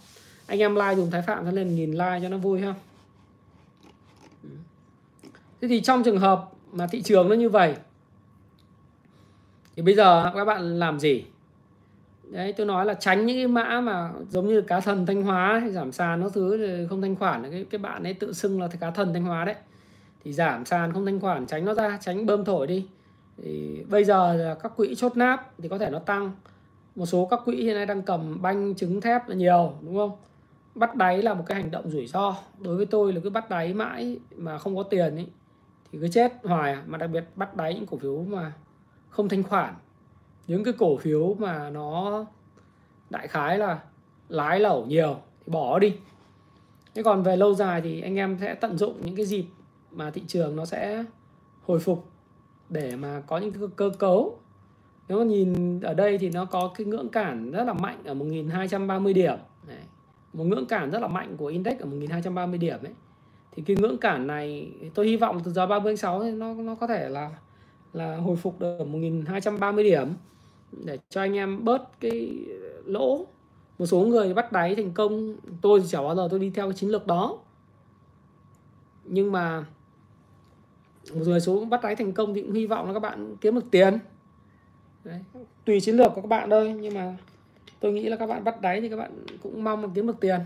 Anh 0.46 0.58
em 0.58 0.74
like 0.74 0.94
dùng 0.96 1.10
thái 1.10 1.22
phạm 1.22 1.44
cho 1.44 1.50
nên 1.50 1.74
nhìn 1.74 1.90
like 1.90 2.18
cho 2.22 2.28
nó 2.28 2.38
vui 2.38 2.60
ha 2.60 2.74
thế 5.60 5.68
thì 5.68 5.80
trong 5.80 6.02
trường 6.02 6.18
hợp 6.18 6.50
mà 6.72 6.86
thị 6.86 7.02
trường 7.02 7.28
nó 7.28 7.34
như 7.34 7.48
vậy, 7.48 7.74
thì 9.76 9.82
bây 9.82 9.94
giờ 9.94 10.32
các 10.34 10.44
bạn 10.44 10.78
làm 10.78 11.00
gì? 11.00 11.24
Đấy, 12.30 12.52
tôi 12.52 12.66
nói 12.66 12.86
là 12.86 12.94
tránh 12.94 13.26
những 13.26 13.36
cái 13.36 13.46
mã 13.46 13.80
mà 13.80 14.10
giống 14.28 14.48
như 14.48 14.60
cá 14.60 14.80
thần 14.80 15.06
thanh 15.06 15.22
hóa 15.22 15.58
hay 15.58 15.70
giảm 15.70 15.92
sàn 15.92 16.20
nó 16.20 16.28
thứ 16.28 16.86
không 16.90 17.02
thanh 17.02 17.16
khoản, 17.16 17.50
cái 17.50 17.66
cái 17.70 17.78
bạn 17.78 18.02
ấy 18.02 18.14
tự 18.14 18.32
xưng 18.32 18.60
là 18.60 18.68
cá 18.80 18.90
thần 18.90 19.12
thanh 19.12 19.24
hóa 19.24 19.44
đấy. 19.44 19.54
Thì 20.24 20.32
giảm 20.32 20.64
sàn 20.64 20.92
không 20.92 21.06
thanh 21.06 21.20
khoản, 21.20 21.46
tránh 21.46 21.64
nó 21.64 21.74
ra, 21.74 21.98
tránh 22.00 22.26
bơm 22.26 22.44
thổi 22.44 22.66
đi. 22.66 22.86
Thì 23.42 23.84
bây 23.88 24.04
giờ 24.04 24.34
là 24.34 24.54
các 24.54 24.72
quỹ 24.76 24.94
chốt 24.94 25.16
náp 25.16 25.52
thì 25.58 25.68
có 25.68 25.78
thể 25.78 25.90
nó 25.90 25.98
tăng. 25.98 26.32
Một 26.94 27.06
số 27.06 27.28
các 27.30 27.40
quỹ 27.44 27.56
hiện 27.56 27.74
nay 27.74 27.86
đang 27.86 28.02
cầm 28.02 28.42
banh, 28.42 28.74
trứng 28.74 29.00
thép 29.00 29.28
là 29.28 29.34
nhiều, 29.34 29.72
đúng 29.82 29.96
không? 29.96 30.12
Bắt 30.74 30.96
đáy 30.96 31.22
là 31.22 31.34
một 31.34 31.44
cái 31.46 31.62
hành 31.62 31.70
động 31.70 31.90
rủi 31.90 32.06
ro. 32.06 32.36
Đối 32.58 32.76
với 32.76 32.86
tôi 32.86 33.12
là 33.12 33.20
cứ 33.24 33.30
bắt 33.30 33.50
đáy 33.50 33.74
mãi 33.74 34.18
mà 34.36 34.58
không 34.58 34.76
có 34.76 34.82
tiền 34.82 35.16
ấy 35.16 35.26
thì 35.92 35.98
cứ 35.98 36.08
chết 36.08 36.32
hoài 36.42 36.72
à. 36.72 36.82
mà 36.86 36.98
đặc 36.98 37.10
biệt 37.10 37.24
bắt 37.36 37.56
đáy 37.56 37.74
những 37.74 37.86
cổ 37.86 37.98
phiếu 37.98 38.24
mà 38.24 38.52
không 39.08 39.28
thanh 39.28 39.42
khoản. 39.42 39.74
Những 40.46 40.64
cái 40.64 40.74
cổ 40.78 40.96
phiếu 40.96 41.34
mà 41.34 41.70
nó 41.70 42.24
đại 43.10 43.28
khái 43.28 43.58
là 43.58 43.80
lái 44.28 44.60
lẩu 44.60 44.86
nhiều 44.86 45.16
thì 45.46 45.52
bỏ 45.52 45.78
đi. 45.78 45.96
Thế 46.94 47.02
còn 47.02 47.22
về 47.22 47.36
lâu 47.36 47.54
dài 47.54 47.80
thì 47.80 48.00
anh 48.00 48.16
em 48.16 48.38
sẽ 48.40 48.54
tận 48.54 48.78
dụng 48.78 48.96
những 49.04 49.16
cái 49.16 49.26
dịp 49.26 49.44
mà 49.90 50.10
thị 50.10 50.22
trường 50.26 50.56
nó 50.56 50.64
sẽ 50.64 51.04
hồi 51.66 51.78
phục 51.78 52.04
để 52.68 52.96
mà 52.96 53.22
có 53.26 53.38
những 53.38 53.52
cái 53.52 53.62
cơ 53.76 53.90
cấu. 53.98 54.38
Nếu 55.08 55.18
mà 55.18 55.24
nhìn 55.24 55.80
ở 55.80 55.94
đây 55.94 56.18
thì 56.18 56.30
nó 56.30 56.44
có 56.44 56.72
cái 56.74 56.86
ngưỡng 56.86 57.08
cản 57.08 57.50
rất 57.50 57.64
là 57.64 57.72
mạnh 57.72 58.02
ở 58.04 58.14
1230 58.14 59.14
điểm. 59.14 59.38
Đấy. 59.66 59.76
một 60.32 60.44
ngưỡng 60.44 60.66
cản 60.66 60.90
rất 60.90 61.02
là 61.02 61.08
mạnh 61.08 61.36
của 61.36 61.46
index 61.46 61.78
ở 61.78 61.86
1230 61.86 62.58
điểm 62.58 62.78
ấy 62.82 62.94
thì 63.52 63.62
cái 63.66 63.76
ngưỡng 63.76 63.98
cản 63.98 64.26
này, 64.26 64.72
tôi 64.94 65.06
hy 65.06 65.16
vọng 65.16 65.40
từ 65.44 65.52
giờ 65.52 65.66
30 65.66 65.96
6 65.96 66.22
thì 66.22 66.30
nó 66.30 66.54
nó 66.54 66.74
có 66.74 66.86
thể 66.86 67.08
là 67.08 67.30
là 67.92 68.16
hồi 68.16 68.36
phục 68.36 68.60
được 68.60 68.86
1230 68.86 69.84
điểm 69.84 70.08
để 70.84 70.98
cho 71.08 71.20
anh 71.20 71.36
em 71.36 71.64
bớt 71.64 72.00
cái 72.00 72.32
lỗ. 72.84 73.26
Một 73.78 73.86
số 73.86 74.00
người 74.00 74.34
bắt 74.34 74.52
đáy 74.52 74.74
thành 74.74 74.92
công, 74.92 75.36
tôi 75.62 75.80
thì 75.80 75.86
chả 75.88 76.02
bao 76.02 76.16
giờ 76.16 76.28
tôi 76.30 76.40
đi 76.40 76.50
theo 76.50 76.66
cái 76.66 76.76
chiến 76.76 76.90
lược 76.90 77.06
đó. 77.06 77.38
Nhưng 79.04 79.32
mà 79.32 79.64
một 81.14 81.20
người 81.24 81.40
số 81.40 81.64
bắt 81.64 81.82
đáy 81.82 81.96
thành 81.96 82.12
công 82.12 82.34
thì 82.34 82.42
cũng 82.42 82.52
hy 82.52 82.66
vọng 82.66 82.86
là 82.86 82.92
các 82.92 83.00
bạn 83.00 83.36
kiếm 83.40 83.54
được 83.54 83.64
tiền. 83.70 83.98
Đấy. 85.04 85.20
tùy 85.64 85.80
chiến 85.80 85.96
lược 85.96 86.12
của 86.14 86.20
các 86.20 86.28
bạn 86.28 86.50
thôi, 86.50 86.76
nhưng 86.80 86.94
mà 86.94 87.16
tôi 87.80 87.92
nghĩ 87.92 88.08
là 88.08 88.16
các 88.16 88.26
bạn 88.26 88.44
bắt 88.44 88.60
đáy 88.60 88.80
thì 88.80 88.88
các 88.88 88.96
bạn 88.96 89.24
cũng 89.42 89.64
mong 89.64 89.94
kiếm 89.94 90.06
được 90.06 90.20
tiền. 90.20 90.40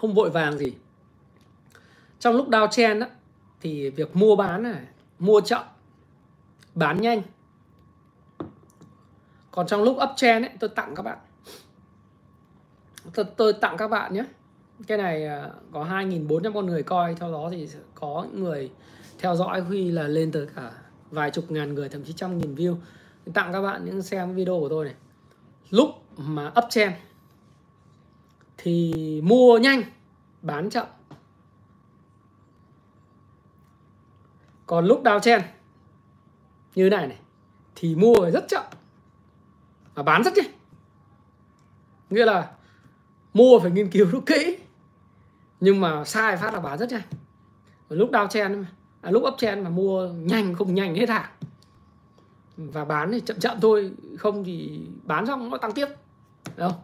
Không 0.00 0.14
vội 0.14 0.30
vàng 0.30 0.58
gì. 0.58 0.72
Trong 2.18 2.36
lúc 2.36 2.48
downtrend 2.48 3.00
á 3.00 3.08
thì 3.60 3.90
việc 3.90 4.16
mua 4.16 4.36
bán 4.36 4.62
này 4.62 4.82
mua 5.18 5.40
chậm 5.40 5.62
bán 6.74 7.00
nhanh. 7.00 7.22
Còn 9.50 9.66
trong 9.66 9.82
lúc 9.82 9.96
up 10.02 10.10
chen 10.16 10.42
ấy 10.42 10.50
tôi 10.60 10.70
tặng 10.70 10.94
các 10.94 11.02
bạn. 11.02 11.18
Tôi, 13.14 13.24
tôi 13.36 13.52
tặng 13.52 13.76
các 13.76 13.88
bạn 13.88 14.14
nhé. 14.14 14.24
Cái 14.86 14.98
này 14.98 15.26
à, 15.26 15.50
có 15.72 15.84
2.400 15.84 16.52
con 16.52 16.66
người 16.66 16.82
coi 16.82 17.14
theo 17.14 17.32
đó 17.32 17.48
thì 17.52 17.68
có 17.94 18.26
người 18.32 18.70
theo 19.18 19.36
dõi 19.36 19.60
huy 19.60 19.90
là 19.90 20.02
lên 20.02 20.32
tới 20.32 20.46
cả 20.56 20.72
vài 21.10 21.30
chục 21.30 21.50
ngàn 21.50 21.74
người 21.74 21.88
thậm 21.88 22.04
chí 22.04 22.12
trăm 22.12 22.38
nghìn 22.38 22.54
view. 22.54 22.76
Tặng 23.34 23.52
các 23.52 23.62
bạn 23.62 23.84
những 23.84 24.02
xem 24.02 24.34
video 24.34 24.60
của 24.60 24.68
tôi 24.68 24.84
này. 24.84 24.94
Lúc 25.70 25.88
mà 26.16 26.46
up 26.46 26.64
chen 26.70 26.92
thì 28.58 28.92
mua 29.24 29.58
nhanh 29.58 29.82
bán 30.42 30.70
chậm. 30.70 30.86
Còn 34.66 34.86
lúc 34.86 35.02
đào 35.02 35.20
chen 35.20 35.42
như 36.74 36.90
này 36.90 37.06
này 37.06 37.18
thì 37.74 37.94
mua 37.94 38.30
rất 38.30 38.44
chậm 38.48 38.64
và 39.94 40.02
bán 40.02 40.22
rất 40.22 40.34
nhanh. 40.36 40.50
Nghĩa 42.10 42.24
là 42.24 42.50
mua 43.34 43.58
phải 43.58 43.70
nghiên 43.70 43.90
cứu 43.90 44.06
rất 44.06 44.20
kỹ 44.26 44.58
nhưng 45.60 45.80
mà 45.80 46.04
sai 46.04 46.36
phát 46.36 46.54
là 46.54 46.60
bán 46.60 46.78
rất 46.78 46.90
nhanh. 46.90 47.02
Lúc 47.88 48.10
downtrend 48.10 48.64
à, 49.00 49.10
lúc 49.10 49.22
uptrend 49.26 49.64
mà 49.64 49.70
mua 49.70 50.08
nhanh 50.08 50.54
không 50.54 50.74
nhanh 50.74 50.94
hết 50.94 51.08
hàng 51.08 51.30
và 52.56 52.84
bán 52.84 53.12
thì 53.12 53.20
chậm 53.20 53.40
chậm 53.40 53.60
thôi 53.60 53.92
không 54.18 54.44
thì 54.44 54.80
bán 55.02 55.26
xong 55.26 55.50
nó 55.50 55.58
tăng 55.58 55.72
tiếp. 55.72 55.86
Đúng 56.56 56.70
không? 56.70 56.80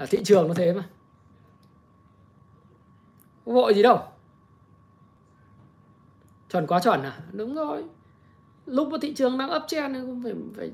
Là 0.00 0.06
thị 0.06 0.18
trường 0.24 0.48
nó 0.48 0.54
thế 0.54 0.72
mà. 0.72 0.84
Không 3.44 3.54
vội 3.54 3.74
gì 3.74 3.82
đâu. 3.82 4.02
Chuẩn 6.48 6.66
quá 6.66 6.80
chuẩn 6.80 7.02
à? 7.02 7.18
Đúng 7.32 7.54
rồi. 7.54 7.84
Lúc 8.66 8.88
mà 8.88 8.98
thị 9.02 9.14
trường 9.14 9.38
đang 9.38 9.50
uptrend 9.56 9.94
thì 9.94 10.00
cũng 10.00 10.22
phải 10.22 10.34
phải 10.56 10.70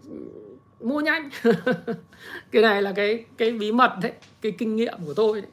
mua 0.81 1.01
nhanh. 1.01 1.31
Cái 2.51 2.63
này 2.63 2.83
là 2.83 2.93
cái 2.93 3.25
cái 3.37 3.51
bí 3.51 3.73
mật 3.73 3.93
đấy. 4.03 4.13
Cái 4.41 4.53
kinh 4.59 4.77
nghiệm 4.77 4.99
của 5.07 5.15
tôi 5.15 5.41
đấy. 5.41 5.51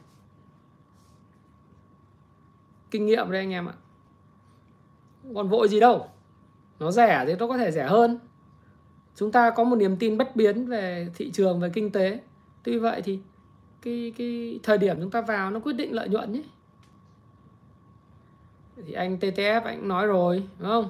Kinh 2.90 3.06
nghiệm 3.06 3.30
đây 3.30 3.40
anh 3.40 3.52
em 3.52 3.66
ạ. 3.66 3.74
Còn 5.34 5.48
vội 5.48 5.68
gì 5.68 5.80
đâu. 5.80 6.08
Nó 6.78 6.90
rẻ 6.90 7.24
thì 7.26 7.34
nó 7.38 7.46
có 7.46 7.58
thể 7.58 7.70
rẻ 7.70 7.86
hơn. 7.86 8.18
Chúng 9.16 9.32
ta 9.32 9.50
có 9.50 9.64
một 9.64 9.76
niềm 9.76 9.96
tin 9.96 10.18
bất 10.18 10.36
biến 10.36 10.66
về 10.66 11.08
thị 11.14 11.30
trường, 11.30 11.60
về 11.60 11.70
kinh 11.74 11.90
tế. 11.90 12.20
Tuy 12.62 12.78
vậy 12.78 13.02
thì 13.02 13.20
cái 13.84 14.12
cái 14.16 14.60
thời 14.62 14.78
điểm 14.78 14.96
chúng 15.00 15.10
ta 15.10 15.20
vào 15.20 15.50
nó 15.50 15.60
quyết 15.60 15.72
định 15.72 15.92
lợi 15.92 16.08
nhuận 16.08 16.32
nhé. 16.32 16.42
Thì 18.86 18.92
anh 18.92 19.16
TTF 19.18 19.62
anh 19.62 19.88
nói 19.88 20.06
rồi, 20.06 20.48
đúng 20.58 20.68
không? 20.68 20.88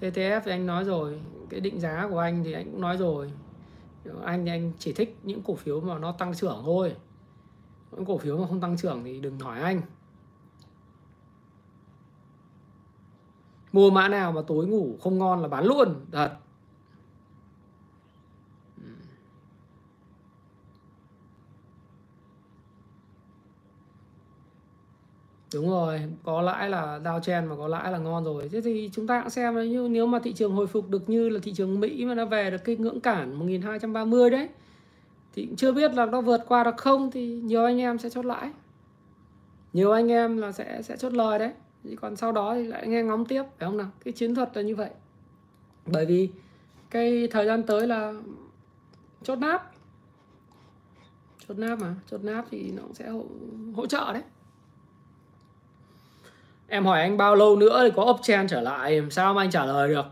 TTF 0.00 0.40
thì 0.44 0.50
anh 0.50 0.66
nói 0.66 0.84
rồi, 0.84 1.20
cái 1.50 1.60
định 1.60 1.80
giá 1.80 2.08
của 2.10 2.18
anh 2.18 2.44
thì 2.44 2.52
anh 2.52 2.64
cũng 2.64 2.80
nói 2.80 2.96
rồi. 2.96 3.32
Anh 4.24 4.44
thì 4.44 4.50
anh 4.50 4.72
chỉ 4.78 4.92
thích 4.92 5.16
những 5.22 5.42
cổ 5.42 5.54
phiếu 5.54 5.80
mà 5.80 5.98
nó 5.98 6.12
tăng 6.12 6.34
trưởng 6.34 6.62
thôi. 6.64 6.96
Những 7.92 8.04
cổ 8.04 8.18
phiếu 8.18 8.38
mà 8.38 8.46
không 8.48 8.60
tăng 8.60 8.76
trưởng 8.76 9.04
thì 9.04 9.20
đừng 9.20 9.38
hỏi 9.38 9.60
anh. 9.60 9.82
Mua 13.72 13.90
mã 13.90 14.08
nào 14.08 14.32
mà 14.32 14.42
tối 14.46 14.66
ngủ 14.66 14.96
không 15.02 15.18
ngon 15.18 15.42
là 15.42 15.48
bán 15.48 15.64
luôn, 15.64 15.94
thật. 16.12 16.36
Đúng 25.56 25.70
rồi, 25.70 26.00
có 26.22 26.42
lãi 26.42 26.70
là 26.70 27.00
downtrend 27.04 27.48
mà 27.48 27.56
có 27.56 27.68
lãi 27.68 27.92
là 27.92 27.98
ngon 27.98 28.24
rồi. 28.24 28.48
Thế 28.48 28.60
thì 28.60 28.90
chúng 28.92 29.06
ta 29.06 29.20
cũng 29.20 29.30
xem 29.30 29.54
như 29.54 29.88
nếu 29.90 30.06
mà 30.06 30.18
thị 30.18 30.32
trường 30.32 30.52
hồi 30.52 30.66
phục 30.66 30.90
được 30.90 31.08
như 31.08 31.28
là 31.28 31.40
thị 31.42 31.52
trường 31.54 31.80
Mỹ 31.80 32.04
mà 32.04 32.14
nó 32.14 32.24
về 32.24 32.50
được 32.50 32.64
cái 32.64 32.76
ngưỡng 32.76 33.00
cản 33.00 33.38
1230 33.38 34.30
đấy 34.30 34.48
thì 35.34 35.48
chưa 35.56 35.72
biết 35.72 35.94
là 35.94 36.06
nó 36.06 36.20
vượt 36.20 36.40
qua 36.48 36.64
được 36.64 36.76
không 36.76 37.10
thì 37.10 37.26
nhiều 37.26 37.64
anh 37.64 37.80
em 37.80 37.98
sẽ 37.98 38.10
chốt 38.10 38.24
lãi. 38.24 38.50
Nhiều 39.72 39.92
anh 39.92 40.12
em 40.12 40.36
là 40.36 40.52
sẽ 40.52 40.82
sẽ 40.82 40.96
chốt 40.96 41.12
lời 41.12 41.38
đấy. 41.38 41.52
Thì 41.84 41.96
còn 41.96 42.16
sau 42.16 42.32
đó 42.32 42.54
thì 42.54 42.66
lại 42.66 42.86
nghe 42.86 43.02
ngóng 43.02 43.24
tiếp 43.24 43.42
phải 43.58 43.68
không 43.68 43.76
nào? 43.76 43.90
Cái 44.04 44.12
chiến 44.12 44.34
thuật 44.34 44.56
là 44.56 44.62
như 44.62 44.76
vậy. 44.76 44.90
Bởi 45.86 46.06
vì 46.06 46.28
cái 46.90 47.28
thời 47.30 47.46
gian 47.46 47.62
tới 47.62 47.86
là 47.86 48.14
chốt 49.22 49.36
náp. 49.36 49.72
Chốt 51.48 51.58
náp 51.58 51.78
mà, 51.78 51.94
chốt 52.10 52.24
náp 52.24 52.44
thì 52.50 52.72
nó 52.76 52.82
cũng 52.82 52.94
sẽ 52.94 53.08
hỗ, 53.08 53.24
hỗ 53.74 53.86
trợ 53.86 54.12
đấy 54.12 54.22
em 56.68 56.84
hỏi 56.84 57.00
anh 57.00 57.16
bao 57.16 57.34
lâu 57.34 57.56
nữa 57.56 57.80
thì 57.84 57.90
có 57.96 58.02
uptrend 58.02 58.50
trở 58.50 58.60
lại 58.60 59.02
sao 59.10 59.34
mà 59.34 59.42
anh 59.42 59.50
trả 59.50 59.64
lời 59.64 59.88
được? 59.88 60.06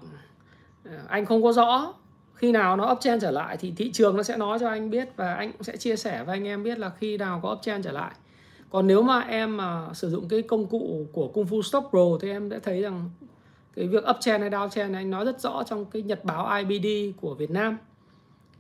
Anh 1.09 1.26
không 1.26 1.42
có 1.42 1.52
rõ. 1.52 1.94
Khi 2.34 2.52
nào 2.52 2.76
nó 2.76 2.92
uptrend 2.92 3.22
trở 3.22 3.30
lại 3.30 3.57
thì 3.57 3.72
thị 3.76 3.92
trường 3.92 4.16
nó 4.16 4.22
sẽ 4.22 4.36
nói 4.36 4.59
cho 4.59 4.68
anh 4.68 4.90
biết 4.90 5.09
và 5.16 5.34
anh 5.34 5.52
cũng 5.52 5.62
sẽ 5.62 5.76
chia 5.76 5.96
sẻ 5.96 6.24
với 6.24 6.36
anh 6.36 6.46
em 6.46 6.62
biết 6.62 6.78
là 6.78 6.90
khi 6.90 7.18
nào 7.18 7.40
có 7.42 7.52
uptrend 7.52 7.84
trở 7.84 7.92
lại. 7.92 8.12
Còn 8.70 8.86
nếu 8.86 9.02
mà 9.02 9.20
em 9.20 9.57
mà 9.57 9.86
sử 9.92 10.11
dụng 10.11 10.28
cái 10.28 10.42
công 10.42 10.66
cụ 10.66 11.07
của 11.12 11.28
Kung 11.28 11.46
Fu 11.46 11.62
Stop 11.62 11.84
Pro 11.90 12.18
thì 12.20 12.30
em 12.30 12.50
sẽ 12.50 12.59
thấy 12.59 12.82
rằng 12.82 13.11
cái 13.76 13.88
việc 13.88 14.05
uptrend 14.11 14.40
hay 14.40 14.50
downtrend 14.50 14.90
này, 14.90 15.00
anh 15.02 15.11
nói 15.11 15.24
rất 15.24 15.40
rõ 15.40 15.62
trong 15.62 15.84
cái 15.84 16.02
nhật 16.02 16.24
báo 16.24 16.57
IBD 16.57 17.16
của 17.20 17.34
Việt 17.34 17.50
Nam. 17.50 17.78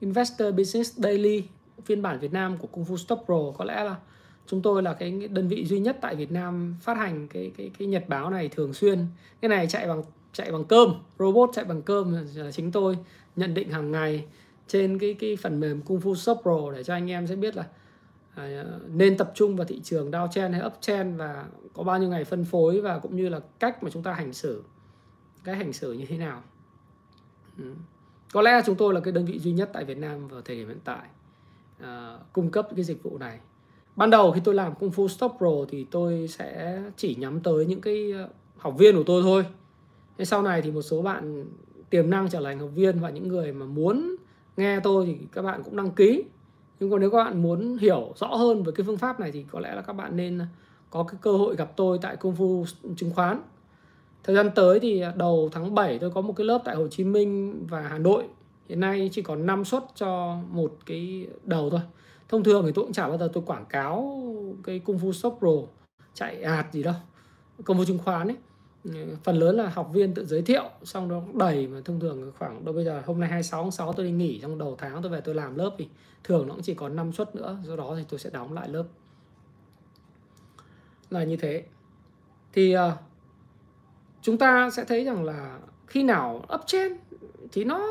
Investor 0.00 0.54
Business 0.54 0.98
Daily, 0.98 1.42
phiên 1.84 2.02
bản 2.02 2.18
Việt 2.18 2.32
Nam 2.32 2.56
của 2.56 2.66
Kung 2.66 2.84
Fu 2.84 2.96
Stop 2.96 3.22
Pro. 3.26 3.50
Có 3.58 3.64
lẽ 3.64 3.84
là 3.84 3.96
chúng 4.46 4.62
tôi 4.62 4.82
là 4.82 4.94
cái 4.94 5.28
đơn 5.30 5.48
vị 5.48 5.64
duy 5.64 5.78
nhất 5.78 5.98
tại 6.00 6.16
Việt 6.16 6.32
Nam 6.32 6.76
phát 6.80 6.96
hành 6.96 7.28
cái 7.28 7.52
cái 7.56 7.70
cái 7.78 7.88
nhật 7.88 8.04
báo 8.08 8.30
này 8.30 8.48
thường 8.48 8.74
xuyên. 8.74 9.06
Cái 9.40 9.48
này 9.48 9.66
chạy 9.66 9.88
bằng 9.88 10.02
chạy 10.32 10.52
bằng 10.52 10.64
cơm 10.64 10.94
robot 11.18 11.50
chạy 11.52 11.64
bằng 11.64 11.82
cơm 11.82 12.16
là 12.34 12.50
chính 12.52 12.72
tôi 12.72 12.98
nhận 13.36 13.54
định 13.54 13.70
hàng 13.70 13.90
ngày 13.90 14.24
trên 14.68 14.98
cái 14.98 15.14
cái 15.14 15.36
phần 15.36 15.60
mềm 15.60 15.82
Kung 15.82 16.00
Fu 16.00 16.14
Shop 16.14 16.38
Pro 16.42 16.70
để 16.72 16.84
cho 16.84 16.94
anh 16.94 17.10
em 17.10 17.26
sẽ 17.26 17.36
biết 17.36 17.56
là 17.56 17.64
à, 18.34 18.64
nên 18.88 19.16
tập 19.16 19.32
trung 19.34 19.56
vào 19.56 19.64
thị 19.64 19.80
trường 19.84 20.10
downtrend 20.10 20.52
hay 20.52 20.66
uptrend 20.66 21.18
và 21.18 21.44
có 21.72 21.82
bao 21.82 21.98
nhiêu 21.98 22.08
ngày 22.08 22.24
phân 22.24 22.44
phối 22.44 22.80
và 22.80 22.98
cũng 22.98 23.16
như 23.16 23.28
là 23.28 23.40
cách 23.58 23.82
mà 23.82 23.90
chúng 23.90 24.02
ta 24.02 24.12
hành 24.12 24.32
xử 24.32 24.62
cái 25.44 25.56
hành 25.56 25.72
xử 25.72 25.92
như 25.92 26.06
thế 26.06 26.18
nào. 26.18 26.42
Ừ. 27.58 27.74
có 28.32 28.42
lẽ 28.42 28.62
chúng 28.66 28.76
tôi 28.76 28.94
là 28.94 29.00
cái 29.00 29.12
đơn 29.12 29.24
vị 29.24 29.38
duy 29.38 29.52
nhất 29.52 29.70
tại 29.72 29.84
Việt 29.84 29.98
Nam 29.98 30.28
vào 30.28 30.42
thời 30.42 30.56
điểm 30.56 30.68
hiện 30.68 30.80
tại 30.84 31.08
à, 31.80 32.18
cung 32.32 32.50
cấp 32.50 32.68
cái 32.76 32.84
dịch 32.84 33.02
vụ 33.02 33.18
này 33.18 33.38
ban 33.96 34.10
đầu 34.10 34.32
khi 34.32 34.40
tôi 34.44 34.54
làm 34.54 34.74
công 34.74 34.90
phu 34.90 35.08
Stop 35.08 35.32
Pro 35.38 35.50
thì 35.68 35.86
tôi 35.90 36.28
sẽ 36.28 36.82
chỉ 36.96 37.14
nhắm 37.14 37.40
tới 37.40 37.66
những 37.66 37.80
cái 37.80 38.12
ờ, 38.12 38.28
học 38.56 38.74
viên 38.78 38.96
của 38.96 39.02
tôi 39.06 39.22
thôi. 39.22 39.44
Thế 40.18 40.24
sau 40.24 40.42
này 40.42 40.62
thì 40.62 40.70
một 40.70 40.82
số 40.82 41.02
bạn 41.02 41.44
tiềm 41.90 42.10
năng 42.10 42.28
trở 42.28 42.40
thành 42.40 42.58
học 42.58 42.70
viên 42.74 43.00
và 43.00 43.10
những 43.10 43.28
người 43.28 43.52
mà 43.52 43.66
muốn 43.66 44.16
nghe 44.56 44.80
tôi 44.80 45.06
thì 45.06 45.16
các 45.32 45.42
bạn 45.42 45.62
cũng 45.62 45.76
đăng 45.76 45.90
ký. 45.90 46.24
Nhưng 46.80 46.90
còn 46.90 47.00
nếu 47.00 47.10
các 47.10 47.24
bạn 47.24 47.42
muốn 47.42 47.76
hiểu 47.76 48.12
rõ 48.16 48.26
hơn 48.26 48.62
về 48.62 48.72
cái 48.76 48.84
phương 48.86 48.98
pháp 48.98 49.20
này 49.20 49.32
thì 49.32 49.44
có 49.50 49.60
lẽ 49.60 49.74
là 49.74 49.82
các 49.82 49.92
bạn 49.92 50.16
nên 50.16 50.38
ờ, 50.38 50.46
có 50.90 51.02
cái 51.02 51.18
cơ 51.20 51.32
hội 51.32 51.56
gặp 51.56 51.72
tôi 51.76 51.98
tại 52.02 52.16
công 52.16 52.36
phu 52.36 52.64
chứng 52.96 53.10
khoán. 53.10 53.40
Thời 54.24 54.36
gian 54.36 54.50
tới 54.54 54.80
thì 54.80 55.00
ờ, 55.00 55.12
đầu 55.16 55.48
tháng 55.52 55.74
7 55.74 55.98
tôi 55.98 56.10
có 56.10 56.20
một 56.20 56.32
cái 56.36 56.46
lớp 56.46 56.62
tại 56.64 56.76
Hồ 56.76 56.88
Chí 56.88 57.04
Minh 57.04 57.64
và 57.68 57.80
Hà 57.80 57.98
Nội. 57.98 58.24
Hiện 58.68 58.80
nay 58.80 59.10
chỉ 59.12 59.22
còn 59.22 59.46
5 59.46 59.64
suất 59.64 59.82
cho 59.94 60.38
một 60.50 60.76
cái 60.86 61.26
đầu 61.44 61.70
thôi 61.70 61.80
thông 62.34 62.44
thường 62.44 62.62
thì 62.66 62.72
tôi 62.74 62.84
cũng 62.84 62.92
chả 62.92 63.08
bao 63.08 63.18
giờ 63.18 63.28
tôi 63.32 63.42
quảng 63.46 63.66
cáo 63.66 64.22
cái 64.64 64.78
công 64.78 64.98
phu 64.98 65.12
shop 65.12 65.36
pro 65.38 65.50
chạy 66.14 66.42
ạt 66.42 66.72
gì 66.72 66.82
đâu 66.82 66.94
công 67.64 67.78
phu 67.78 67.84
chứng 67.84 67.98
khoán 67.98 68.28
ấy. 68.28 68.36
Ừ, 68.84 69.16
phần 69.24 69.36
lớn 69.36 69.56
là 69.56 69.68
học 69.68 69.90
viên 69.92 70.14
tự 70.14 70.24
giới 70.26 70.42
thiệu 70.42 70.64
xong 70.82 71.08
đó 71.08 71.22
đầy 71.34 71.66
mà 71.66 71.80
thông 71.84 72.00
thường 72.00 72.32
khoảng 72.38 72.64
đâu 72.64 72.74
bây 72.74 72.84
giờ 72.84 73.02
hôm 73.06 73.20
nay 73.20 73.28
26 73.28 73.62
tháng 73.62 73.70
6 73.70 73.92
tôi 73.92 74.06
đi 74.06 74.12
nghỉ 74.12 74.38
trong 74.42 74.58
đầu 74.58 74.76
tháng 74.78 75.02
tôi 75.02 75.12
về 75.12 75.20
tôi 75.20 75.34
làm 75.34 75.56
lớp 75.56 75.74
thì 75.78 75.88
thường 76.24 76.48
nó 76.48 76.54
cũng 76.54 76.62
chỉ 76.62 76.74
còn 76.74 76.96
5 76.96 77.12
suất 77.12 77.34
nữa 77.34 77.58
do 77.64 77.76
đó 77.76 77.94
thì 77.98 78.04
tôi 78.08 78.20
sẽ 78.20 78.30
đóng 78.30 78.52
lại 78.52 78.68
lớp. 78.68 78.84
Là 81.10 81.24
như 81.24 81.36
thế. 81.36 81.64
Thì 82.52 82.76
uh, 82.76 82.80
chúng 84.22 84.38
ta 84.38 84.70
sẽ 84.70 84.84
thấy 84.84 85.04
rằng 85.04 85.24
là 85.24 85.58
khi 85.86 86.02
nào 86.02 86.44
uptrend 86.54 86.96
thì 87.52 87.64
nó 87.64 87.86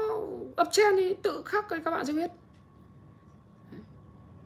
uptrend 0.62 0.98
thì 0.98 1.14
tự 1.24 1.42
khắc 1.46 1.66
các 1.70 1.86
bạn 1.86 2.06
sẽ 2.06 2.14
biết 2.14 2.32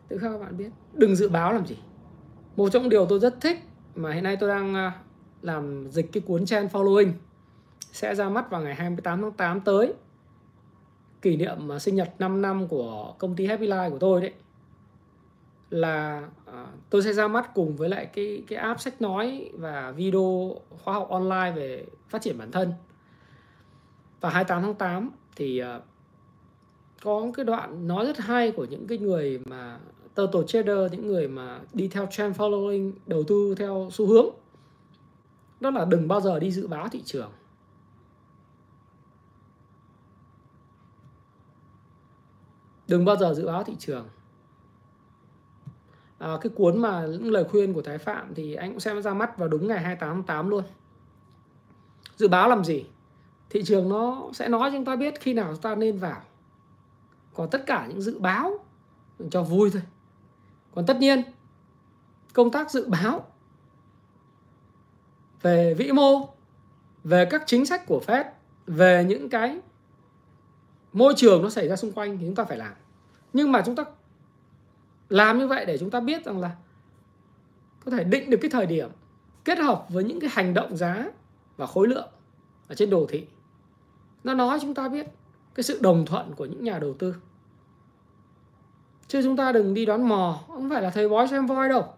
tự 0.08 0.18
khắc 0.18 0.32
các 0.32 0.38
bạn 0.38 0.58
biết. 0.58 0.70
Đừng 0.94 1.16
dự 1.16 1.30
báo 1.30 1.54
làm 1.54 1.66
gì. 1.66 1.78
Một 2.56 2.70
trong 2.70 2.90
điều 2.90 3.06
tôi 3.06 3.20
rất 3.20 3.42
thích 3.42 3.60
mà 3.96 4.14
hiện 4.14 4.24
nay 4.24 4.38
tôi 4.40 4.50
đang 4.50 4.76
à, 4.76 4.92
làm 5.42 5.92
dịch 5.92 6.12
cái 6.12 6.24
cuốn 6.26 6.46
trend 6.46 6.72
following 6.72 7.12
sẽ 7.92 8.16
ra 8.16 8.30
mắt 8.30 8.50
vào 8.50 8.62
ngày 8.62 8.76
28 8.76 9.22
tháng 9.22 9.32
8 9.32 9.62
tới. 9.62 9.94
Kỷ 11.22 11.36
niệm 11.36 11.72
à, 11.72 11.80
sinh 11.80 11.96
nhật 11.96 12.14
5 12.20 12.42
năm 12.42 12.68
của 12.68 13.14
công 13.18 13.36
ty 13.36 13.46
Happy 13.46 13.68
Life 13.68 13.90
của 13.90 14.00
tôi 14.00 14.22
đấy. 14.22 14.34
Là 15.70 16.28
à, 16.46 16.68
tôi 16.90 17.04
sẽ 17.04 17.14
ra 17.14 17.28
mắt 17.28 17.54
cùng 17.54 17.76
với 17.76 17.90
lại 17.90 18.06
cái 18.06 18.44
cái 18.48 18.60
app 18.60 18.80
sách 18.80 19.02
nói 19.02 19.52
và 19.54 19.92
video 19.92 20.56
khóa 20.84 20.94
học 20.94 21.10
online 21.10 21.52
về 21.56 21.86
phát 22.10 22.22
triển 22.22 22.38
bản 22.38 22.52
thân. 22.52 22.74
Và 24.22 24.30
28 24.30 24.62
tháng 24.62 24.76
8 24.76 25.12
thì 25.36 25.62
có 27.04 27.32
cái 27.34 27.46
đoạn 27.46 27.88
nói 27.88 28.06
rất 28.06 28.18
hay 28.18 28.52
của 28.52 28.66
những 28.66 28.88
cái 28.88 28.98
người 28.98 29.40
mà 29.46 29.80
total 30.18 30.44
trader 30.48 30.92
những 30.92 31.08
người 31.08 31.28
mà 31.28 31.60
đi 31.74 31.88
theo 31.88 32.08
trend 32.12 32.38
following 32.38 32.92
đầu 33.06 33.24
tư 33.24 33.56
theo 33.58 33.90
xu 33.92 34.08
hướng 34.08 34.30
đó 35.60 35.70
là 35.70 35.86
đừng 35.86 36.08
bao 36.08 36.22
giờ 36.22 36.40
đi 36.40 36.52
dự 36.52 36.68
báo 36.68 36.90
thị 36.90 37.02
trường. 37.06 37.32
Đừng 42.88 43.06
bao 43.06 43.16
giờ 43.16 43.34
dự 43.34 43.46
báo 43.46 43.64
thị 43.64 43.76
trường. 43.80 44.08
À, 46.18 46.38
cái 46.42 46.50
cuốn 46.56 46.78
mà 46.78 47.06
những 47.06 47.32
lời 47.32 47.44
khuyên 47.44 47.74
của 47.74 47.82
Thái 47.82 47.98
Phạm 47.98 48.34
thì 48.36 48.54
anh 48.54 48.72
cũng 48.72 48.80
xem 48.80 49.02
ra 49.02 49.14
mắt 49.14 49.38
vào 49.38 49.48
đúng 49.48 49.68
ngày 49.68 49.80
28 49.80 50.10
tháng 50.10 50.24
8 50.24 50.50
luôn. 50.50 50.64
Dự 52.16 52.28
báo 52.28 52.50
làm 52.50 52.64
gì? 52.64 52.86
Thị 53.50 53.64
trường 53.66 53.90
nó 53.90 54.30
sẽ 54.34 54.50
nói 54.50 54.70
cho 54.72 54.78
chúng 54.78 54.86
ta 54.86 54.96
biết 54.96 55.14
khi 55.20 55.34
nào 55.34 55.52
chúng 55.52 55.62
ta 55.62 55.76
nên 55.76 55.98
vào. 55.98 56.22
Còn 57.34 57.50
tất 57.50 57.64
cả 57.66 57.86
những 57.90 58.02
dự 58.02 58.20
báo 58.20 58.60
cho 59.32 59.44
vui 59.44 59.70
thôi 59.72 59.82
còn 60.78 60.86
tất 60.86 60.98
nhiên, 61.00 61.22
công 62.34 62.52
tác 62.52 62.72
dự 62.72 62.90
báo 62.90 63.26
về 65.42 65.74
vĩ 65.74 65.92
mô, 65.92 66.30
về 67.04 67.26
các 67.26 67.44
chính 67.46 67.66
sách 67.66 67.86
của 67.88 68.02
Fed, 68.08 68.24
về 68.68 69.06
những 69.08 69.30
cái 69.30 69.60
môi 70.94 71.14
trường 71.18 71.44
nó 71.44 71.50
xảy 71.50 71.68
ra 71.68 71.76
xung 71.76 71.92
quanh 71.92 72.18
thì 72.18 72.26
chúng 72.26 72.36
ta 72.36 72.44
phải 72.46 72.58
làm. 72.58 72.74
Nhưng 73.34 73.52
mà 73.52 73.62
chúng 73.66 73.76
ta 73.76 73.86
làm 75.10 75.40
như 75.40 75.48
vậy 75.48 75.66
để 75.66 75.78
chúng 75.78 75.90
ta 75.90 76.00
biết 76.00 76.26
rằng 76.26 76.40
là 76.40 76.56
có 77.86 77.92
thể 77.92 78.04
định 78.04 78.30
được 78.30 78.38
cái 78.42 78.50
thời 78.50 78.66
điểm 78.66 78.90
kết 79.46 79.60
hợp 79.60 79.86
với 79.90 80.04
những 80.04 80.20
cái 80.20 80.30
hành 80.34 80.54
động 80.54 80.78
giá 80.78 81.08
và 81.58 81.66
khối 81.66 81.88
lượng 81.88 82.10
ở 82.68 82.76
trên 82.76 82.90
đồ 82.90 83.06
thị. 83.10 83.28
Nó 84.24 84.34
nói 84.34 84.60
chúng 84.62 84.74
ta 84.74 84.90
biết 84.90 85.08
cái 85.56 85.64
sự 85.64 85.80
đồng 85.82 86.06
thuận 86.06 86.34
của 86.36 86.46
những 86.46 86.64
nhà 86.64 86.80
đầu 86.80 86.94
tư 86.94 87.16
chứ 89.08 89.22
chúng 89.24 89.38
ta 89.38 89.52
đừng 89.52 89.74
đi 89.74 89.86
đoán 89.86 90.10
mò. 90.10 90.40
Không 90.48 90.70
phải 90.70 90.82
là 90.82 90.90
thầy 90.90 91.10
bói 91.10 91.28
xem 91.28 91.46
voi 91.46 91.70
đâu. 91.70 91.94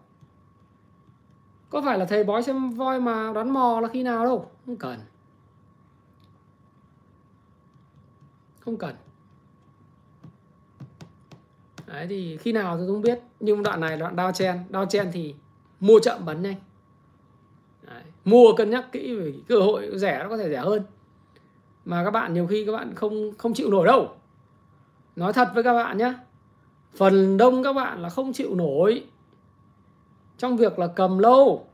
Có 1.69 1.81
phải 1.81 1.98
là 1.98 2.06
thầy 2.06 2.23
bói 2.23 2.44
xem 2.44 2.69
voi 2.69 2.99
mà 2.99 3.34
đoán 3.34 3.49
mò 3.49 3.80
là 3.80 3.88
khi 3.88 4.03
nào 4.03 4.26
đâu? 4.26 4.52
Không 4.65 4.76
cần. 4.76 4.99
Không 8.60 8.77
cần. 8.77 8.95
Đấy, 11.86 12.07
thì 12.10 12.38
khi 12.38 12.52
nào 12.52 12.77
tôi 12.77 12.88
không 12.88 13.02
biết. 13.02 13.19
Nhưng 13.40 13.64
đoạn 13.64 13.81
này 13.81 13.98
đoạn 13.98 14.15
đao 14.15 14.31
chen. 14.31 14.64
Đao 14.69 14.86
chen 14.86 15.10
thì 15.14 15.36
mua 15.80 15.99
chậm 15.99 16.26
bắn 16.26 16.41
nhanh. 16.41 16.56
Đấy. 17.81 18.03
mua 18.26 18.53
cân 18.57 18.69
nhắc 18.69 18.91
kỹ, 18.91 19.15
vì 19.15 19.44
cơ 19.48 19.60
hội 19.60 19.90
rẻ 19.98 20.19
nó 20.23 20.30
có 20.30 20.38
thể 20.38 20.49
rẻ 20.49 20.57
hơn. 20.57 20.84
Mà 21.86 22.03
các 22.06 22.11
bạn, 22.11 22.34
nhiều 22.34 22.48
khi 22.48 22.65
các 22.65 22.72
bạn 22.72 22.95
không 22.95 23.31
không 23.38 23.53
chịu 23.53 23.72
nổi 23.72 23.88
đâu. 23.88 24.15
Nói 25.15 25.34
thật 25.34 25.52
với 25.53 25.64
các 25.64 25.73
bạn 25.73 25.98
nhé 25.98 26.14
phần 26.95 27.38
đông 27.38 27.64
các 27.64 27.74
bạn 27.74 28.02
là 28.02 28.10
không 28.10 28.34
chịu 28.34 28.56
nổi. 28.56 29.03
Trong 30.38 30.57
việc 30.57 30.80
là 30.80 30.88
cầm 30.88 31.18
lâu, 31.18 31.68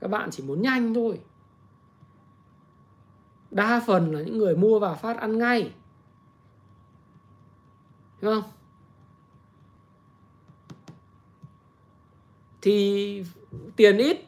các 0.00 0.10
bạn 0.10 0.30
chỉ 0.30 0.42
muốn 0.42 0.62
nhanh 0.62 0.94
thôi. 0.94 1.20
Đa 3.50 3.82
phần 3.86 4.14
là 4.14 4.22
những 4.22 4.38
người 4.38 4.56
mua 4.56 4.78
và 4.78 4.94
phát 4.94 5.18
ăn 5.18 5.38
ngay. 5.38 5.72
Đúng 8.20 8.34
không? 8.34 8.50
Thì 12.62 13.24
tiền 13.76 13.98
ít 13.98 14.24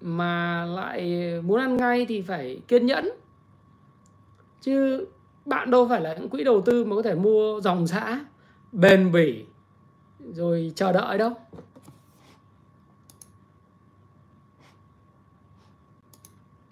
mà 0.00 0.64
lại 0.64 1.30
muốn 1.42 1.60
ăn 1.60 1.76
ngay 1.76 2.06
thì 2.08 2.22
phải 2.22 2.60
kiên 2.68 2.86
nhẫn. 2.86 3.08
Chứ 4.60 5.06
bạn 5.44 5.70
đâu 5.70 5.88
phải 5.88 6.00
là 6.00 6.14
những 6.14 6.28
quỹ 6.28 6.44
đầu 6.44 6.62
tư 6.66 6.84
mà 6.84 6.96
có 6.96 7.02
thể 7.02 7.14
mua 7.14 7.60
dòng 7.60 7.86
xã 7.86 8.24
bền 8.76 9.12
bỉ 9.12 9.44
rồi 10.18 10.72
chờ 10.76 10.92
đợi 10.92 11.18
đâu 11.18 11.32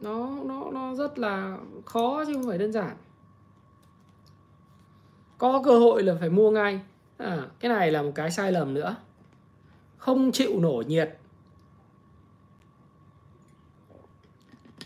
nó 0.01 0.29
nó 0.45 0.71
nó 0.71 0.95
rất 0.95 1.19
là 1.19 1.59
khó 1.85 2.25
chứ 2.25 2.35
không 2.35 2.49
phải 2.49 2.59
đơn 2.59 2.73
giản. 2.73 2.97
Có 5.39 5.63
cơ 5.65 5.79
hội 5.79 6.03
là 6.03 6.17
phải 6.21 6.31
mua 6.31 6.51
ngay. 6.51 6.81
À, 7.17 7.49
cái 7.61 7.69
này 7.69 7.91
là 7.91 8.03
một 8.03 8.13
cái 8.15 8.31
sai 8.31 8.53
lầm 8.53 8.75
nữa. 8.75 8.97
Không 9.97 10.33
chịu 10.33 10.61
nổi 10.61 10.85
nhiệt. 10.85 11.19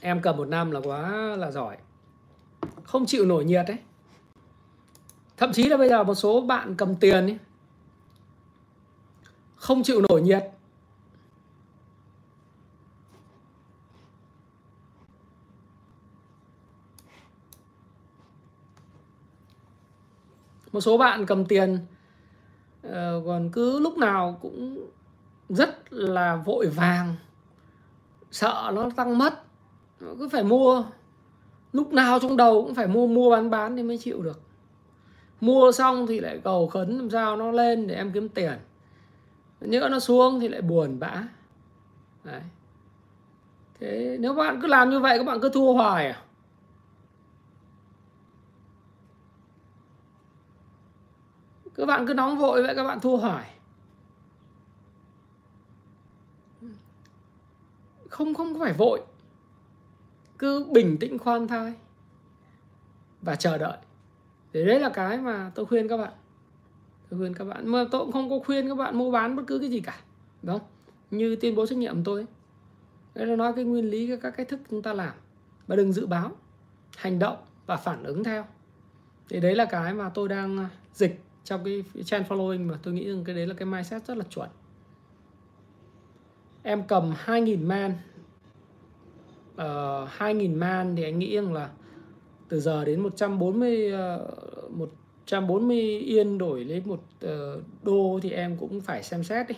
Em 0.00 0.22
cầm 0.22 0.36
một 0.36 0.48
năm 0.48 0.70
là 0.70 0.80
quá 0.84 1.10
là 1.36 1.50
giỏi. 1.50 1.76
Không 2.84 3.06
chịu 3.06 3.26
nổi 3.26 3.44
nhiệt 3.44 3.64
đấy 3.68 3.78
thậm 5.38 5.52
chí 5.52 5.68
là 5.68 5.76
bây 5.76 5.88
giờ 5.88 6.04
một 6.04 6.14
số 6.14 6.40
bạn 6.40 6.74
cầm 6.76 6.96
tiền 6.96 7.26
ấy, 7.26 7.38
không 9.56 9.82
chịu 9.82 10.02
nổi 10.08 10.22
nhiệt. 10.22 10.44
Một 20.72 20.80
số 20.80 20.98
bạn 20.98 21.26
cầm 21.26 21.44
tiền 21.44 21.78
uh, 22.86 22.92
còn 23.26 23.50
cứ 23.52 23.78
lúc 23.80 23.98
nào 23.98 24.38
cũng 24.42 24.90
rất 25.48 25.92
là 25.92 26.36
vội 26.36 26.66
vàng 26.66 27.16
sợ 28.30 28.70
nó 28.74 28.90
tăng 28.96 29.18
mất 29.18 29.42
cứ 30.00 30.28
phải 30.28 30.44
mua. 30.44 30.84
Lúc 31.72 31.92
nào 31.92 32.18
trong 32.18 32.36
đầu 32.36 32.62
cũng 32.62 32.74
phải 32.74 32.86
mua 32.86 33.06
mua 33.06 33.30
bán 33.30 33.50
bán 33.50 33.76
thì 33.76 33.82
mới 33.82 33.98
chịu 33.98 34.22
được 34.22 34.47
mua 35.40 35.72
xong 35.72 36.06
thì 36.06 36.20
lại 36.20 36.40
cầu 36.44 36.68
khấn 36.68 36.98
làm 36.98 37.10
sao 37.10 37.36
nó 37.36 37.50
lên 37.50 37.86
để 37.86 37.94
em 37.94 38.12
kiếm 38.12 38.28
tiền. 38.28 38.58
Nhỡ 39.60 39.88
nó 39.90 39.98
xuống 39.98 40.40
thì 40.40 40.48
lại 40.48 40.62
buồn 40.62 40.98
bã. 40.98 41.22
Đấy. 42.24 42.42
thế 43.80 44.16
nếu 44.20 44.34
bạn 44.34 44.58
cứ 44.62 44.66
làm 44.66 44.90
như 44.90 45.00
vậy, 45.00 45.18
các 45.18 45.24
bạn 45.24 45.40
cứ 45.40 45.48
thua 45.48 45.72
hoài 45.72 46.06
à? 46.06 46.22
Các 51.74 51.86
bạn 51.86 52.06
cứ 52.06 52.14
nóng 52.14 52.38
vội 52.38 52.62
vậy, 52.62 52.74
các 52.74 52.84
bạn 52.84 53.00
thua 53.00 53.16
hoài. 53.16 53.54
Không 58.10 58.34
không 58.34 58.58
phải 58.58 58.72
vội. 58.72 59.00
Cứ 60.38 60.66
bình 60.72 60.96
tĩnh 61.00 61.18
khoan 61.18 61.48
thai 61.48 61.74
và 63.22 63.36
chờ 63.36 63.58
đợi 63.58 63.78
để 64.52 64.66
đấy 64.66 64.80
là 64.80 64.88
cái 64.88 65.18
mà 65.18 65.50
tôi 65.54 65.66
khuyên 65.66 65.88
các 65.88 65.96
bạn. 65.96 66.12
Tôi 67.10 67.20
khuyên 67.20 67.34
các 67.34 67.44
bạn. 67.44 67.68
Mà 67.68 67.84
tôi 67.90 68.04
cũng 68.04 68.12
không 68.12 68.30
có 68.30 68.38
khuyên 68.46 68.68
các 68.68 68.74
bạn 68.74 68.98
mua 68.98 69.10
bán 69.10 69.36
bất 69.36 69.42
cứ 69.46 69.58
cái 69.58 69.70
gì 69.70 69.80
cả 69.80 70.00
đúng 70.42 70.58
không? 70.58 70.68
Như 71.10 71.36
tuyên 71.36 71.54
bố 71.54 71.66
trách 71.66 71.78
nhiệm 71.78 72.04
tôi 72.04 72.26
đấy 73.14 73.26
là 73.26 73.36
nói 73.36 73.52
cái 73.56 73.64
nguyên 73.64 73.90
lý 73.90 74.16
các 74.22 74.30
cách 74.36 74.48
thức 74.48 74.60
chúng 74.70 74.82
ta 74.82 74.92
làm. 74.92 75.12
Và 75.66 75.76
đừng 75.76 75.92
dự 75.92 76.06
báo 76.06 76.30
hành 76.96 77.18
động 77.18 77.36
và 77.66 77.76
phản 77.76 78.02
ứng 78.02 78.24
theo. 78.24 78.44
Thì 79.28 79.40
đấy 79.40 79.54
là 79.54 79.64
cái 79.64 79.94
mà 79.94 80.08
tôi 80.08 80.28
đang 80.28 80.58
à, 80.58 80.68
dịch 80.92 81.20
trong 81.44 81.64
cái 81.64 81.84
trend 82.04 82.26
following 82.26 82.66
mà 82.66 82.78
tôi 82.82 82.94
nghĩ 82.94 83.08
rằng 83.10 83.24
cái 83.24 83.34
đấy 83.34 83.46
là 83.46 83.54
cái 83.54 83.66
mindset 83.66 84.06
rất 84.06 84.16
là 84.16 84.24
chuẩn. 84.30 84.48
Em 86.62 86.82
cầm 86.82 87.14
2.000 87.24 87.66
man. 87.66 87.94
Ờ, 89.56 90.02
uh, 90.02 90.08
2.000 90.18 90.58
man 90.58 90.96
thì 90.96 91.02
anh 91.02 91.18
nghĩ 91.18 91.36
rằng 91.36 91.52
là 91.52 91.70
từ 92.48 92.60
giờ 92.60 92.84
đến 92.84 93.00
140 93.00 93.92
uh, 93.92 94.70
140 94.70 95.80
yên 95.98 96.38
đổi 96.38 96.64
lấy 96.64 96.82
một 96.84 97.00
uh, 97.24 97.62
đô 97.82 98.20
thì 98.22 98.30
em 98.30 98.56
cũng 98.56 98.80
phải 98.80 99.02
xem 99.02 99.24
xét 99.24 99.48
đi. 99.48 99.54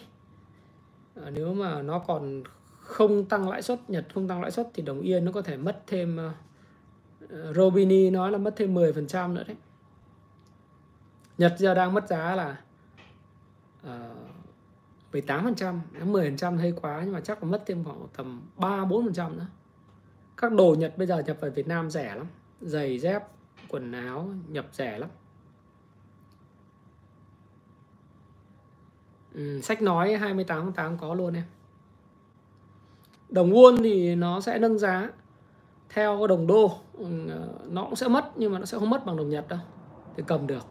Uh, 1.20 1.28
nếu 1.32 1.54
mà 1.54 1.82
nó 1.82 1.98
còn 1.98 2.42
không 2.80 3.24
tăng 3.24 3.48
lãi 3.48 3.62
suất 3.62 3.90
Nhật 3.90 4.06
không 4.14 4.28
tăng 4.28 4.42
lãi 4.42 4.50
suất 4.50 4.68
thì 4.74 4.82
đồng 4.82 5.00
yên 5.00 5.24
nó 5.24 5.32
có 5.32 5.42
thể 5.42 5.56
mất 5.56 5.82
thêm 5.86 6.18
uh, 6.26 7.54
Robini 7.54 8.10
nói 8.10 8.30
là 8.30 8.38
mất 8.38 8.54
thêm 8.56 8.74
10% 8.74 9.32
nữa 9.32 9.44
đấy. 9.46 9.56
Nhật 11.38 11.54
giờ 11.58 11.74
đang 11.74 11.94
mất 11.94 12.08
giá 12.08 12.36
là 12.36 12.56
uh, 13.86 13.92
18% 15.12 15.78
10% 16.04 16.56
hơi 16.56 16.72
quá 16.82 17.00
nhưng 17.04 17.12
mà 17.12 17.20
chắc 17.20 17.42
là 17.42 17.50
mất 17.50 17.62
thêm 17.66 17.84
khoảng 17.84 18.06
tầm 18.16 18.42
3 18.56 18.84
4% 18.84 19.36
nữa. 19.36 19.46
Các 20.36 20.52
đồ 20.52 20.74
Nhật 20.78 20.98
bây 20.98 21.06
giờ 21.06 21.22
nhập 21.26 21.36
về 21.40 21.50
Việt 21.50 21.68
Nam 21.68 21.90
rẻ 21.90 22.14
lắm 22.14 22.26
giày 22.60 22.98
dép 22.98 23.22
quần 23.68 23.92
áo 23.92 24.28
nhập 24.48 24.66
rẻ 24.72 24.98
lắm. 24.98 25.10
Ừ, 29.34 29.60
sách 29.60 29.82
nói 29.82 30.16
28 30.16 30.62
tháng 30.62 30.72
8 30.72 30.98
có 30.98 31.14
luôn 31.14 31.34
em. 31.34 31.44
Đồng 33.28 33.52
won 33.52 33.82
thì 33.82 34.14
nó 34.14 34.40
sẽ 34.40 34.58
nâng 34.58 34.78
giá 34.78 35.10
theo 35.88 36.26
đồng 36.26 36.46
đô. 36.46 36.78
Ừ, 36.92 37.06
nó 37.68 37.84
cũng 37.84 37.96
sẽ 37.96 38.08
mất 38.08 38.30
nhưng 38.36 38.52
mà 38.52 38.58
nó 38.58 38.64
sẽ 38.64 38.78
không 38.78 38.90
mất 38.90 39.06
bằng 39.06 39.16
đồng 39.16 39.30
Nhật 39.30 39.48
đâu. 39.48 39.58
Thì 40.16 40.22
cầm 40.26 40.46
được. 40.46 40.66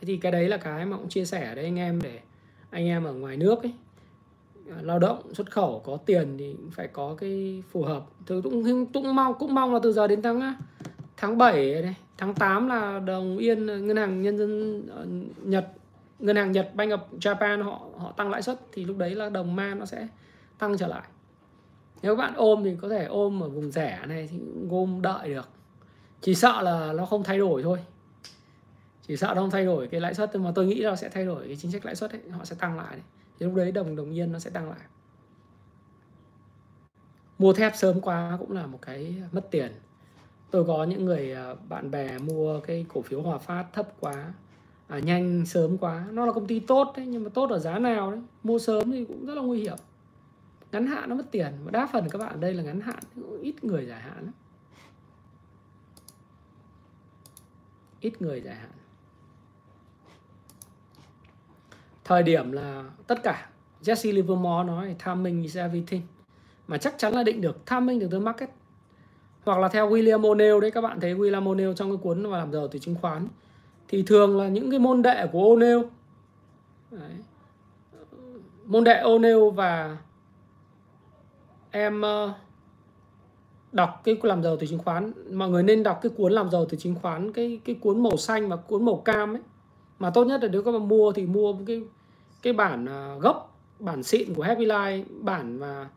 Thế 0.00 0.06
thì 0.06 0.16
cái 0.16 0.32
đấy 0.32 0.48
là 0.48 0.56
cái 0.56 0.86
mà 0.86 0.96
cũng 0.96 1.08
chia 1.08 1.24
sẻ 1.24 1.54
đấy 1.54 1.64
anh 1.64 1.78
em 1.78 2.02
để 2.02 2.20
anh 2.70 2.86
em 2.86 3.04
ở 3.04 3.12
ngoài 3.12 3.36
nước 3.36 3.62
ấy. 3.62 3.74
À, 4.70 4.76
lao 4.82 4.98
động, 4.98 5.34
xuất 5.34 5.50
khẩu, 5.50 5.82
có 5.84 5.96
tiền 5.96 6.36
thì 6.38 6.56
phải 6.72 6.88
có 6.88 7.14
cái 7.18 7.62
phù 7.70 7.82
hợp. 7.82 8.02
Tôi 8.26 8.42
cũng 8.42 8.86
cũng 8.92 9.14
mong 9.14 9.34
cũng 9.38 9.54
mong 9.54 9.74
là 9.74 9.80
từ 9.82 9.92
giờ 9.92 10.06
đến 10.06 10.22
tháng 10.22 10.54
tháng 11.16 11.38
7 11.38 11.82
này, 11.82 11.96
tháng 12.18 12.34
8 12.34 12.68
là 12.68 12.98
đồng 12.98 13.38
yên, 13.38 13.66
ngân 13.66 13.96
hàng 13.96 14.22
nhân 14.22 14.38
dân 14.38 14.82
ờ, 14.88 15.06
Nhật, 15.42 15.68
ngân 16.18 16.36
hàng 16.36 16.52
Nhật, 16.52 16.70
Bank 16.74 16.90
of 16.90 16.98
Japan 17.20 17.62
họ 17.62 17.80
họ 17.98 18.12
tăng 18.12 18.30
lãi 18.30 18.42
suất 18.42 18.60
thì 18.72 18.84
lúc 18.84 18.98
đấy 18.98 19.14
là 19.14 19.28
đồng 19.28 19.56
man 19.56 19.78
nó 19.78 19.86
sẽ 19.86 20.08
tăng 20.58 20.76
trở 20.78 20.86
lại. 20.86 21.02
Nếu 22.02 22.16
bạn 22.16 22.32
ôm 22.36 22.64
thì 22.64 22.76
có 22.80 22.88
thể 22.88 23.04
ôm 23.04 23.42
ở 23.42 23.48
vùng 23.48 23.70
rẻ 23.70 24.00
này 24.06 24.28
thì 24.32 24.38
ôm 24.70 25.02
đợi 25.02 25.28
được. 25.28 25.48
Chỉ 26.20 26.34
sợ 26.34 26.62
là 26.62 26.92
nó 26.92 27.06
không 27.06 27.24
thay 27.24 27.38
đổi 27.38 27.62
thôi. 27.62 27.78
Chỉ 29.06 29.16
sợ 29.16 29.32
nó 29.36 29.40
không 29.42 29.50
thay 29.50 29.64
đổi 29.64 29.86
cái 29.86 30.00
lãi 30.00 30.14
suất, 30.14 30.30
nhưng 30.32 30.44
mà 30.44 30.52
tôi 30.54 30.66
nghĩ 30.66 30.80
là 30.80 30.96
sẽ 30.96 31.08
thay 31.08 31.24
đổi 31.24 31.46
cái 31.46 31.56
chính 31.56 31.72
sách 31.72 31.84
lãi 31.84 31.94
suất 31.94 32.10
ấy, 32.10 32.20
họ 32.30 32.44
sẽ 32.44 32.56
tăng 32.58 32.76
lại 32.76 32.90
đấy 32.90 33.02
thì 33.38 33.46
lúc 33.46 33.54
đấy 33.54 33.72
đồng 33.72 33.96
đồng 33.96 34.10
yên 34.10 34.32
nó 34.32 34.38
sẽ 34.38 34.50
tăng 34.50 34.70
lại. 34.70 34.80
Mua 37.38 37.52
thép 37.52 37.76
sớm 37.76 38.00
quá 38.00 38.36
cũng 38.40 38.52
là 38.52 38.66
một 38.66 38.78
cái 38.82 39.22
mất 39.32 39.50
tiền. 39.50 39.72
Tôi 40.50 40.64
có 40.64 40.84
những 40.84 41.04
người 41.04 41.32
à, 41.32 41.54
bạn 41.68 41.90
bè 41.90 42.18
mua 42.18 42.60
cái 42.60 42.86
cổ 42.88 43.02
phiếu 43.02 43.22
Hòa 43.22 43.38
Phát 43.38 43.66
thấp 43.72 43.88
quá 44.00 44.32
à, 44.88 44.98
nhanh 44.98 45.46
sớm 45.46 45.78
quá. 45.78 46.06
Nó 46.10 46.26
là 46.26 46.32
công 46.32 46.46
ty 46.46 46.60
tốt 46.60 46.92
đấy 46.96 47.06
nhưng 47.06 47.24
mà 47.24 47.30
tốt 47.34 47.50
ở 47.50 47.58
giá 47.58 47.78
nào 47.78 48.10
đấy. 48.10 48.20
Mua 48.42 48.58
sớm 48.58 48.90
thì 48.90 49.04
cũng 49.04 49.26
rất 49.26 49.34
là 49.34 49.42
nguy 49.42 49.60
hiểm. 49.60 49.76
Ngắn 50.72 50.86
hạn 50.86 51.08
nó 51.08 51.14
mất 51.14 51.24
tiền 51.30 51.52
và 51.64 51.70
đa 51.70 51.88
phần 51.92 52.08
các 52.10 52.18
bạn 52.18 52.32
ở 52.32 52.40
đây 52.40 52.54
là 52.54 52.62
ngắn 52.62 52.80
hạn 52.80 52.98
ít 53.42 53.64
người 53.64 53.86
dài 53.86 54.00
hạn 54.00 54.24
lắm. 54.24 54.32
ít 58.02 58.22
người 58.22 58.40
dài 58.40 58.54
hạn. 58.54 58.70
Thời 62.04 62.22
điểm 62.22 62.52
là 62.52 62.84
tất 63.06 63.22
cả 63.22 63.48
Jesse 63.82 64.14
Livermore 64.14 64.66
nói 64.66 64.96
timing 65.04 65.42
is 65.42 65.56
everything. 65.56 66.02
Mà 66.66 66.78
chắc 66.78 66.94
chắn 66.98 67.14
là 67.14 67.22
định 67.22 67.40
được 67.40 67.64
timing 67.70 67.98
được 67.98 68.08
từ 68.10 68.20
market. 68.20 68.50
Hoặc 69.44 69.58
là 69.58 69.68
theo 69.68 69.90
William 69.90 70.20
O'Neill 70.20 70.60
đấy, 70.60 70.70
các 70.70 70.80
bạn 70.80 71.00
thấy 71.00 71.14
William 71.14 71.44
O'Neill 71.44 71.74
trong 71.74 71.90
cái 71.90 71.98
cuốn 72.02 72.22
mà 72.22 72.38
làm 72.38 72.52
giàu 72.52 72.68
từ 72.68 72.78
chứng 72.78 72.94
khoán, 72.94 73.28
thì 73.88 74.02
thường 74.02 74.38
là 74.38 74.48
những 74.48 74.70
cái 74.70 74.78
môn 74.78 75.02
đệ 75.02 75.26
của 75.32 75.56
O'Neill. 75.56 75.84
Đấy. 76.90 77.10
môn 78.64 78.84
đệ 78.84 79.02
O'Neill 79.02 79.50
và 79.50 79.96
em 81.70 82.02
ờ, 82.02 82.32
đọc 83.72 84.00
cái 84.04 84.16
làm 84.22 84.42
giàu 84.42 84.56
từ 84.56 84.66
chứng 84.66 84.78
khoán, 84.78 85.12
mọi 85.32 85.48
người 85.48 85.62
nên 85.62 85.82
đọc 85.82 85.98
cái 86.02 86.12
cuốn 86.16 86.32
làm 86.32 86.50
giàu 86.50 86.64
từ 86.68 86.76
chứng 86.76 86.94
khoán, 86.94 87.32
cái 87.32 87.60
cái 87.64 87.76
cuốn 87.80 88.02
màu 88.02 88.16
xanh 88.16 88.48
và 88.48 88.56
cuốn 88.56 88.84
màu 88.84 88.96
cam 88.96 89.34
ấy 89.34 89.42
mà 89.98 90.10
tốt 90.10 90.24
nhất 90.24 90.42
là 90.42 90.48
nếu 90.52 90.62
các 90.62 90.72
bạn 90.72 90.88
mua 90.88 91.12
thì 91.12 91.26
mua 91.26 91.54
cái 91.66 91.82
cái 92.42 92.52
bản 92.52 92.86
à, 92.86 93.14
gốc, 93.20 93.58
bản 93.78 94.02
xịn 94.02 94.34
của 94.34 94.42
Happy 94.42 94.66
Life, 94.66 95.04
bản 95.20 95.60
mà 95.60 95.88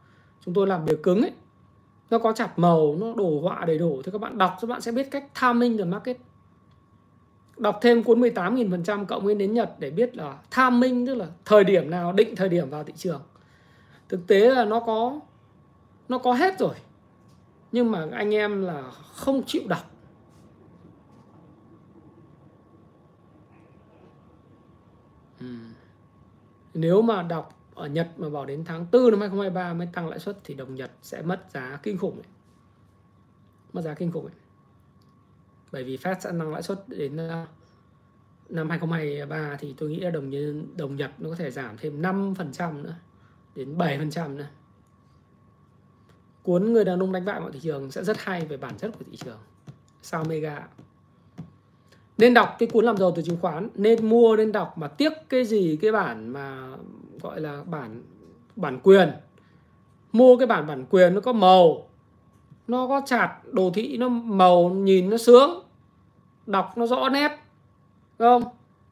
chúng 0.45 0.53
tôi 0.53 0.67
làm 0.67 0.85
bìa 0.85 0.95
cứng 1.03 1.21
ấy. 1.21 1.31
Nó 2.09 2.19
có 2.19 2.33
chặt 2.33 2.59
màu, 2.59 2.95
nó 2.99 3.13
đồ 3.17 3.39
họa 3.41 3.65
đầy 3.65 3.77
đủ. 3.77 4.01
Thì 4.05 4.11
các 4.11 4.21
bạn 4.21 4.37
đọc 4.37 4.57
các 4.61 4.69
bạn 4.69 4.81
sẽ 4.81 4.91
biết 4.91 5.11
cách 5.11 5.25
timing 5.41 5.77
the 5.77 5.83
market. 5.83 6.17
Đọc 7.57 7.79
thêm 7.81 8.03
cuốn 8.03 8.21
18.000% 8.21 9.05
cộng 9.05 9.23
nguyên 9.23 9.37
đến 9.37 9.53
Nhật 9.53 9.75
để 9.79 9.89
biết 9.89 10.17
là 10.17 10.37
timing, 10.55 11.07
tức 11.07 11.15
là 11.15 11.27
thời 11.45 11.63
điểm 11.63 11.89
nào, 11.89 12.13
định 12.13 12.35
thời 12.35 12.49
điểm 12.49 12.69
vào 12.69 12.83
thị 12.83 12.93
trường. 12.97 13.21
Thực 14.09 14.27
tế 14.27 14.49
là 14.49 14.65
nó 14.65 14.79
có 14.79 15.19
nó 16.09 16.17
có 16.17 16.33
hết 16.33 16.59
rồi. 16.59 16.75
Nhưng 17.71 17.91
mà 17.91 18.07
anh 18.11 18.33
em 18.33 18.61
là 18.61 18.83
không 19.13 19.43
chịu 19.43 19.61
đọc. 19.67 19.94
Ừ. 25.39 25.45
nếu 26.73 27.01
mà 27.01 27.23
đọc 27.23 27.59
ở 27.75 27.87
Nhật 27.87 28.07
mà 28.17 28.29
bảo 28.29 28.45
đến 28.45 28.65
tháng 28.65 28.85
4 28.91 29.11
năm 29.11 29.19
2023 29.19 29.73
mới 29.73 29.87
tăng 29.93 30.09
lãi 30.09 30.19
suất 30.19 30.37
thì 30.43 30.53
đồng 30.53 30.75
Nhật 30.75 30.91
sẽ 31.01 31.21
mất 31.21 31.45
giá 31.53 31.79
kinh 31.83 31.97
khủng 31.97 32.15
ấy. 32.15 32.27
mất 33.73 33.81
giá 33.81 33.93
kinh 33.93 34.11
khủng 34.11 34.25
ấy. 34.25 34.35
bởi 35.71 35.83
vì 35.83 35.97
Fed 35.97 36.15
sẽ 36.19 36.29
tăng 36.29 36.53
lãi 36.53 36.63
suất 36.63 36.83
đến 36.87 37.17
ờ, 37.17 37.45
năm 38.49 38.69
2023 38.69 39.57
thì 39.59 39.75
tôi 39.77 39.89
nghĩ 39.89 39.99
là 39.99 40.09
đồng 40.09 40.31
đồng 40.77 40.95
Nhật 40.95 41.11
nó 41.17 41.29
có 41.29 41.35
thể 41.35 41.51
giảm 41.51 41.77
thêm 41.77 42.01
5% 42.01 42.81
nữa, 42.81 42.95
đến 43.55 43.77
7% 43.77 44.35
nữa 44.35 44.47
cuốn 46.45 46.73
người 46.73 46.85
đàn 46.85 46.99
ông 46.99 47.11
đánh 47.11 47.25
bại 47.25 47.39
mọi 47.39 47.51
thị 47.51 47.59
trường 47.63 47.91
sẽ 47.91 48.03
rất 48.03 48.17
hay 48.19 48.45
về 48.45 48.57
bản 48.57 48.77
chất 48.77 48.91
của 48.99 49.05
thị 49.11 49.17
trường 49.17 49.39
sao 50.01 50.23
mega 50.23 50.67
nên 52.17 52.33
đọc 52.33 52.55
cái 52.59 52.69
cuốn 52.69 52.85
làm 52.85 52.97
giàu 52.97 53.11
từ 53.15 53.21
chứng 53.21 53.37
khoán, 53.41 53.69
nên 53.75 54.09
mua, 54.09 54.35
nên 54.35 54.51
đọc 54.51 54.77
mà 54.77 54.87
tiếc 54.87 55.13
cái 55.29 55.45
gì, 55.45 55.77
cái 55.81 55.91
bản 55.91 56.29
mà 56.29 56.67
gọi 57.21 57.41
là 57.41 57.63
bản 57.65 58.03
bản 58.55 58.79
quyền. 58.83 59.11
Mua 60.11 60.37
cái 60.37 60.47
bản 60.47 60.67
bản 60.67 60.85
quyền 60.89 61.13
nó 61.13 61.21
có 61.21 61.33
màu, 61.33 61.87
nó 62.67 62.87
có 62.87 63.01
chặt 63.05 63.37
đồ 63.51 63.71
thị, 63.73 63.97
nó 63.97 64.09
màu, 64.09 64.69
nhìn 64.69 65.09
nó 65.09 65.17
sướng, 65.17 65.63
đọc 66.45 66.77
nó 66.77 66.85
rõ 66.87 67.09
nét 67.09 67.31
không? 68.19 68.43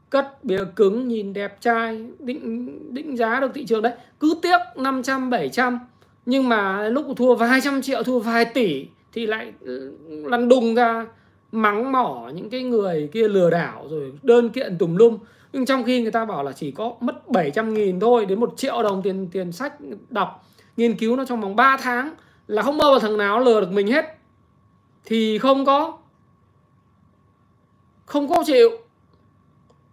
Cất 0.10 0.44
bìa 0.44 0.64
cứng, 0.76 1.08
nhìn 1.08 1.34
đẹp 1.34 1.62
trai, 1.62 2.06
định 2.20 2.94
định 2.94 3.18
giá 3.18 3.40
được 3.40 3.52
thị 3.54 3.66
trường 3.66 3.82
đấy. 3.82 3.94
Cứ 4.20 4.36
tiếc 4.42 4.58
500 4.76 5.30
700 5.30 5.80
nhưng 6.26 6.50
mà 6.50 6.90
lúc 6.90 7.06
thua 7.16 7.36
vài 7.36 7.62
trăm 7.62 7.82
triệu, 7.82 8.04
thua 8.04 8.20
vài 8.20 8.46
tỷ 8.46 8.86
thì 9.14 9.26
lại 9.26 9.54
ừ, 9.62 9.98
lăn 10.26 10.50
đùng 10.50 10.76
ra 10.76 11.06
mắng 11.54 11.92
mỏ 11.92 12.32
những 12.34 12.50
cái 12.50 12.64
người 12.64 13.10
kia 13.12 13.28
lừa 13.28 13.50
đảo 13.50 13.86
rồi 13.90 14.14
đơn 14.24 14.50
kiện 14.50 14.78
tùm 14.78 14.96
lum. 14.96 15.18
Nhưng 15.54 15.66
trong 15.66 15.84
khi 15.84 16.02
người 16.02 16.12
ta 16.12 16.26
bảo 16.26 16.44
là 16.44 16.52
chỉ 16.52 16.72
có 16.72 16.96
mất 17.00 17.28
700 17.30 17.74
nghìn 17.74 18.00
thôi 18.00 18.26
đến 18.26 18.40
một 18.40 18.54
triệu 18.58 18.84
đồng 18.84 19.02
tiền 19.02 19.28
tiền 19.32 19.52
sách 19.52 19.74
đọc 20.10 20.46
nghiên 20.78 20.98
cứu 20.98 21.16
nó 21.16 21.26
trong 21.26 21.42
vòng 21.42 21.56
3 21.56 21.78
tháng 21.82 22.16
là 22.48 22.62
không 22.62 22.78
bao 22.78 22.94
giờ 22.94 23.00
thằng 23.00 23.18
nào 23.18 23.40
lừa 23.40 23.62
được 23.62 23.72
mình 23.72 23.88
hết. 23.88 24.06
Thì 25.06 25.38
không 25.38 25.66
có 25.66 25.98
không 28.06 28.28
có 28.28 28.44
chịu. 28.46 28.70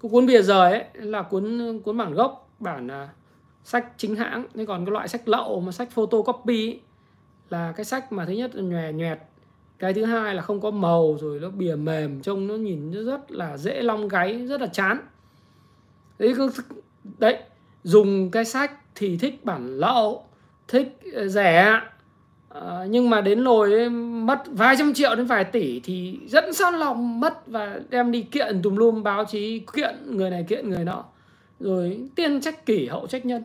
Cái 0.02 0.10
cuốn 0.10 0.26
bìa 0.26 0.42
rời 0.42 0.70
ấy 0.70 0.84
là 0.94 1.22
cuốn 1.22 1.80
cuốn 1.84 1.96
bản 1.96 2.14
gốc 2.14 2.50
bản 2.58 2.86
uh, 2.86 3.08
sách 3.64 3.86
chính 3.96 4.16
hãng. 4.16 4.44
Thế 4.54 4.66
còn 4.66 4.84
cái 4.84 4.92
loại 4.92 5.08
sách 5.08 5.28
lậu 5.28 5.60
mà 5.60 5.72
sách 5.72 5.90
photocopy 5.90 6.68
ấy, 6.68 6.80
là 7.50 7.72
cái 7.76 7.84
sách 7.84 8.12
mà 8.12 8.24
thứ 8.24 8.32
nhất 8.32 8.54
là 8.54 8.62
nhòe 8.62 8.92
nhòe 8.92 9.16
cái 9.80 9.94
thứ 9.94 10.04
hai 10.04 10.34
là 10.34 10.42
không 10.42 10.60
có 10.60 10.70
màu 10.70 11.16
rồi 11.20 11.40
nó 11.40 11.50
bìa 11.50 11.76
mềm 11.76 12.20
trông 12.22 12.46
nó 12.46 12.54
nhìn 12.54 12.90
nó 12.90 13.02
rất 13.02 13.32
là 13.32 13.56
dễ 13.56 13.82
long 13.82 14.08
gáy 14.08 14.46
rất 14.46 14.60
là 14.60 14.66
chán. 14.66 14.98
Đấy 16.18 16.34
đấy 17.18 17.38
dùng 17.82 18.30
cái 18.30 18.44
sách 18.44 18.72
thì 18.94 19.16
thích 19.16 19.44
bản 19.44 19.78
lậu 19.78 20.24
thích 20.68 20.98
ờ, 21.14 21.28
rẻ. 21.28 21.80
À, 22.48 22.84
nhưng 22.88 23.10
mà 23.10 23.20
đến 23.20 23.44
rồi 23.44 23.90
mất 23.90 24.42
vài 24.46 24.76
trăm 24.78 24.94
triệu 24.94 25.14
đến 25.14 25.26
vài 25.26 25.44
tỷ 25.44 25.80
thì 25.80 26.18
dẫn 26.26 26.52
sát 26.52 26.74
lòng 26.74 27.20
mất 27.20 27.46
và 27.46 27.80
đem 27.90 28.12
đi 28.12 28.22
kiện 28.22 28.62
tùm 28.62 28.76
lum 28.76 29.02
báo 29.02 29.24
chí 29.24 29.58
kiện 29.72 29.96
người 30.06 30.30
này 30.30 30.44
kiện 30.48 30.70
người 30.70 30.84
nọ. 30.84 31.04
Rồi 31.60 32.08
tiên 32.14 32.40
trách 32.40 32.66
kỷ 32.66 32.86
hậu 32.86 33.06
trách 33.06 33.26
nhân. 33.26 33.42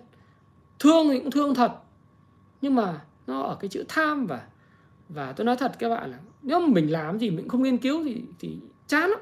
Thương 0.79 1.09
thì 1.09 1.19
cũng 1.19 1.31
thương 1.31 1.55
thật 1.55 1.71
nhưng 2.61 2.75
mà 2.75 3.01
nó 3.27 3.41
ở 3.41 3.57
cái 3.59 3.69
chữ 3.69 3.85
tham 3.87 4.27
và 4.27 4.41
và 5.09 5.31
tôi 5.31 5.45
nói 5.45 5.55
thật 5.59 5.71
các 5.79 5.89
bạn 5.89 6.11
là 6.11 6.19
nếu 6.41 6.59
mà 6.59 6.67
mình 6.67 6.91
làm 6.91 7.19
gì 7.19 7.29
mình 7.29 7.47
không 7.47 7.63
nghiên 7.63 7.77
cứu 7.77 8.03
thì 8.03 8.23
thì 8.39 8.57
chán 8.87 9.09
lắm. 9.09 9.19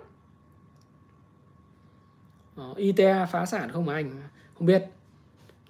Đó, 2.57 2.73
ITA 2.77 3.26
phá 3.26 3.45
sản 3.45 3.72
không 3.72 3.85
mà 3.85 3.93
anh 3.93 4.11
không 4.53 4.68
biết. 4.68 4.84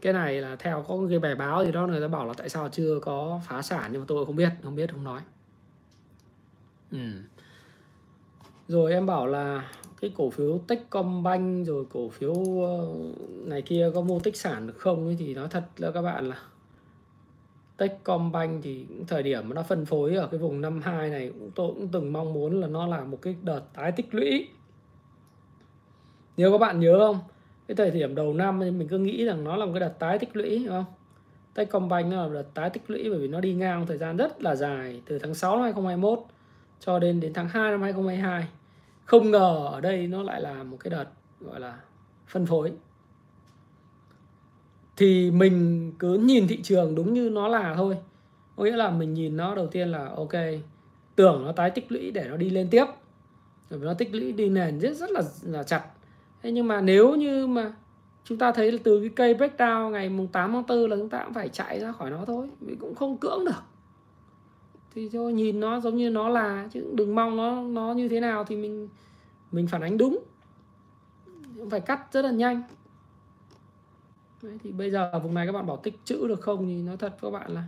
Cái 0.02 0.14
này 0.14 0.42
là 0.42 0.56
theo 0.56 0.86
có 0.88 0.98
cái 1.10 1.20
bài 1.20 1.36
báo 1.36 1.66
gì 1.66 1.72
đó 1.72 1.88
người 1.88 2.02
ta 2.02 2.08
bảo 2.08 2.26
là 2.26 2.34
tại 2.34 2.50
sao 2.50 2.70
chưa 2.70 3.00
có 3.02 3.42
phá 3.48 3.62
sản 3.62 3.90
nhưng 3.92 4.02
mà 4.02 4.06
tôi 4.08 4.26
không 4.26 4.36
biết 4.36 4.50
không 4.64 4.76
biết 4.76 4.92
không 4.92 5.04
nói. 5.04 5.22
Ừ. 6.92 7.12
rồi 8.68 8.94
em 8.94 9.06
bảo 9.06 9.28
là 9.28 9.70
cái 10.02 10.14
cổ 10.18 10.30
phiếu 10.30 10.62
Techcombank 10.68 11.68
rồi 11.68 11.86
cổ 11.94 12.10
phiếu 12.10 12.34
ờ, 12.62 12.88
này 13.46 13.62
kia 13.62 13.92
có 13.96 14.02
mua 14.02 14.20
tích 14.20 14.38
sản 14.38 14.68
được 14.68 14.78
không 14.78 15.06
ấy 15.06 15.16
thì 15.20 15.34
nói 15.34 15.48
thật 15.52 15.64
là 15.78 15.92
các 15.92 16.02
bạn 16.02 16.30
là 16.30 16.38
Techcombank 17.84 18.64
thì 18.64 18.86
thời 19.08 19.24
điểm 19.24 19.54
nó 19.54 19.64
phân 19.64 19.86
phối 19.86 20.16
ở 20.16 20.28
cái 20.28 20.40
vùng 20.40 20.62
năm 20.62 20.82
hai 20.84 21.10
này 21.10 21.32
tôi 21.56 21.68
cũng 21.68 21.88
từng 21.88 22.14
mong 22.14 22.34
muốn 22.34 22.62
là 22.62 22.68
nó 22.68 22.88
là 22.88 23.04
một 23.04 23.22
cái 23.22 23.36
đợt 23.42 23.62
tái 23.74 23.92
tích 23.92 24.16
lũy. 24.16 24.48
Nếu 26.38 26.52
các 26.52 26.58
bạn 26.58 26.80
nhớ 26.80 27.00
không? 27.00 27.20
Cái 27.68 27.76
thời 27.76 27.92
điểm 27.92 28.16
đầu 28.16 28.34
năm 28.34 28.60
mình 28.60 28.88
cứ 28.88 28.98
nghĩ 28.98 29.26
rằng 29.26 29.44
nó 29.44 29.56
là 29.56 29.66
một 29.66 29.72
cái 29.74 29.80
đợt 29.80 30.00
tái 30.00 30.20
tích 30.20 30.36
lũy 30.36 30.64
đúng 30.66 30.68
không? 30.68 30.86
Techcombank 31.54 32.12
nó 32.12 32.28
là 32.28 32.34
đợt 32.34 32.54
tái 32.54 32.70
tích 32.70 32.84
lũy 32.88 33.10
bởi 33.10 33.20
vì 33.20 33.28
nó 33.28 33.40
đi 33.40 33.54
ngang 33.54 33.88
thời 33.88 33.98
gian 33.98 34.18
rất 34.18 34.42
là 34.42 34.56
dài, 34.56 35.02
từ 35.06 35.20
tháng 35.20 35.34
6 35.34 35.52
năm 35.52 35.64
2021 35.64 36.20
cho 36.80 37.00
đến 37.00 37.20
đến 37.20 37.34
tháng 37.34 37.48
2 37.50 37.72
năm 37.72 37.82
2022 37.82 38.48
không 39.06 39.32
ngờ 39.32 39.70
ở 39.72 39.82
đây 39.82 40.08
nó 40.08 40.24
lại 40.24 40.42
là 40.42 40.64
một 40.64 40.78
cái 40.80 40.92
đợt, 40.92 41.06
gọi 41.40 41.60
là, 41.60 41.80
phân 42.28 42.46
phối 42.46 42.72
thì 44.98 45.32
mình 45.32 45.92
cứ 46.00 46.14
nhìn 46.14 46.48
thị 46.48 46.62
trường 46.64 46.96
đúng 46.96 47.14
như 47.14 47.30
nó 47.30 47.48
là 47.48 47.74
thôi. 47.78 47.98
Có 48.56 48.64
nghĩa 48.64 48.76
là 48.76 48.90
mình 48.90 49.14
nhìn 49.14 49.38
nó 49.38 49.56
đầu 49.56 49.68
tiên 49.68 49.90
là, 49.90 50.10
ok, 50.16 50.34
tưởng 51.16 51.44
nó 51.46 51.52
tái 51.52 51.70
tích 51.70 51.92
lũy 51.92 52.12
để 52.12 52.28
nó 52.30 52.38
đi 52.38 52.50
lên 52.50 52.68
tiếp. 52.72 52.86
Rồi 53.70 53.80
nó 53.84 53.94
tích 53.94 54.16
lũy 54.16 54.32
đi 54.32 54.50
nền 54.50 54.80
rất 54.80 54.98
rất 54.98 55.12
là 55.12 55.22
là 55.44 55.64
chặt. 55.64 55.86
Thế 56.44 56.52
nhưng 56.52 56.68
mà 56.68 56.82
nếu 56.82 57.16
như 57.16 57.48
mà 57.48 57.74
chúng 58.24 58.38
ta 58.38 58.52
thấy 58.52 58.72
là 58.72 58.78
từ 58.84 59.00
cái 59.00 59.10
cây 59.10 59.34
breakdown 59.34 59.90
ngày 59.90 60.10
mùng 60.10 60.28
8 60.28 60.54
tháng 60.54 60.64
4 60.68 60.90
là 60.90 60.96
chúng 60.96 61.10
ta 61.10 61.24
cũng 61.24 61.34
phải 61.34 61.50
chạy 61.50 61.80
ra 61.80 61.92
khỏi 61.92 62.10
nó 62.10 62.26
thôi. 62.26 62.50
Vì 62.62 62.76
cũng 62.76 62.96
không 62.96 63.18
cưỡng 63.18 63.46
được. 63.46 63.64
Thì 64.96 65.10
cho 65.14 65.30
nhìn 65.30 65.60
nó 65.60 65.80
giống 65.80 65.98
như 65.98 66.10
nó 66.10 66.30
là, 66.30 66.68
chứ 66.74 66.92
đừng 66.94 67.16
mong 67.16 67.38
nó 67.38 67.62
nó 67.62 67.94
như 67.94 68.10
thế 68.10 68.20
nào 68.20 68.44
thì 68.44 68.56
mình 68.56 68.90
mình 69.52 69.68
phản 69.68 69.82
ánh 69.82 69.98
đúng. 69.98 70.20
Phải 71.72 71.80
cắt 71.80 72.14
rất 72.14 72.26
là 72.26 72.32
nhanh. 72.32 72.64
Đấy, 74.44 74.58
thì 74.64 74.72
bây 74.72 74.92
giờ 74.92 75.20
vùng 75.24 75.34
này 75.34 75.46
các 75.46 75.52
bạn 75.52 75.66
bảo 75.66 75.78
tích 75.78 76.00
chữ 76.06 76.28
được 76.28 76.42
không 76.42 76.68
thì 76.68 76.82
nói 76.82 76.98
thật 76.98 77.16
các 77.22 77.30
bạn 77.30 77.52
là 77.52 77.64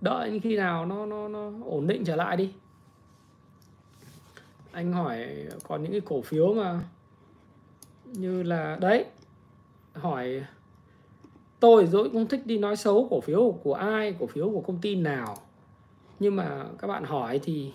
đợi 0.00 0.40
khi 0.42 0.56
nào 0.56 0.86
nó 0.86 1.06
nó 1.06 1.28
nó 1.28 1.50
ổn 1.64 1.86
định 1.86 2.04
trở 2.04 2.16
lại 2.16 2.36
đi. 2.36 2.52
Anh 4.72 4.92
hỏi 4.92 5.46
còn 5.68 5.82
những 5.82 5.92
cái 5.92 6.00
cổ 6.00 6.20
phiếu 6.20 6.54
mà 6.54 6.80
như 8.04 8.42
là 8.42 8.76
đấy 8.80 9.04
hỏi 9.92 10.44
tôi 11.60 11.86
dỗi 11.86 12.10
cũng 12.10 12.26
thích 12.26 12.40
đi 12.44 12.58
nói 12.58 12.76
xấu 12.76 13.08
cổ 13.10 13.20
phiếu 13.20 13.58
của 13.62 13.74
ai 13.74 14.16
cổ 14.20 14.26
phiếu 14.26 14.50
của 14.50 14.60
công 14.60 14.80
ty 14.80 14.96
nào. 14.96 15.36
Nhưng 16.20 16.36
mà 16.36 16.64
các 16.78 16.86
bạn 16.86 17.04
hỏi 17.04 17.40
thì 17.42 17.72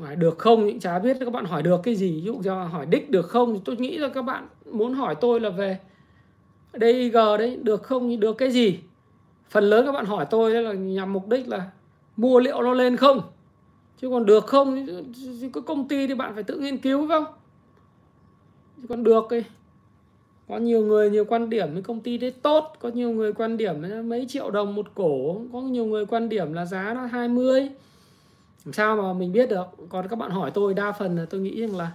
hỏi 0.00 0.16
được 0.16 0.38
không 0.38 0.66
những 0.66 0.80
chả 0.80 0.98
biết 0.98 1.16
các 1.20 1.32
bạn 1.32 1.44
hỏi 1.44 1.62
được 1.62 1.80
cái 1.82 1.94
gì. 1.94 2.12
Ví 2.12 2.22
dụ 2.22 2.42
cho 2.44 2.64
hỏi 2.64 2.86
đích 2.86 3.10
được 3.10 3.28
không 3.28 3.54
thì 3.54 3.60
tôi 3.64 3.76
nghĩ 3.76 3.98
là 3.98 4.08
các 4.08 4.22
bạn 4.22 4.48
muốn 4.70 4.94
hỏi 4.94 5.14
tôi 5.20 5.40
là 5.40 5.50
về 5.50 5.78
DIG 6.80 7.12
đấy, 7.12 7.58
được 7.62 7.82
không? 7.82 8.20
Được 8.20 8.32
cái 8.32 8.50
gì? 8.50 8.78
Phần 9.50 9.64
lớn 9.64 9.86
các 9.86 9.92
bạn 9.92 10.06
hỏi 10.06 10.26
tôi 10.30 10.62
là 10.62 10.72
nhằm 10.72 11.12
mục 11.12 11.28
đích 11.28 11.48
là 11.48 11.70
mua 12.16 12.38
liệu 12.38 12.62
nó 12.62 12.74
lên 12.74 12.96
không? 12.96 13.20
Chứ 14.00 14.10
còn 14.10 14.26
được 14.26 14.46
không? 14.46 14.86
Cái 15.40 15.50
có 15.52 15.60
công 15.60 15.88
ty 15.88 16.06
thì 16.06 16.14
bạn 16.14 16.34
phải 16.34 16.42
tự 16.42 16.58
nghiên 16.58 16.78
cứu 16.78 17.08
phải 17.08 17.18
không? 17.18 17.34
Chứ 18.76 18.86
còn 18.88 19.04
được 19.04 19.24
thì 19.30 19.42
có 20.48 20.56
nhiều 20.56 20.86
người, 20.86 21.10
nhiều 21.10 21.24
quan 21.24 21.50
điểm 21.50 21.72
với 21.72 21.82
công 21.82 22.00
ty 22.00 22.18
đấy 22.18 22.30
tốt. 22.42 22.76
Có 22.78 22.88
nhiều 22.88 23.10
người 23.10 23.32
quan 23.32 23.56
điểm 23.56 23.82
là 23.82 24.02
mấy 24.02 24.26
triệu 24.28 24.50
đồng 24.50 24.74
một 24.74 24.86
cổ. 24.94 25.40
Có 25.52 25.60
nhiều 25.60 25.86
người 25.86 26.06
quan 26.06 26.28
điểm 26.28 26.52
là 26.52 26.64
giá 26.64 26.94
nó 26.94 27.06
20 27.06 27.68
làm 28.64 28.72
sao 28.72 28.96
mà 28.96 29.12
mình 29.12 29.32
biết 29.32 29.50
được? 29.50 29.66
Còn 29.88 30.08
các 30.08 30.16
bạn 30.16 30.30
hỏi 30.30 30.50
tôi 30.54 30.74
đa 30.74 30.92
phần 30.92 31.16
là 31.16 31.24
tôi 31.30 31.40
nghĩ 31.40 31.60
rằng 31.60 31.76
là 31.76 31.92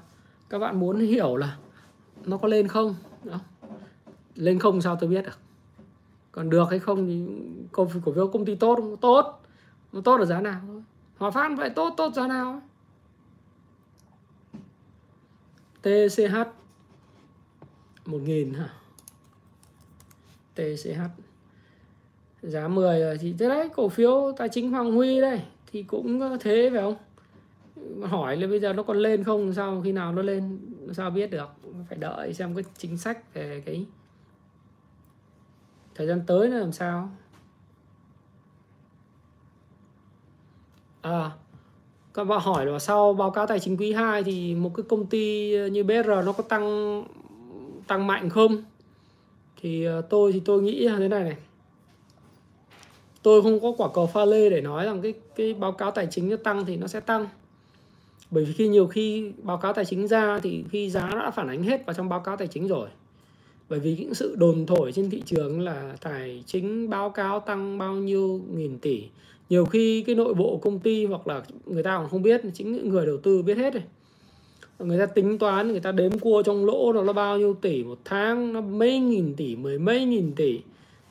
các 0.49 0.60
bạn 0.60 0.80
muốn 0.80 0.99
hiểu 0.99 1.35
là 1.35 1.57
nó 2.26 2.38
có 2.38 2.47
lên 2.47 2.68
không? 2.68 2.95
Đó 3.23 3.39
lên 4.39 4.59
không 4.59 4.81
sao 4.81 4.95
tôi 4.95 5.09
biết 5.09 5.25
được. 5.25 5.39
Còn 6.31 6.49
được 6.49 6.65
hay 6.69 6.79
không 6.79 7.07
thì 7.07 7.25
cổ 7.71 7.85
phiếu 8.15 8.27
công 8.27 8.45
ty 8.45 8.55
tốt 8.55 8.75
không 8.75 8.97
tốt. 8.97 9.41
Nó 9.91 10.01
tốt 10.01 10.19
ở 10.19 10.25
giá 10.25 10.41
nào? 10.41 10.61
Thôi 10.67 10.81
Hòa 11.17 11.31
Phát 11.31 11.51
vậy 11.57 11.69
tốt 11.69 11.93
tốt 11.97 12.13
giá 12.13 12.27
nào? 12.27 12.61
TCH 15.81 16.35
1000 18.05 18.53
hả? 18.53 18.69
TCH 20.55 21.01
giá 22.41 22.67
10 22.67 22.99
rồi 22.99 23.17
thì 23.17 23.35
thế 23.39 23.49
đấy, 23.49 23.69
cổ 23.75 23.89
phiếu 23.89 24.33
tài 24.37 24.49
chính 24.49 24.71
Hoàng 24.71 24.91
Huy 24.91 25.21
đây, 25.21 25.41
thì 25.71 25.83
cũng 25.83 26.37
thế 26.39 26.69
phải 26.73 26.81
không? 26.81 26.95
Hỏi 28.09 28.37
là 28.37 28.47
bây 28.47 28.59
giờ 28.59 28.73
nó 28.73 28.83
còn 28.83 28.97
lên 28.97 29.23
không? 29.23 29.53
Sao 29.53 29.81
khi 29.83 29.91
nào 29.91 30.13
nó 30.13 30.21
lên? 30.21 30.59
Sao 30.93 31.09
biết 31.09 31.31
được? 31.31 31.49
Phải 31.89 31.97
đợi 31.97 32.33
xem 32.33 32.55
cái 32.55 32.63
chính 32.77 32.97
sách 32.97 33.33
về 33.33 33.63
cái 33.65 33.85
thời 35.99 36.07
gian 36.07 36.21
tới 36.27 36.49
là 36.49 36.57
làm 36.57 36.71
sao? 36.71 37.09
À 41.01 41.31
các 42.13 42.23
bạn 42.23 42.39
hỏi 42.39 42.65
là 42.65 42.80
sau 42.80 43.13
báo 43.13 43.31
cáo 43.31 43.47
tài 43.47 43.59
chính 43.59 43.77
quý 43.77 43.93
2 43.93 44.23
thì 44.23 44.55
một 44.55 44.71
cái 44.76 44.84
công 44.89 45.05
ty 45.05 45.55
như 45.69 45.84
BR 45.84 46.07
nó 46.26 46.31
có 46.31 46.43
tăng 46.43 47.03
tăng 47.88 48.07
mạnh 48.07 48.30
không? 48.30 48.63
Thì 49.61 49.85
ờ, 49.85 50.01
tôi 50.01 50.31
thì 50.31 50.41
tôi 50.45 50.61
nghĩ 50.61 50.80
là 50.80 50.97
thế 50.97 51.07
này 51.07 51.23
này. 51.23 51.38
Tôi 53.23 53.41
không 53.41 53.59
có 53.59 53.73
quả 53.77 53.88
cầu 53.93 54.07
pha 54.07 54.26
lê 54.26 54.49
để 54.49 54.61
nói 54.61 54.85
rằng 54.85 55.01
cái 55.01 55.13
cái 55.35 55.53
báo 55.53 55.71
cáo 55.71 55.91
tài 55.91 56.07
chính 56.11 56.30
nó 56.30 56.38
tăng 56.43 56.65
thì 56.65 56.77
nó 56.77 56.88
sẽ 56.88 56.99
tăng. 56.99 57.27
Bởi 58.31 58.45
vì 58.45 58.53
khi 58.53 58.67
nhiều 58.67 58.88
khi 58.88 59.31
báo 59.43 59.57
cáo 59.57 59.73
tài 59.73 59.85
chính 59.85 60.07
ra 60.07 60.39
thì 60.43 60.63
khi 60.71 60.89
giá 60.89 61.09
nó 61.09 61.19
đã 61.19 61.31
phản 61.31 61.47
ánh 61.47 61.63
hết 61.63 61.85
vào 61.85 61.93
trong 61.93 62.09
báo 62.09 62.19
cáo 62.19 62.38
tài 62.38 62.47
chính 62.47 62.67
rồi 62.67 62.89
bởi 63.69 63.79
vì 63.79 63.95
những 63.99 64.13
sự 64.13 64.35
đồn 64.35 64.65
thổi 64.65 64.91
trên 64.91 65.09
thị 65.09 65.21
trường 65.25 65.61
là 65.61 65.95
tài 66.01 66.43
chính 66.45 66.89
báo 66.89 67.09
cáo 67.09 67.39
tăng 67.39 67.77
bao 67.77 67.93
nhiêu 67.93 68.41
nghìn 68.53 68.79
tỷ. 68.79 69.03
Nhiều 69.49 69.65
khi 69.65 70.03
cái 70.03 70.15
nội 70.15 70.33
bộ 70.33 70.59
công 70.61 70.79
ty 70.79 71.05
hoặc 71.05 71.27
là 71.27 71.41
người 71.65 71.83
ta 71.83 71.97
còn 71.97 72.09
không 72.09 72.21
biết 72.21 72.41
chính 72.53 72.73
những 72.73 72.89
người 72.89 73.05
đầu 73.05 73.17
tư 73.17 73.41
biết 73.41 73.57
hết 73.57 73.73
rồi 73.73 73.83
người 74.79 74.99
ta 74.99 75.05
tính 75.05 75.37
toán 75.37 75.67
người 75.67 75.79
ta 75.79 75.91
đếm 75.91 76.19
cua 76.19 76.43
trong 76.43 76.65
lỗ 76.65 76.93
nó 76.93 77.01
là 77.01 77.13
bao 77.13 77.37
nhiêu 77.37 77.53
tỷ 77.53 77.83
một 77.83 77.99
tháng 78.05 78.53
nó 78.53 78.61
mấy 78.61 78.99
nghìn 78.99 79.33
tỷ 79.35 79.55
mười 79.55 79.79
mấy 79.79 80.05
nghìn 80.05 80.33
tỷ. 80.35 80.59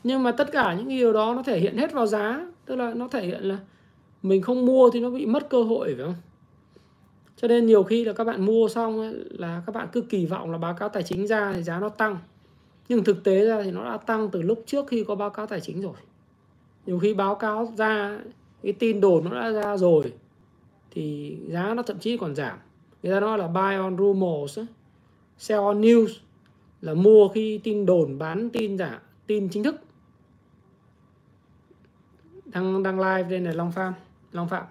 Nhưng 0.04 0.22
mà 0.22 0.32
tất 0.32 0.52
cả 0.52 0.74
những 0.78 0.88
điều 0.88 1.12
đó 1.12 1.34
nó 1.34 1.42
thể 1.42 1.58
hiện 1.60 1.76
hết 1.76 1.92
vào 1.92 2.06
giá. 2.06 2.46
Tức 2.66 2.76
là 2.76 2.94
nó 2.94 3.08
thể 3.08 3.26
hiện 3.26 3.42
là 3.42 3.58
mình 4.22 4.42
không 4.42 4.66
mua 4.66 4.90
thì 4.90 5.00
nó 5.00 5.10
bị 5.10 5.26
mất 5.26 5.48
cơ 5.50 5.62
hội 5.62 5.94
phải 5.94 6.04
không? 6.04 6.14
Cho 7.36 7.48
nên 7.48 7.66
nhiều 7.66 7.82
khi 7.82 8.04
là 8.04 8.12
các 8.12 8.24
bạn 8.24 8.46
mua 8.46 8.68
xong 8.68 9.00
ấy, 9.00 9.14
là 9.30 9.62
các 9.66 9.74
bạn 9.74 9.88
cứ 9.92 10.00
kỳ 10.00 10.26
vọng 10.26 10.50
là 10.50 10.58
báo 10.58 10.74
cáo 10.74 10.88
tài 10.88 11.02
chính 11.02 11.26
ra 11.26 11.52
thì 11.52 11.62
giá 11.62 11.78
nó 11.78 11.88
tăng 11.88 12.18
nhưng 12.88 13.04
thực 13.04 13.24
tế 13.24 13.44
ra 13.44 13.62
thì 13.62 13.70
nó 13.70 13.84
đã 13.84 13.96
tăng 13.96 14.30
từ 14.30 14.42
lúc 14.42 14.62
trước 14.66 14.86
khi 14.86 15.04
có 15.04 15.14
báo 15.14 15.30
cáo 15.30 15.46
tài 15.46 15.60
chính 15.60 15.80
rồi. 15.80 15.94
Nhiều 16.86 16.98
khi 16.98 17.14
báo 17.14 17.34
cáo 17.34 17.72
ra, 17.76 18.18
cái 18.62 18.72
tin 18.72 19.00
đồn 19.00 19.24
nó 19.24 19.30
đã 19.40 19.50
ra 19.50 19.76
rồi, 19.76 20.12
thì 20.90 21.36
giá 21.48 21.74
nó 21.74 21.82
thậm 21.82 21.98
chí 21.98 22.16
còn 22.16 22.34
giảm. 22.34 22.58
Người 23.02 23.12
ta 23.12 23.20
nói 23.20 23.38
là 23.38 23.48
buy 23.48 23.76
on 23.76 23.96
rumors 23.98 24.58
sell 25.38 25.60
on 25.60 25.80
news, 25.80 26.08
là 26.80 26.94
mua 26.94 27.28
khi 27.28 27.58
tin 27.58 27.86
đồn 27.86 28.18
bán 28.18 28.50
tin 28.50 28.78
giả, 28.78 29.02
tin 29.26 29.48
chính 29.48 29.62
thức. 29.62 29.76
Đang 32.44 32.82
đang 32.82 33.00
live 33.00 33.30
đây 33.30 33.40
này, 33.40 33.54
Long 33.54 33.72
Phạm 33.72 33.92
Long 34.32 34.48
Phạm. 34.48 34.64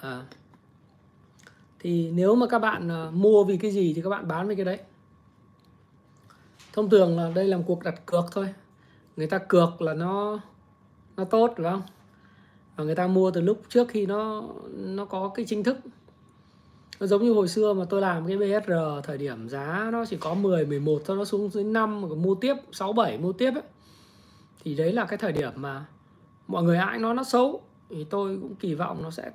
À. 0.00 0.22
thì 1.78 2.10
nếu 2.10 2.34
mà 2.34 2.46
các 2.46 2.58
bạn 2.58 2.88
ờ, 2.88 3.10
mua 3.10 3.44
vì 3.44 3.56
cái 3.56 3.70
gì 3.70 3.92
thì 3.96 4.02
các 4.02 4.10
bạn 4.10 4.28
bán 4.28 4.46
với 4.46 4.56
cái 4.56 4.64
đấy. 4.64 4.78
Thông 6.72 6.90
thường 6.90 7.16
là 7.16 7.30
đây 7.34 7.48
là 7.48 7.56
một 7.56 7.64
cuộc 7.66 7.82
đặt 7.82 8.06
cược 8.06 8.24
thôi. 8.32 8.54
Người 9.16 9.26
ta 9.26 9.38
cược 9.38 9.82
là 9.82 9.94
nó 9.94 10.40
nó 11.16 11.24
tốt, 11.24 11.52
phải 11.56 11.70
không? 11.70 11.82
Và 12.76 12.84
người 12.84 12.94
ta 12.94 13.06
mua 13.06 13.30
từ 13.30 13.40
lúc 13.40 13.62
trước 13.68 13.88
khi 13.88 14.06
nó 14.06 14.42
nó 14.72 15.04
có 15.04 15.30
cái 15.34 15.46
chính 15.48 15.64
thức. 15.64 15.78
Nó 17.00 17.06
giống 17.06 17.22
như 17.22 17.32
hồi 17.32 17.48
xưa 17.48 17.72
mà 17.72 17.84
tôi 17.84 18.00
làm 18.00 18.26
cái 18.26 18.36
BSR 18.36 18.72
thời 19.04 19.18
điểm 19.18 19.48
giá 19.48 19.88
nó 19.92 20.04
chỉ 20.04 20.16
có 20.16 20.34
10 20.34 20.66
11 20.66 21.02
thôi, 21.04 21.16
nó 21.16 21.24
xuống 21.24 21.50
dưới 21.50 21.64
5 21.64 22.00
mà 22.00 22.08
mua 22.08 22.34
tiếp 22.34 22.54
6 22.72 22.92
7 22.92 23.18
mua 23.18 23.32
tiếp 23.32 23.50
ấy. 23.54 23.62
thì 24.64 24.74
đấy 24.74 24.92
là 24.92 25.04
cái 25.04 25.18
thời 25.18 25.32
điểm 25.32 25.52
mà 25.56 25.84
mọi 26.48 26.62
người 26.62 26.76
ai 26.76 26.98
nó 26.98 27.14
nó 27.14 27.24
xấu. 27.24 27.62
Thì 27.90 28.04
tôi 28.04 28.38
cũng 28.42 28.54
kỳ 28.54 28.74
vọng 28.74 29.02
nó 29.02 29.10
sẽ 29.10 29.30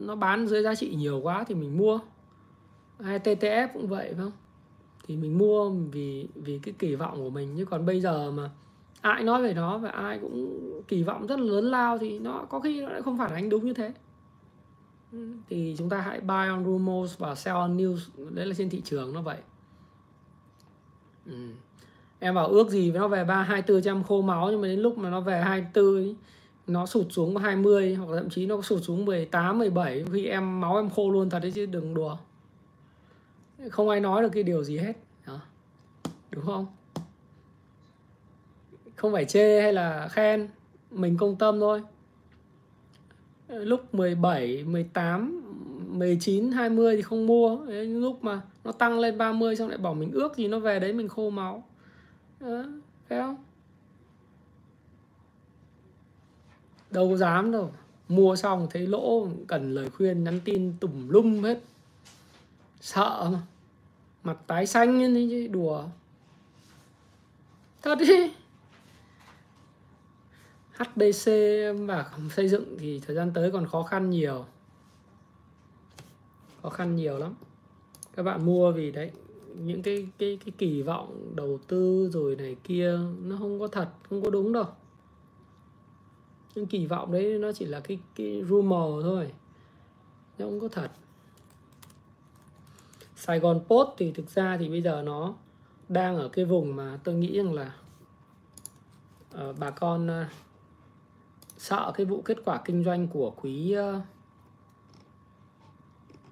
nó 0.00 0.16
bán 0.16 0.46
dưới 0.46 0.62
giá 0.62 0.74
trị 0.74 0.94
nhiều 0.96 1.20
quá 1.22 1.44
thì 1.48 1.54
mình 1.54 1.78
mua. 1.78 1.98
Hay 3.00 3.18
TTF 3.18 3.68
cũng 3.74 3.86
vậy 3.88 4.06
phải 4.06 4.22
không? 4.22 4.32
Thì 5.06 5.16
mình 5.16 5.38
mua 5.38 5.70
vì 5.70 6.28
vì 6.34 6.58
cái 6.62 6.74
kỳ 6.78 6.94
vọng 6.94 7.16
của 7.16 7.30
mình. 7.30 7.54
Chứ 7.56 7.64
còn 7.64 7.86
bây 7.86 8.00
giờ 8.00 8.30
mà 8.30 8.50
ai 9.00 9.24
nói 9.24 9.42
về 9.42 9.54
nó 9.54 9.78
và 9.78 9.88
ai 9.88 10.18
cũng 10.18 10.62
kỳ 10.88 11.02
vọng 11.02 11.26
rất 11.26 11.40
là 11.40 11.44
lớn 11.44 11.64
lao 11.64 11.98
thì 11.98 12.18
nó 12.18 12.46
có 12.48 12.60
khi 12.60 12.80
nó 12.80 12.88
lại 12.88 13.02
không 13.02 13.18
phản 13.18 13.34
ánh 13.34 13.48
đúng 13.48 13.66
như 13.66 13.72
thế. 13.72 13.92
Ừ, 15.12 15.28
thì 15.48 15.74
chúng 15.78 15.88
ta 15.88 16.00
hãy 16.00 16.20
buy 16.20 16.48
on 16.48 16.64
rumors 16.64 17.18
và 17.18 17.34
sell 17.34 17.56
on 17.56 17.76
news. 17.76 17.98
Đấy 18.30 18.46
là 18.46 18.54
trên 18.58 18.70
thị 18.70 18.80
trường 18.84 19.12
nó 19.12 19.22
vậy. 19.22 19.38
Ừ. 21.26 21.32
em 22.18 22.34
bảo 22.34 22.46
ước 22.46 22.70
gì 22.70 22.90
với 22.90 23.00
nó 23.00 23.08
về 23.08 23.24
ba 23.24 23.42
hai 23.42 23.62
tư 23.62 23.80
trăm 23.80 24.02
khô 24.02 24.22
máu 24.22 24.50
nhưng 24.50 24.60
mà 24.60 24.68
đến 24.68 24.80
lúc 24.80 24.98
mà 24.98 25.10
nó 25.10 25.20
về 25.20 25.40
hai 25.40 25.66
tư 25.72 25.96
ấy, 25.96 26.16
nó 26.66 26.86
sụt 26.86 27.06
xuống 27.10 27.36
20 27.36 27.94
hoặc 27.94 28.16
thậm 28.16 28.30
chí 28.30 28.46
nó 28.46 28.62
sụt 28.62 28.82
xuống 28.82 29.04
18 29.04 29.58
17 29.58 30.04
khi 30.12 30.26
em 30.26 30.60
máu 30.60 30.76
em 30.76 30.90
khô 30.90 31.10
luôn 31.10 31.30
thật 31.30 31.38
đấy 31.42 31.50
chứ 31.50 31.66
đừng 31.66 31.94
đùa. 31.94 32.16
Không 33.70 33.88
ai 33.88 34.00
nói 34.00 34.22
được 34.22 34.28
cái 34.32 34.42
điều 34.42 34.64
gì 34.64 34.78
hết 34.78 34.92
đó. 35.26 35.40
đúng 36.30 36.46
không? 36.46 36.66
Không 38.96 39.12
phải 39.12 39.24
chê 39.24 39.62
hay 39.62 39.72
là 39.72 40.08
khen 40.08 40.48
mình 40.90 41.16
công 41.16 41.36
tâm 41.36 41.60
thôi. 41.60 41.82
Lúc 43.48 43.94
17 43.94 44.64
18 44.64 45.42
19 45.98 46.52
20 46.52 46.96
thì 46.96 47.02
không 47.02 47.26
mua. 47.26 47.66
Đấy, 47.66 47.86
lúc 47.86 48.24
mà 48.24 48.40
nó 48.64 48.72
tăng 48.72 48.98
lên 48.98 49.18
30 49.18 49.56
xong 49.56 49.68
lại 49.68 49.78
bảo 49.78 49.94
mình 49.94 50.12
ước 50.12 50.36
gì 50.36 50.48
nó 50.48 50.58
về 50.58 50.80
đấy 50.80 50.92
mình 50.92 51.08
khô 51.08 51.30
máu. 51.30 51.64
Ờ, 52.40 52.62
đó, 52.62 52.68
phải 53.08 53.18
không? 53.18 53.36
Đâu 56.96 57.08
có 57.10 57.16
dám 57.16 57.52
đâu. 57.52 57.70
Mua 58.08 58.36
xong 58.36 58.66
thấy 58.70 58.86
lỗ, 58.86 59.28
cần 59.46 59.74
lời 59.74 59.90
khuyên, 59.90 60.24
nhắn 60.24 60.40
tin 60.44 60.72
tùm 60.80 61.08
lum 61.08 61.42
hết. 61.42 61.60
Sợ 62.80 63.30
mà. 63.32 63.42
Mặt 64.24 64.38
tái 64.46 64.66
xanh 64.66 64.98
như 64.98 65.14
thế 65.14 65.26
chứ, 65.30 65.46
đùa. 65.46 65.84
Thật 67.82 67.98
đi 67.98 68.32
HDC 70.72 71.30
và 71.86 72.10
xây 72.30 72.48
dựng 72.48 72.76
thì 72.78 73.00
thời 73.06 73.16
gian 73.16 73.32
tới 73.34 73.50
còn 73.50 73.66
khó 73.66 73.82
khăn 73.82 74.10
nhiều. 74.10 74.44
Khó 76.62 76.68
khăn 76.68 76.96
nhiều 76.96 77.18
lắm. 77.18 77.34
Các 78.16 78.22
bạn 78.22 78.46
mua 78.46 78.72
vì 78.72 78.90
đấy, 78.90 79.10
những 79.54 79.82
cái 79.82 80.08
cái 80.18 80.38
cái 80.44 80.52
kỳ 80.58 80.82
vọng 80.82 81.32
đầu 81.34 81.58
tư 81.66 82.10
rồi 82.12 82.36
này 82.36 82.56
kia, 82.64 82.98
nó 83.22 83.36
không 83.38 83.60
có 83.60 83.68
thật, 83.68 83.88
không 84.08 84.22
có 84.22 84.30
đúng 84.30 84.52
đâu 84.52 84.66
những 86.56 86.66
kỳ 86.66 86.86
vọng 86.86 87.12
đấy 87.12 87.38
nó 87.38 87.52
chỉ 87.52 87.64
là 87.64 87.80
cái 87.80 87.98
cái 88.14 88.44
rumor 88.48 89.04
thôi. 89.04 89.32
Nó 90.38 90.46
không 90.46 90.60
có 90.60 90.68
thật. 90.68 90.90
Sài 93.16 93.38
Gòn 93.38 93.60
Post 93.68 93.88
thì 93.98 94.12
thực 94.12 94.30
ra 94.30 94.56
thì 94.56 94.68
bây 94.68 94.82
giờ 94.82 95.02
nó 95.02 95.34
đang 95.88 96.16
ở 96.16 96.28
cái 96.28 96.44
vùng 96.44 96.76
mà 96.76 96.98
tôi 97.04 97.14
nghĩ 97.14 97.36
rằng 97.36 97.52
là 97.52 97.74
uh, 99.34 99.58
bà 99.58 99.70
con 99.70 100.06
uh, 100.06 100.26
sợ 101.58 101.92
cái 101.94 102.06
vụ 102.06 102.22
kết 102.22 102.38
quả 102.44 102.60
kinh 102.64 102.84
doanh 102.84 103.08
của 103.08 103.30
quý 103.30 103.76
uh, 103.78 104.02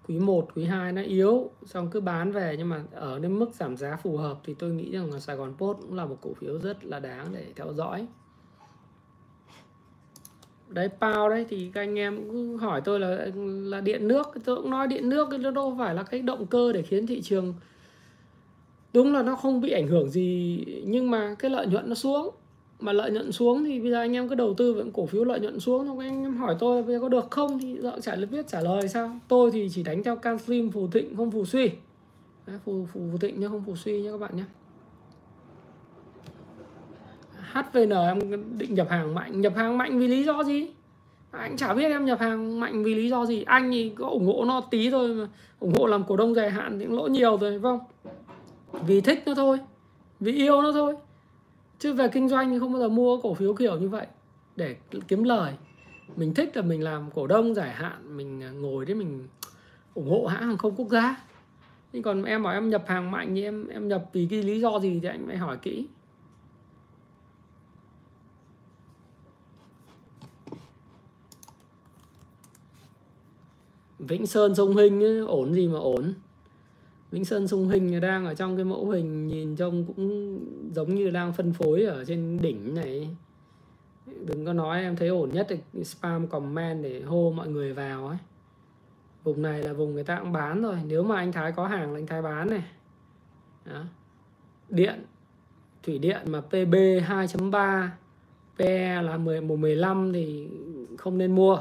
quý 0.09 0.19
1, 0.19 0.49
quý 0.55 0.65
2 0.65 0.93
nó 0.93 1.03
yếu 1.03 1.51
xong 1.67 1.91
cứ 1.91 2.01
bán 2.01 2.33
về. 2.33 2.55
Nhưng 2.59 2.69
mà 2.69 2.85
ở 2.93 3.19
đến 3.19 3.39
mức 3.39 3.55
giảm 3.55 3.77
giá 3.77 3.97
phù 3.97 4.17
hợp 4.17 4.39
thì 4.45 4.55
tôi 4.55 4.71
nghĩ 4.71 4.93
rằng 4.93 5.13
là 5.13 5.21
Sài 5.21 5.37
Gòn 5.37 5.55
Post 5.59 5.79
cũng 5.81 5.95
là 5.95 6.05
một 6.05 6.19
cổ 6.21 6.35
phiếu 6.35 6.59
rất 6.59 6.85
là 6.85 7.01
đáng 7.01 7.27
để 7.33 7.53
theo 7.57 7.73
dõi 7.73 8.07
đấy 10.75 10.89
pao 11.01 11.29
đấy 11.29 11.47
thì 11.49 11.71
các 11.75 11.81
anh 11.81 11.99
em 11.99 12.31
cứ 12.33 12.57
hỏi 12.57 12.81
tôi 12.85 13.01
là 13.01 13.27
là 13.65 13.81
điện 13.81 14.09
nước. 14.09 14.27
Tôi 14.45 14.57
cũng 14.57 14.71
nói 14.71 14.87
điện 14.87 15.09
nước 15.09 15.29
nó 15.41 15.51
đâu 15.51 15.75
phải 15.79 15.95
là 15.95 16.03
cái 16.03 16.23
động 16.23 16.47
cơ 16.47 16.73
để 16.73 16.83
khiến 16.83 17.07
thị 17.07 17.23
trường 17.23 17.55
đúng 18.93 19.13
là 19.13 19.23
nó 19.23 19.37
không 19.37 19.61
bị 19.61 19.71
ảnh 19.71 19.89
hưởng 19.89 20.11
gì 20.11 20.65
nhưng 20.87 21.11
mà 21.11 21.35
cái 21.39 21.51
lợi 21.51 21.67
nhuận 21.67 21.89
nó 21.89 21.95
xuống. 21.95 22.31
Mà 22.81 22.93
lợi 22.93 23.11
nhuận 23.11 23.33
xuống 23.33 23.65
thì 23.65 23.81
bây 23.81 23.91
giờ 23.91 23.99
anh 23.99 24.13
em 24.13 24.29
cứ 24.29 24.35
đầu 24.35 24.55
tư 24.55 24.75
vào 24.75 24.85
cổ 24.93 25.07
phiếu 25.07 25.25
lợi 25.25 25.41
nhuận 25.41 25.61
xuống 25.61 25.87
thôi. 25.87 26.05
Anh 26.05 26.23
em 26.23 26.37
hỏi 26.37 26.57
tôi 26.59 26.83
bây 26.83 26.95
giờ 26.95 27.01
có 27.01 27.09
được 27.09 27.31
không 27.31 27.59
thì 27.59 27.79
dạo 27.81 28.01
trả 28.01 28.15
lời 28.17 28.27
viết 28.27 28.49
trả 28.49 28.61
lời 28.61 28.89
sao. 28.89 29.19
Tôi 29.29 29.51
thì 29.51 29.69
chỉ 29.73 29.83
đánh 29.83 30.03
theo 30.03 30.17
canxim 30.17 30.71
phù 30.71 30.89
thịnh 30.89 31.17
không 31.17 31.31
phù 31.31 31.45
suy. 31.45 31.71
Đấy, 32.47 32.57
phù, 32.65 32.87
phù, 32.93 33.01
phù 33.13 33.19
thịnh 33.19 33.35
nhưng 33.39 33.51
không 33.51 33.65
phù 33.67 33.77
suy 33.77 34.03
nhé 34.03 34.11
các 34.11 34.19
bạn 34.19 34.37
nhé 34.37 34.45
HVN 37.55 37.91
em 37.91 38.19
định 38.59 38.75
nhập 38.75 38.91
hàng 38.91 39.15
mạnh. 39.15 39.41
Nhập 39.41 39.53
hàng 39.57 39.79
mạnh 39.79 39.99
vì 39.99 40.09
lý 40.09 40.25
do 40.25 40.43
gì? 40.45 40.67
Anh 41.31 41.57
chả 41.57 41.75
biết 41.75 41.89
em 41.89 42.05
nhập 42.05 42.21
hàng 42.21 42.61
mạnh 42.61 42.85
vì 42.85 42.95
lý 42.95 43.09
do 43.09 43.27
gì. 43.27 43.43
Anh 43.43 43.71
thì 43.71 43.93
có 43.99 44.09
ủng 44.09 44.27
hộ 44.27 44.45
nó 44.45 44.61
tí 44.71 44.91
thôi 44.91 45.09
mà. 45.09 45.29
Ủng 45.61 45.73
hộ 45.79 45.87
làm 45.87 46.05
cổ 46.05 46.17
đông 46.17 46.35
dài 46.35 46.51
hạn 46.51 46.79
thì 46.79 46.87
lỗ 46.87 47.07
nhiều 47.07 47.37
rồi, 47.37 47.51
phải 47.51 47.61
không? 47.63 47.81
Vì 48.87 49.01
thích 49.01 49.23
nó 49.27 49.35
thôi. 49.35 49.59
Vì 50.21 50.33
yêu 50.33 50.63
nó 50.63 50.73
thôi. 50.73 50.97
Chứ 51.79 51.93
về 51.93 52.09
kinh 52.09 52.29
doanh 52.29 52.51
thì 52.51 52.59
không 52.59 52.73
bao 52.73 52.81
giờ 52.81 52.89
mua 52.89 53.21
cổ 53.21 53.35
phiếu 53.35 53.55
kiểu 53.55 53.79
như 53.79 53.89
vậy. 53.89 54.07
Để 54.57 54.77
kiếm 55.09 55.25
lời. 55.25 55.53
Mình 56.17 56.35
thích 56.35 56.57
là 56.57 56.63
mình 56.63 56.83
làm 56.83 57.11
cổ 57.15 57.27
đông 57.27 57.55
dài 57.55 57.71
hạn, 57.71 58.17
mình 58.17 58.43
ngồi 58.63 58.85
đấy 58.85 58.95
mình 58.95 59.29
ủng 59.95 60.11
hộ 60.11 60.27
hãng 60.27 60.43
hàng 60.43 60.59
không 60.59 60.75
quốc 60.77 60.89
gia. 60.89 61.17
Nhưng 61.93 62.03
còn 62.03 62.25
em 62.25 62.43
bảo 62.43 62.53
em 62.53 62.71
nhập 62.71 62.85
hàng 62.87 63.11
mạnh 63.11 63.35
thì 63.35 63.43
em 63.43 63.69
em 63.69 63.89
nhập 63.89 64.05
vì 64.13 64.27
cái 64.31 64.43
lý 64.43 64.61
do 64.61 64.81
gì 64.81 64.99
thì 65.03 65.09
anh 65.09 65.27
phải 65.27 65.37
hỏi 65.37 65.57
kỹ. 65.63 65.87
Vĩnh 73.99 74.27
Sơn 74.27 74.55
Sông 74.55 74.77
Hinh 74.77 75.05
ấy, 75.05 75.19
ổn 75.19 75.55
gì 75.55 75.69
mà 75.69 75.79
ổn. 75.79 76.15
Vĩnh 77.11 77.25
Sơn 77.25 77.49
Sông 77.49 77.69
Hinh 77.69 78.01
đang 78.01 78.27
ở 78.27 78.35
trong 78.35 78.57
cái 78.57 78.65
mẫu 78.65 78.91
hình 78.91 79.27
nhìn 79.27 79.57
trông 79.57 79.85
cũng 79.85 80.41
giống 80.75 80.95
như 80.95 81.11
đang 81.11 81.33
phân 81.33 81.53
phối 81.53 81.83
ở 81.83 82.05
trên 82.05 82.39
đỉnh 82.43 82.75
này. 82.75 83.17
Đừng 84.27 84.47
có 84.47 84.53
nói 84.53 84.83
em 84.83 84.97
thấy 84.97 85.09
ổn 85.09 85.31
nhất 85.33 85.47
thì 85.51 85.85
spam 85.85 86.27
comment 86.27 86.83
để 86.83 87.03
hô 87.03 87.33
mọi 87.37 87.49
người 87.49 87.73
vào 87.73 88.07
ấy. 88.07 88.19
Vùng 89.25 89.43
này 89.43 89.63
là 89.63 89.73
vùng 89.73 89.95
người 89.95 90.05
ta 90.05 90.19
cũng 90.21 90.33
bán 90.33 90.63
rồi 90.63 90.77
nếu 90.87 91.03
mà 91.03 91.17
anh 91.17 91.33
Thái 91.33 91.53
có 91.53 91.67
hàng 91.67 91.93
là 91.93 91.99
anh 91.99 92.07
Thái 92.07 92.23
bán 92.23 92.51
này. 92.51 92.65
Đó. 93.65 93.85
điện 94.69 95.05
thủy 95.83 95.99
điện 95.99 96.21
mà 96.27 96.41
PB 96.41 96.75
2.3 96.75 97.89
PE 98.59 99.03
là 99.03 99.17
10 99.17 99.41
15 99.41 100.13
thì 100.13 100.49
không 100.99 101.19
nên 101.19 101.35
mua. 101.35 101.59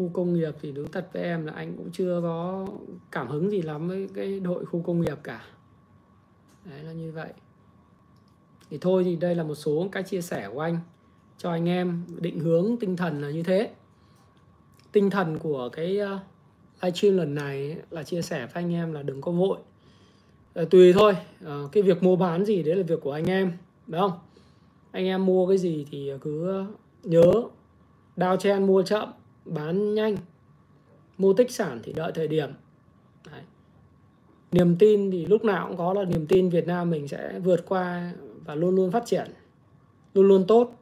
Khu 0.00 0.10
công 0.12 0.34
nghiệp 0.34 0.54
thì 0.60 0.72
đúng 0.72 0.90
thật 0.90 1.08
với 1.12 1.22
em 1.22 1.46
là 1.46 1.52
anh 1.52 1.76
cũng 1.76 1.90
chưa 1.92 2.20
có 2.22 2.66
cảm 3.10 3.28
hứng 3.28 3.50
gì 3.50 3.62
lắm 3.62 3.88
với 3.88 4.08
cái 4.14 4.40
đội 4.40 4.64
khu 4.64 4.82
công 4.82 5.00
nghiệp 5.00 5.18
cả. 5.22 5.44
Đấy 6.64 6.82
là 6.82 6.92
như 6.92 7.12
vậy. 7.12 7.32
Thì 8.70 8.78
thôi 8.80 9.04
thì 9.04 9.16
đây 9.16 9.34
là 9.34 9.42
một 9.42 9.54
số 9.54 9.88
cái 9.92 10.02
chia 10.02 10.20
sẻ 10.20 10.48
của 10.52 10.60
anh 10.60 10.78
cho 11.38 11.50
anh 11.50 11.68
em 11.68 12.04
định 12.20 12.40
hướng 12.40 12.76
tinh 12.80 12.96
thần 12.96 13.22
là 13.22 13.30
như 13.30 13.42
thế. 13.42 13.70
Tinh 14.92 15.10
thần 15.10 15.38
của 15.38 15.68
cái 15.72 15.98
ờ, 15.98 16.18
livestream 16.82 17.16
lần 17.16 17.34
này 17.34 17.76
là 17.90 18.02
chia 18.02 18.22
sẻ 18.22 18.38
với 18.46 18.62
anh 18.62 18.72
em 18.72 18.92
là 18.92 19.02
đừng 19.02 19.20
có 19.20 19.32
vội. 19.32 19.58
À, 20.54 20.62
tùy 20.70 20.92
thôi 20.92 21.16
à, 21.46 21.58
cái 21.72 21.82
việc 21.82 22.02
mua 22.02 22.16
bán 22.16 22.44
gì 22.44 22.62
đấy 22.62 22.76
là 22.76 22.82
việc 22.82 23.00
của 23.02 23.12
anh 23.12 23.24
em 23.24 23.52
đúng 23.86 24.00
không? 24.00 24.18
Anh 24.90 25.04
em 25.04 25.26
mua 25.26 25.48
cái 25.48 25.58
gì 25.58 25.86
thì 25.90 26.12
cứ 26.20 26.64
nhớ 27.02 27.32
đao 28.16 28.36
chen 28.36 28.66
mua 28.66 28.82
chậm 28.82 29.08
bán 29.50 29.94
nhanh. 29.94 30.16
Mua 31.18 31.32
tích 31.32 31.50
sản 31.50 31.80
thì 31.82 31.92
đợi 31.92 32.12
thời 32.14 32.28
điểm. 32.28 32.50
Đấy. 33.30 33.40
niềm 34.52 34.76
tin 34.76 35.10
thì 35.10 35.26
lúc 35.26 35.44
nào 35.44 35.68
cũng 35.68 35.76
có 35.76 35.92
là 35.92 36.04
niềm 36.04 36.26
tin 36.26 36.48
Việt 36.48 36.66
Nam 36.66 36.90
mình 36.90 37.08
sẽ 37.08 37.38
vượt 37.44 37.68
qua 37.68 38.12
và 38.44 38.54
luôn 38.54 38.76
luôn 38.76 38.90
phát 38.90 39.06
triển 39.06 39.26
luôn 40.14 40.28
luôn 40.28 40.44
tốt. 40.48 40.72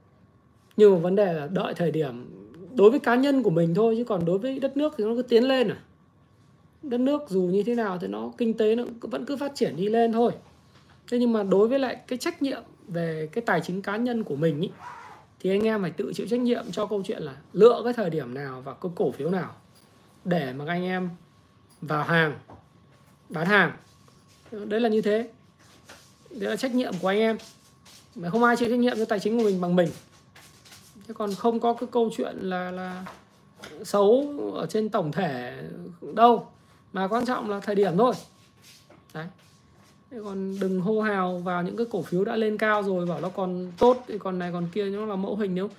Nhưng 0.77 0.95
mà 0.95 0.99
vấn 0.99 1.17
đề 1.17 1.33
là 1.33 1.47
đợi 1.47 1.75
thời 1.75 1.91
điểm 1.91 2.31
đối 2.75 2.91
với 2.91 3.01
cá 3.01 3.15
nhân 3.15 3.43
của 3.43 3.51
mình 3.51 3.75
thôi 3.75 3.95
chứ 3.99 4.05
còn 4.05 4.25
đối 4.25 4.39
với 4.39 4.59
đất 4.59 4.77
nước 4.77 4.95
thì 4.99 5.05
nó 5.05 5.15
cứ 5.15 5.23
tiến 5.23 5.49
lên 5.49 5.69
à. 5.69 5.79
Đất 6.83 7.01
nước 7.01 7.23
dù 7.29 7.41
như 7.41 7.63
thế 7.63 7.75
nào 7.75 7.99
thì 7.99 8.07
nó 8.07 8.33
kinh 8.39 8.55
tế 8.55 8.75
nó 8.75 8.85
vẫn 9.01 9.25
cứ 9.25 9.37
phát 9.37 9.53
triển 9.55 9.77
đi 9.77 9.89
lên 9.89 10.13
thôi. 10.13 10.33
Thế 11.11 11.19
nhưng 11.19 11.33
mà 11.33 11.43
đối 11.43 11.69
với 11.69 11.79
lại 11.79 11.97
cái 12.07 12.19
trách 12.19 12.43
nhiệm 12.43 12.63
về 12.89 13.29
cái 13.33 13.43
tài 13.43 13.61
chính 13.61 13.83
cá 13.83 13.97
nhân 13.97 14.25
của 14.25 14.37
mình 14.37 14.61
ý, 14.61 14.71
thì 15.41 15.51
anh 15.51 15.63
em 15.63 15.83
phải 15.83 15.91
tự 15.91 16.13
chịu 16.15 16.27
trách 16.31 16.41
nhiệm 16.41 16.73
cho 16.73 16.87
câu 16.87 17.03
chuyện 17.07 17.23
là 17.23 17.37
lựa 17.53 17.81
cái 17.85 17.93
thời 17.93 18.11
điểm 18.11 18.35
nào 18.35 18.61
và 18.61 18.75
cái 18.75 18.93
cổ 18.95 19.13
phiếu 19.13 19.31
nào 19.31 19.55
để 20.25 20.53
mà 20.53 20.65
các 20.65 20.73
anh 20.73 20.85
em 20.85 21.11
vào 21.81 22.05
hàng, 22.05 22.39
bán 23.29 23.47
hàng. 23.47 23.73
Đấy 24.51 24.81
là 24.81 24.89
như 24.89 25.03
thế. 25.03 25.31
Đấy 26.31 26.51
là 26.51 26.57
trách 26.57 26.75
nhiệm 26.75 26.93
của 27.03 27.09
anh 27.09 27.19
em. 27.19 27.39
Mà 28.15 28.31
không 28.31 28.45
ai 28.45 28.57
chịu 28.57 28.69
trách 28.69 28.79
nhiệm 28.79 28.97
cho 28.97 29.05
tài 29.05 29.21
chính 29.21 29.39
của 29.39 29.45
mình 29.45 29.61
bằng 29.61 29.77
mình. 29.77 29.89
Chứ 31.09 31.15
còn 31.15 31.35
không 31.35 31.61
có 31.61 31.73
cái 31.73 31.89
câu 31.93 32.11
chuyện 32.17 32.37
là 32.41 32.71
là 32.71 33.05
xấu 33.85 34.35
ở 34.55 34.67
trên 34.67 34.89
tổng 34.89 35.13
thể 35.13 35.63
đâu. 36.15 36.51
Mà 36.93 37.09
quan 37.09 37.27
trọng 37.27 37.51
là 37.51 37.61
thời 37.61 37.75
điểm 37.75 37.97
thôi. 37.99 38.15
Đấy 39.15 39.27
còn 40.11 40.61
đừng 40.61 40.81
hô 40.81 41.01
hào 41.01 41.39
vào 41.39 41.63
những 41.63 41.77
cái 41.77 41.87
cổ 41.91 42.03
phiếu 42.03 42.25
đã 42.25 42.37
lên 42.37 42.59
cao 42.59 42.83
rồi 42.83 43.07
bảo 43.07 43.21
nó 43.21 43.29
còn 43.29 43.73
tốt 43.79 44.05
thì 44.09 44.19
còn 44.19 44.39
này 44.39 44.53
còn 44.53 44.67
kia 44.73 44.85
nó 44.85 45.07
là 45.07 45.17
mẫu 45.17 45.37
hình 45.37 45.55
nếu 45.55 45.71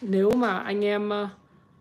nếu 0.00 0.30
mà 0.30 0.58
anh 0.58 0.84
em 0.84 1.10
ờ, 1.10 1.28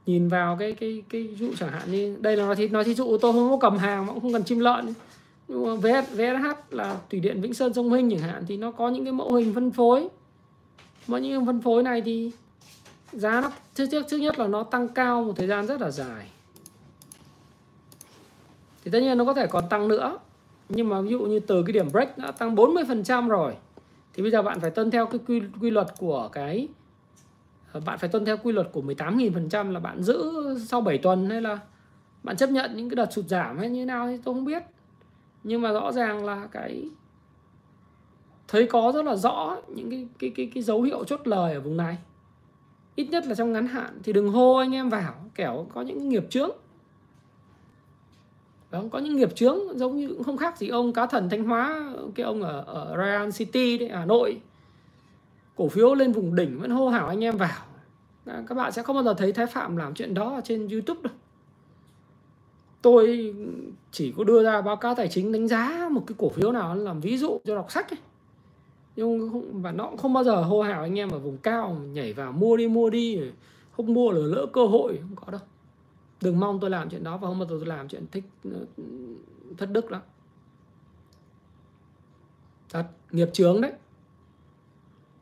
nhìn 0.06 0.27
vào 0.27 0.57
cái 0.60 0.73
cái 0.73 1.03
cái 1.10 1.36
dụ 1.40 1.52
chẳng 1.60 1.69
hạn 1.69 1.91
như 1.91 2.18
đây 2.22 2.38
là 2.38 2.45
nói 2.45 2.56
thì 2.56 2.68
nói 2.68 2.84
thí 2.84 2.94
dụ 2.94 3.18
tôi 3.18 3.34
không 3.34 3.52
có 3.52 3.57
cầm 3.69 3.77
hàng 3.77 4.06
mà 4.06 4.14
cũng 4.14 4.22
không 4.22 4.34
cần 4.34 4.44
chim 4.44 4.60
lợn. 4.60 4.94
Nhưng 5.48 5.65
mà 5.65 5.76
VS, 5.76 6.11
VSH 6.11 6.73
là 6.73 6.98
thủy 7.10 7.19
điện 7.19 7.41
Vĩnh 7.41 7.53
Sơn 7.53 7.73
Sông 7.73 7.94
Hinh 7.94 8.10
chẳng 8.10 8.19
hạn 8.19 8.45
thì 8.48 8.57
nó 8.57 8.72
có 8.72 8.90
những 8.90 9.03
cái 9.03 9.14
mẫu 9.14 9.34
hình 9.34 9.53
phân 9.53 9.72
phối. 9.72 10.07
Mà 11.07 11.19
những 11.19 11.45
phân 11.45 11.61
phối 11.61 11.84
này 11.84 12.02
thì 12.02 12.32
giá 13.11 13.41
nó 13.41 13.52
trước 13.73 13.86
trước 13.91 14.06
trước 14.10 14.18
nhất 14.18 14.40
là 14.40 14.48
nó 14.48 14.64
tăng 14.64 14.88
cao 14.88 15.23
một 15.23 15.34
thời 15.36 15.48
gian 15.48 15.68
rất 15.68 15.82
là 15.82 15.91
dài. 15.91 16.27
Thì 18.84 18.91
tất 18.91 18.99
nhiên 18.99 19.18
nó 19.18 19.26
có 19.26 19.34
thể 19.34 19.48
còn 19.48 19.69
tăng 19.69 19.88
nữa 19.88 20.18
nhưng 20.69 20.89
mà 20.89 21.01
ví 21.01 21.09
dụ 21.09 21.19
như 21.19 21.39
từ 21.39 21.63
cái 21.63 21.73
điểm 21.73 21.87
break 21.91 22.17
đã 22.17 22.31
tăng 22.31 22.55
40% 22.55 23.27
rồi 23.27 23.53
thì 24.13 24.23
bây 24.23 24.31
giờ 24.31 24.41
bạn 24.41 24.59
phải 24.59 24.71
tuân 24.71 24.91
theo 24.91 25.05
cái 25.05 25.19
quy, 25.27 25.41
quy 25.61 25.69
luật 25.69 25.87
của 25.97 26.29
cái 26.31 26.67
ờ, 27.71 27.79
bạn 27.85 27.97
phải 27.97 28.09
tuân 28.09 28.25
theo 28.25 28.37
quy 28.37 28.51
luật 28.51 28.67
của 28.71 28.81
18.000% 28.81 29.71
là 29.71 29.79
bạn 29.79 30.03
giữ 30.03 30.33
sau 30.67 30.81
7 30.81 30.97
tuần 30.97 31.29
hay 31.29 31.41
là 31.41 31.59
bạn 32.23 32.37
chấp 32.37 32.49
nhận 32.49 32.75
những 32.75 32.89
cái 32.89 32.95
đợt 32.95 33.11
sụt 33.11 33.25
giảm 33.25 33.57
hay 33.57 33.69
như 33.69 33.81
thế 33.81 33.85
nào 33.85 34.07
thì 34.07 34.17
tôi 34.23 34.35
không 34.35 34.45
biết. 34.45 34.63
Nhưng 35.43 35.61
mà 35.61 35.71
rõ 35.71 35.91
ràng 35.91 36.25
là 36.25 36.47
cái 36.51 36.89
thấy 38.47 38.67
có 38.67 38.91
rất 38.95 39.05
là 39.05 39.15
rõ 39.15 39.57
những 39.67 39.89
cái 39.89 40.07
cái 40.19 40.31
cái 40.35 40.51
cái 40.53 40.63
dấu 40.63 40.81
hiệu 40.81 41.03
chốt 41.03 41.27
lời 41.27 41.53
ở 41.53 41.61
vùng 41.61 41.77
này. 41.77 41.97
Ít 42.95 43.09
nhất 43.09 43.27
là 43.27 43.35
trong 43.35 43.53
ngắn 43.53 43.67
hạn 43.67 43.99
thì 44.03 44.13
đừng 44.13 44.29
hô 44.29 44.55
anh 44.55 44.75
em 44.75 44.89
vào 44.89 45.13
kẻo 45.35 45.67
có 45.73 45.81
những 45.81 46.09
nghiệp 46.09 46.25
chướng 46.29 46.51
đó, 48.76 48.84
có 48.91 48.99
những 48.99 49.15
nghiệp 49.15 49.35
chướng 49.35 49.80
giống 49.80 49.97
như 49.97 50.07
cũng 50.07 50.23
không 50.23 50.38
khác 50.38 50.57
gì 50.57 50.68
ông 50.68 50.93
cá 50.93 51.06
thần 51.06 51.30
thanh 51.30 51.43
hóa 51.43 51.93
cái 52.15 52.26
ông 52.26 52.41
ở 52.41 52.64
ở 52.68 52.95
Ryan 52.97 53.31
City 53.31 53.77
đấy 53.77 53.89
Hà 53.89 54.06
Nội. 54.06 54.38
Cổ 55.56 55.69
phiếu 55.69 55.95
lên 55.95 56.11
vùng 56.11 56.35
đỉnh 56.35 56.60
vẫn 56.60 56.69
hô 56.69 56.89
hào 56.89 57.07
anh 57.07 57.23
em 57.23 57.38
vào. 57.38 57.65
Các 58.26 58.56
bạn 58.56 58.72
sẽ 58.72 58.84
không 58.84 58.95
bao 58.95 59.03
giờ 59.03 59.14
thấy 59.14 59.34
Thái 59.34 59.45
Phạm 59.45 59.77
làm 59.77 59.93
chuyện 59.93 60.14
đó 60.14 60.41
trên 60.43 60.68
YouTube 60.68 60.99
đâu. 61.03 61.14
Tôi 62.81 63.34
chỉ 63.91 64.14
có 64.18 64.23
đưa 64.23 64.43
ra 64.43 64.61
báo 64.61 64.76
cáo 64.76 64.95
tài 64.95 65.07
chính 65.07 65.31
đánh 65.31 65.47
giá 65.47 65.89
một 65.91 66.03
cái 66.07 66.15
cổ 66.18 66.30
phiếu 66.30 66.52
nào 66.52 66.76
làm 66.76 67.02
ví 67.02 67.18
dụ 67.18 67.39
cho 67.45 67.56
đọc 67.56 67.72
sách 67.72 67.91
ấy. 67.91 67.99
nhưng 68.95 69.30
không, 69.31 69.61
và 69.61 69.72
nó 69.72 69.88
cũng 69.88 69.97
không 69.97 70.14
bao 70.14 70.23
giờ 70.23 70.43
hô 70.43 70.61
hào 70.61 70.81
anh 70.81 70.99
em 70.99 71.10
ở 71.10 71.19
vùng 71.19 71.38
cao 71.38 71.77
nhảy 71.93 72.14
vào 72.14 72.31
mua 72.31 72.57
đi 72.57 72.68
mua 72.68 72.89
đi 72.89 73.19
không 73.72 73.93
mua 73.93 74.11
là 74.11 74.19
lỡ 74.19 74.45
cơ 74.53 74.65
hội 74.65 74.99
không 75.02 75.15
có 75.15 75.31
đâu 75.31 75.41
đừng 76.21 76.39
mong 76.39 76.59
tôi 76.59 76.69
làm 76.69 76.89
chuyện 76.89 77.03
đó 77.03 77.17
và 77.17 77.27
không 77.27 77.39
bao 77.39 77.47
giờ 77.47 77.55
tôi 77.59 77.65
làm 77.65 77.87
chuyện 77.87 78.05
thích 78.11 78.23
ờ, 78.43 78.65
thất 79.57 79.71
đức 79.71 79.91
đó, 79.91 80.01
thật 82.69 82.85
nghiệp 83.11 83.29
chướng 83.33 83.61
đấy. 83.61 83.73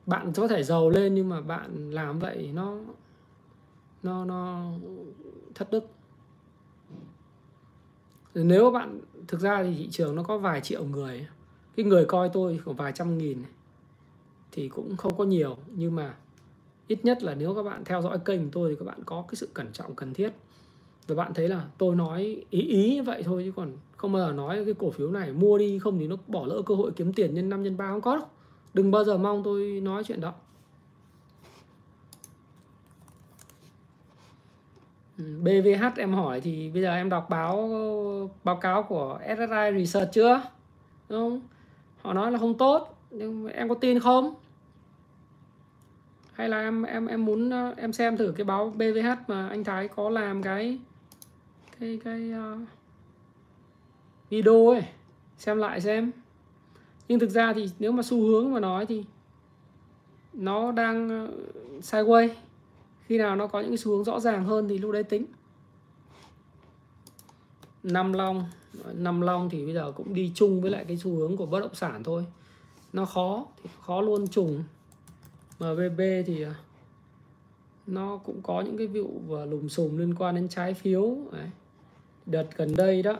Bạn 0.05 0.33
có 0.35 0.47
thể 0.47 0.63
giàu 0.63 0.89
lên 0.89 1.13
nhưng 1.13 1.29
mà 1.29 1.41
bạn 1.41 1.91
làm 1.91 2.19
vậy 2.19 2.51
nó 2.53 2.77
nó 4.03 4.25
nó 4.25 4.71
thất 5.55 5.71
đức. 5.71 5.85
Nếu 8.33 8.71
bạn 8.71 9.01
thực 9.27 9.39
ra 9.39 9.63
thì 9.63 9.75
thị 9.75 9.87
trường 9.91 10.15
nó 10.15 10.23
có 10.23 10.37
vài 10.37 10.61
triệu 10.61 10.85
người. 10.85 11.27
Cái 11.75 11.85
người 11.85 12.05
coi 12.05 12.29
tôi 12.33 12.59
khoảng 12.65 12.77
vài 12.77 12.91
trăm 12.91 13.17
nghìn. 13.17 13.43
Thì 14.51 14.69
cũng 14.69 14.97
không 14.97 15.17
có 15.17 15.23
nhiều 15.23 15.57
nhưng 15.67 15.95
mà 15.95 16.15
ít 16.87 17.05
nhất 17.05 17.23
là 17.23 17.35
nếu 17.35 17.55
các 17.55 17.63
bạn 17.63 17.85
theo 17.85 18.01
dõi 18.01 18.19
kênh 18.25 18.51
tôi 18.51 18.69
thì 18.69 18.75
các 18.79 18.85
bạn 18.85 19.03
có 19.05 19.25
cái 19.27 19.35
sự 19.35 19.49
cẩn 19.53 19.71
trọng 19.71 19.95
cần 19.95 20.13
thiết 20.13 20.33
và 21.07 21.15
bạn 21.15 21.34
thấy 21.34 21.49
là 21.49 21.65
tôi 21.77 21.95
nói 21.95 22.45
ý 22.49 22.61
ý 22.61 22.95
như 22.95 23.03
vậy 23.03 23.23
thôi 23.23 23.41
chứ 23.45 23.51
còn 23.55 23.71
không 23.97 24.11
bao 24.11 24.21
giờ 24.21 24.34
nói 24.34 24.65
cái 24.65 24.73
cổ 24.73 24.91
phiếu 24.91 25.11
này 25.11 25.34
mua 25.34 25.57
đi 25.57 25.80
không 25.80 25.99
thì 25.99 26.07
nó 26.07 26.15
bỏ 26.27 26.45
lỡ 26.45 26.61
cơ 26.65 26.75
hội 26.75 26.91
kiếm 26.95 27.13
tiền 27.13 27.34
nhân 27.34 27.49
5 27.49 27.63
nhân 27.63 27.77
3 27.77 27.88
không 27.88 28.01
có 28.01 28.15
đâu. 28.15 28.25
Đừng 28.73 28.91
bao 28.91 29.03
giờ 29.03 29.17
mong 29.17 29.43
tôi 29.43 29.80
nói 29.84 30.03
chuyện 30.03 30.21
đó. 30.21 30.34
Ừ, 35.17 35.23
BVH 35.41 35.97
em 35.97 36.13
hỏi 36.13 36.41
thì 36.41 36.69
bây 36.69 36.81
giờ 36.81 36.93
em 36.93 37.09
đọc 37.09 37.30
báo 37.30 37.69
báo 38.43 38.55
cáo 38.55 38.84
của 38.84 39.19
SSI 39.38 39.77
Research 39.77 40.11
chưa? 40.11 40.41
Đúng 41.09 41.19
không? 41.19 41.41
Họ 42.01 42.13
nói 42.13 42.31
là 42.31 42.39
không 42.39 42.57
tốt, 42.57 42.97
nhưng 43.11 43.47
em 43.47 43.69
có 43.69 43.75
tin 43.75 43.99
không? 43.99 44.35
Hay 46.34 46.49
là 46.49 46.61
em 46.61 46.84
em 46.84 47.07
em 47.07 47.25
muốn, 47.25 47.51
em 47.77 47.93
xem 47.93 48.17
thử 48.17 48.34
cái 48.38 48.45
báo 48.45 48.69
BVH 48.69 49.30
mà 49.30 49.47
anh 49.47 49.63
Thái 49.63 49.88
có 49.88 50.09
làm 50.09 50.43
cái 50.43 50.80
cái 51.79 51.99
cái 52.03 52.31
uh, 52.31 52.59
video 54.29 54.67
ấy 54.67 54.83
xem 55.37 55.57
lại 55.57 55.81
xem. 55.81 56.11
Nhưng 57.07 57.19
thực 57.19 57.29
ra 57.29 57.53
thì 57.53 57.69
nếu 57.79 57.91
mà 57.91 58.03
xu 58.03 58.21
hướng 58.21 58.53
mà 58.53 58.59
nói 58.59 58.85
thì 58.85 59.03
nó 60.33 60.71
đang 60.71 61.09
ờ, 61.09 61.31
sideways. 61.81 62.29
Khi 63.05 63.17
nào 63.17 63.35
nó 63.35 63.47
có 63.47 63.59
những 63.59 63.69
cái 63.69 63.77
xu 63.77 63.91
hướng 63.91 64.03
rõ 64.03 64.19
ràng 64.19 64.45
hơn 64.45 64.67
thì 64.67 64.77
lúc 64.77 64.91
đấy 64.91 65.03
tính. 65.03 65.25
Năm 67.83 68.13
long 68.13 68.45
năm 68.93 69.21
long 69.21 69.49
thì 69.49 69.65
bây 69.65 69.73
giờ 69.73 69.91
cũng 69.91 70.13
đi 70.13 70.31
chung 70.35 70.61
với 70.61 70.71
lại 70.71 70.85
cái 70.87 70.97
xu 70.97 71.15
hướng 71.15 71.37
của 71.37 71.45
bất 71.45 71.59
động 71.59 71.75
sản 71.75 72.03
thôi. 72.03 72.25
Nó 72.93 73.05
khó 73.05 73.45
thì 73.63 73.69
khó 73.81 74.01
luôn 74.01 74.27
trùng. 74.27 74.63
MBB 75.59 76.01
thì 76.25 76.41
ờ, 76.41 76.53
nó 77.87 78.17
cũng 78.17 78.41
có 78.41 78.61
những 78.61 78.77
cái 78.77 78.87
vụ 78.87 79.21
và 79.27 79.45
lùm 79.45 79.67
xùm 79.67 79.97
liên 79.97 80.15
quan 80.15 80.35
đến 80.35 80.49
trái 80.49 80.73
phiếu 80.73 81.17
Đấy 81.31 81.49
đợt 82.25 82.57
gần 82.57 82.75
đây 82.75 83.01
đó 83.01 83.19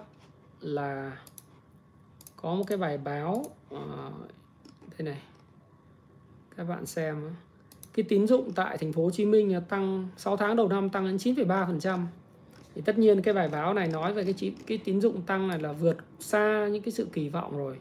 là 0.62 1.18
có 2.36 2.56
một 2.56 2.64
cái 2.68 2.78
bài 2.78 2.98
báo 2.98 3.46
uh, 3.76 3.80
đây 4.98 5.06
này 5.06 5.22
các 6.58 6.64
bạn 6.64 6.86
xem 6.86 7.30
cái 7.94 8.06
tín 8.10 8.28
dụng 8.28 8.52
tại 8.56 8.78
thành 8.78 8.94
phố 8.94 9.04
Hồ 9.04 9.12
Chí 9.12 9.26
Minh 9.26 9.62
tăng 9.70 10.08
6 10.18 10.38
tháng 10.38 10.56
đầu 10.56 10.68
năm 10.68 10.90
tăng 10.90 11.06
đến 11.06 11.18
9,3% 11.18 12.00
thì 12.76 12.82
tất 12.82 12.98
nhiên 12.98 13.22
cái 13.22 13.34
bài 13.34 13.48
báo 13.48 13.74
này 13.74 13.88
nói 13.88 14.14
về 14.14 14.24
cái 14.24 14.54
cái 14.68 14.78
tín 14.78 15.02
dụng 15.02 15.22
tăng 15.22 15.48
này 15.48 15.60
là 15.60 15.72
vượt 15.72 15.98
xa 16.20 16.68
những 16.72 16.84
cái 16.84 16.92
sự 16.92 17.08
kỳ 17.14 17.30
vọng 17.30 17.58
rồi. 17.58 17.80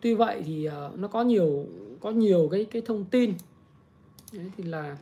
Tuy 0.00 0.14
vậy 0.14 0.42
thì 0.46 0.68
uh, 0.68 0.98
nó 0.98 1.08
có 1.08 1.22
nhiều 1.22 1.66
có 2.00 2.10
nhiều 2.10 2.48
cái 2.52 2.64
cái 2.64 2.82
thông 2.82 3.04
tin. 3.04 3.34
Đấy 4.32 4.50
thì 4.56 4.64
là 4.64 4.96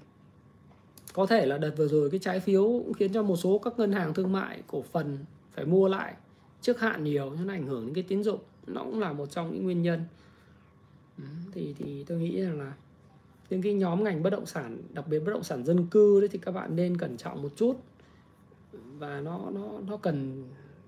có 1.13 1.27
thể 1.27 1.47
là 1.47 1.59
đợt 1.59 1.71
vừa 1.77 1.89
rồi 1.89 2.11
cái 2.11 2.21
trái 2.21 2.41
phiếu 2.41 2.63
cũng 2.63 2.93
khiến 2.93 3.13
cho 3.13 3.23
một 3.23 3.37
số 3.37 3.59
các 3.59 3.79
ngân 3.79 3.93
hàng 3.93 4.15
thương 4.15 4.33
mại 4.33 4.63
cổ 4.67 4.83
phần 4.83 5.19
phải 5.53 5.65
mua 5.65 5.89
lại 5.89 6.15
trước 6.61 6.81
hạn 6.81 7.05
nhiều 7.05 7.31
nó 7.31 7.53
ảnh 7.53 7.67
hưởng 7.67 7.87
đến 7.87 7.95
cái 7.95 8.05
tín 8.09 8.23
dụng. 8.23 8.41
Nó 8.67 8.85
cũng 8.85 9.01
là 9.01 9.13
một 9.13 9.31
trong 9.31 9.55
những 9.55 9.65
nguyên 9.65 9.83
nhân. 9.83 10.05
Ừ, 11.19 11.25
thì 11.53 11.75
thì 11.79 12.05
tôi 12.05 12.19
nghĩ 12.19 12.43
rằng 12.43 12.59
là 12.59 12.73
những 13.51 13.63
cái 13.63 13.75
nhóm 13.75 14.05
ngành 14.05 14.23
bất 14.23 14.31
động 14.31 14.47
sản 14.47 14.83
đặc 14.93 15.09
biệt 15.09 15.19
bất 15.19 15.33
động 15.33 15.43
sản 15.43 15.65
dân 15.65 15.87
cư 15.87 16.21
đấy 16.21 16.29
thì 16.29 16.39
các 16.39 16.53
bạn 16.53 16.77
nên 16.77 16.97
cẩn 16.97 17.17
trọng 17.17 17.43
một 17.43 17.51
chút. 17.57 17.77
Và 18.73 19.21
nó 19.21 19.51
nó 19.55 19.69
nó 19.89 19.97
cần 19.97 20.45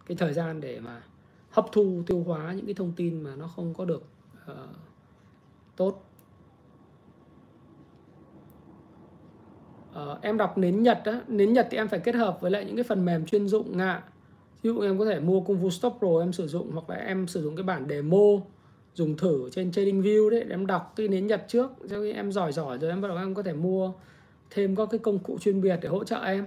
cái 0.07 0.16
thời 0.16 0.32
gian 0.32 0.61
để 0.61 0.81
mà 0.81 1.03
hấp 1.51 1.66
thu 1.73 2.03
tiêu 2.07 2.23
hóa 2.27 2.53
những 2.53 2.66
cái 2.66 2.74
thông 2.74 2.93
tin 2.97 3.23
mà 3.23 3.36
nó 3.36 3.47
không 3.47 3.74
có 3.74 3.85
được 3.85 4.03
uh, 4.53 4.57
tốt. 5.77 6.05
Uh, 9.93 10.23
em 10.23 10.36
đọc 10.36 10.59
nến 10.59 10.82
Nhật 10.82 11.01
á. 11.05 11.20
Nến 11.28 11.52
Nhật 11.52 11.69
thì 11.70 11.77
em 11.77 11.89
phải 11.89 12.01
kết 12.01 12.14
hợp 12.14 12.40
với 12.40 12.51
lại 12.51 12.64
những 12.64 12.77
cái 12.77 12.85
phần 12.85 13.05
mềm 13.05 13.27
chuyên 13.27 13.48
dụng 13.48 13.77
ngạ. 13.77 14.02
Ví 14.62 14.70
dụ 14.70 14.81
em 14.81 14.98
có 14.98 15.05
thể 15.05 15.20
mua 15.20 15.40
công 15.40 15.60
vụ 15.60 15.70
Stop 15.70 15.97
Pro 15.98 16.20
em 16.20 16.32
sử 16.32 16.48
dụng 16.48 16.70
hoặc 16.73 16.90
là 16.90 16.97
em 16.97 17.27
sử 17.27 17.43
dụng 17.43 17.56
cái 17.56 17.64
bản 17.64 17.86
demo 17.89 18.19
dùng 18.94 19.16
thử 19.16 19.51
trên 19.51 19.73
Trading 19.73 20.02
View 20.02 20.31
đấy. 20.31 20.44
Để 20.44 20.55
em 20.55 20.66
đọc 20.66 20.93
cái 20.97 21.09
nến 21.09 21.27
Nhật 21.27 21.44
trước 21.48 21.70
sau 21.90 22.02
khi 22.02 22.12
em 22.12 22.32
giỏi 22.32 22.52
giỏi 22.52 22.78
rồi 22.78 22.90
em 22.90 23.01
bắt 23.01 23.09
đầu 23.09 23.16
em 23.16 23.35
có 23.35 23.43
thể 23.43 23.52
mua 23.52 23.93
thêm 24.51 24.77
các 24.77 24.89
cái 24.90 24.98
công 24.98 25.19
cụ 25.19 25.39
chuyên 25.39 25.60
biệt 25.60 25.78
để 25.82 25.89
hỗ 25.89 26.05
trợ 26.05 26.16
em. 26.16 26.47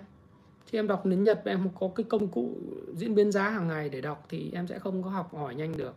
Khi 0.65 0.79
em 0.79 0.87
đọc 0.87 1.05
nến 1.05 1.23
Nhật 1.23 1.41
em 1.45 1.69
có 1.79 1.89
cái 1.95 2.03
công 2.03 2.27
cụ 2.27 2.51
diễn 2.95 3.15
biến 3.15 3.31
giá 3.31 3.49
hàng 3.49 3.67
ngày 3.67 3.89
để 3.89 4.01
đọc 4.01 4.25
thì 4.29 4.51
em 4.53 4.67
sẽ 4.67 4.79
không 4.79 5.03
có 5.03 5.09
học 5.09 5.33
hỏi 5.35 5.55
nhanh 5.55 5.77
được 5.77 5.95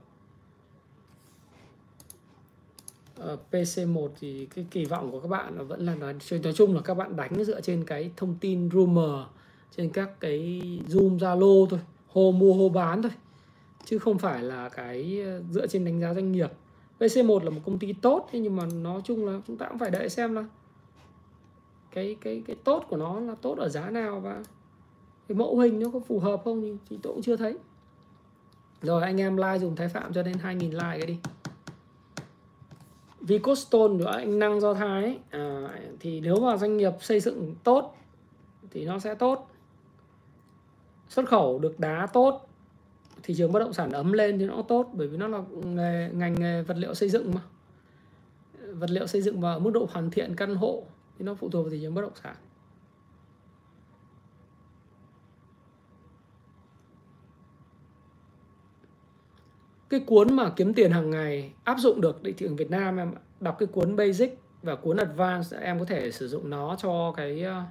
uh, 3.00 3.06
ờ, 3.06 3.06
Ờ, 3.18 3.36
PC1 3.50 4.08
thì 4.20 4.46
cái 4.54 4.66
kỳ 4.70 4.84
vọng 4.84 5.10
của 5.10 5.20
các 5.20 5.28
bạn 5.28 5.56
là 5.56 5.62
vẫn 5.62 5.86
là 5.86 5.94
nói, 5.94 6.14
nói 6.42 6.52
chung 6.52 6.74
là 6.74 6.80
các 6.80 6.94
bạn 6.94 7.16
đánh 7.16 7.44
dựa 7.44 7.60
trên 7.60 7.84
cái 7.84 8.10
thông 8.16 8.34
tin 8.40 8.70
rumor 8.70 9.20
trên 9.76 9.90
các 9.90 10.20
cái 10.20 10.40
zoom 10.88 11.18
zalo 11.18 11.66
thôi 11.66 11.80
hô 12.08 12.32
mua 12.32 12.54
hô 12.54 12.68
bán 12.68 13.02
thôi 13.02 13.12
chứ 13.84 13.98
không 13.98 14.18
phải 14.18 14.42
là 14.42 14.68
cái 14.68 15.22
ờ, 15.24 15.42
dựa 15.50 15.66
trên 15.66 15.84
đánh 15.84 16.00
giá 16.00 16.14
doanh 16.14 16.32
nghiệp. 16.32 16.50
PC1 16.98 17.44
là 17.44 17.50
một 17.50 17.60
công 17.66 17.78
ty 17.78 17.92
tốt 17.92 18.28
nhưng 18.32 18.56
mà 18.56 18.66
nói 18.66 19.00
chung 19.04 19.26
là 19.26 19.40
chúng 19.46 19.56
ta 19.56 19.68
cũng 19.68 19.78
phải 19.78 19.90
đợi 19.90 20.08
xem 20.08 20.34
là 20.34 20.44
cái 21.92 22.16
cái 22.20 22.42
cái 22.46 22.56
tốt 22.64 22.84
của 22.88 22.96
nó 22.96 23.20
là 23.20 23.34
tốt 23.42 23.58
ở 23.58 23.68
giá 23.68 23.90
nào 23.90 24.20
và 24.20 24.42
cái 25.28 25.36
mẫu 25.36 25.58
hình 25.58 25.80
nó 25.80 25.90
có 25.92 26.00
phù 26.00 26.18
hợp 26.18 26.40
không 26.44 26.62
thì, 26.62 26.72
thì 26.90 26.98
tôi 27.02 27.12
cũng 27.12 27.22
chưa 27.22 27.36
thấy. 27.36 27.58
Rồi 28.82 29.02
anh 29.02 29.20
em 29.20 29.36
like 29.36 29.58
dùng 29.58 29.76
thái 29.76 29.88
phạm 29.88 30.12
cho 30.12 30.22
nên 30.22 30.34
2.000 30.34 30.70
like 30.70 30.78
cái 30.80 31.06
đi. 31.06 31.18
Vicostone 33.20 34.04
của 34.04 34.10
anh 34.10 34.38
năng 34.38 34.60
do 34.60 34.74
thái 34.74 35.18
à, 35.30 35.68
thì 36.00 36.20
nếu 36.20 36.40
mà 36.40 36.56
doanh 36.56 36.76
nghiệp 36.76 36.92
xây 37.00 37.20
dựng 37.20 37.54
tốt 37.64 37.96
thì 38.70 38.84
nó 38.84 38.98
sẽ 38.98 39.14
tốt. 39.14 39.50
Xuất 41.08 41.28
khẩu 41.28 41.58
được 41.58 41.80
đá 41.80 42.06
tốt 42.12 42.48
thị 43.22 43.34
trường 43.36 43.52
bất 43.52 43.60
động 43.60 43.72
sản 43.72 43.90
ấm 43.90 44.12
lên 44.12 44.38
thì 44.38 44.46
nó 44.46 44.62
tốt 44.68 44.90
bởi 44.92 45.08
vì 45.08 45.16
nó 45.16 45.28
là 45.28 45.42
nghề, 45.64 46.10
ngành 46.12 46.34
nghề 46.34 46.62
vật 46.62 46.76
liệu 46.76 46.94
xây 46.94 47.08
dựng 47.08 47.34
mà. 47.34 47.40
Vật 48.72 48.90
liệu 48.90 49.06
xây 49.06 49.22
dựng 49.22 49.40
và 49.40 49.58
mức 49.58 49.70
độ 49.70 49.88
hoàn 49.90 50.10
thiện 50.10 50.36
căn 50.36 50.54
hộ 50.54 50.82
thì 51.18 51.24
nó 51.24 51.34
phụ 51.34 51.48
thuộc 51.48 51.64
vào 51.64 51.70
thị 51.70 51.78
trường 51.82 51.94
bất 51.94 52.02
động 52.02 52.12
sản. 52.22 52.36
Cái 59.89 60.01
cuốn 60.01 60.36
mà 60.36 60.52
kiếm 60.56 60.74
tiền 60.74 60.90
hàng 60.90 61.10
ngày 61.10 61.52
áp 61.65 61.78
dụng 61.78 62.01
được 62.01 62.20
thị 62.24 62.32
trường 62.32 62.56
Việt 62.56 62.70
Nam 62.70 62.97
em 62.97 63.15
đọc 63.40 63.56
cái 63.59 63.66
cuốn 63.66 63.97
Basic 63.97 64.39
và 64.62 64.74
cuốn 64.74 64.97
Advanced, 64.97 65.60
em 65.60 65.78
có 65.78 65.85
thể 65.85 66.12
sử 66.12 66.28
dụng 66.28 66.51
nó 66.51 66.77
cho 66.78 67.12
cái 67.16 67.43
ờ, 67.43 67.62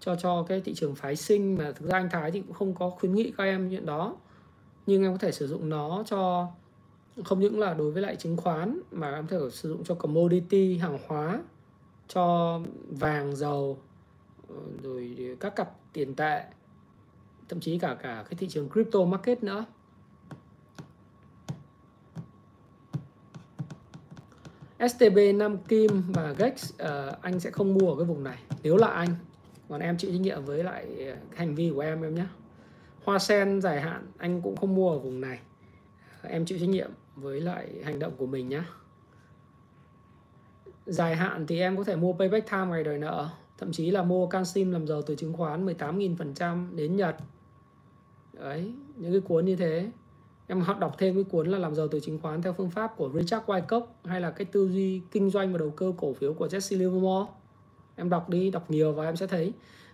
cho 0.00 0.16
cho 0.16 0.42
cái 0.42 0.60
thị 0.60 0.74
trường 0.74 0.94
phái 0.94 1.16
sinh 1.16 1.56
mà 1.58 1.72
thực 1.72 1.88
ra 1.88 1.98
anh 1.98 2.08
Thái 2.10 2.30
thì 2.30 2.40
cũng 2.40 2.52
không 2.52 2.74
có 2.74 2.90
khuyến 2.90 3.14
nghị 3.14 3.32
các 3.36 3.44
em 3.44 3.70
chuyện 3.70 3.86
đó. 3.86 4.16
Nhưng 4.86 5.02
em 5.02 5.12
có 5.12 5.18
thể 5.18 5.32
sử 5.32 5.46
dụng 5.46 5.68
nó 5.68 6.04
cho, 6.06 6.46
không 7.24 7.40
những 7.40 7.58
là 7.58 7.74
đối 7.74 7.90
với 7.90 8.02
lại 8.02 8.16
chứng 8.16 8.36
khoán 8.36 8.80
mà 8.90 9.14
em 9.14 9.26
có 9.26 9.38
thể 9.38 9.50
sử 9.50 9.68
dụng 9.68 9.84
cho 9.84 9.94
commodity, 9.94 10.78
hàng 10.78 10.98
hóa, 11.06 11.42
cho 12.08 12.60
vàng 12.90 13.36
dầu 13.36 13.78
ờ, 14.48 14.56
rồi 14.82 15.16
các 15.40 15.56
cặp 15.56 15.70
tiền 15.92 16.14
tệ, 16.14 16.44
thậm 17.48 17.60
chí 17.60 17.78
cả 17.78 17.96
cả 18.02 18.24
cái 18.30 18.34
thị 18.38 18.48
trường 18.48 18.68
crypto 18.70 19.04
market 19.04 19.42
nữa. 19.42 19.64
STB 24.88 25.18
Nam 25.34 25.58
Kim 25.58 26.02
và 26.08 26.34
Gex 26.38 26.72
uh, 26.72 27.20
anh 27.20 27.40
sẽ 27.40 27.50
không 27.50 27.74
mua 27.74 27.90
ở 27.90 27.96
cái 27.96 28.04
vùng 28.04 28.24
này. 28.24 28.38
Nếu 28.62 28.76
là 28.76 28.86
anh. 28.86 29.08
Còn 29.68 29.80
em 29.80 29.98
chịu 29.98 30.10
trách 30.10 30.20
nhiệm 30.20 30.44
với 30.44 30.64
lại 30.64 31.06
ờ, 31.06 31.16
hành 31.36 31.54
vi 31.54 31.72
của 31.74 31.80
em 31.80 32.02
em 32.02 32.14
nhé 32.14 32.26
hoa 33.04 33.18
sen 33.18 33.60
dài 33.60 33.80
hạn 33.80 34.06
anh 34.18 34.42
cũng 34.42 34.56
không 34.56 34.74
mua 34.74 34.90
ở 34.90 34.98
vùng 34.98 35.20
này. 35.20 35.40
Em 36.22 36.44
chịu 36.44 36.58
trách 36.58 36.68
nhiệm 36.68 36.90
với 37.16 37.40
lại 37.40 37.68
hành 37.84 37.98
động 37.98 38.12
của 38.16 38.26
mình 38.26 38.48
nhé 38.48 38.62
dài 40.86 41.16
hạn 41.16 41.46
thì 41.46 41.60
em 41.60 41.76
có 41.76 41.84
thể 41.84 41.96
mua 41.96 42.12
payback 42.12 42.50
time 42.50 42.66
ngày 42.66 42.84
đòi 42.84 42.98
nợ 42.98 43.28
thậm 43.58 43.72
chí 43.72 43.90
là 43.90 44.02
mua 44.02 44.26
canxim 44.26 44.72
làm 44.72 44.86
giàu 44.86 45.02
từ 45.02 45.14
chứng 45.14 45.32
khoán 45.32 45.66
18.000% 45.66 46.76
đến 46.76 46.96
Nhật. 46.96 47.16
Đấy 48.32 48.72
những 48.96 49.12
cái 49.12 49.20
cuốn 49.20 49.44
như 49.44 49.56
thế 49.56 49.90
em 50.46 50.60
học 50.60 50.78
đọc 50.80 50.94
thêm 50.98 51.14
cái 51.14 51.24
cuốn 51.24 51.48
là 51.48 51.58
làm 51.58 51.74
giàu 51.74 51.88
từ 51.88 52.00
chứng 52.00 52.18
khoán 52.22 52.42
theo 52.42 52.52
phương 52.52 52.70
pháp 52.70 52.96
của 52.96 53.10
Richard 53.14 53.46
Wyckoff 53.46 53.82
hay 54.04 54.20
là 54.20 54.30
cái 54.30 54.44
tư 54.44 54.68
duy 54.68 55.00
kinh 55.10 55.30
doanh 55.30 55.52
và 55.52 55.58
đầu 55.58 55.70
cơ 55.70 55.92
cổ 55.96 56.12
phiếu 56.12 56.34
của 56.34 56.46
Jesse 56.46 56.78
Livermore. 56.78 57.32
Em 57.96 58.10
đọc 58.10 58.28
đi 58.28 58.50
đọc 58.50 58.70
nhiều 58.70 58.92
và 58.92 59.04
em 59.04 59.16
sẽ 59.16 59.26
thấy. 59.26 59.52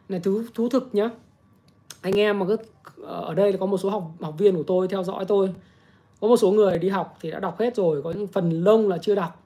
Này 0.09 0.21
thú 0.21 0.43
thú 0.55 0.69
thực 0.69 0.89
nhá. 0.93 1.11
Anh 2.01 2.19
em 2.19 2.39
mà 2.39 2.47
cứ 2.47 2.57
ờ, 3.03 3.21
ở 3.21 3.35
đây 3.35 3.53
có 3.61 3.67
một 3.67 3.79
số 3.79 3.91
học 3.91 4.11
học 4.21 4.35
viên 4.39 4.57
của 4.57 4.63
tôi 4.63 4.89
theo 4.89 5.03
dõi 5.05 5.25
tôi. 5.25 5.55
Có 6.21 6.29
một 6.29 6.37
số 6.37 6.51
người 6.51 6.79
đi 6.79 6.89
học 6.89 7.17
thì 7.21 7.31
đã 7.31 7.41
đọc 7.41 7.59
hết 7.59 7.77
rồi 7.77 8.03
có 8.03 8.11
những 8.11 8.27
phần 8.27 8.65
lông 8.65 8.89
là 8.89 8.99
chưa 8.99 9.15
đọc. 9.15 9.45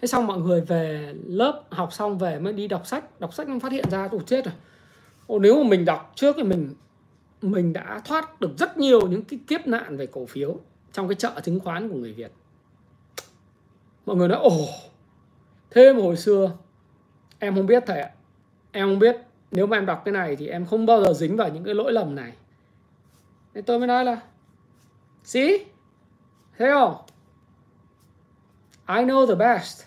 Thế 0.00 0.08
xong 0.08 0.26
mọi 0.26 0.38
người 0.38 0.60
về 0.60 1.14
lớp 1.26 1.62
học 1.70 1.92
xong 1.92 2.18
về 2.18 2.38
mới 2.38 2.52
đi 2.52 2.68
đọc 2.68 2.86
sách. 2.86 3.20
Đọc 3.20 3.34
sách 3.34 3.48
mới 3.48 3.60
phát 3.60 3.72
hiện 3.72 3.84
ra 3.90 4.08
tụt 4.08 4.26
chết 4.26 4.44
rồi. 4.44 4.54
Ồ, 5.26 5.38
nếu 5.38 5.62
mà 5.62 5.68
mình 5.68 5.84
đọc 5.84 6.12
trước 6.14 6.36
thì 6.36 6.42
mình 6.42 6.74
mình 7.42 7.72
đã 7.72 8.00
thoát 8.04 8.40
được 8.40 8.50
rất 8.58 8.78
nhiều 8.78 9.08
những 9.08 9.24
cái 9.24 9.40
kiếp 9.46 9.66
nạn 9.66 9.96
về 9.96 10.06
cổ 10.06 10.26
phiếu 10.26 10.56
trong 10.92 11.08
cái 11.08 11.14
chợ 11.14 11.40
chứng 11.42 11.60
khoán 11.60 11.88
của 11.88 11.94
người 11.94 12.12
Việt. 12.12 12.32
Mọi 14.06 14.16
người 14.16 14.28
nói, 14.28 14.38
ồ 14.38 14.66
thế 15.70 15.92
mà 15.92 16.02
hồi 16.02 16.16
xưa. 16.16 16.52
Em 17.38 17.54
không 17.54 17.66
biết 17.66 17.82
thầy 17.86 18.00
ạ. 18.00 18.10
Em 18.72 18.88
không 18.88 18.98
biết, 18.98 19.16
nếu 19.50 19.66
mà 19.66 19.76
em 19.76 19.86
đọc 19.86 20.02
cái 20.04 20.12
này 20.12 20.36
thì 20.36 20.46
em 20.46 20.66
không 20.66 20.86
bao 20.86 21.04
giờ 21.04 21.12
dính 21.12 21.36
vào 21.36 21.48
những 21.48 21.64
cái 21.64 21.74
lỗi 21.74 21.92
lầm 21.92 22.14
này. 22.14 22.32
Nên 23.54 23.64
tôi 23.64 23.78
mới 23.78 23.88
nói 23.88 24.04
là 24.04 24.20
see 25.24 25.58
thấy 26.58 26.70
không? 26.70 26.94
I 28.88 28.94
know 28.94 29.26
the 29.26 29.34
best. 29.34 29.84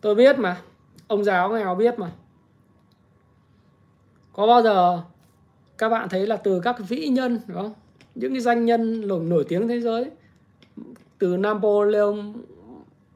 Tôi 0.00 0.14
biết 0.14 0.38
mà. 0.38 0.60
Ông 1.08 1.24
giáo 1.24 1.50
nghèo 1.50 1.74
biết 1.74 1.98
mà. 1.98 2.10
Có 4.32 4.46
bao 4.46 4.62
giờ 4.62 5.02
các 5.78 5.88
bạn 5.88 6.08
thấy 6.08 6.26
là 6.26 6.36
từ 6.36 6.60
các 6.60 6.76
vĩ 6.88 7.08
nhân 7.08 7.40
đúng 7.46 7.56
không? 7.56 7.74
Những 8.14 8.32
cái 8.32 8.40
danh 8.40 8.64
nhân 8.64 9.08
nổi, 9.08 9.24
nổi 9.24 9.44
tiếng 9.48 9.68
thế 9.68 9.80
giới 9.80 10.10
từ 11.18 11.36
Napoleon 11.36 12.32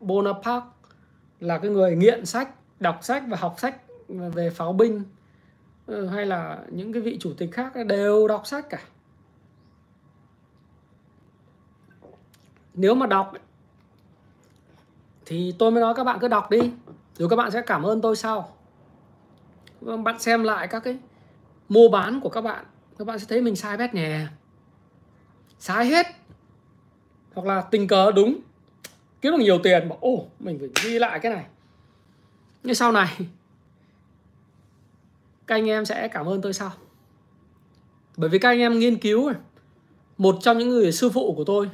Bonaparte 0.00 0.66
là 1.40 1.58
cái 1.58 1.70
người 1.70 1.96
nghiện 1.96 2.26
sách 2.26 2.54
đọc 2.80 2.98
sách 3.02 3.22
và 3.28 3.36
học 3.36 3.54
sách 3.58 3.80
về 4.08 4.50
pháo 4.50 4.72
binh 4.72 5.02
ờ, 5.86 6.06
hay 6.06 6.26
là 6.26 6.58
những 6.70 6.92
cái 6.92 7.02
vị 7.02 7.16
chủ 7.20 7.32
tịch 7.36 7.52
khác 7.52 7.72
đều 7.86 8.28
đọc 8.28 8.46
sách 8.46 8.70
cả. 8.70 8.82
Nếu 12.74 12.94
mà 12.94 13.06
đọc 13.06 13.32
thì 15.26 15.54
tôi 15.58 15.70
mới 15.70 15.80
nói 15.80 15.94
các 15.94 16.04
bạn 16.04 16.18
cứ 16.20 16.28
đọc 16.28 16.50
đi 16.50 16.60
rồi 17.16 17.28
các 17.28 17.36
bạn 17.36 17.50
sẽ 17.50 17.62
cảm 17.62 17.82
ơn 17.82 18.00
tôi 18.00 18.16
sau. 18.16 18.56
Vâng, 19.80 20.04
bạn 20.04 20.18
xem 20.18 20.42
lại 20.42 20.68
các 20.68 20.80
cái 20.80 20.98
mua 21.70 21.88
bán 21.88 22.20
của 22.20 22.28
các 22.28 22.40
bạn 22.40 22.64
các 23.00 23.04
bạn 23.04 23.18
sẽ 23.18 23.26
thấy 23.28 23.40
mình 23.40 23.56
sai 23.56 23.76
bét 23.76 23.94
nhè. 23.94 24.26
Sai 25.58 25.86
hết. 25.86 26.06
Hoặc 27.34 27.46
là 27.46 27.60
tình 27.60 27.88
cờ 27.88 28.12
đúng. 28.12 28.38
Kiếm 29.20 29.32
được 29.32 29.38
nhiều 29.38 29.58
tiền 29.62 29.88
bảo 29.88 29.98
ô 30.00 30.26
mình 30.40 30.58
phải 30.58 30.68
ghi 30.84 30.98
lại 30.98 31.20
cái 31.20 31.32
này. 31.32 31.44
Nhưng 32.62 32.74
sau 32.74 32.92
này, 32.92 33.16
các 35.46 35.54
anh 35.54 35.68
em 35.68 35.84
sẽ 35.84 36.08
cảm 36.08 36.26
ơn 36.26 36.42
tôi 36.42 36.52
sau. 36.52 36.70
Bởi 38.16 38.30
vì 38.30 38.38
các 38.38 38.48
anh 38.48 38.58
em 38.58 38.78
nghiên 38.78 38.96
cứu 38.96 39.32
một 40.18 40.36
trong 40.40 40.58
những 40.58 40.68
người 40.68 40.92
sư 40.92 41.10
phụ 41.10 41.34
của 41.36 41.44
tôi, 41.44 41.70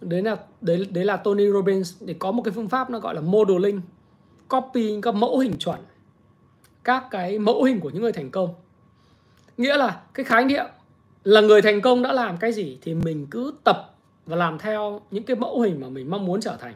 đấy 0.00 0.22
là, 0.22 0.36
đấy 0.60 0.88
đấy 0.90 1.04
là 1.04 1.16
Tony 1.16 1.50
Robbins. 1.50 1.94
Để 2.00 2.14
có 2.18 2.32
một 2.32 2.42
cái 2.42 2.52
phương 2.52 2.68
pháp 2.68 2.90
nó 2.90 2.98
gọi 2.98 3.14
là 3.14 3.20
modeling, 3.20 3.80
copy 4.48 5.00
các 5.02 5.14
mẫu 5.14 5.38
hình 5.38 5.58
chuẩn 5.58 5.80
các 6.88 7.04
cái 7.10 7.38
mẫu 7.38 7.62
hình 7.62 7.80
của 7.80 7.90
những 7.90 8.02
người 8.02 8.12
thành 8.12 8.30
công. 8.30 8.54
Nghĩa 9.56 9.76
là 9.76 10.00
cái 10.14 10.24
khái 10.24 10.44
niệm 10.44 10.64
là 11.24 11.40
người 11.40 11.62
thành 11.62 11.80
công 11.80 12.02
đã 12.02 12.12
làm 12.12 12.36
cái 12.36 12.52
gì 12.52 12.78
thì 12.82 12.94
mình 12.94 13.26
cứ 13.30 13.54
tập 13.64 13.94
và 14.26 14.36
làm 14.36 14.58
theo 14.58 15.00
những 15.10 15.24
cái 15.24 15.36
mẫu 15.36 15.60
hình 15.60 15.80
mà 15.80 15.88
mình 15.88 16.10
mong 16.10 16.26
muốn 16.26 16.40
trở 16.40 16.56
thành. 16.60 16.74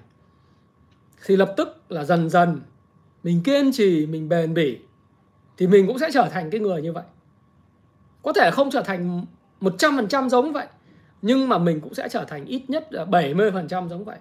Thì 1.26 1.36
lập 1.36 1.54
tức 1.56 1.82
là 1.88 2.04
dần 2.04 2.30
dần 2.30 2.60
mình 3.22 3.42
kiên 3.42 3.72
trì, 3.72 4.06
mình 4.06 4.28
bền 4.28 4.54
bỉ 4.54 4.78
thì 5.56 5.66
mình 5.66 5.86
cũng 5.86 5.98
sẽ 5.98 6.10
trở 6.12 6.28
thành 6.32 6.50
cái 6.50 6.60
người 6.60 6.82
như 6.82 6.92
vậy. 6.92 7.04
Có 8.22 8.32
thể 8.32 8.50
không 8.50 8.70
trở 8.70 8.82
thành 8.82 9.24
100% 9.60 10.28
giống 10.28 10.52
vậy, 10.52 10.66
nhưng 11.22 11.48
mà 11.48 11.58
mình 11.58 11.80
cũng 11.80 11.94
sẽ 11.94 12.08
trở 12.08 12.24
thành 12.24 12.44
ít 12.44 12.62
nhất 12.68 12.92
là 12.92 13.04
70% 13.04 13.88
giống 13.88 14.04
vậy. 14.04 14.18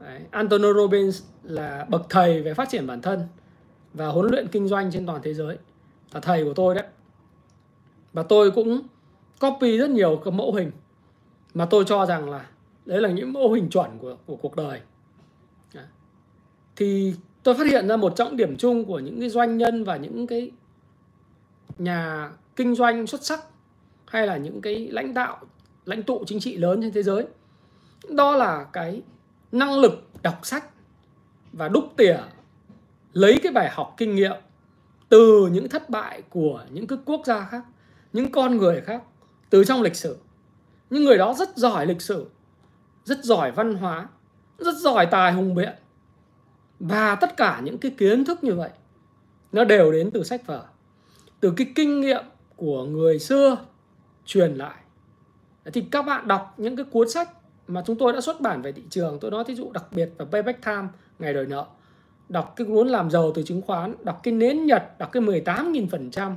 Đấy. 0.00 0.20
Antonio 0.30 0.72
Robbins 0.72 1.22
là 1.42 1.86
bậc 1.88 2.06
thầy 2.10 2.42
về 2.42 2.54
phát 2.54 2.68
triển 2.68 2.86
bản 2.86 3.02
thân 3.02 3.26
và 3.94 4.06
huấn 4.06 4.26
luyện 4.30 4.48
kinh 4.48 4.68
doanh 4.68 4.90
trên 4.90 5.06
toàn 5.06 5.22
thế 5.22 5.34
giới. 5.34 5.58
Là 6.12 6.20
thầy 6.20 6.44
của 6.44 6.54
tôi 6.54 6.74
đấy. 6.74 6.84
Và 8.12 8.22
tôi 8.22 8.50
cũng 8.50 8.80
copy 9.40 9.78
rất 9.78 9.90
nhiều 9.90 10.20
các 10.24 10.30
mẫu 10.30 10.54
hình 10.54 10.70
mà 11.54 11.66
tôi 11.70 11.84
cho 11.86 12.06
rằng 12.06 12.30
là 12.30 12.46
đấy 12.86 13.00
là 13.00 13.10
những 13.10 13.32
mẫu 13.32 13.52
hình 13.52 13.70
chuẩn 13.70 13.98
của, 13.98 14.16
của 14.26 14.36
cuộc 14.36 14.56
đời. 14.56 14.80
Thì 16.76 17.14
tôi 17.42 17.54
phát 17.54 17.66
hiện 17.66 17.88
ra 17.88 17.96
một 17.96 18.16
trọng 18.16 18.36
điểm 18.36 18.56
chung 18.56 18.84
của 18.84 18.98
những 18.98 19.20
cái 19.20 19.28
doanh 19.28 19.58
nhân 19.58 19.84
và 19.84 19.96
những 19.96 20.26
cái 20.26 20.50
nhà 21.78 22.30
kinh 22.56 22.74
doanh 22.74 23.06
xuất 23.06 23.24
sắc 23.24 23.44
hay 24.06 24.26
là 24.26 24.36
những 24.36 24.60
cái 24.60 24.88
lãnh 24.90 25.14
đạo 25.14 25.40
lãnh 25.84 26.02
tụ 26.02 26.24
chính 26.26 26.40
trị 26.40 26.56
lớn 26.56 26.82
trên 26.82 26.92
thế 26.92 27.02
giới 27.02 27.26
đó 28.08 28.36
là 28.36 28.66
cái 28.72 29.02
năng 29.52 29.78
lực 29.78 30.08
đọc 30.22 30.38
sách 30.42 30.64
và 31.52 31.68
đúc 31.68 31.84
tỉa 31.96 32.16
lấy 33.12 33.38
cái 33.42 33.52
bài 33.52 33.70
học 33.70 33.94
kinh 33.96 34.14
nghiệm 34.14 34.36
từ 35.08 35.48
những 35.52 35.68
thất 35.68 35.90
bại 35.90 36.22
của 36.30 36.64
những 36.70 36.86
cái 36.86 36.98
quốc 37.04 37.20
gia 37.24 37.44
khác, 37.44 37.62
những 38.12 38.32
con 38.32 38.56
người 38.56 38.80
khác 38.80 39.02
từ 39.50 39.64
trong 39.64 39.82
lịch 39.82 39.96
sử. 39.96 40.16
Những 40.90 41.04
người 41.04 41.18
đó 41.18 41.34
rất 41.34 41.56
giỏi 41.56 41.86
lịch 41.86 42.02
sử, 42.02 42.26
rất 43.04 43.24
giỏi 43.24 43.50
văn 43.52 43.74
hóa, 43.74 44.08
rất 44.58 44.74
giỏi 44.74 45.06
tài 45.06 45.32
hùng 45.32 45.54
biện. 45.54 45.72
Và 46.80 47.14
tất 47.14 47.36
cả 47.36 47.60
những 47.64 47.78
cái 47.78 47.94
kiến 47.98 48.24
thức 48.24 48.44
như 48.44 48.54
vậy, 48.54 48.70
nó 49.52 49.64
đều 49.64 49.92
đến 49.92 50.10
từ 50.10 50.24
sách 50.24 50.46
vở, 50.46 50.64
từ 51.40 51.52
cái 51.56 51.72
kinh 51.74 52.00
nghiệm 52.00 52.24
của 52.56 52.84
người 52.84 53.18
xưa 53.18 53.56
truyền 54.24 54.54
lại. 54.54 54.78
Thì 55.72 55.80
các 55.90 56.02
bạn 56.02 56.28
đọc 56.28 56.54
những 56.56 56.76
cái 56.76 56.86
cuốn 56.90 57.10
sách 57.10 57.30
mà 57.68 57.82
chúng 57.86 57.98
tôi 57.98 58.12
đã 58.12 58.20
xuất 58.20 58.40
bản 58.40 58.62
về 58.62 58.72
thị 58.72 58.82
trường, 58.90 59.18
tôi 59.20 59.30
nói 59.30 59.44
thí 59.44 59.54
dụ 59.54 59.70
đặc 59.72 59.84
biệt 59.90 60.12
là 60.18 60.24
payback 60.24 60.64
time 60.64 60.88
ngày 61.18 61.34
đời 61.34 61.46
nợ 61.46 61.66
đọc 62.28 62.52
cái 62.56 62.66
cuốn 62.66 62.88
làm 62.88 63.10
giàu 63.10 63.32
từ 63.34 63.42
chứng 63.42 63.62
khoán 63.62 63.94
đọc 64.02 64.20
cái 64.22 64.34
nến 64.34 64.66
nhật 64.66 64.98
đọc 64.98 65.12
cái 65.12 65.22
18.000% 65.22 66.32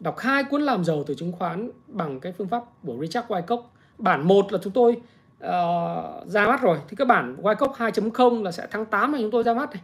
đọc 0.00 0.18
hai 0.18 0.44
cuốn 0.44 0.62
làm 0.62 0.84
giàu 0.84 1.04
từ 1.06 1.14
chứng 1.14 1.32
khoán 1.32 1.70
bằng 1.86 2.20
cái 2.20 2.32
phương 2.32 2.48
pháp 2.48 2.62
của 2.86 2.96
Richard 3.00 3.28
Wyckoff. 3.28 3.62
Bản 3.98 4.28
1 4.28 4.52
là 4.52 4.58
chúng 4.62 4.72
tôi 4.72 4.92
uh, 4.92 6.28
ra 6.28 6.46
mắt 6.46 6.62
rồi 6.62 6.78
thì 6.88 6.96
các 6.96 7.04
bản 7.04 7.36
Wyckoff 7.42 7.72
2.0 7.72 8.42
là 8.42 8.52
sẽ 8.52 8.66
tháng 8.70 8.86
8 8.86 9.12
này 9.12 9.20
chúng 9.20 9.30
tôi 9.30 9.42
ra 9.42 9.54
mắt 9.54 9.70
này. 9.70 9.82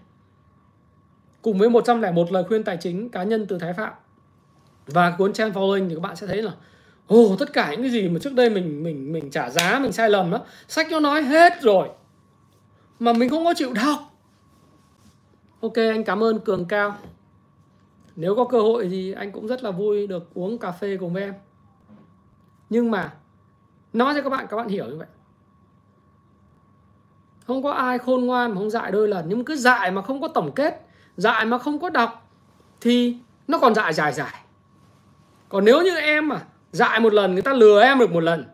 Cùng 1.43 1.59
với 1.59 1.71
101 1.71 2.33
lời 2.33 2.45
khuyên 2.45 2.65
tài 2.65 2.77
chính 2.77 3.09
cá 3.09 3.23
nhân 3.23 3.47
từ 3.47 3.59
Thái 3.59 3.73
Phạm. 3.73 3.93
Và 4.87 5.15
cuốn 5.19 5.33
Chen 5.33 5.53
Following 5.53 5.89
thì 5.89 5.95
các 5.95 6.01
bạn 6.01 6.17
sẽ 6.17 6.27
thấy 6.27 6.43
là 6.43 6.53
ồ 7.07 7.21
oh, 7.21 7.39
tất 7.39 7.53
cả 7.53 7.71
những 7.71 7.83
cái 7.83 7.91
gì 7.91 8.09
mà 8.09 8.19
trước 8.23 8.35
đây 8.35 8.51
mình 8.51 8.83
mình 8.83 9.13
mình 9.13 9.31
trả 9.31 9.51
giá 9.51 9.79
mình 9.79 9.93
sai 9.93 10.11
lầm 10.11 10.31
đó 10.31 10.41
sách 10.69 10.87
nó 10.91 11.01
nói 11.01 11.23
hết 11.23 11.53
rồi 11.63 11.89
mà 12.99 13.13
mình 13.13 13.31
không 13.31 13.45
có 13.45 13.55
chịu 13.57 13.73
đọc 13.73 14.16
ok, 15.61 15.75
anh 15.77 16.05
cảm 16.05 16.23
ơn 16.23 16.41
cường 16.41 16.65
cao. 16.65 16.97
Nếu 18.17 18.37
có 18.37 18.45
cơ 18.45 18.61
hội 18.61 18.89
thì 18.91 19.13
anh 19.13 19.33
cũng 19.33 19.47
rất 19.47 19.63
là 19.63 19.71
vui 19.71 20.07
được 20.07 20.35
uống 20.35 20.59
cà 20.59 20.73
phê 20.73 20.97
cùng 21.01 21.13
với 21.13 21.23
em. 21.23 21.35
Nhưng 22.71 22.91
mà, 22.91 23.15
nói 23.93 24.15
cho 24.15 24.23
các 24.23 24.31
bạn 24.31 24.47
các 24.51 24.57
bạn 24.57 24.69
hiểu 24.69 24.87
như 24.87 24.97
vậy. 24.97 25.07
Không 27.47 27.63
có 27.63 27.71
ai 27.71 27.99
khôn 27.99 28.27
ngoan 28.27 28.51
mà 28.51 28.57
không 28.57 28.71
dạy 28.71 28.93
đôi 28.93 29.09
lần. 29.09 29.25
Nhưng 29.29 29.45
cứ 29.45 29.57
dạy 29.57 29.91
mà 29.91 30.03
không 30.03 30.21
có 30.21 30.29
tổng 30.29 30.53
kết 30.53 30.87
dạy 31.17 31.45
mà 31.45 31.59
không 31.59 31.79
có 31.79 31.91
đọc, 31.91 32.31
thì 32.81 33.17
nó 33.49 33.59
còn 33.59 33.75
dạy 33.75 33.93
dài 33.93 34.13
dài. 34.13 34.35
Còn 35.49 35.65
nếu 35.65 35.83
như 35.83 35.97
em 35.97 36.29
mà 36.29 36.43
dạy 36.73 37.01
một 37.01 37.13
lần, 37.13 37.33
người 37.33 37.43
ta 37.43 37.53
lừa 37.53 37.83
em 37.83 37.99
được 37.99 38.13
một 38.13 38.21
lần, 38.21 38.45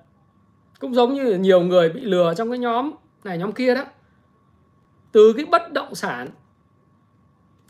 cũng 0.80 0.94
giống 0.94 1.14
như 1.14 1.34
nhiều 1.34 1.60
người 1.60 1.88
bị 1.88 2.00
lừa 2.00 2.34
trong 2.34 2.50
cái 2.50 2.58
nhóm 2.58 2.92
này, 3.24 3.38
nhóm 3.38 3.52
kia 3.52 3.74
đó. 3.74 3.84
Từ 5.12 5.32
cái 5.36 5.44
bất 5.44 5.72
động 5.72 5.94
sản 5.94 6.28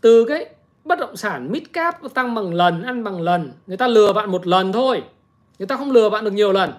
từ 0.03 0.25
cái 0.25 0.47
bất 0.85 0.99
động 0.99 1.17
sản 1.17 1.53
mid 1.53 1.63
cap 1.73 1.99
tăng 2.15 2.35
bằng 2.35 2.55
lần, 2.55 2.83
ăn 2.83 3.05
bằng 3.05 3.21
lần, 3.21 3.53
người 3.67 3.77
ta 3.77 3.87
lừa 3.87 4.13
bạn 4.13 4.31
một 4.31 4.47
lần 4.47 4.73
thôi. 4.73 5.03
Người 5.59 5.67
ta 5.67 5.77
không 5.77 5.91
lừa 5.91 6.11
bạn 6.11 6.25
được 6.25 6.33
nhiều 6.33 6.53
lần. 6.53 6.73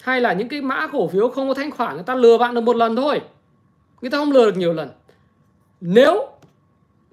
Hay 0.00 0.20
là 0.20 0.32
những 0.32 0.48
cái 0.48 0.62
mã 0.62 0.86
cổ 0.86 1.08
phiếu 1.08 1.28
không 1.28 1.48
có 1.48 1.54
thanh 1.54 1.70
khoản, 1.70 1.94
người 1.94 2.04
ta 2.04 2.14
lừa 2.14 2.38
bạn 2.38 2.54
được 2.54 2.60
một 2.60 2.76
lần 2.76 2.96
thôi. 2.96 3.20
Người 4.00 4.10
ta 4.10 4.18
không 4.18 4.32
lừa 4.32 4.46
được 4.46 4.56
nhiều 4.56 4.72
lần. 4.72 4.90
Nếu 5.80 6.28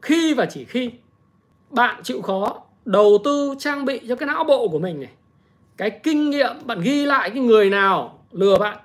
khi 0.01 0.33
và 0.33 0.45
chỉ 0.45 0.65
khi 0.65 0.91
bạn 1.69 2.03
chịu 2.03 2.21
khó 2.21 2.61
đầu 2.85 3.17
tư 3.23 3.55
trang 3.59 3.85
bị 3.85 3.99
cho 4.07 4.15
cái 4.15 4.27
não 4.27 4.43
bộ 4.43 4.67
của 4.67 4.79
mình 4.79 4.99
này, 4.99 5.11
cái 5.77 5.89
kinh 5.89 6.29
nghiệm, 6.29 6.55
bạn 6.65 6.81
ghi 6.81 7.05
lại 7.05 7.29
cái 7.29 7.39
người 7.39 7.69
nào 7.69 8.19
lừa 8.31 8.57
bạn, 8.57 8.77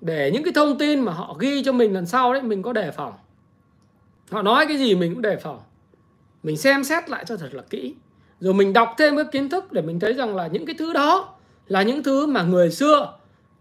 để 0.00 0.30
những 0.34 0.42
cái 0.42 0.52
thông 0.52 0.78
tin 0.78 1.00
mà 1.00 1.12
họ 1.12 1.36
ghi 1.38 1.62
cho 1.64 1.72
mình 1.72 1.94
lần 1.94 2.06
sau 2.06 2.32
đấy, 2.32 2.42
mình 2.42 2.62
có 2.62 2.72
đề 2.72 2.90
phòng 2.90 3.12
họ 4.30 4.42
nói 4.42 4.66
cái 4.66 4.78
gì 4.78 4.94
mình 4.94 5.14
cũng 5.14 5.22
đề 5.22 5.36
phòng 5.36 5.60
mình 6.42 6.56
xem 6.56 6.84
xét 6.84 7.10
lại 7.10 7.24
cho 7.26 7.36
thật 7.36 7.48
là 7.54 7.62
kỹ 7.70 7.94
rồi 8.40 8.54
mình 8.54 8.72
đọc 8.72 8.94
thêm 8.98 9.16
các 9.16 9.26
kiến 9.32 9.48
thức 9.48 9.72
để 9.72 9.82
mình 9.82 10.00
thấy 10.00 10.14
rằng 10.14 10.36
là 10.36 10.46
những 10.46 10.66
cái 10.66 10.74
thứ 10.78 10.92
đó 10.92 11.34
là 11.66 11.82
những 11.82 12.02
thứ 12.02 12.26
mà 12.26 12.42
người 12.42 12.70
xưa 12.70 13.12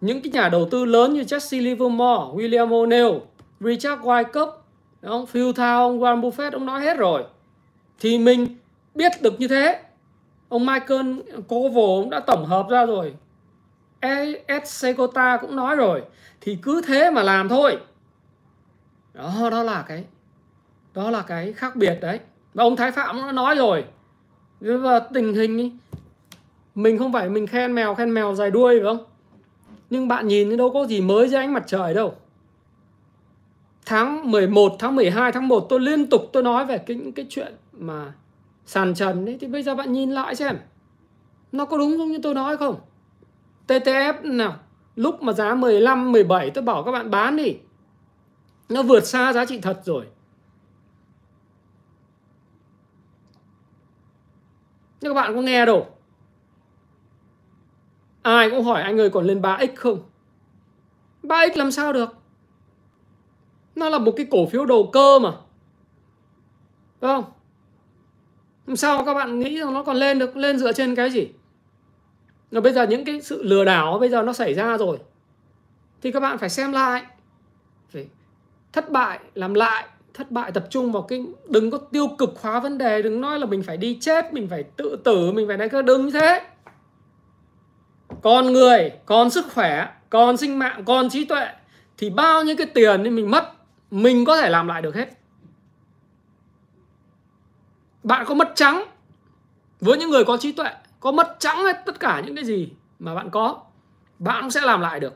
những 0.01 0.21
cái 0.21 0.31
nhà 0.31 0.49
đầu 0.49 0.67
tư 0.71 0.85
lớn 0.85 1.13
như 1.13 1.21
Jesse 1.21 1.63
Livermore, 1.63 2.33
William 2.33 2.69
O'Neill, 2.69 3.19
Richard 3.59 4.01
Wyckoff, 4.01 4.51
ông 5.01 5.25
Phil 5.25 5.51
Thao, 5.55 5.81
ông 5.83 5.99
Warren 5.99 6.21
Buffett 6.21 6.51
ông 6.51 6.65
nói 6.65 6.81
hết 6.81 6.97
rồi. 6.97 7.23
Thì 7.99 8.17
mình 8.17 8.57
biết 8.95 9.11
được 9.21 9.39
như 9.39 9.47
thế. 9.47 9.81
Ông 10.49 10.65
Michael 10.65 11.15
Covo 11.47 12.01
cũng 12.01 12.09
đã 12.09 12.19
tổng 12.19 12.45
hợp 12.45 12.67
ra 12.69 12.85
rồi. 12.85 13.13
E, 13.99 14.25
S. 14.63 14.69
Segota 14.69 15.37
cũng 15.37 15.55
nói 15.55 15.75
rồi. 15.75 16.03
Thì 16.41 16.57
cứ 16.61 16.81
thế 16.87 17.11
mà 17.11 17.23
làm 17.23 17.49
thôi. 17.49 17.77
Đó, 19.13 19.49
đó 19.51 19.63
là 19.63 19.85
cái 19.87 20.03
đó 20.99 21.09
là 21.09 21.21
cái 21.21 21.53
khác 21.53 21.75
biệt 21.75 21.97
đấy. 22.01 22.19
Và 22.53 22.63
ông 22.63 22.75
Thái 22.75 22.91
Phạm 22.91 23.17
nó 23.17 23.31
nói 23.31 23.55
rồi. 23.55 23.83
Và 24.59 24.99
tình 24.99 25.33
hình 25.33 25.77
mình 26.75 26.97
không 26.97 27.13
phải 27.13 27.29
mình 27.29 27.47
khen 27.47 27.75
mèo 27.75 27.95
khen 27.95 28.13
mèo 28.13 28.35
dài 28.35 28.51
đuôi 28.51 28.79
phải 28.79 28.85
không? 28.85 29.05
Nhưng 29.89 30.07
bạn 30.07 30.27
nhìn 30.27 30.57
đâu 30.57 30.71
có 30.73 30.85
gì 30.85 31.01
mới 31.01 31.29
dưới 31.29 31.39
ánh 31.39 31.53
mặt 31.53 31.63
trời 31.67 31.93
đâu 31.93 32.15
tháng 33.85 34.31
11, 34.31 34.75
tháng 34.79 34.95
12, 34.95 35.31
tháng 35.31 35.47
1 35.47 35.65
tôi 35.69 35.79
liên 35.79 36.09
tục 36.09 36.21
tôi 36.33 36.43
nói 36.43 36.65
về 36.65 36.77
cái 36.77 36.97
những 36.97 37.11
cái 37.11 37.25
chuyện 37.29 37.53
mà 37.73 38.13
sàn 38.65 38.93
trần 38.95 39.25
ấy 39.25 39.37
thì 39.41 39.47
bây 39.47 39.63
giờ 39.63 39.75
bạn 39.75 39.93
nhìn 39.93 40.11
lại 40.11 40.35
xem 40.35 40.57
nó 41.51 41.65
có 41.65 41.77
đúng 41.77 41.97
không 41.97 42.11
như 42.11 42.19
tôi 42.23 42.33
nói 42.33 42.57
không? 42.57 42.75
TTF 43.67 44.13
nào 44.23 44.55
lúc 44.95 45.23
mà 45.23 45.33
giá 45.33 45.55
15, 45.55 46.11
17 46.11 46.49
tôi 46.49 46.63
bảo 46.63 46.83
các 46.83 46.91
bạn 46.91 47.11
bán 47.11 47.35
đi. 47.35 47.55
Nó 48.69 48.83
vượt 48.83 49.05
xa 49.05 49.33
giá 49.33 49.45
trị 49.45 49.59
thật 49.61 49.81
rồi. 49.85 50.05
Nhưng 55.01 55.13
các 55.13 55.21
bạn 55.21 55.35
có 55.35 55.41
nghe 55.41 55.65
đâu. 55.65 55.87
Ai 58.21 58.49
cũng 58.49 58.63
hỏi 58.63 58.81
anh 58.81 58.99
ơi 58.99 59.09
còn 59.09 59.25
lên 59.25 59.41
3x 59.41 59.67
không? 59.75 59.99
3x 61.23 61.51
làm 61.55 61.71
sao 61.71 61.93
được? 61.93 62.19
nó 63.79 63.89
là 63.89 63.99
một 63.99 64.13
cái 64.17 64.27
cổ 64.31 64.45
phiếu 64.45 64.65
đầu 64.65 64.89
cơ 64.93 65.19
mà 65.19 65.31
đúng 67.01 67.11
không 67.11 67.23
làm 68.67 68.75
sao 68.75 69.05
các 69.05 69.13
bạn 69.13 69.39
nghĩ 69.39 69.59
rằng 69.59 69.73
nó 69.73 69.83
còn 69.83 69.95
lên 69.95 70.19
được, 70.19 70.37
lên 70.37 70.59
dựa 70.59 70.73
trên 70.73 70.95
cái 70.95 71.09
gì 71.09 71.27
rồi 72.51 72.61
bây 72.61 72.73
giờ 72.73 72.85
những 72.87 73.05
cái 73.05 73.21
sự 73.21 73.43
lừa 73.43 73.65
đảo 73.65 73.99
bây 73.99 74.09
giờ 74.09 74.23
nó 74.23 74.33
xảy 74.33 74.53
ra 74.53 74.77
rồi 74.77 74.97
thì 76.01 76.11
các 76.11 76.19
bạn 76.19 76.37
phải 76.37 76.49
xem 76.49 76.71
lại 76.71 77.05
phải 77.89 78.07
thất 78.73 78.91
bại, 78.91 79.19
làm 79.33 79.53
lại 79.53 79.87
thất 80.19 80.31
bại 80.31 80.51
tập 80.51 80.67
trung 80.69 80.91
vào 80.91 81.01
cái, 81.01 81.25
đừng 81.49 81.71
có 81.71 81.77
tiêu 81.77 82.07
cực 82.17 82.41
hóa 82.41 82.59
vấn 82.59 82.77
đề, 82.77 83.01
đừng 83.01 83.21
nói 83.21 83.39
là 83.39 83.45
mình 83.45 83.63
phải 83.63 83.77
đi 83.77 83.97
chết, 84.01 84.33
mình 84.33 84.47
phải 84.47 84.63
tự 84.63 84.95
tử, 85.03 85.31
mình 85.31 85.47
phải 85.47 85.57
này 85.57 85.69
cơ, 85.69 85.81
đừng 85.81 86.05
như 86.05 86.11
thế. 86.11 86.47
Còn 88.21 88.53
người 88.53 88.91
còn 89.05 89.29
sức 89.29 89.45
khỏe 89.53 89.93
còn 90.09 90.37
sinh 90.37 90.59
mạng 90.59 90.83
còn 90.85 91.09
trí 91.09 91.25
tuệ, 91.25 91.47
thì 91.97 92.09
bao 92.09 92.43
nhiêu 92.43 92.55
cái 92.57 92.67
tiền 92.67 93.03
thì 93.03 93.09
mình 93.09 93.31
mất, 93.31 93.53
mình 93.91 94.25
có 94.25 94.41
thể 94.41 94.49
làm 94.49 94.67
lại 94.67 94.81
được 94.81 94.95
hết. 94.95 95.09
Bạn 98.03 98.25
có 98.25 98.35
mất 98.35 98.51
trắng 98.55 98.85
với 99.79 99.97
những 99.97 100.09
người 100.09 100.23
có 100.25 100.37
trí 100.37 100.51
tuệ, 100.51 100.69
có 100.99 101.11
mất 101.11 101.35
trắng 101.39 101.57
hết 101.57 101.83
tất 101.85 101.99
cả 101.99 102.21
những 102.25 102.35
cái 102.35 102.45
gì 102.45 102.71
mà 102.99 103.15
bạn 103.15 103.29
có, 103.29 103.63
bạn 104.19 104.41
cũng 104.41 104.51
sẽ 104.51 104.61
làm 104.61 104.81
lại 104.81 104.99
được. 104.99 105.13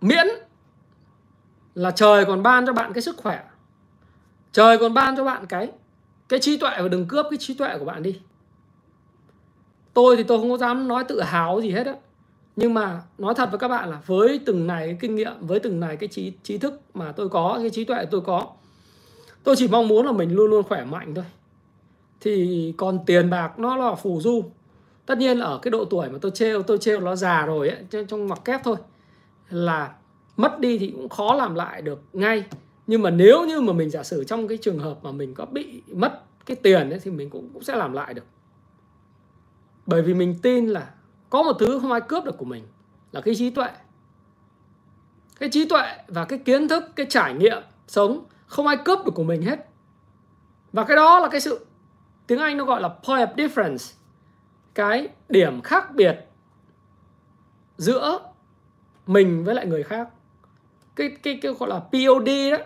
Miễn 0.00 0.26
là 1.78 1.90
trời 1.90 2.24
còn 2.24 2.42
ban 2.42 2.66
cho 2.66 2.72
bạn 2.72 2.92
cái 2.92 3.02
sức 3.02 3.16
khỏe. 3.16 3.44
Trời 4.52 4.78
còn 4.78 4.94
ban 4.94 5.16
cho 5.16 5.24
bạn 5.24 5.46
cái 5.46 5.70
cái 6.28 6.40
trí 6.40 6.56
tuệ 6.56 6.70
và 6.78 6.88
đừng 6.88 7.08
cướp 7.08 7.26
cái 7.30 7.38
trí 7.38 7.54
tuệ 7.54 7.78
của 7.78 7.84
bạn 7.84 8.02
đi. 8.02 8.20
Tôi 9.94 10.16
thì 10.16 10.22
tôi 10.22 10.38
không 10.38 10.50
có 10.50 10.56
dám 10.56 10.88
nói 10.88 11.04
tự 11.04 11.22
hào 11.22 11.60
gì 11.60 11.70
hết 11.70 11.86
á. 11.86 11.94
Nhưng 12.56 12.74
mà 12.74 13.02
nói 13.18 13.34
thật 13.34 13.50
với 13.50 13.58
các 13.58 13.68
bạn 13.68 13.90
là 13.90 14.00
với 14.06 14.40
từng 14.46 14.66
này 14.66 14.86
cái 14.86 14.96
kinh 15.00 15.14
nghiệm, 15.14 15.32
với 15.40 15.60
từng 15.60 15.80
này 15.80 15.96
cái 15.96 16.08
trí 16.08 16.32
trí 16.42 16.58
thức 16.58 16.80
mà 16.94 17.12
tôi 17.12 17.28
có, 17.28 17.58
cái 17.60 17.70
trí 17.70 17.84
tuệ 17.84 18.04
tôi 18.10 18.20
có, 18.20 18.46
tôi 19.44 19.56
chỉ 19.56 19.68
mong 19.68 19.88
muốn 19.88 20.06
là 20.06 20.12
mình 20.12 20.34
luôn 20.34 20.50
luôn 20.50 20.62
khỏe 20.62 20.84
mạnh 20.84 21.14
thôi. 21.14 21.24
Thì 22.20 22.74
còn 22.76 22.98
tiền 23.06 23.30
bạc 23.30 23.58
nó 23.58 23.76
là 23.76 23.94
phù 23.94 24.20
du. 24.20 24.44
Tất 25.06 25.18
nhiên 25.18 25.40
ở 25.40 25.58
cái 25.62 25.70
độ 25.70 25.84
tuổi 25.84 26.08
mà 26.08 26.18
tôi 26.20 26.30
trêu 26.30 26.62
tôi 26.62 26.78
trêu 26.78 27.00
nó 27.00 27.16
già 27.16 27.46
rồi 27.46 27.68
ấy 27.68 28.04
trong 28.08 28.28
mặc 28.28 28.40
kép 28.44 28.60
thôi, 28.64 28.76
là 29.50 29.94
mất 30.38 30.60
đi 30.60 30.78
thì 30.78 30.90
cũng 30.90 31.08
khó 31.08 31.34
làm 31.34 31.54
lại 31.54 31.82
được 31.82 32.02
ngay. 32.12 32.44
Nhưng 32.86 33.02
mà 33.02 33.10
nếu 33.10 33.46
như 33.46 33.60
mà 33.60 33.72
mình 33.72 33.90
giả 33.90 34.02
sử 34.02 34.24
trong 34.24 34.48
cái 34.48 34.58
trường 34.58 34.78
hợp 34.78 34.98
mà 35.02 35.12
mình 35.12 35.34
có 35.34 35.44
bị 35.44 35.82
mất 35.92 36.22
cái 36.46 36.56
tiền 36.56 36.90
ấy, 36.90 37.00
thì 37.00 37.10
mình 37.10 37.30
cũng 37.30 37.50
cũng 37.52 37.62
sẽ 37.62 37.76
làm 37.76 37.92
lại 37.92 38.14
được. 38.14 38.24
Bởi 39.86 40.02
vì 40.02 40.14
mình 40.14 40.34
tin 40.42 40.66
là 40.66 40.90
có 41.30 41.42
một 41.42 41.52
thứ 41.58 41.78
không 41.80 41.92
ai 41.92 42.00
cướp 42.00 42.24
được 42.24 42.38
của 42.38 42.44
mình 42.44 42.64
là 43.12 43.20
cái 43.20 43.34
trí 43.34 43.50
tuệ. 43.50 43.68
Cái 45.40 45.48
trí 45.48 45.68
tuệ 45.68 45.96
và 46.08 46.24
cái 46.24 46.38
kiến 46.38 46.68
thức, 46.68 46.84
cái 46.96 47.06
trải 47.08 47.34
nghiệm 47.34 47.62
sống 47.86 48.24
không 48.46 48.66
ai 48.66 48.76
cướp 48.84 48.98
được 49.06 49.12
của 49.14 49.24
mình 49.24 49.42
hết. 49.42 49.68
Và 50.72 50.84
cái 50.84 50.96
đó 50.96 51.18
là 51.18 51.28
cái 51.28 51.40
sự, 51.40 51.66
tiếng 52.26 52.38
anh 52.38 52.56
nó 52.56 52.64
gọi 52.64 52.80
là 52.80 52.88
point 52.88 53.28
of 53.28 53.34
difference. 53.34 53.94
Cái 54.74 55.08
điểm 55.28 55.60
khác 55.60 55.94
biệt 55.94 56.16
giữa 57.76 58.18
mình 59.06 59.44
với 59.44 59.54
lại 59.54 59.66
người 59.66 59.82
khác 59.82 60.08
cái 60.98 61.10
cái 61.22 61.38
cái 61.42 61.52
gọi 61.52 61.68
là 61.68 61.78
POD 61.78 62.28
đó. 62.50 62.58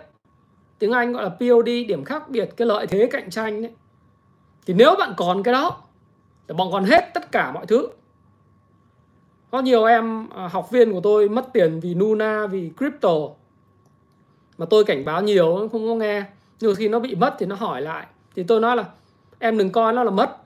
Tiếng 0.79 0.91
Anh 0.91 1.13
gọi 1.13 1.23
là 1.23 1.29
POD 1.29 1.69
điểm 1.87 2.05
khác 2.05 2.29
biệt, 2.29 2.49
cái 2.57 2.67
lợi 2.67 2.87
thế 2.87 3.07
cạnh 3.11 3.29
tranh 3.29 3.61
đấy. 3.61 3.71
Thì 4.65 4.73
nếu 4.73 4.95
bạn 4.99 5.13
còn 5.17 5.43
cái 5.43 5.53
đó 5.53 5.77
thì 6.47 6.53
bạn 6.57 6.67
còn 6.71 6.83
hết 6.83 7.11
tất 7.13 7.31
cả 7.31 7.51
mọi 7.51 7.65
thứ. 7.65 7.87
Có 9.51 9.61
nhiều 9.61 9.85
em 9.85 10.29
à, 10.29 10.47
học 10.47 10.71
viên 10.71 10.91
của 10.91 11.01
tôi 11.01 11.29
mất 11.29 11.53
tiền 11.53 11.79
vì 11.79 11.95
Luna 11.95 12.47
vì 12.47 12.71
crypto. 12.77 13.13
Mà 14.57 14.65
tôi 14.69 14.83
cảnh 14.83 15.05
báo 15.05 15.21
nhiều, 15.21 15.69
không 15.71 15.87
có 15.87 15.95
nghe. 15.95 16.23
Nhưng 16.59 16.75
khi 16.75 16.87
nó 16.87 16.99
bị 16.99 17.15
mất 17.15 17.35
thì 17.39 17.45
nó 17.45 17.55
hỏi 17.55 17.81
lại. 17.81 18.05
Thì 18.35 18.43
tôi 18.43 18.59
nói 18.59 18.75
là, 18.75 18.85
em 19.39 19.57
đừng 19.57 19.69
coi 19.69 19.93
nó 19.93 20.03
là 20.03 20.11
mất. 20.11 20.37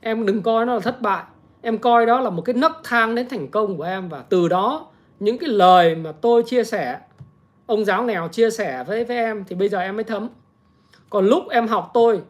Em 0.00 0.26
đừng 0.26 0.42
coi 0.42 0.66
nó 0.66 0.74
là 0.74 0.80
thất 0.80 1.02
bại. 1.02 1.24
Em 1.62 1.78
coi 1.78 2.06
đó 2.06 2.20
là 2.20 2.30
một 2.30 2.42
cái 2.42 2.54
nấc 2.54 2.72
thang 2.84 3.14
đến 3.14 3.28
thành 3.28 3.48
công 3.48 3.76
của 3.76 3.82
em. 3.82 4.08
Và 4.08 4.22
từ 4.28 4.48
đó, 4.48 4.86
những 5.20 5.38
cái 5.38 5.48
lời 5.48 5.94
mà 5.94 6.12
tôi 6.12 6.42
chia 6.42 6.64
sẻ 6.64 6.98
ông 7.70 7.84
giáo 7.84 8.04
nghèo 8.04 8.28
chia 8.28 8.50
sẻ 8.50 8.84
với 8.84 9.04
với 9.04 9.16
em 9.16 9.44
thì 9.44 9.56
bây 9.56 9.68
giờ 9.68 9.78
em 9.78 9.96
mới 9.96 10.04
thấm. 10.04 10.28
Còn 11.10 11.26
lúc 11.26 11.48
em 11.50 11.68
học 11.68 11.90
tôi 11.94 12.22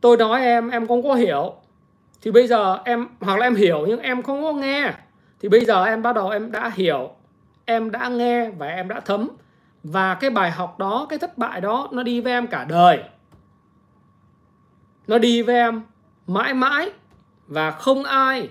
tôi 0.00 0.16
nói 0.16 0.40
em 0.40 0.70
em 0.70 0.86
không 0.86 1.02
có 1.02 1.14
hiểu. 1.14 1.54
Thì 2.22 2.30
bây 2.30 2.46
giờ 2.46 2.78
em, 2.84 3.06
hoặc 3.20 3.38
là 3.38 3.46
em 3.46 3.54
hiểu 3.54 3.84
nhưng 3.88 4.00
em 4.00 4.22
không 4.22 4.42
có 4.42 4.52
nghe. 4.52 4.92
Thì 5.40 5.48
bây 5.48 5.64
giờ 5.64 5.84
em 5.84 6.02
bắt 6.02 6.12
đầu 6.12 6.30
em 6.30 6.52
đã 6.52 6.70
hiểu, 6.74 7.10
em 7.64 7.90
đã 7.90 8.08
nghe 8.08 8.50
và 8.50 8.66
em 8.66 8.88
đã 8.88 9.00
thấm. 9.00 9.28
Và 9.82 10.14
cái 10.14 10.30
bài 10.30 10.50
học 10.50 10.78
đó, 10.78 11.06
cái 11.08 11.18
thất 11.18 11.38
bại 11.38 11.60
đó, 11.60 11.88
nó 11.92 12.02
đi 12.02 12.20
với 12.20 12.32
em 12.32 12.46
cả 12.46 12.64
đời. 12.64 13.02
Nó 15.06 15.18
đi 15.18 15.42
với 15.42 15.54
em 15.54 15.82
mãi 16.26 16.54
mãi 16.54 16.90
và 17.46 17.70
không 17.70 18.04
ai 18.04 18.48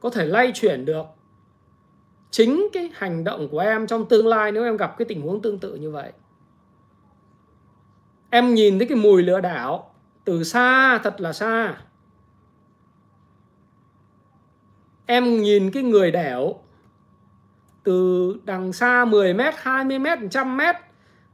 có 0.00 0.10
thể 0.10 0.26
lay 0.26 0.52
chuyển 0.54 0.84
được 0.84 1.06
chính 2.30 2.68
cái 2.72 2.90
hành 2.94 3.24
động 3.24 3.48
của 3.48 3.58
em 3.58 3.86
trong 3.86 4.06
tương 4.08 4.26
lai 4.26 4.52
nếu 4.52 4.64
em 4.64 4.76
gặp 4.76 4.94
cái 4.98 5.06
tình 5.06 5.20
huống 5.20 5.42
tương 5.42 5.58
tự 5.58 5.74
như 5.74 5.90
vậy. 5.90 6.12
Em 8.30 8.54
nhìn 8.54 8.78
thấy 8.78 8.88
cái 8.88 8.98
mùi 8.98 9.22
lừa 9.22 9.40
đảo 9.40 9.94
từ 10.24 10.44
xa 10.44 10.98
thật 10.98 11.20
là 11.20 11.32
xa. 11.32 11.76
Em 15.06 15.42
nhìn 15.42 15.70
cái 15.70 15.82
người 15.82 16.10
đẻo 16.10 16.54
từ 17.82 18.36
đằng 18.44 18.72
xa 18.72 19.04
10 19.04 19.34
mét, 19.34 19.54
20 19.56 19.98
mét, 19.98 20.20
100 20.20 20.56
mét. 20.56 20.76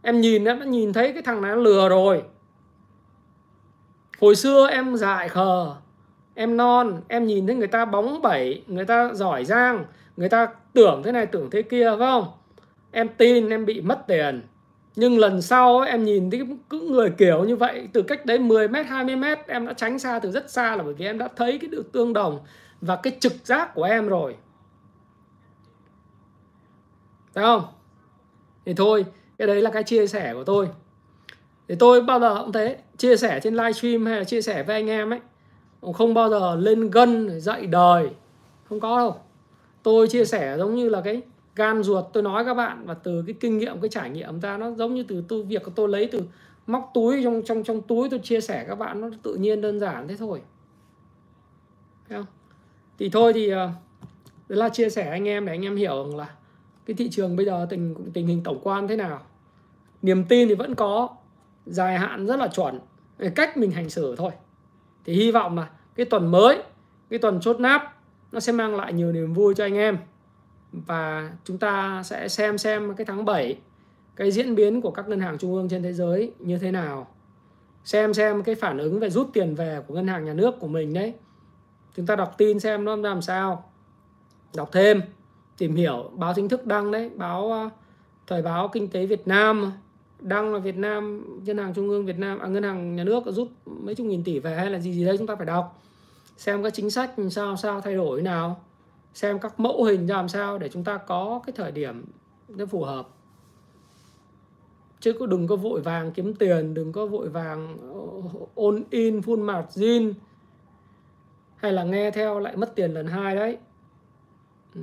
Em 0.02 0.20
nhìn 0.20 0.44
em 0.44 0.60
đã 0.60 0.66
nhìn 0.66 0.92
thấy 0.92 1.12
cái 1.12 1.22
thằng 1.22 1.40
này 1.40 1.50
nó 1.50 1.56
lừa 1.56 1.88
rồi. 1.88 2.22
Hồi 4.20 4.36
xưa 4.36 4.68
em 4.70 4.96
dại 4.96 5.28
khờ 5.28 5.74
em 6.34 6.56
non 6.56 7.00
em 7.08 7.26
nhìn 7.26 7.46
thấy 7.46 7.56
người 7.56 7.66
ta 7.66 7.84
bóng 7.84 8.22
bẩy 8.22 8.64
người 8.66 8.84
ta 8.84 9.10
giỏi 9.14 9.44
giang 9.44 9.84
người 10.16 10.28
ta 10.28 10.48
tưởng 10.72 11.02
thế 11.04 11.12
này 11.12 11.26
tưởng 11.26 11.50
thế 11.50 11.62
kia 11.62 11.88
phải 11.88 11.98
không? 11.98 12.26
Em 12.90 13.08
tin 13.18 13.50
em 13.50 13.66
bị 13.66 13.80
mất 13.80 14.06
tiền. 14.06 14.42
Nhưng 14.96 15.18
lần 15.18 15.42
sau 15.42 15.78
ấy, 15.78 15.90
em 15.90 16.04
nhìn 16.04 16.30
thấy 16.30 16.46
cứ 16.70 16.80
người 16.80 17.10
kiểu 17.10 17.44
như 17.44 17.56
vậy 17.56 17.88
từ 17.92 18.02
cách 18.02 18.26
đấy 18.26 18.38
10 18.38 18.68
mét 18.68 18.86
20 18.86 19.16
mét 19.16 19.38
em 19.46 19.66
đã 19.66 19.72
tránh 19.72 19.98
xa 19.98 20.18
từ 20.18 20.30
rất 20.30 20.50
xa 20.50 20.76
là 20.76 20.82
bởi 20.82 20.94
vì 20.94 21.06
em 21.06 21.18
đã 21.18 21.28
thấy 21.36 21.58
cái 21.58 21.70
được 21.70 21.92
tương 21.92 22.12
đồng 22.12 22.40
và 22.80 22.96
cái 22.96 23.16
trực 23.20 23.32
giác 23.44 23.74
của 23.74 23.82
em 23.82 24.08
rồi. 24.08 24.36
Phải 27.32 27.44
không? 27.44 27.62
Thì 28.64 28.74
thôi 28.74 29.06
cái 29.38 29.48
đấy 29.48 29.62
là 29.62 29.70
cái 29.70 29.82
chia 29.82 30.06
sẻ 30.06 30.34
của 30.34 30.44
tôi. 30.44 30.68
Thì 31.68 31.74
tôi 31.78 32.02
bao 32.02 32.20
giờ 32.20 32.42
cũng 32.42 32.52
thế 32.52 32.78
chia 32.96 33.16
sẻ 33.16 33.40
trên 33.42 33.54
livestream 33.54 34.06
hay 34.06 34.18
là 34.18 34.24
chia 34.24 34.42
sẻ 34.42 34.62
với 34.62 34.76
anh 34.76 34.90
em 34.90 35.12
ấy 35.12 35.20
không 35.92 36.14
bao 36.14 36.30
giờ 36.30 36.56
lên 36.56 36.90
gân 36.90 37.40
dạy 37.40 37.66
đời. 37.66 38.10
Không 38.64 38.80
có 38.80 38.98
đâu 38.98 39.16
tôi 39.84 40.08
chia 40.08 40.24
sẻ 40.24 40.56
giống 40.58 40.74
như 40.74 40.88
là 40.88 41.00
cái 41.00 41.22
gan 41.56 41.82
ruột 41.82 42.04
tôi 42.12 42.22
nói 42.22 42.44
các 42.44 42.54
bạn, 42.54 42.86
và 42.86 42.94
từ 42.94 43.22
cái 43.26 43.34
kinh 43.40 43.58
nghiệm, 43.58 43.80
cái 43.80 43.88
trải 43.88 44.10
nghiệm 44.10 44.40
ra, 44.40 44.56
nó 44.56 44.70
giống 44.70 44.94
như 44.94 45.02
từ 45.02 45.24
tôi, 45.28 45.42
việc 45.42 45.62
của 45.64 45.72
tôi 45.74 45.88
lấy 45.88 46.08
từ 46.12 46.22
móc 46.66 46.90
túi, 46.94 47.20
trong 47.24 47.42
trong 47.44 47.64
trong 47.64 47.82
túi 47.82 48.10
tôi 48.10 48.18
chia 48.18 48.40
sẻ 48.40 48.64
các 48.68 48.74
bạn, 48.74 49.00
nó 49.00 49.10
tự 49.22 49.34
nhiên 49.34 49.60
đơn 49.60 49.80
giản 49.80 50.08
thế 50.08 50.16
thôi. 50.16 50.42
Thấy 52.08 52.18
không? 52.18 52.26
Thì 52.98 53.08
thôi 53.08 53.32
thì 53.32 53.48
ờ, 53.48 53.70
đấy 54.48 54.58
là 54.58 54.68
chia 54.68 54.90
sẻ 54.90 55.10
anh 55.10 55.28
em 55.28 55.46
để 55.46 55.52
anh 55.52 55.64
em 55.64 55.76
hiểu 55.76 56.04
rằng 56.04 56.16
là 56.16 56.28
cái 56.86 56.94
thị 56.94 57.08
trường 57.10 57.36
bây 57.36 57.46
giờ 57.46 57.66
tình 57.70 57.94
tình 58.12 58.26
hình 58.26 58.42
tổng 58.42 58.60
quan 58.62 58.88
thế 58.88 58.96
nào. 58.96 59.20
Niềm 60.02 60.24
tin 60.24 60.48
thì 60.48 60.54
vẫn 60.54 60.74
có, 60.74 61.08
dài 61.66 61.98
hạn 61.98 62.26
rất 62.26 62.36
là 62.36 62.48
chuẩn. 62.48 62.80
Cách 63.34 63.56
mình 63.56 63.70
hành 63.70 63.90
xử 63.90 64.16
thôi. 64.16 64.30
Thì 65.04 65.12
hy 65.14 65.30
vọng 65.30 65.56
là 65.56 65.70
cái 65.94 66.06
tuần 66.06 66.30
mới, 66.30 66.62
cái 67.10 67.18
tuần 67.18 67.40
chốt 67.40 67.60
nắp 67.60 67.93
nó 68.34 68.40
sẽ 68.40 68.52
mang 68.52 68.76
lại 68.76 68.92
nhiều 68.92 69.12
niềm 69.12 69.34
vui 69.34 69.54
cho 69.54 69.64
anh 69.64 69.74
em. 69.74 69.98
Và 70.72 71.30
chúng 71.44 71.58
ta 71.58 72.02
sẽ 72.04 72.28
xem 72.28 72.58
xem 72.58 72.94
cái 72.96 73.04
tháng 73.04 73.24
7 73.24 73.58
cái 74.16 74.30
diễn 74.30 74.54
biến 74.54 74.80
của 74.80 74.90
các 74.90 75.08
ngân 75.08 75.20
hàng 75.20 75.38
trung 75.38 75.54
ương 75.54 75.68
trên 75.68 75.82
thế 75.82 75.92
giới 75.92 76.32
như 76.38 76.58
thế 76.58 76.70
nào. 76.70 77.06
Xem 77.84 78.14
xem 78.14 78.42
cái 78.42 78.54
phản 78.54 78.78
ứng 78.78 79.00
về 79.00 79.10
rút 79.10 79.30
tiền 79.32 79.54
về 79.54 79.80
của 79.86 79.94
ngân 79.94 80.06
hàng 80.06 80.24
nhà 80.24 80.34
nước 80.34 80.60
của 80.60 80.66
mình 80.66 80.94
đấy. 80.94 81.14
Chúng 81.96 82.06
ta 82.06 82.16
đọc 82.16 82.34
tin 82.38 82.60
xem 82.60 82.84
nó 82.84 82.96
làm 82.96 83.22
sao. 83.22 83.70
Đọc 84.56 84.68
thêm 84.72 85.00
tìm 85.58 85.74
hiểu. 85.74 86.10
Báo 86.14 86.32
chính 86.36 86.48
thức 86.48 86.66
đăng 86.66 86.90
đấy. 86.90 87.10
Báo 87.16 87.52
ờ, 87.52 87.70
thời 88.26 88.42
báo 88.42 88.68
kinh 88.68 88.88
tế 88.88 89.06
Việt 89.06 89.28
Nam. 89.28 89.72
Đăng 90.20 90.52
là 90.52 90.58
Việt 90.58 90.76
Nam 90.76 91.24
ngân 91.44 91.58
hàng 91.58 91.74
trung 91.74 91.88
ương 91.88 92.06
Việt 92.06 92.18
Nam 92.18 92.38
à, 92.38 92.46
ngân 92.46 92.62
hàng 92.62 92.96
nhà 92.96 93.04
nước 93.04 93.24
rút 93.26 93.48
mấy 93.66 93.94
chục 93.94 94.06
nghìn 94.06 94.24
tỷ 94.24 94.38
về 94.38 94.56
hay 94.56 94.70
là 94.70 94.78
gì 94.78 94.92
gì 94.92 95.04
đấy 95.04 95.18
chúng 95.18 95.26
ta 95.26 95.36
phải 95.36 95.46
đọc 95.46 95.80
xem 96.36 96.62
các 96.62 96.74
chính 96.74 96.90
sách 96.90 97.12
sao 97.30 97.56
sao 97.56 97.80
thay 97.80 97.94
đổi 97.94 98.22
nào. 98.22 98.64
Xem 99.14 99.38
các 99.38 99.60
mẫu 99.60 99.84
hình 99.84 100.06
làm 100.06 100.28
sao 100.28 100.58
để 100.58 100.68
chúng 100.68 100.84
ta 100.84 100.96
có 100.96 101.40
cái 101.46 101.52
thời 101.56 101.72
điểm 101.72 102.04
nó 102.48 102.66
phù 102.66 102.84
hợp. 102.84 103.08
Chứ 105.00 105.12
cứ 105.18 105.26
đừng 105.26 105.46
có 105.46 105.56
vội 105.56 105.80
vàng 105.80 106.12
kiếm 106.12 106.34
tiền, 106.34 106.74
đừng 106.74 106.92
có 106.92 107.06
vội 107.06 107.28
vàng 107.28 107.78
ờ, 108.34 108.40
ôn 108.54 108.84
in 108.90 109.20
full 109.20 109.44
margin. 109.44 110.12
Hay 111.56 111.72
là 111.72 111.84
nghe 111.84 112.10
theo 112.10 112.40
lại 112.40 112.56
mất 112.56 112.72
tiền 112.74 112.94
lần 112.94 113.06
hai 113.06 113.36
đấy. 113.36 113.58
Ừ. 114.74 114.80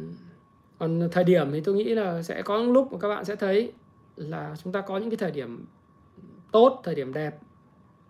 Còn 0.79 1.09
thời 1.11 1.23
điểm 1.23 1.51
thì 1.51 1.61
tôi 1.61 1.75
nghĩ 1.75 1.95
là 1.95 2.23
sẽ 2.23 2.41
có 2.41 2.57
lúc 2.57 2.91
mà 2.91 2.99
các 2.99 3.07
bạn 3.07 3.25
sẽ 3.25 3.35
thấy 3.35 3.71
là 4.15 4.55
chúng 4.63 4.73
ta 4.73 4.81
có 4.81 4.97
những 4.97 5.09
cái 5.09 5.17
thời 5.17 5.31
điểm 5.31 5.65
tốt, 6.51 6.81
thời 6.83 6.95
điểm 6.95 7.13
đẹp. 7.13 7.39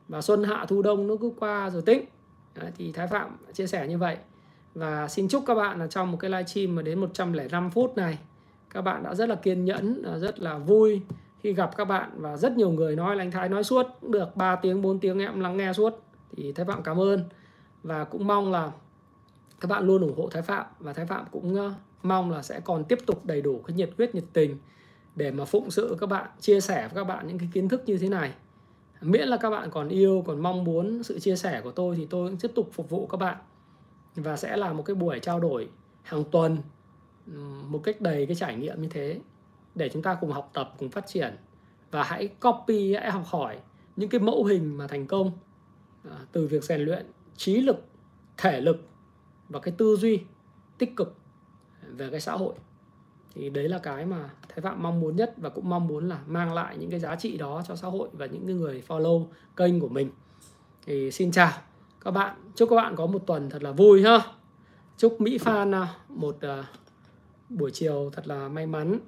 Và 0.07 0.21
xuân 0.21 0.43
hạ 0.43 0.65
thu 0.67 0.81
đông 0.81 1.07
nó 1.07 1.15
cứ 1.21 1.31
qua 1.39 1.69
rồi 1.69 1.81
tính 1.81 2.05
đấy, 2.55 2.71
thì 2.77 2.91
Thái 2.91 3.07
Phạm 3.07 3.37
chia 3.53 3.67
sẻ 3.67 3.87
như 3.87 3.97
vậy. 3.97 4.17
Và 4.75 5.07
xin 5.07 5.27
chúc 5.27 5.43
các 5.47 5.55
bạn 5.55 5.79
là 5.79 5.87
trong 5.87 6.11
một 6.11 6.17
cái 6.17 6.31
livestream 6.31 6.75
mà 6.75 6.81
đến 6.81 6.99
105 6.99 7.71
phút 7.71 7.97
này 7.97 8.17
các 8.73 8.81
bạn 8.81 9.03
đã 9.03 9.15
rất 9.15 9.29
là 9.29 9.35
kiên 9.35 9.65
nhẫn 9.65 10.03
à, 10.03 10.17
rất 10.17 10.39
là 10.39 10.57
vui 10.57 11.01
khi 11.39 11.53
gặp 11.53 11.77
các 11.77 11.85
bạn 11.85 12.09
và 12.15 12.37
rất 12.37 12.57
nhiều 12.57 12.71
người 12.71 12.95
nói 12.95 13.15
là 13.15 13.23
anh 13.23 13.31
Thái 13.31 13.49
nói 13.49 13.63
suốt 13.63 13.85
được 14.01 14.35
3 14.35 14.55
tiếng 14.55 14.81
4 14.81 14.99
tiếng 14.99 15.19
em 15.19 15.39
lắng 15.39 15.57
nghe 15.57 15.73
suốt. 15.73 15.93
Thì 16.37 16.51
Thái 16.51 16.65
Phạm 16.65 16.83
cảm 16.83 16.99
ơn. 16.99 17.23
Và 17.83 18.03
cũng 18.03 18.27
mong 18.27 18.51
là 18.51 18.71
các 19.59 19.67
bạn 19.67 19.87
luôn 19.87 20.01
ủng 20.01 20.17
hộ 20.17 20.29
Thái 20.31 20.41
Phạm 20.41 20.65
và 20.79 20.93
Thái 20.93 21.05
Phạm 21.05 21.25
cũng 21.31 21.55
à, 21.55 21.73
mong 22.03 22.31
là 22.31 22.41
sẽ 22.41 22.59
còn 22.59 22.83
tiếp 22.83 22.99
tục 23.05 23.25
đầy 23.25 23.41
đủ 23.41 23.61
cái 23.67 23.75
nhiệt 23.75 23.89
huyết 23.97 24.15
nhiệt 24.15 24.23
tình 24.33 24.57
để 25.15 25.31
mà 25.31 25.45
phụng 25.45 25.71
sự 25.71 25.97
các 25.99 26.09
bạn 26.09 26.29
chia 26.39 26.61
sẻ 26.61 26.81
với 26.81 27.03
các 27.03 27.07
bạn 27.07 27.27
những 27.27 27.39
cái 27.39 27.49
kiến 27.53 27.69
thức 27.69 27.83
như 27.85 27.97
thế 27.97 28.09
này 28.09 28.31
miễn 29.01 29.27
là 29.27 29.37
các 29.37 29.49
bạn 29.49 29.69
còn 29.71 29.89
yêu, 29.89 30.23
còn 30.27 30.41
mong 30.41 30.63
muốn 30.63 31.03
sự 31.03 31.19
chia 31.19 31.35
sẻ 31.35 31.61
của 31.63 31.71
tôi 31.71 31.95
thì 31.95 32.07
tôi 32.09 32.29
cũng 32.29 32.37
tiếp 32.39 32.51
tục 32.55 32.69
phục 32.73 32.89
vụ 32.89 33.07
các 33.07 33.17
bạn. 33.17 33.37
Và 34.15 34.37
sẽ 34.37 34.57
là 34.57 34.73
một 34.73 34.83
cái 34.83 34.95
buổi 34.95 35.19
trao 35.19 35.39
đổi 35.39 35.69
hàng 36.01 36.23
tuần 36.31 36.57
một 37.67 37.79
cách 37.83 38.01
đầy 38.01 38.25
cái 38.25 38.35
trải 38.35 38.55
nghiệm 38.55 38.81
như 38.81 38.87
thế 38.87 39.19
để 39.75 39.89
chúng 39.89 40.01
ta 40.01 40.17
cùng 40.21 40.31
học 40.31 40.49
tập, 40.53 40.73
cùng 40.79 40.89
phát 40.89 41.07
triển. 41.07 41.35
Và 41.91 42.03
hãy 42.03 42.27
copy, 42.27 42.93
hãy 42.93 43.11
học 43.11 43.23
hỏi 43.25 43.59
những 43.95 44.09
cái 44.09 44.21
mẫu 44.21 44.43
hình 44.43 44.77
mà 44.77 44.87
thành 44.87 45.07
công 45.07 45.31
à, 46.09 46.17
từ 46.31 46.47
việc 46.47 46.63
rèn 46.63 46.81
luyện 46.81 47.05
trí 47.35 47.61
lực, 47.61 47.85
thể 48.37 48.61
lực 48.61 48.87
và 49.49 49.59
cái 49.59 49.73
tư 49.77 49.95
duy 49.95 50.21
tích 50.77 50.95
cực 50.95 51.15
về 51.81 52.09
cái 52.09 52.21
xã 52.21 52.33
hội. 52.33 52.53
Thì 53.33 53.49
đấy 53.49 53.69
là 53.69 53.79
cái 53.79 54.05
mà 54.05 54.29
thái 54.51 54.61
phạm 54.61 54.83
mong 54.83 54.99
muốn 54.99 55.15
nhất 55.15 55.33
và 55.37 55.49
cũng 55.49 55.69
mong 55.69 55.87
muốn 55.87 56.09
là 56.09 56.19
mang 56.27 56.53
lại 56.53 56.77
những 56.77 56.89
cái 56.89 56.99
giá 56.99 57.15
trị 57.15 57.37
đó 57.37 57.63
cho 57.67 57.75
xã 57.75 57.87
hội 57.87 58.09
và 58.13 58.25
những 58.25 58.45
người 58.45 58.83
follow 58.87 59.25
kênh 59.55 59.79
của 59.79 59.89
mình. 59.89 60.11
Thì 60.85 61.11
xin 61.11 61.31
chào 61.31 61.51
các 62.01 62.11
bạn. 62.11 62.35
Chúc 62.55 62.69
các 62.69 62.75
bạn 62.75 62.95
có 62.95 63.05
một 63.05 63.23
tuần 63.27 63.49
thật 63.49 63.63
là 63.63 63.71
vui 63.71 64.03
ha 64.03 64.19
chúc 64.97 65.21
mỹ 65.21 65.37
phan 65.37 65.71
à, 65.75 65.95
một 66.09 66.37
à, 66.41 66.63
buổi 67.49 67.71
chiều 67.71 68.09
thật 68.13 68.27
là 68.27 68.47
may 68.47 68.67
mắn. 68.67 68.99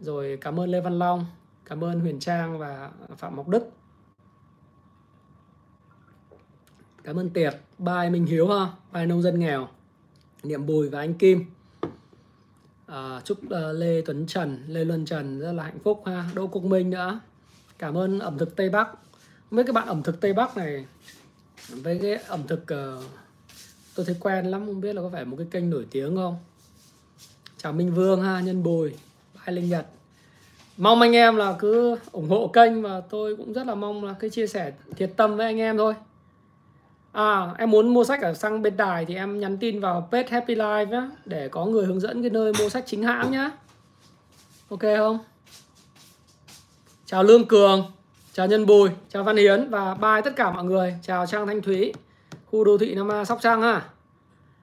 Rồi 0.00 0.38
cảm 0.40 0.60
ơn 0.60 0.70
lê 0.70 0.80
văn 0.80 0.98
long, 0.98 1.26
cảm 1.64 1.84
ơn 1.84 2.00
huyền 2.00 2.20
trang 2.20 2.58
và 2.58 2.90
phạm 3.16 3.36
ngọc 3.36 3.48
đức. 3.48 3.70
Cảm 7.04 7.18
ơn 7.18 7.30
tiệp. 7.30 7.52
Bài 7.78 8.10
minh 8.10 8.26
hiếu 8.26 8.48
ha. 8.48 8.66
Bài 8.92 9.06
nông 9.06 9.22
dân 9.22 9.38
nghèo. 9.38 9.68
Niệm 10.42 10.66
bùi 10.66 10.88
và 10.88 10.98
anh 10.98 11.14
kim 11.14 11.44
à, 12.90 13.20
chúc 13.24 13.38
uh, 13.44 13.50
lê 13.74 14.02
tuấn 14.06 14.26
trần 14.26 14.58
lê 14.68 14.84
luân 14.84 15.04
trần 15.04 15.40
rất 15.40 15.52
là 15.52 15.62
hạnh 15.64 15.78
phúc 15.84 16.02
ha. 16.06 16.24
Đỗ 16.34 16.46
quốc 16.46 16.64
minh 16.64 16.90
nữa. 16.90 17.20
Cảm 17.78 17.96
ơn 17.96 18.18
ẩm 18.18 18.38
thực 18.38 18.56
tây 18.56 18.70
bắc. 18.70 18.88
Mấy 19.50 19.64
cái 19.64 19.72
bạn 19.72 19.86
ẩm 19.88 20.02
thực 20.02 20.20
tây 20.20 20.32
bắc 20.32 20.56
này 20.56 20.86
với 21.68 21.98
cái 22.02 22.14
ẩm 22.14 22.40
thực 22.48 22.62
uh, 22.62 23.04
tôi 23.94 24.06
thấy 24.06 24.16
quen 24.20 24.46
lắm 24.46 24.66
không 24.66 24.80
biết 24.80 24.94
là 24.94 25.02
có 25.02 25.10
phải 25.12 25.24
một 25.24 25.36
cái 25.36 25.46
kênh 25.50 25.70
nổi 25.70 25.86
tiếng 25.90 26.16
không? 26.16 26.36
Chào 27.56 27.72
minh 27.72 27.94
vương 27.94 28.22
ha 28.22 28.40
nhân 28.40 28.62
bùi 28.62 28.94
bye 29.34 29.54
linh 29.54 29.68
nhật. 29.68 29.86
Mong 30.76 31.00
anh 31.00 31.12
em 31.12 31.36
là 31.36 31.56
cứ 31.58 31.96
ủng 32.12 32.28
hộ 32.28 32.46
kênh 32.48 32.82
và 32.82 33.00
tôi 33.00 33.36
cũng 33.36 33.52
rất 33.52 33.66
là 33.66 33.74
mong 33.74 34.04
là 34.04 34.12
cái 34.12 34.30
chia 34.30 34.46
sẻ 34.46 34.72
thiệt 34.96 35.10
tâm 35.16 35.36
với 35.36 35.46
anh 35.46 35.58
em 35.58 35.76
thôi. 35.76 35.94
À, 37.12 37.54
em 37.58 37.70
muốn 37.70 37.94
mua 37.94 38.04
sách 38.04 38.22
ở 38.22 38.34
sang 38.34 38.62
bên 38.62 38.76
đài 38.76 39.04
thì 39.04 39.14
em 39.14 39.40
nhắn 39.40 39.58
tin 39.58 39.80
vào 39.80 40.08
page 40.12 40.28
Happy 40.30 40.54
Life 40.54 40.88
nhé 40.88 41.02
để 41.24 41.48
có 41.48 41.64
người 41.64 41.86
hướng 41.86 42.00
dẫn 42.00 42.22
cái 42.22 42.30
nơi 42.30 42.52
mua 42.58 42.68
sách 42.68 42.84
chính 42.86 43.02
hãng 43.02 43.30
nhá. 43.30 43.50
Ok 44.68 44.80
không? 44.80 45.18
Chào 47.06 47.22
Lương 47.22 47.44
Cường, 47.44 47.92
chào 48.32 48.46
Nhân 48.46 48.66
Bùi, 48.66 48.90
chào 49.08 49.24
Văn 49.24 49.36
Hiến 49.36 49.70
và 49.70 49.94
bye 49.94 50.20
tất 50.24 50.36
cả 50.36 50.50
mọi 50.50 50.64
người. 50.64 50.94
Chào 51.02 51.26
Trang 51.26 51.46
Thanh 51.46 51.62
Thúy, 51.62 51.92
khu 52.46 52.64
đô 52.64 52.78
thị 52.78 52.94
Nam 52.94 53.12
a 53.12 53.24
Sóc 53.24 53.38
Trăng 53.42 53.62
ha. 53.62 53.82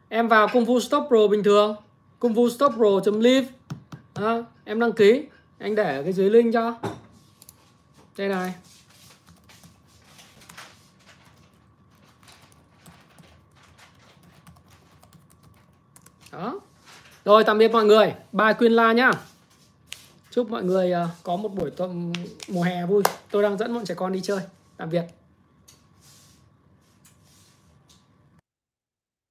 Em 0.09 0.27
vào 0.27 0.47
Kung 0.53 0.65
Fu 0.65 0.79
Stop 0.79 1.03
Pro 1.07 1.27
bình 1.27 1.43
thường, 1.43 1.75
Kung 2.19 2.33
Fu 2.33 2.49
Stop 2.49 2.73
Pro.live. 2.75 3.47
À, 4.13 4.43
em 4.65 4.79
đăng 4.79 4.91
ký, 4.91 5.23
anh 5.59 5.75
để 5.75 6.03
cái 6.03 6.13
dưới 6.13 6.29
link 6.29 6.53
cho. 6.53 6.75
Đây 8.17 8.27
này. 8.27 8.53
Đó. 16.37 16.59
Rồi, 17.25 17.43
tạm 17.43 17.57
biệt 17.57 17.71
mọi 17.71 17.85
người. 17.85 18.13
Bài 18.31 18.53
quyên 18.53 18.71
la 18.71 18.91
nhá. 18.93 19.11
Chúc 20.31 20.49
mọi 20.49 20.63
người 20.63 20.91
ờ, 20.91 21.07
có 21.23 21.35
một 21.35 21.49
buổi 21.55 21.71
tuần 21.71 22.13
mùa 22.47 22.63
hè 22.63 22.85
vui. 22.85 23.03
Tôi 23.31 23.43
đang 23.43 23.57
dẫn 23.57 23.73
bọn 23.73 23.85
trẻ 23.85 23.95
con 23.95 24.11
đi 24.11 24.21
chơi. 24.23 24.39
Tạm 24.77 24.89
biệt. 24.89 25.03